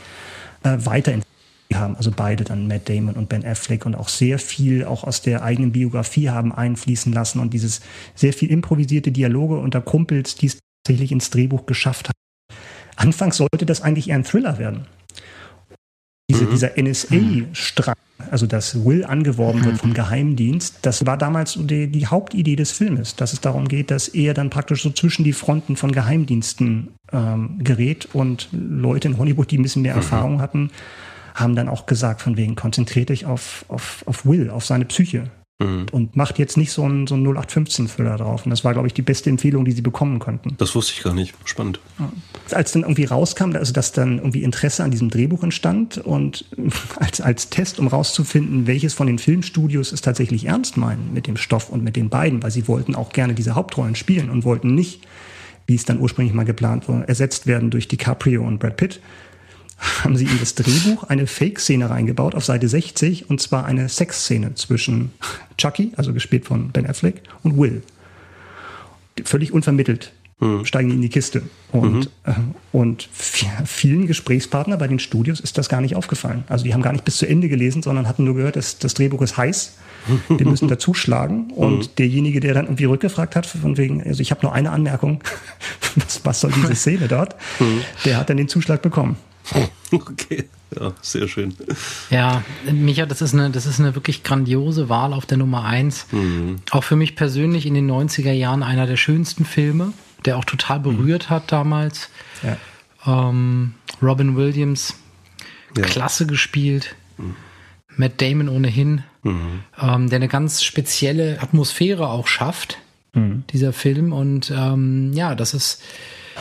äh, 0.62 0.76
weiterentwickelt 0.84 1.26
haben, 1.74 1.96
also 1.96 2.12
beide 2.14 2.44
dann 2.44 2.68
Matt 2.68 2.88
Damon 2.88 3.14
und 3.14 3.28
Ben 3.28 3.44
Affleck 3.44 3.86
und 3.86 3.94
auch 3.94 4.08
sehr 4.08 4.38
viel 4.38 4.84
auch 4.84 5.04
aus 5.04 5.22
der 5.22 5.42
eigenen 5.42 5.72
Biografie 5.72 6.30
haben 6.30 6.52
einfließen 6.52 7.12
lassen 7.12 7.40
und 7.40 7.54
dieses 7.54 7.80
sehr 8.14 8.32
viel 8.32 8.50
improvisierte 8.50 9.10
Dialoge 9.10 9.58
unter 9.58 9.80
Kumpels, 9.80 10.36
die 10.36 10.46
es 10.46 10.58
tatsächlich 10.84 11.10
ins 11.10 11.30
Drehbuch 11.30 11.66
geschafft 11.66 12.08
hat. 12.08 12.14
Anfangs 12.94 13.36
sollte 13.36 13.66
das 13.66 13.82
eigentlich 13.82 14.08
eher 14.08 14.14
ein 14.16 14.24
Thriller 14.24 14.58
werden. 14.58 14.86
Diese, 16.28 16.44
mhm. 16.44 16.50
Dieser 16.50 16.70
NSA-Strang, 16.76 17.94
also 18.30 18.46
dass 18.46 18.84
Will 18.84 19.04
angeworben 19.04 19.64
wird 19.64 19.74
mhm. 19.74 19.78
vom 19.78 19.94
Geheimdienst, 19.94 20.78
das 20.82 21.06
war 21.06 21.16
damals 21.16 21.56
die, 21.56 21.86
die, 21.86 22.06
Hauptidee 22.08 22.56
des 22.56 22.72
Filmes, 22.72 23.14
dass 23.14 23.32
es 23.32 23.40
darum 23.40 23.68
geht, 23.68 23.92
dass 23.92 24.08
er 24.08 24.34
dann 24.34 24.50
praktisch 24.50 24.82
so 24.82 24.90
zwischen 24.90 25.22
die 25.22 25.32
Fronten 25.32 25.76
von 25.76 25.92
Geheimdiensten 25.92 26.88
ähm, 27.12 27.58
gerät 27.62 28.08
und 28.12 28.48
Leute 28.50 29.06
in 29.06 29.18
Hollywood, 29.18 29.50
die 29.52 29.58
ein 29.58 29.62
bisschen 29.62 29.82
mehr 29.82 29.94
mhm. 29.94 30.00
Erfahrung 30.00 30.40
hatten, 30.40 30.70
haben 31.36 31.54
dann 31.54 31.68
auch 31.68 31.86
gesagt, 31.86 32.22
von 32.22 32.36
wegen, 32.36 32.56
konzentriert 32.56 33.10
dich 33.10 33.26
auf, 33.26 33.64
auf, 33.68 34.02
auf 34.06 34.26
Will, 34.26 34.50
auf 34.50 34.64
seine 34.64 34.84
Psyche. 34.86 35.30
Mhm. 35.58 35.86
Und 35.90 36.16
macht 36.16 36.38
jetzt 36.38 36.58
nicht 36.58 36.70
so 36.70 36.84
einen, 36.84 37.06
so 37.06 37.14
einen 37.14 37.26
0815-Füller 37.26 38.18
drauf. 38.18 38.44
Und 38.44 38.50
das 38.50 38.62
war, 38.62 38.74
glaube 38.74 38.88
ich, 38.88 38.94
die 38.94 39.00
beste 39.00 39.30
Empfehlung, 39.30 39.64
die 39.64 39.72
sie 39.72 39.80
bekommen 39.80 40.18
konnten. 40.18 40.54
Das 40.58 40.74
wusste 40.74 40.92
ich 40.94 41.02
gar 41.02 41.14
nicht. 41.14 41.34
Spannend. 41.46 41.80
Ja. 41.98 42.12
Als 42.50 42.72
dann 42.72 42.82
irgendwie 42.82 43.04
rauskam, 43.04 43.52
also 43.54 43.72
dass 43.72 43.92
dann 43.92 44.18
irgendwie 44.18 44.42
Interesse 44.42 44.84
an 44.84 44.90
diesem 44.90 45.08
Drehbuch 45.08 45.42
entstand 45.42 45.96
und 45.96 46.44
als, 46.96 47.22
als 47.22 47.48
Test, 47.48 47.78
um 47.78 47.88
rauszufinden, 47.88 48.66
welches 48.66 48.92
von 48.92 49.06
den 49.06 49.18
Filmstudios 49.18 49.92
es 49.92 50.02
tatsächlich 50.02 50.44
ernst 50.44 50.76
meinen 50.76 51.14
mit 51.14 51.26
dem 51.26 51.38
Stoff 51.38 51.70
und 51.70 51.82
mit 51.82 51.96
den 51.96 52.10
beiden, 52.10 52.42
weil 52.42 52.50
sie 52.50 52.68
wollten 52.68 52.94
auch 52.94 53.14
gerne 53.14 53.32
diese 53.32 53.54
Hauptrollen 53.54 53.94
spielen 53.94 54.28
und 54.28 54.44
wollten 54.44 54.74
nicht, 54.74 55.06
wie 55.66 55.74
es 55.74 55.86
dann 55.86 56.00
ursprünglich 56.00 56.34
mal 56.34 56.44
geplant 56.44 56.86
war, 56.86 57.08
ersetzt 57.08 57.46
werden 57.46 57.70
durch 57.70 57.88
DiCaprio 57.88 58.46
und 58.46 58.58
Brad 58.58 58.76
Pitt, 58.76 59.00
haben 59.78 60.16
sie 60.16 60.24
in 60.24 60.38
das 60.38 60.54
Drehbuch 60.54 61.04
eine 61.04 61.26
Fake-Szene 61.26 61.90
reingebaut 61.90 62.34
auf 62.34 62.44
Seite 62.44 62.68
60 62.68 63.28
und 63.28 63.40
zwar 63.40 63.66
eine 63.66 63.88
Sexszene 63.88 64.54
zwischen 64.54 65.12
Chucky, 65.58 65.92
also 65.96 66.12
gespielt 66.12 66.46
von 66.46 66.70
Ben 66.70 66.86
Affleck, 66.86 67.22
und 67.42 67.58
Will. 67.58 67.82
Völlig 69.24 69.52
unvermittelt 69.52 70.12
mhm. 70.40 70.64
steigen 70.64 70.88
die 70.88 70.96
in 70.96 71.02
die 71.02 71.08
Kiste. 71.08 71.42
Und, 71.72 71.92
mhm. 71.92 72.06
äh, 72.24 72.32
und 72.72 73.08
vielen 73.12 74.06
Gesprächspartner 74.06 74.76
bei 74.76 74.88
den 74.88 74.98
Studios 74.98 75.40
ist 75.40 75.58
das 75.58 75.68
gar 75.68 75.80
nicht 75.80 75.96
aufgefallen. 75.96 76.44
Also 76.48 76.64
die 76.64 76.74
haben 76.74 76.82
gar 76.82 76.92
nicht 76.92 77.04
bis 77.04 77.16
zu 77.16 77.26
Ende 77.26 77.48
gelesen, 77.48 77.82
sondern 77.82 78.08
hatten 78.08 78.24
nur 78.24 78.34
gehört, 78.34 78.56
dass 78.56 78.78
das 78.78 78.94
Drehbuch 78.94 79.22
ist 79.22 79.36
heiß. 79.36 79.76
Wir 80.28 80.46
müssen 80.46 80.68
dazu 80.68 80.94
schlagen. 80.94 81.50
Und 81.54 81.78
mhm. 81.78 81.94
derjenige, 81.98 82.40
der 82.40 82.54
dann 82.54 82.66
irgendwie 82.66 82.84
rückgefragt 82.84 83.36
hat, 83.36 83.46
von 83.46 83.76
wegen, 83.76 84.02
also 84.02 84.20
ich 84.20 84.30
habe 84.30 84.42
nur 84.42 84.52
eine 84.52 84.70
Anmerkung, 84.70 85.22
was, 85.96 86.24
was 86.24 86.40
soll 86.40 86.52
diese 86.52 86.74
Szene 86.76 87.08
dort, 87.08 87.36
mhm. 87.60 87.80
der 88.04 88.18
hat 88.18 88.30
dann 88.30 88.36
den 88.36 88.48
Zuschlag 88.48 88.82
bekommen. 88.82 89.16
Okay, 89.92 90.48
ja, 90.78 90.92
sehr 91.00 91.28
schön. 91.28 91.54
Ja, 92.10 92.42
Micha, 92.70 93.06
das 93.06 93.22
ist 93.22 93.34
eine, 93.34 93.50
das 93.50 93.66
ist 93.66 93.78
eine 93.78 93.94
wirklich 93.94 94.24
grandiose 94.24 94.88
Wahl 94.88 95.12
auf 95.12 95.26
der 95.26 95.38
Nummer 95.38 95.64
1. 95.64 96.08
Mhm. 96.10 96.56
Auch 96.72 96.82
für 96.82 96.96
mich 96.96 97.14
persönlich 97.14 97.66
in 97.66 97.74
den 97.74 97.88
90er 97.88 98.32
Jahren 98.32 98.64
einer 98.64 98.86
der 98.86 98.96
schönsten 98.96 99.44
Filme, 99.44 99.92
der 100.24 100.36
auch 100.36 100.44
total 100.44 100.80
berührt 100.80 101.26
mhm. 101.26 101.30
hat 101.30 101.52
damals. 101.52 102.10
Ja. 102.42 102.56
Ähm, 103.06 103.74
Robin 104.02 104.36
Williams, 104.36 104.94
ja. 105.76 105.84
klasse 105.84 106.26
gespielt. 106.26 106.96
Mhm. 107.16 107.36
Matt 107.96 108.20
Damon 108.20 108.48
ohnehin, 108.48 109.02
mhm. 109.22 109.62
ähm, 109.80 110.10
der 110.10 110.16
eine 110.16 110.28
ganz 110.28 110.62
spezielle 110.62 111.40
Atmosphäre 111.40 112.08
auch 112.08 112.26
schafft, 112.26 112.78
mhm. 113.14 113.44
dieser 113.50 113.72
Film. 113.72 114.12
Und 114.12 114.52
ähm, 114.54 115.12
ja, 115.14 115.34
das 115.34 115.54
ist 115.54 115.82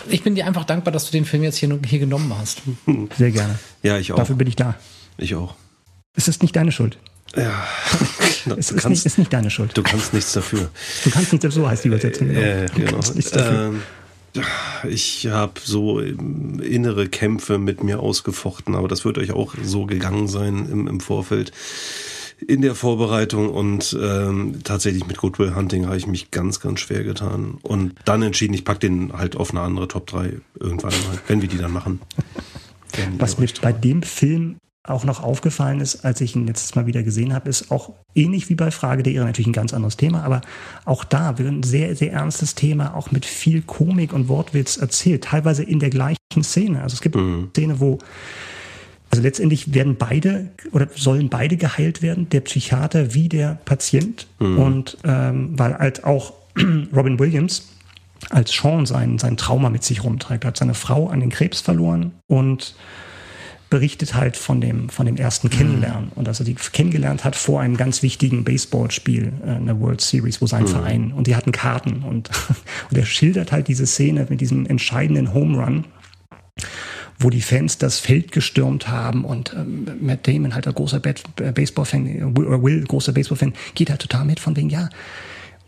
ich 0.10 0.24
bin 0.24 0.36
dir 0.36 0.46
einfach 0.46 0.66
dankbar, 0.66 0.92
dass 0.92 1.06
du 1.06 1.12
den 1.12 1.26
Film 1.26 1.44
jetzt 1.44 1.58
hier, 1.58 1.80
hier 1.86 2.00
genommen 2.00 2.34
hast. 2.38 2.62
Sehr 3.18 3.32
gerne. 3.32 3.60
Ja, 3.84 3.98
ich 3.98 4.12
auch. 4.12 4.18
Dafür 4.18 4.36
bin 4.36 4.48
ich 4.48 4.56
da. 4.56 4.76
Ich 5.18 5.36
auch. 5.36 5.56
Es 6.16 6.28
ist 6.28 6.42
nicht 6.42 6.56
deine 6.56 6.72
Schuld. 6.72 6.98
Ja. 7.36 7.66
es 8.58 8.72
ist, 8.72 8.82
kannst, 8.82 8.90
nicht, 8.90 9.06
ist 9.06 9.18
nicht 9.18 9.34
deine 9.34 9.50
Schuld. 9.50 9.76
Du 9.76 9.84
kannst 9.84 10.14
nichts 10.14 10.34
dafür. 10.34 10.70
Du 11.04 11.10
kannst 11.10 11.34
nichts 11.34 11.44
dafür, 11.44 11.64
so 11.64 11.70
heißt 11.70 11.84
die 11.84 11.88
Übersetzung. 11.90 12.30
Genau. 12.30 12.40
Äh, 12.40 12.68
genau. 12.76 13.00
Ähm, 13.36 13.82
ich 14.88 15.28
habe 15.28 15.54
so 15.64 16.00
innere 16.00 17.08
Kämpfe 17.08 17.58
mit 17.58 17.84
mir 17.84 18.00
ausgefochten, 18.00 18.76
aber 18.76 18.88
das 18.88 19.06
wird 19.06 19.18
euch 19.18 19.32
auch 19.32 19.56
so 19.64 19.86
gegangen 19.86 20.28
sein 20.28 20.68
im, 20.70 20.88
im 20.88 21.00
Vorfeld 21.00 21.52
in 22.48 22.62
der 22.62 22.76
Vorbereitung 22.76 23.50
und 23.50 23.98
ähm, 24.02 24.60
tatsächlich 24.64 25.08
mit 25.08 25.18
Goodwill 25.18 25.56
Hunting 25.56 25.86
habe 25.86 25.98
ich 25.98 26.08
mich 26.08 26.32
ganz, 26.32 26.60
ganz 26.60 26.80
schwer 26.80 27.04
getan. 27.04 27.58
Und 27.62 27.96
dann 28.06 28.22
entschieden, 28.22 28.54
ich 28.54 28.66
packe 28.66 28.80
den 28.80 29.14
halt 29.14 29.36
auf 29.36 29.52
eine 29.52 29.62
andere 29.62 29.88
Top 29.88 30.08
3 30.08 30.34
irgendwann 30.60 30.92
mal, 30.92 31.20
wenn 31.28 31.42
wir 31.42 31.50
die 31.50 31.58
dann 31.58 31.72
machen. 31.72 32.00
Was 33.18 33.38
mir 33.38 33.48
bei 33.62 33.74
dem 33.74 34.04
Film 34.04 34.58
auch 34.88 35.04
noch 35.04 35.24
aufgefallen 35.24 35.82
ist, 35.82 36.06
als 36.06 36.22
ich 36.22 36.36
ihn 36.36 36.46
letztes 36.48 36.76
Mal 36.76 36.86
wieder 36.86 37.04
gesehen 37.04 37.34
habe, 37.34 37.50
ist 37.50 37.72
auch 37.72 37.92
ähnlich 38.14 38.50
wie 38.50 38.56
bei 38.56 38.72
Frage 38.72 39.04
der 39.04 39.14
Ehre 39.14 39.26
natürlich 39.26 39.48
ein 39.48 39.54
ganz 39.54 39.74
anderes 39.74 39.98
Thema, 39.98 40.24
aber 40.24 40.42
auch 40.86 41.04
da 41.04 41.38
wird 41.38 41.50
ein 41.50 41.64
sehr, 41.64 41.96
sehr 41.96 42.14
ernstes 42.14 42.56
Thema, 42.56 42.96
auch 42.96 43.12
mit 43.12 43.26
viel 43.26 43.62
Komik 43.64 44.14
und 44.14 44.30
Wortwitz 44.30 44.78
erzählt, 44.78 45.24
teilweise 45.24 45.64
in 45.64 45.80
der 45.80 45.90
gleichen 45.90 46.18
Szene. 46.44 46.82
Also 46.82 46.94
es 46.94 47.02
gibt 47.02 47.16
mhm. 47.16 47.34
eine 47.34 47.50
Szene, 47.50 47.80
wo 47.80 48.00
also 49.16 49.24
letztendlich 49.24 49.74
werden 49.74 49.96
beide 49.96 50.50
oder 50.74 50.90
sollen 50.94 51.30
beide 51.30 51.56
geheilt 51.56 52.02
werden, 52.02 52.28
der 52.30 52.42
Psychiater 52.42 53.14
wie 53.14 53.30
der 53.30 53.58
Patient. 53.64 54.28
Mhm. 54.40 54.60
Und 54.60 54.98
ähm, 55.06 55.58
weil 55.58 55.78
halt 55.78 56.04
auch 56.04 56.34
Robin 56.94 57.18
Williams 57.18 57.70
als 58.30 58.52
Sean 58.52 58.86
sein, 58.86 59.18
sein 59.18 59.38
Trauma 59.38 59.70
mit 59.70 59.86
sich 59.86 60.04
rumträgt, 60.04 60.44
hat 60.44 60.58
seine 60.58 60.74
Frau 60.74 61.08
an 61.08 61.22
den 61.22 61.30
Krebs 61.30 61.62
verloren 61.62 62.12
und 62.28 62.76
berichtet 63.70 64.16
halt 64.16 64.36
von 64.36 64.60
dem, 64.60 64.90
von 64.90 65.06
dem 65.06 65.16
ersten 65.16 65.50
Kennenlernen. 65.50 66.08
Mhm. 66.08 66.12
Und 66.16 66.28
dass 66.28 66.40
er 66.40 66.46
die 66.46 66.56
kennengelernt 66.56 67.24
hat 67.24 67.38
vor 67.38 67.62
einem 67.62 67.78
ganz 67.78 68.04
wichtigen 68.04 68.44
Baseballspiel 68.44 69.32
äh, 69.46 69.56
in 69.56 69.66
der 69.66 69.80
World 69.80 70.02
Series, 70.02 70.42
wo 70.42 70.46
sein 70.46 70.64
mhm. 70.64 70.68
Verein, 70.68 71.14
und 71.14 71.28
die 71.28 71.38
hatten 71.38 71.54
Karten. 71.54 72.04
Und, 72.04 72.30
und 72.90 72.98
er 72.98 73.06
schildert 73.06 73.54
halt 73.54 73.70
diese 73.70 73.88
Szene 73.88 74.28
mit 74.30 74.42
diesem 74.42 74.66
entscheidenden 74.66 75.34
Home 75.34 75.64
Run 75.64 75.86
wo 77.18 77.30
die 77.30 77.42
Fans 77.42 77.78
das 77.78 78.00
Feld 78.00 78.32
gestürmt 78.32 78.88
haben 78.88 79.24
und 79.24 79.54
ähm, 79.54 79.88
Matt 80.02 80.28
Damon, 80.28 80.54
halt 80.54 80.68
ein 80.68 80.74
großer 80.74 81.02
äh, 81.06 81.52
Baseball-Fan, 81.52 82.36
oder 82.36 82.62
Will, 82.62 82.84
großer 82.84 83.14
Baseball-Fan, 83.14 83.54
geht 83.74 83.90
halt 83.90 84.02
total 84.02 84.26
mit 84.26 84.40
von 84.40 84.56
wegen, 84.56 84.70
ja, 84.70 84.90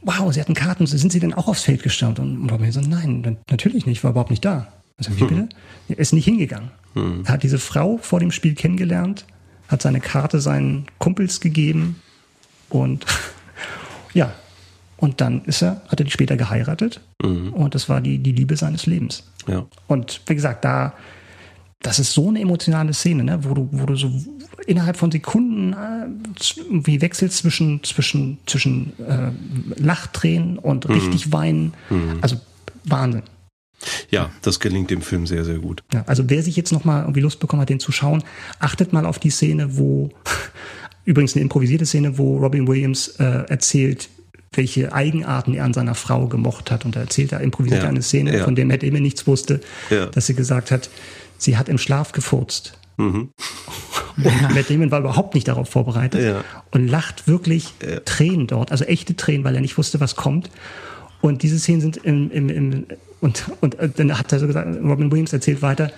wow, 0.02 0.32
sie 0.34 0.40
hatten 0.40 0.53
Karten, 0.53 0.86
sind 0.88 1.11
sie 1.11 1.19
denn 1.19 1.34
auch 1.34 1.48
aufs 1.48 1.64
Feld 1.64 1.84
gestürmt? 1.84 2.19
Und 2.19 2.49
Robin 2.49 2.72
so, 2.72 2.82
nein, 2.82 3.38
natürlich 3.49 3.86
nicht, 3.86 4.03
war 4.03 4.11
überhaupt 4.11 4.30
nicht 4.30 4.44
da. 4.44 4.68
Also, 4.98 5.15
wie 5.15 5.22
hm. 5.22 5.28
bitte? 5.48 5.49
Er 5.90 5.99
ist 5.99 6.14
nicht 6.14 6.26
hingegangen. 6.26 6.72
Hm. 6.94 7.24
Er 7.26 7.34
hat 7.34 7.44
diese 7.44 7.60
Frau 7.60 7.98
vor 7.98 8.19
dem 8.19 8.32
Spiel 8.32 8.56
kennengelernt, 8.56 9.26
hat 9.68 9.82
seine 9.82 9.99
Karte 9.99 10.41
seinen 10.41 10.86
Kumpels 10.98 11.40
gegeben 11.40 12.02
und 12.69 13.06
ja, 14.14 14.34
und 14.98 15.22
dann 15.22 15.45
ist 15.45 15.61
er, 15.61 15.82
hat 15.88 15.99
er 15.99 16.06
die 16.06 16.11
später 16.11 16.38
geheiratet 16.38 17.02
mhm. 17.22 17.53
und 17.53 17.76
das 17.76 17.88
war 17.88 18.02
die, 18.02 18.18
die 18.18 18.32
Liebe 18.32 18.57
seines 18.57 18.88
Lebens. 18.88 19.24
Ja. 19.48 19.65
Und 19.88 20.22
wie 20.26 20.36
gesagt, 20.36 20.65
da 20.65 20.94
das 21.82 21.99
ist 21.99 22.14
so 22.14 22.30
eine 22.30 22.41
emotionale 22.41 22.94
Szene, 22.94 23.24
ne? 23.24 23.40
wo, 23.44 23.54
du, 23.54 23.70
wo 23.72 23.86
du 23.86 23.95
so 23.95 24.12
innerhalb 24.66 24.98
von 24.98 25.12
Sekunden 25.12 25.74
äh, 25.74 26.08
wie 26.70 27.02
wechselst 27.02 27.38
zwischen, 27.38 27.84
zwischen, 27.84 28.40
zwischen 28.45 28.94
äh, 28.99 29.32
Lachtränen 29.82 30.58
und 30.58 30.88
mhm. 30.88 30.95
richtig 30.95 31.32
weinen. 31.32 31.74
Mhm. 31.90 32.18
Also 32.22 32.38
Wahnsinn. 32.84 33.24
Ja, 34.10 34.32
das 34.41 34.60
gelingt 34.60 34.90
dem 34.90 35.02
Film 35.02 35.28
sehr, 35.28 35.45
sehr 35.45 35.60
gut. 35.60 35.84
Ja, 35.94 36.04
also 36.08 36.24
wer 36.28 36.41
sich 36.41 36.56
jetzt 36.56 36.72
nochmal 36.72 37.04
irgendwie 37.04 37.22
Lust 37.22 37.40
bekommen 37.40 37.62
hat, 37.62 37.70
den 37.70 37.80
zu 37.80 37.91
schauen, 37.91 38.24
achtet 38.60 38.91
mal 38.91 39.06
auf 39.06 39.20
die 39.20 39.30
Szene, 39.30 39.78
wo, 39.78 40.10
übrigens 41.06 41.36
eine 41.36 41.44
improvisierte 41.44 41.86
Szene, 41.86 42.18
wo 42.18 42.38
Robin 42.38 42.68
Williams 42.68 43.10
äh, 43.20 43.44
erzählt, 43.48 44.10
welche 44.52 44.94
Eigenarten 44.94 45.54
er 45.54 45.66
an 45.66 45.74
seiner 45.74 45.94
Frau 45.94 46.28
gemocht 46.28 46.72
hat. 46.72 46.86
Und 46.86 46.95
er 46.95 47.04
erzählt, 47.04 47.34
er 47.34 47.41
improvisiert 47.41 47.84
ja, 47.84 47.90
eine 47.90 48.02
Szene, 48.02 48.36
ja. 48.36 48.44
von 48.44 48.56
der 48.56 48.66
Matt 48.66 48.82
immer 48.82 48.99
nichts 48.99 49.28
wusste, 49.28 49.62
dass 50.12 50.26
sie 50.26 50.34
gesagt 50.34 50.72
hat, 50.72 50.90
sie 51.38 51.57
hat 51.57 51.69
im 51.69 51.77
Schlaf 51.77 52.11
gefurzt. 52.11 52.77
Mhm. 52.97 53.30
Und 54.18 54.41
Matt 54.55 54.69
Damon 54.69 54.89
war 54.89 54.99
überhaupt 54.99 55.35
nicht 55.35 55.47
darauf 55.47 55.69
vorbereitet 55.69 56.23
ja. 56.23 56.43
und 56.72 56.88
lacht 56.88 57.27
wirklich 57.27 57.73
ja. 57.81 57.99
Tränen 57.99 58.47
dort, 58.47 58.72
also 58.72 58.84
echte 58.85 59.15
Tränen, 59.15 59.43
weil 59.43 59.55
er 59.55 59.61
nicht 59.61 59.77
wusste, 59.77 59.99
was 59.99 60.15
kommt. 60.15 60.49
Und 61.22 61.43
diese 61.43 61.59
Szenen 61.59 61.81
sind 61.81 61.97
im, 61.97 62.31
im, 62.31 62.49
im 62.49 62.85
und, 63.22 63.45
und 63.61 63.77
dann 63.95 64.18
hat 64.18 64.31
er 64.31 64.39
so 64.39 64.47
gesagt, 64.47 64.68
Robin 64.84 65.11
Williams 65.11 65.34
erzählt 65.34 65.61
weiter, 65.61 65.91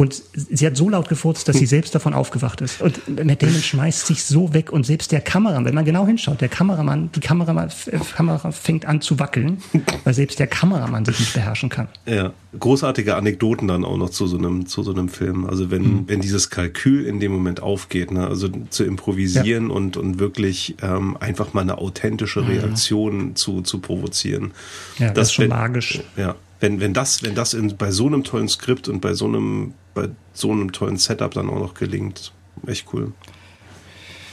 und 0.00 0.22
sie 0.34 0.66
hat 0.66 0.78
so 0.78 0.88
laut 0.88 1.10
gefurzt, 1.10 1.46
dass 1.46 1.58
sie 1.58 1.66
selbst 1.66 1.94
davon 1.94 2.14
aufgewacht 2.14 2.62
ist. 2.62 2.80
Und 2.80 3.22
Matt 3.22 3.42
Damon 3.42 3.60
schmeißt 3.60 4.06
sich 4.06 4.24
so 4.24 4.54
weg 4.54 4.72
und 4.72 4.86
selbst 4.86 5.12
der 5.12 5.20
Kameramann, 5.20 5.66
wenn 5.66 5.74
man 5.74 5.84
genau 5.84 6.06
hinschaut, 6.06 6.40
der 6.40 6.48
Kameramann, 6.48 7.12
die 7.14 7.20
Kameramann, 7.20 7.68
äh, 7.84 7.98
Kamera 7.98 8.50
fängt 8.50 8.86
an 8.86 9.02
zu 9.02 9.18
wackeln, 9.18 9.58
weil 10.04 10.14
selbst 10.14 10.38
der 10.38 10.46
Kameramann 10.46 11.04
sich 11.04 11.20
nicht 11.20 11.34
beherrschen 11.34 11.68
kann. 11.68 11.88
Ja, 12.06 12.32
großartige 12.58 13.14
Anekdoten 13.14 13.68
dann 13.68 13.84
auch 13.84 13.98
noch 13.98 14.08
zu 14.08 14.26
so 14.26 14.38
einem, 14.38 14.64
zu 14.64 14.82
so 14.82 14.90
einem 14.90 15.10
Film. 15.10 15.44
Also 15.44 15.70
wenn, 15.70 15.82
mhm. 15.82 16.04
wenn 16.06 16.22
dieses 16.22 16.48
Kalkül 16.48 17.04
in 17.04 17.20
dem 17.20 17.32
Moment 17.32 17.62
aufgeht, 17.62 18.10
ne? 18.10 18.26
also 18.26 18.48
zu 18.70 18.84
improvisieren 18.84 19.68
ja. 19.68 19.74
und, 19.74 19.98
und 19.98 20.18
wirklich 20.18 20.76
ähm, 20.80 21.18
einfach 21.18 21.52
mal 21.52 21.60
eine 21.60 21.76
authentische 21.76 22.48
Reaktion 22.48 23.18
mhm. 23.18 23.36
zu, 23.36 23.60
zu 23.60 23.80
provozieren. 23.80 24.52
Ja, 24.96 25.08
das, 25.08 25.14
das 25.14 25.28
ist 25.28 25.34
schon 25.34 25.42
wenn, 25.42 25.50
magisch. 25.50 26.00
Ja, 26.16 26.36
wenn, 26.60 26.80
wenn 26.80 26.94
das, 26.94 27.22
wenn 27.22 27.34
das 27.34 27.54
in, 27.54 27.76
bei 27.76 27.90
so 27.90 28.06
einem 28.06 28.22
tollen 28.22 28.48
Skript 28.48 28.88
und 28.88 29.00
bei 29.00 29.14
so 29.14 29.26
einem, 29.26 29.74
bei 29.94 30.08
so 30.32 30.52
einem 30.52 30.72
tollen 30.72 30.98
Setup 30.98 31.32
dann 31.32 31.48
auch 31.48 31.58
noch 31.58 31.74
gelingt, 31.74 32.32
echt 32.66 32.86
cool. 32.92 33.12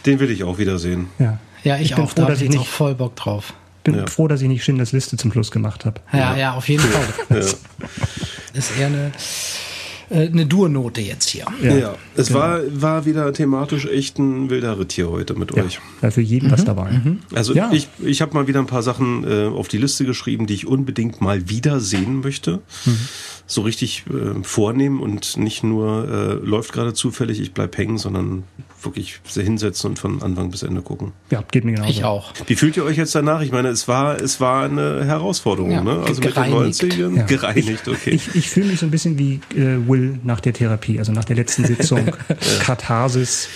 Den 0.06 0.20
will 0.20 0.30
ich 0.30 0.44
auch 0.44 0.58
wiedersehen. 0.58 1.08
Ja, 1.20 1.40
ja 1.64 1.76
ich, 1.78 1.92
ich 1.92 1.96
bin 1.96 2.04
auch, 2.04 2.10
froh, 2.10 2.22
da 2.22 2.28
dass 2.28 2.42
ich 2.42 2.50
nicht 2.50 2.60
auch 2.60 2.68
voll 2.68 2.96
Bock 2.96 3.16
drauf. 3.16 3.54
Bin 3.84 3.96
ja. 3.96 4.08
froh, 4.08 4.28
dass 4.28 4.42
ich 4.42 4.50
nicht 4.50 4.64
Schindlers 4.64 4.92
Liste 4.92 5.16
zum 5.16 5.32
Schluss 5.32 5.50
gemacht 5.50 5.86
habe. 5.86 6.02
Ja, 6.12 6.20
ja, 6.20 6.38
ja, 6.38 6.54
auf 6.54 6.68
jeden 6.68 6.84
Fall. 6.84 7.14
ja. 7.30 7.38
Ist 8.54 8.78
eher 8.78 8.88
eine 8.88 9.12
eine 10.10 10.46
Dur-Note 10.46 11.02
jetzt 11.02 11.30
hier. 11.30 11.46
Ja, 11.62 11.76
ja. 11.76 11.96
es 12.16 12.28
genau. 12.28 12.40
war, 12.40 12.62
war 12.70 13.06
wieder 13.06 13.32
thematisch 13.34 13.86
echt 13.86 14.20
ein 14.20 14.50
wilder 14.50 14.80
Ritt 14.80 14.94
hier 14.94 15.10
heute 15.10 15.34
mit 15.34 15.56
ja, 15.56 15.64
euch. 15.64 15.80
Ja, 16.02 16.12
für 16.12 16.22
jeden 16.22 16.48
mhm. 16.48 16.52
was 16.52 16.66
dabei. 16.66 16.92
Mhm. 16.92 17.20
Also 17.34 17.54
ja. 17.54 17.70
ich, 17.72 17.90
ich 18.04 18.22
habe 18.22 18.34
mal 18.34 18.48
wieder 18.48 18.60
ein 18.60 18.68
paar 18.68 18.84
Sachen 18.84 19.26
äh, 19.30 19.48
auf 19.48 19.68
die 19.68 19.78
Liste 19.78 20.06
geschrieben, 20.06 20.48
die 20.48 20.54
ich 20.54 20.68
unbedingt 20.68 21.22
mal 21.22 21.50
wieder 21.50 21.80
sehen 21.80 22.22
möchte. 22.22 22.62
Mhm 22.86 23.00
so 23.50 23.62
richtig 23.62 24.04
äh, 24.08 24.44
vornehmen 24.44 25.00
und 25.00 25.38
nicht 25.38 25.64
nur 25.64 26.08
äh, 26.08 26.34
läuft 26.46 26.74
gerade 26.74 26.94
zufällig, 26.94 27.40
ich 27.40 27.54
bleib 27.54 27.78
hängen, 27.78 27.98
sondern 27.98 28.44
wirklich 28.84 29.22
sehr 29.26 29.46
hinsetzen 29.46 29.92
und 29.92 30.00
von 30.00 30.22
Anfang 30.22 30.52
bis 30.52 30.64
Ende 30.64 30.82
gucken. 30.82 31.14
Ja, 31.32 31.44
geht 31.50 31.64
mir 31.64 31.72
genau. 31.72 31.88
Ich 31.88 32.04
auch. 32.04 32.34
Wie 32.46 32.56
fühlt 32.56 32.76
ihr 32.76 32.84
euch 32.84 32.98
jetzt 32.98 33.16
danach? 33.16 33.42
Ich 33.42 33.54
meine, 33.54 33.70
es 33.70 33.88
war, 33.88 34.22
es 34.22 34.42
war 34.42 34.66
eine 34.66 35.06
Herausforderung, 35.06 35.72
ja, 35.72 35.82
ne? 35.82 36.04
Also 36.06 36.20
gereinigt. 36.20 36.84
mit 36.84 36.94
den 36.94 37.16
90ern. 37.16 37.18
Ja. 37.18 37.24
Gereinigt, 37.24 37.88
okay. 37.88 38.10
Ich, 38.12 38.36
ich 38.36 38.50
fühle 38.50 38.68
mich 38.68 38.80
so 38.82 38.86
ein 38.86 38.92
bisschen 38.92 39.18
wie 39.18 39.40
äh, 39.56 39.88
Will 39.88 40.20
nach 40.24 40.42
der 40.42 40.52
Therapie, 40.52 41.00
also 41.00 41.14
nach 41.14 41.26
der 41.26 41.38
letzten 41.38 41.66
Sitzung. 41.66 42.06
Katharsis. 42.60 43.48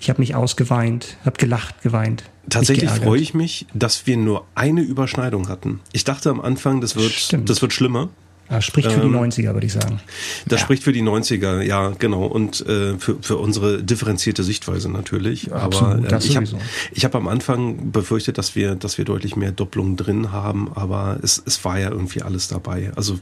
Ich 0.00 0.08
habe 0.08 0.20
mich 0.20 0.36
ausgeweint, 0.36 1.16
habe 1.24 1.36
gelacht, 1.38 1.82
geweint. 1.82 2.22
Tatsächlich 2.48 2.88
freue 2.88 3.20
ich 3.20 3.34
mich, 3.34 3.66
dass 3.74 4.06
wir 4.06 4.16
nur 4.16 4.46
eine 4.54 4.80
Überschneidung 4.80 5.48
hatten. 5.48 5.80
Ich 5.92 6.04
dachte 6.04 6.30
am 6.30 6.40
Anfang, 6.40 6.80
das 6.80 6.94
wird, 6.94 7.36
das 7.48 7.60
wird 7.60 7.72
schlimmer. 7.72 8.10
Das 8.48 8.64
spricht 8.64 8.90
für 8.90 9.00
die 9.00 9.08
90er, 9.08 9.48
ähm, 9.48 9.54
würde 9.54 9.66
ich 9.66 9.72
sagen. 9.72 10.00
Das 10.46 10.60
ja. 10.60 10.64
spricht 10.64 10.82
für 10.82 10.92
die 10.92 11.02
90er, 11.02 11.60
ja, 11.60 11.90
genau. 11.98 12.24
Und 12.24 12.64
äh, 12.66 12.98
für, 12.98 13.16
für 13.20 13.36
unsere 13.36 13.82
differenzierte 13.82 14.42
Sichtweise 14.42 14.90
natürlich. 14.90 15.52
Absolut, 15.52 16.06
aber 16.06 16.12
äh, 16.12 16.24
ich 16.24 16.36
habe 16.36 16.46
ich 16.92 17.04
hab 17.04 17.14
am 17.14 17.28
Anfang 17.28 17.92
befürchtet, 17.92 18.38
dass 18.38 18.56
wir, 18.56 18.74
dass 18.74 18.96
wir 18.96 19.04
deutlich 19.04 19.36
mehr 19.36 19.52
Doppelungen 19.52 19.96
drin 19.96 20.32
haben, 20.32 20.70
aber 20.74 21.18
es, 21.22 21.42
es 21.44 21.64
war 21.64 21.78
ja 21.78 21.90
irgendwie 21.90 22.22
alles 22.22 22.48
dabei. 22.48 22.90
Also 22.96 23.18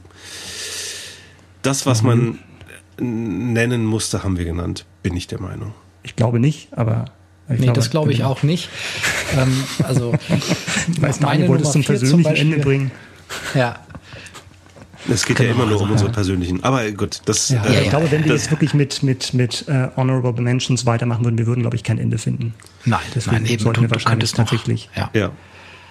das, 1.61 1.85
was 1.85 2.03
mhm. 2.03 2.39
man 2.99 3.53
nennen 3.53 3.85
musste, 3.85 4.23
haben 4.23 4.37
wir 4.37 4.45
genannt, 4.45 4.85
bin 5.03 5.15
ich 5.15 5.27
der 5.27 5.41
Meinung. 5.41 5.73
Ich 6.03 6.15
glaube 6.15 6.39
nicht, 6.39 6.69
aber 6.71 7.05
ich 7.49 7.59
nee, 7.59 7.65
glaube, 7.65 7.79
das 7.79 7.89
glaube 7.89 8.11
ich 8.11 8.19
genau. 8.19 8.29
auch 8.29 8.43
nicht. 8.43 8.69
ähm, 9.37 9.63
also, 9.83 10.13
ich 10.29 11.01
weiß, 11.01 11.19
meine 11.19 11.47
wollte 11.47 11.63
es 11.63 11.71
zum 11.71 11.83
persönlichen 11.83 12.35
Ende 12.35 12.59
bringen. 12.59 12.91
Ja, 13.53 13.79
es 15.09 15.25
geht 15.25 15.37
genau, 15.37 15.49
ja 15.49 15.55
immer 15.55 15.65
nur 15.65 15.75
um 15.77 15.83
also, 15.83 15.93
unsere 15.93 16.11
persönlichen. 16.11 16.63
Aber 16.63 16.89
gut, 16.91 17.21
das. 17.25 17.49
Ja, 17.49 17.63
äh, 17.65 17.83
ich 17.83 17.89
glaube, 17.89 18.11
wenn 18.11 18.23
wir 18.25 18.33
jetzt 18.33 18.51
wirklich 18.51 18.73
mit, 18.73 19.03
mit, 19.03 19.33
mit 19.33 19.65
uh, 19.67 19.87
Honorable 19.95 20.41
Mentions 20.41 20.85
weitermachen 20.85 21.25
würden, 21.25 21.37
wir 21.37 21.47
würden, 21.47 21.61
glaube 21.61 21.75
ich, 21.75 21.83
kein 21.83 21.97
Ende 21.97 22.17
finden. 22.17 22.53
Nein, 22.85 22.99
Deswegen 23.15 23.43
nein, 23.43 23.45
eben. 23.45 23.63
Sollten 23.63 23.81
wir 23.81 23.91
wahrscheinlich 23.91 24.31
tatsächlich. 24.31 24.89
Noch, 24.95 25.13
ja. 25.13 25.19
ja. 25.21 25.31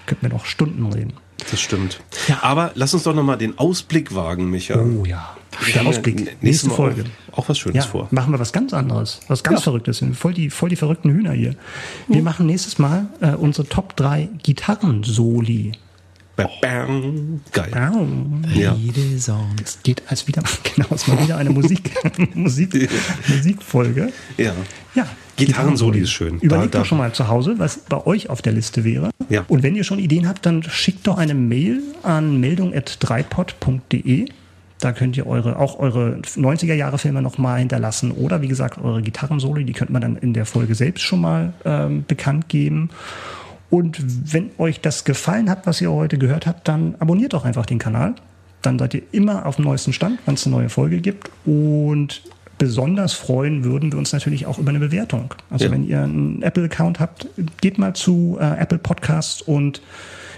Könnten 0.06 0.22
wir 0.22 0.30
noch 0.30 0.44
Stunden 0.44 0.86
reden. 0.92 1.14
Das 1.50 1.60
stimmt. 1.60 2.00
Ja. 2.28 2.38
Aber 2.42 2.72
lass 2.74 2.94
uns 2.94 3.02
doch 3.02 3.14
nochmal 3.14 3.38
den 3.38 3.58
Ausblick 3.58 4.14
wagen, 4.14 4.50
Micha. 4.50 4.78
Oh 4.80 5.04
ja. 5.04 5.36
Der 5.74 5.86
Ausblick. 5.86 6.42
Nächste 6.42 6.70
Folge. 6.70 7.04
Auch, 7.32 7.38
auch 7.38 7.48
was 7.48 7.58
Schönes 7.58 7.84
ja, 7.84 7.90
vor. 7.90 8.08
Machen 8.10 8.32
wir 8.32 8.38
was 8.38 8.52
ganz 8.52 8.74
anderes. 8.74 9.20
Was 9.28 9.42
ganz 9.42 9.60
ja. 9.60 9.64
Verrücktes. 9.64 10.04
Voll 10.12 10.34
die, 10.34 10.50
voll 10.50 10.68
die 10.68 10.76
verrückten 10.76 11.10
Hühner 11.10 11.32
hier. 11.32 11.54
Wir 12.08 12.18
mhm. 12.18 12.24
machen 12.24 12.46
nächstes 12.46 12.78
Mal 12.78 13.06
äh, 13.20 13.30
unsere 13.30 13.68
Top 13.68 13.96
3 13.96 14.28
Gitarren-Soli. 14.42 15.72
Bam. 16.36 17.40
Geil. 17.52 17.70
Bam. 17.70 18.42
Ja. 18.54 18.76
Es 19.62 19.78
geht 19.82 20.02
als 20.08 20.28
wieder, 20.28 20.42
genau, 20.74 20.88
es 20.90 21.06
mal 21.06 21.20
wieder 21.22 21.38
eine 21.38 21.50
Musik, 21.50 21.92
Musik, 22.34 22.90
Musikfolge. 23.28 24.12
Ja. 24.36 24.52
Ja. 24.94 25.06
Gitarrensoli 25.36 26.00
ist 26.00 26.10
schön. 26.10 26.38
Überlegt 26.40 26.74
da, 26.74 26.78
doch 26.80 26.86
schon 26.86 26.98
mal 26.98 27.12
zu 27.12 27.28
Hause, 27.28 27.58
was 27.58 27.78
bei 27.78 28.06
euch 28.06 28.30
auf 28.30 28.42
der 28.42 28.52
Liste 28.52 28.84
wäre. 28.84 29.10
Ja. 29.28 29.44
Und 29.48 29.62
wenn 29.62 29.74
ihr 29.74 29.84
schon 29.84 29.98
Ideen 29.98 30.28
habt, 30.28 30.46
dann 30.46 30.62
schickt 30.62 31.06
doch 31.06 31.18
eine 31.18 31.34
Mail 31.34 31.82
an 32.02 32.40
meldung.dreipod.de. 32.40 34.26
Da 34.80 34.92
könnt 34.92 35.16
ihr 35.16 35.26
eure, 35.26 35.58
auch 35.58 35.78
eure 35.78 36.20
90er 36.22 36.74
Jahre 36.74 36.98
Filme 36.98 37.22
nochmal 37.22 37.60
hinterlassen 37.60 38.12
oder 38.12 38.42
wie 38.42 38.48
gesagt 38.48 38.78
eure 38.78 39.00
Gitarrensoli, 39.00 39.64
die 39.64 39.72
könnte 39.72 39.92
man 39.92 40.02
dann 40.02 40.16
in 40.16 40.34
der 40.34 40.44
Folge 40.44 40.74
selbst 40.74 41.02
schon 41.02 41.22
mal 41.22 41.54
ähm, 41.64 42.04
bekannt 42.06 42.48
geben. 42.48 42.90
Und 43.70 44.32
wenn 44.32 44.50
euch 44.58 44.80
das 44.80 45.04
gefallen 45.04 45.50
hat, 45.50 45.66
was 45.66 45.80
ihr 45.80 45.90
heute 45.90 46.18
gehört 46.18 46.46
habt, 46.46 46.68
dann 46.68 46.94
abonniert 46.98 47.32
doch 47.32 47.44
einfach 47.44 47.66
den 47.66 47.78
Kanal. 47.78 48.14
Dann 48.62 48.78
seid 48.78 48.94
ihr 48.94 49.02
immer 49.12 49.46
auf 49.46 49.56
dem 49.56 49.64
neuesten 49.64 49.92
Stand, 49.92 50.20
wenn 50.26 50.34
es 50.34 50.46
eine 50.46 50.56
neue 50.56 50.68
Folge 50.68 51.00
gibt. 51.00 51.30
Und 51.44 52.22
besonders 52.58 53.12
freuen 53.12 53.64
würden 53.64 53.92
wir 53.92 53.98
uns 53.98 54.12
natürlich 54.12 54.46
auch 54.46 54.58
über 54.58 54.70
eine 54.70 54.78
Bewertung. 54.78 55.34
Also 55.50 55.66
ja. 55.66 55.70
wenn 55.70 55.86
ihr 55.86 56.02
einen 56.02 56.42
Apple-Account 56.42 57.00
habt, 57.00 57.28
geht 57.60 57.78
mal 57.78 57.94
zu 57.94 58.38
äh, 58.40 58.58
Apple 58.58 58.78
Podcasts 58.78 59.42
und 59.42 59.82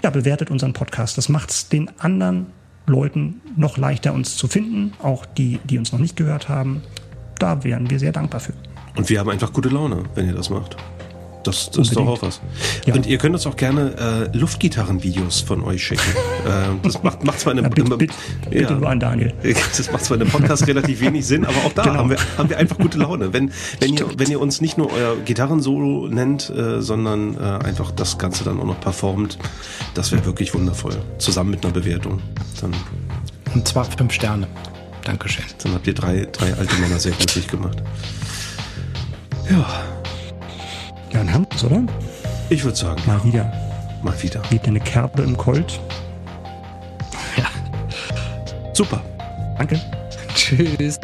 ja, 0.03 0.09
bewertet 0.09 0.49
unseren 0.51 0.73
Podcast. 0.73 1.17
Das 1.17 1.29
macht 1.29 1.51
es 1.51 1.69
den 1.69 1.89
anderen 1.99 2.47
Leuten 2.85 3.41
noch 3.55 3.77
leichter, 3.77 4.13
uns 4.13 4.35
zu 4.35 4.47
finden, 4.47 4.93
auch 5.01 5.25
die, 5.25 5.59
die 5.63 5.77
uns 5.77 5.91
noch 5.91 5.99
nicht 5.99 6.15
gehört 6.15 6.49
haben. 6.49 6.81
Da 7.37 7.63
wären 7.63 7.89
wir 7.89 7.99
sehr 7.99 8.11
dankbar 8.11 8.41
für. 8.41 8.53
Und 8.97 9.09
wir 9.09 9.19
haben 9.19 9.29
einfach 9.29 9.53
gute 9.53 9.69
Laune, 9.69 10.03
wenn 10.15 10.27
ihr 10.27 10.33
das 10.33 10.49
macht. 10.49 10.75
Das, 11.43 11.71
das 11.71 11.87
ist 11.87 11.95
doch 11.95 12.05
auch 12.05 12.21
was. 12.21 12.41
Ja. 12.85 12.93
Und 12.93 13.05
ihr 13.05 13.17
könnt 13.17 13.33
uns 13.33 13.47
auch 13.47 13.55
gerne 13.55 14.29
äh, 14.33 14.37
Luftgitarrenvideos 14.37 15.39
von 15.39 15.63
euch 15.63 15.83
schicken. 15.83 16.01
äh, 16.45 16.75
das 16.83 17.01
macht, 17.01 17.23
macht 17.23 17.39
zwar 17.39 17.53
in 17.53 17.59
einem, 17.59 17.71
ja, 17.71 17.83
bitte, 17.83 17.97
bitte, 17.97 18.13
ja, 18.51 18.59
bitte 18.61 18.73
nur 18.75 18.89
an 18.89 18.99
Daniel. 18.99 19.33
Das 19.77 19.91
macht 19.91 20.03
zwar 20.03 20.17
in 20.17 20.23
einem 20.23 20.31
Podcast 20.31 20.67
relativ 20.67 20.99
wenig 20.99 21.25
Sinn, 21.25 21.45
aber 21.45 21.57
auch 21.65 21.73
da 21.73 21.83
genau. 21.83 21.95
haben, 21.95 22.09
wir, 22.09 22.17
haben 22.37 22.49
wir 22.49 22.57
einfach 22.57 22.77
gute 22.77 22.97
Laune. 22.97 23.31
Wenn, 23.31 23.51
wenn, 23.79 23.93
ihr, 23.93 24.05
wenn 24.17 24.29
ihr 24.29 24.41
uns 24.41 24.59
nicht 24.59 24.77
nur 24.77 24.91
euer 24.91 25.15
Gitarrensolo 25.17 26.07
nennt, 26.07 26.49
äh, 26.49 26.81
sondern 26.81 27.35
äh, 27.37 27.39
einfach 27.39 27.91
das 27.91 28.17
Ganze 28.17 28.43
dann 28.43 28.59
auch 28.59 28.65
noch 28.65 28.79
performt, 28.79 29.37
das 29.93 30.11
wäre 30.11 30.25
wirklich 30.25 30.53
wundervoll. 30.53 30.97
Zusammen 31.19 31.51
mit 31.51 31.63
einer 31.63 31.73
Bewertung. 31.73 32.21
Dann, 32.59 32.73
Und 33.53 33.67
zwar 33.67 33.85
fünf 33.85 34.11
Sterne. 34.11 34.47
Dankeschön. 35.05 35.45
Dann 35.63 35.73
habt 35.73 35.87
ihr 35.87 35.93
drei, 35.93 36.27
drei 36.31 36.53
alte 36.53 36.75
Männer 36.75 36.99
sehr 36.99 37.13
glücklich 37.13 37.47
gemacht. 37.47 37.81
Ja. 39.49 39.98
Ja, 41.11 41.21
ein 41.21 41.33
Hammes, 41.33 41.63
oder? 41.63 41.83
Ich 42.49 42.63
würde 42.63 42.77
sagen. 42.77 43.01
Mal 43.05 43.23
wieder. 43.23 43.51
Mal 44.01 44.21
wieder. 44.21 44.41
Geht 44.49 44.67
eine 44.67 44.79
Kerbe 44.79 45.23
im 45.23 45.35
Colt. 45.35 45.79
Ja. 47.35 47.45
Super. 48.73 49.01
Danke. 49.57 49.79
Tschüss. 50.35 50.99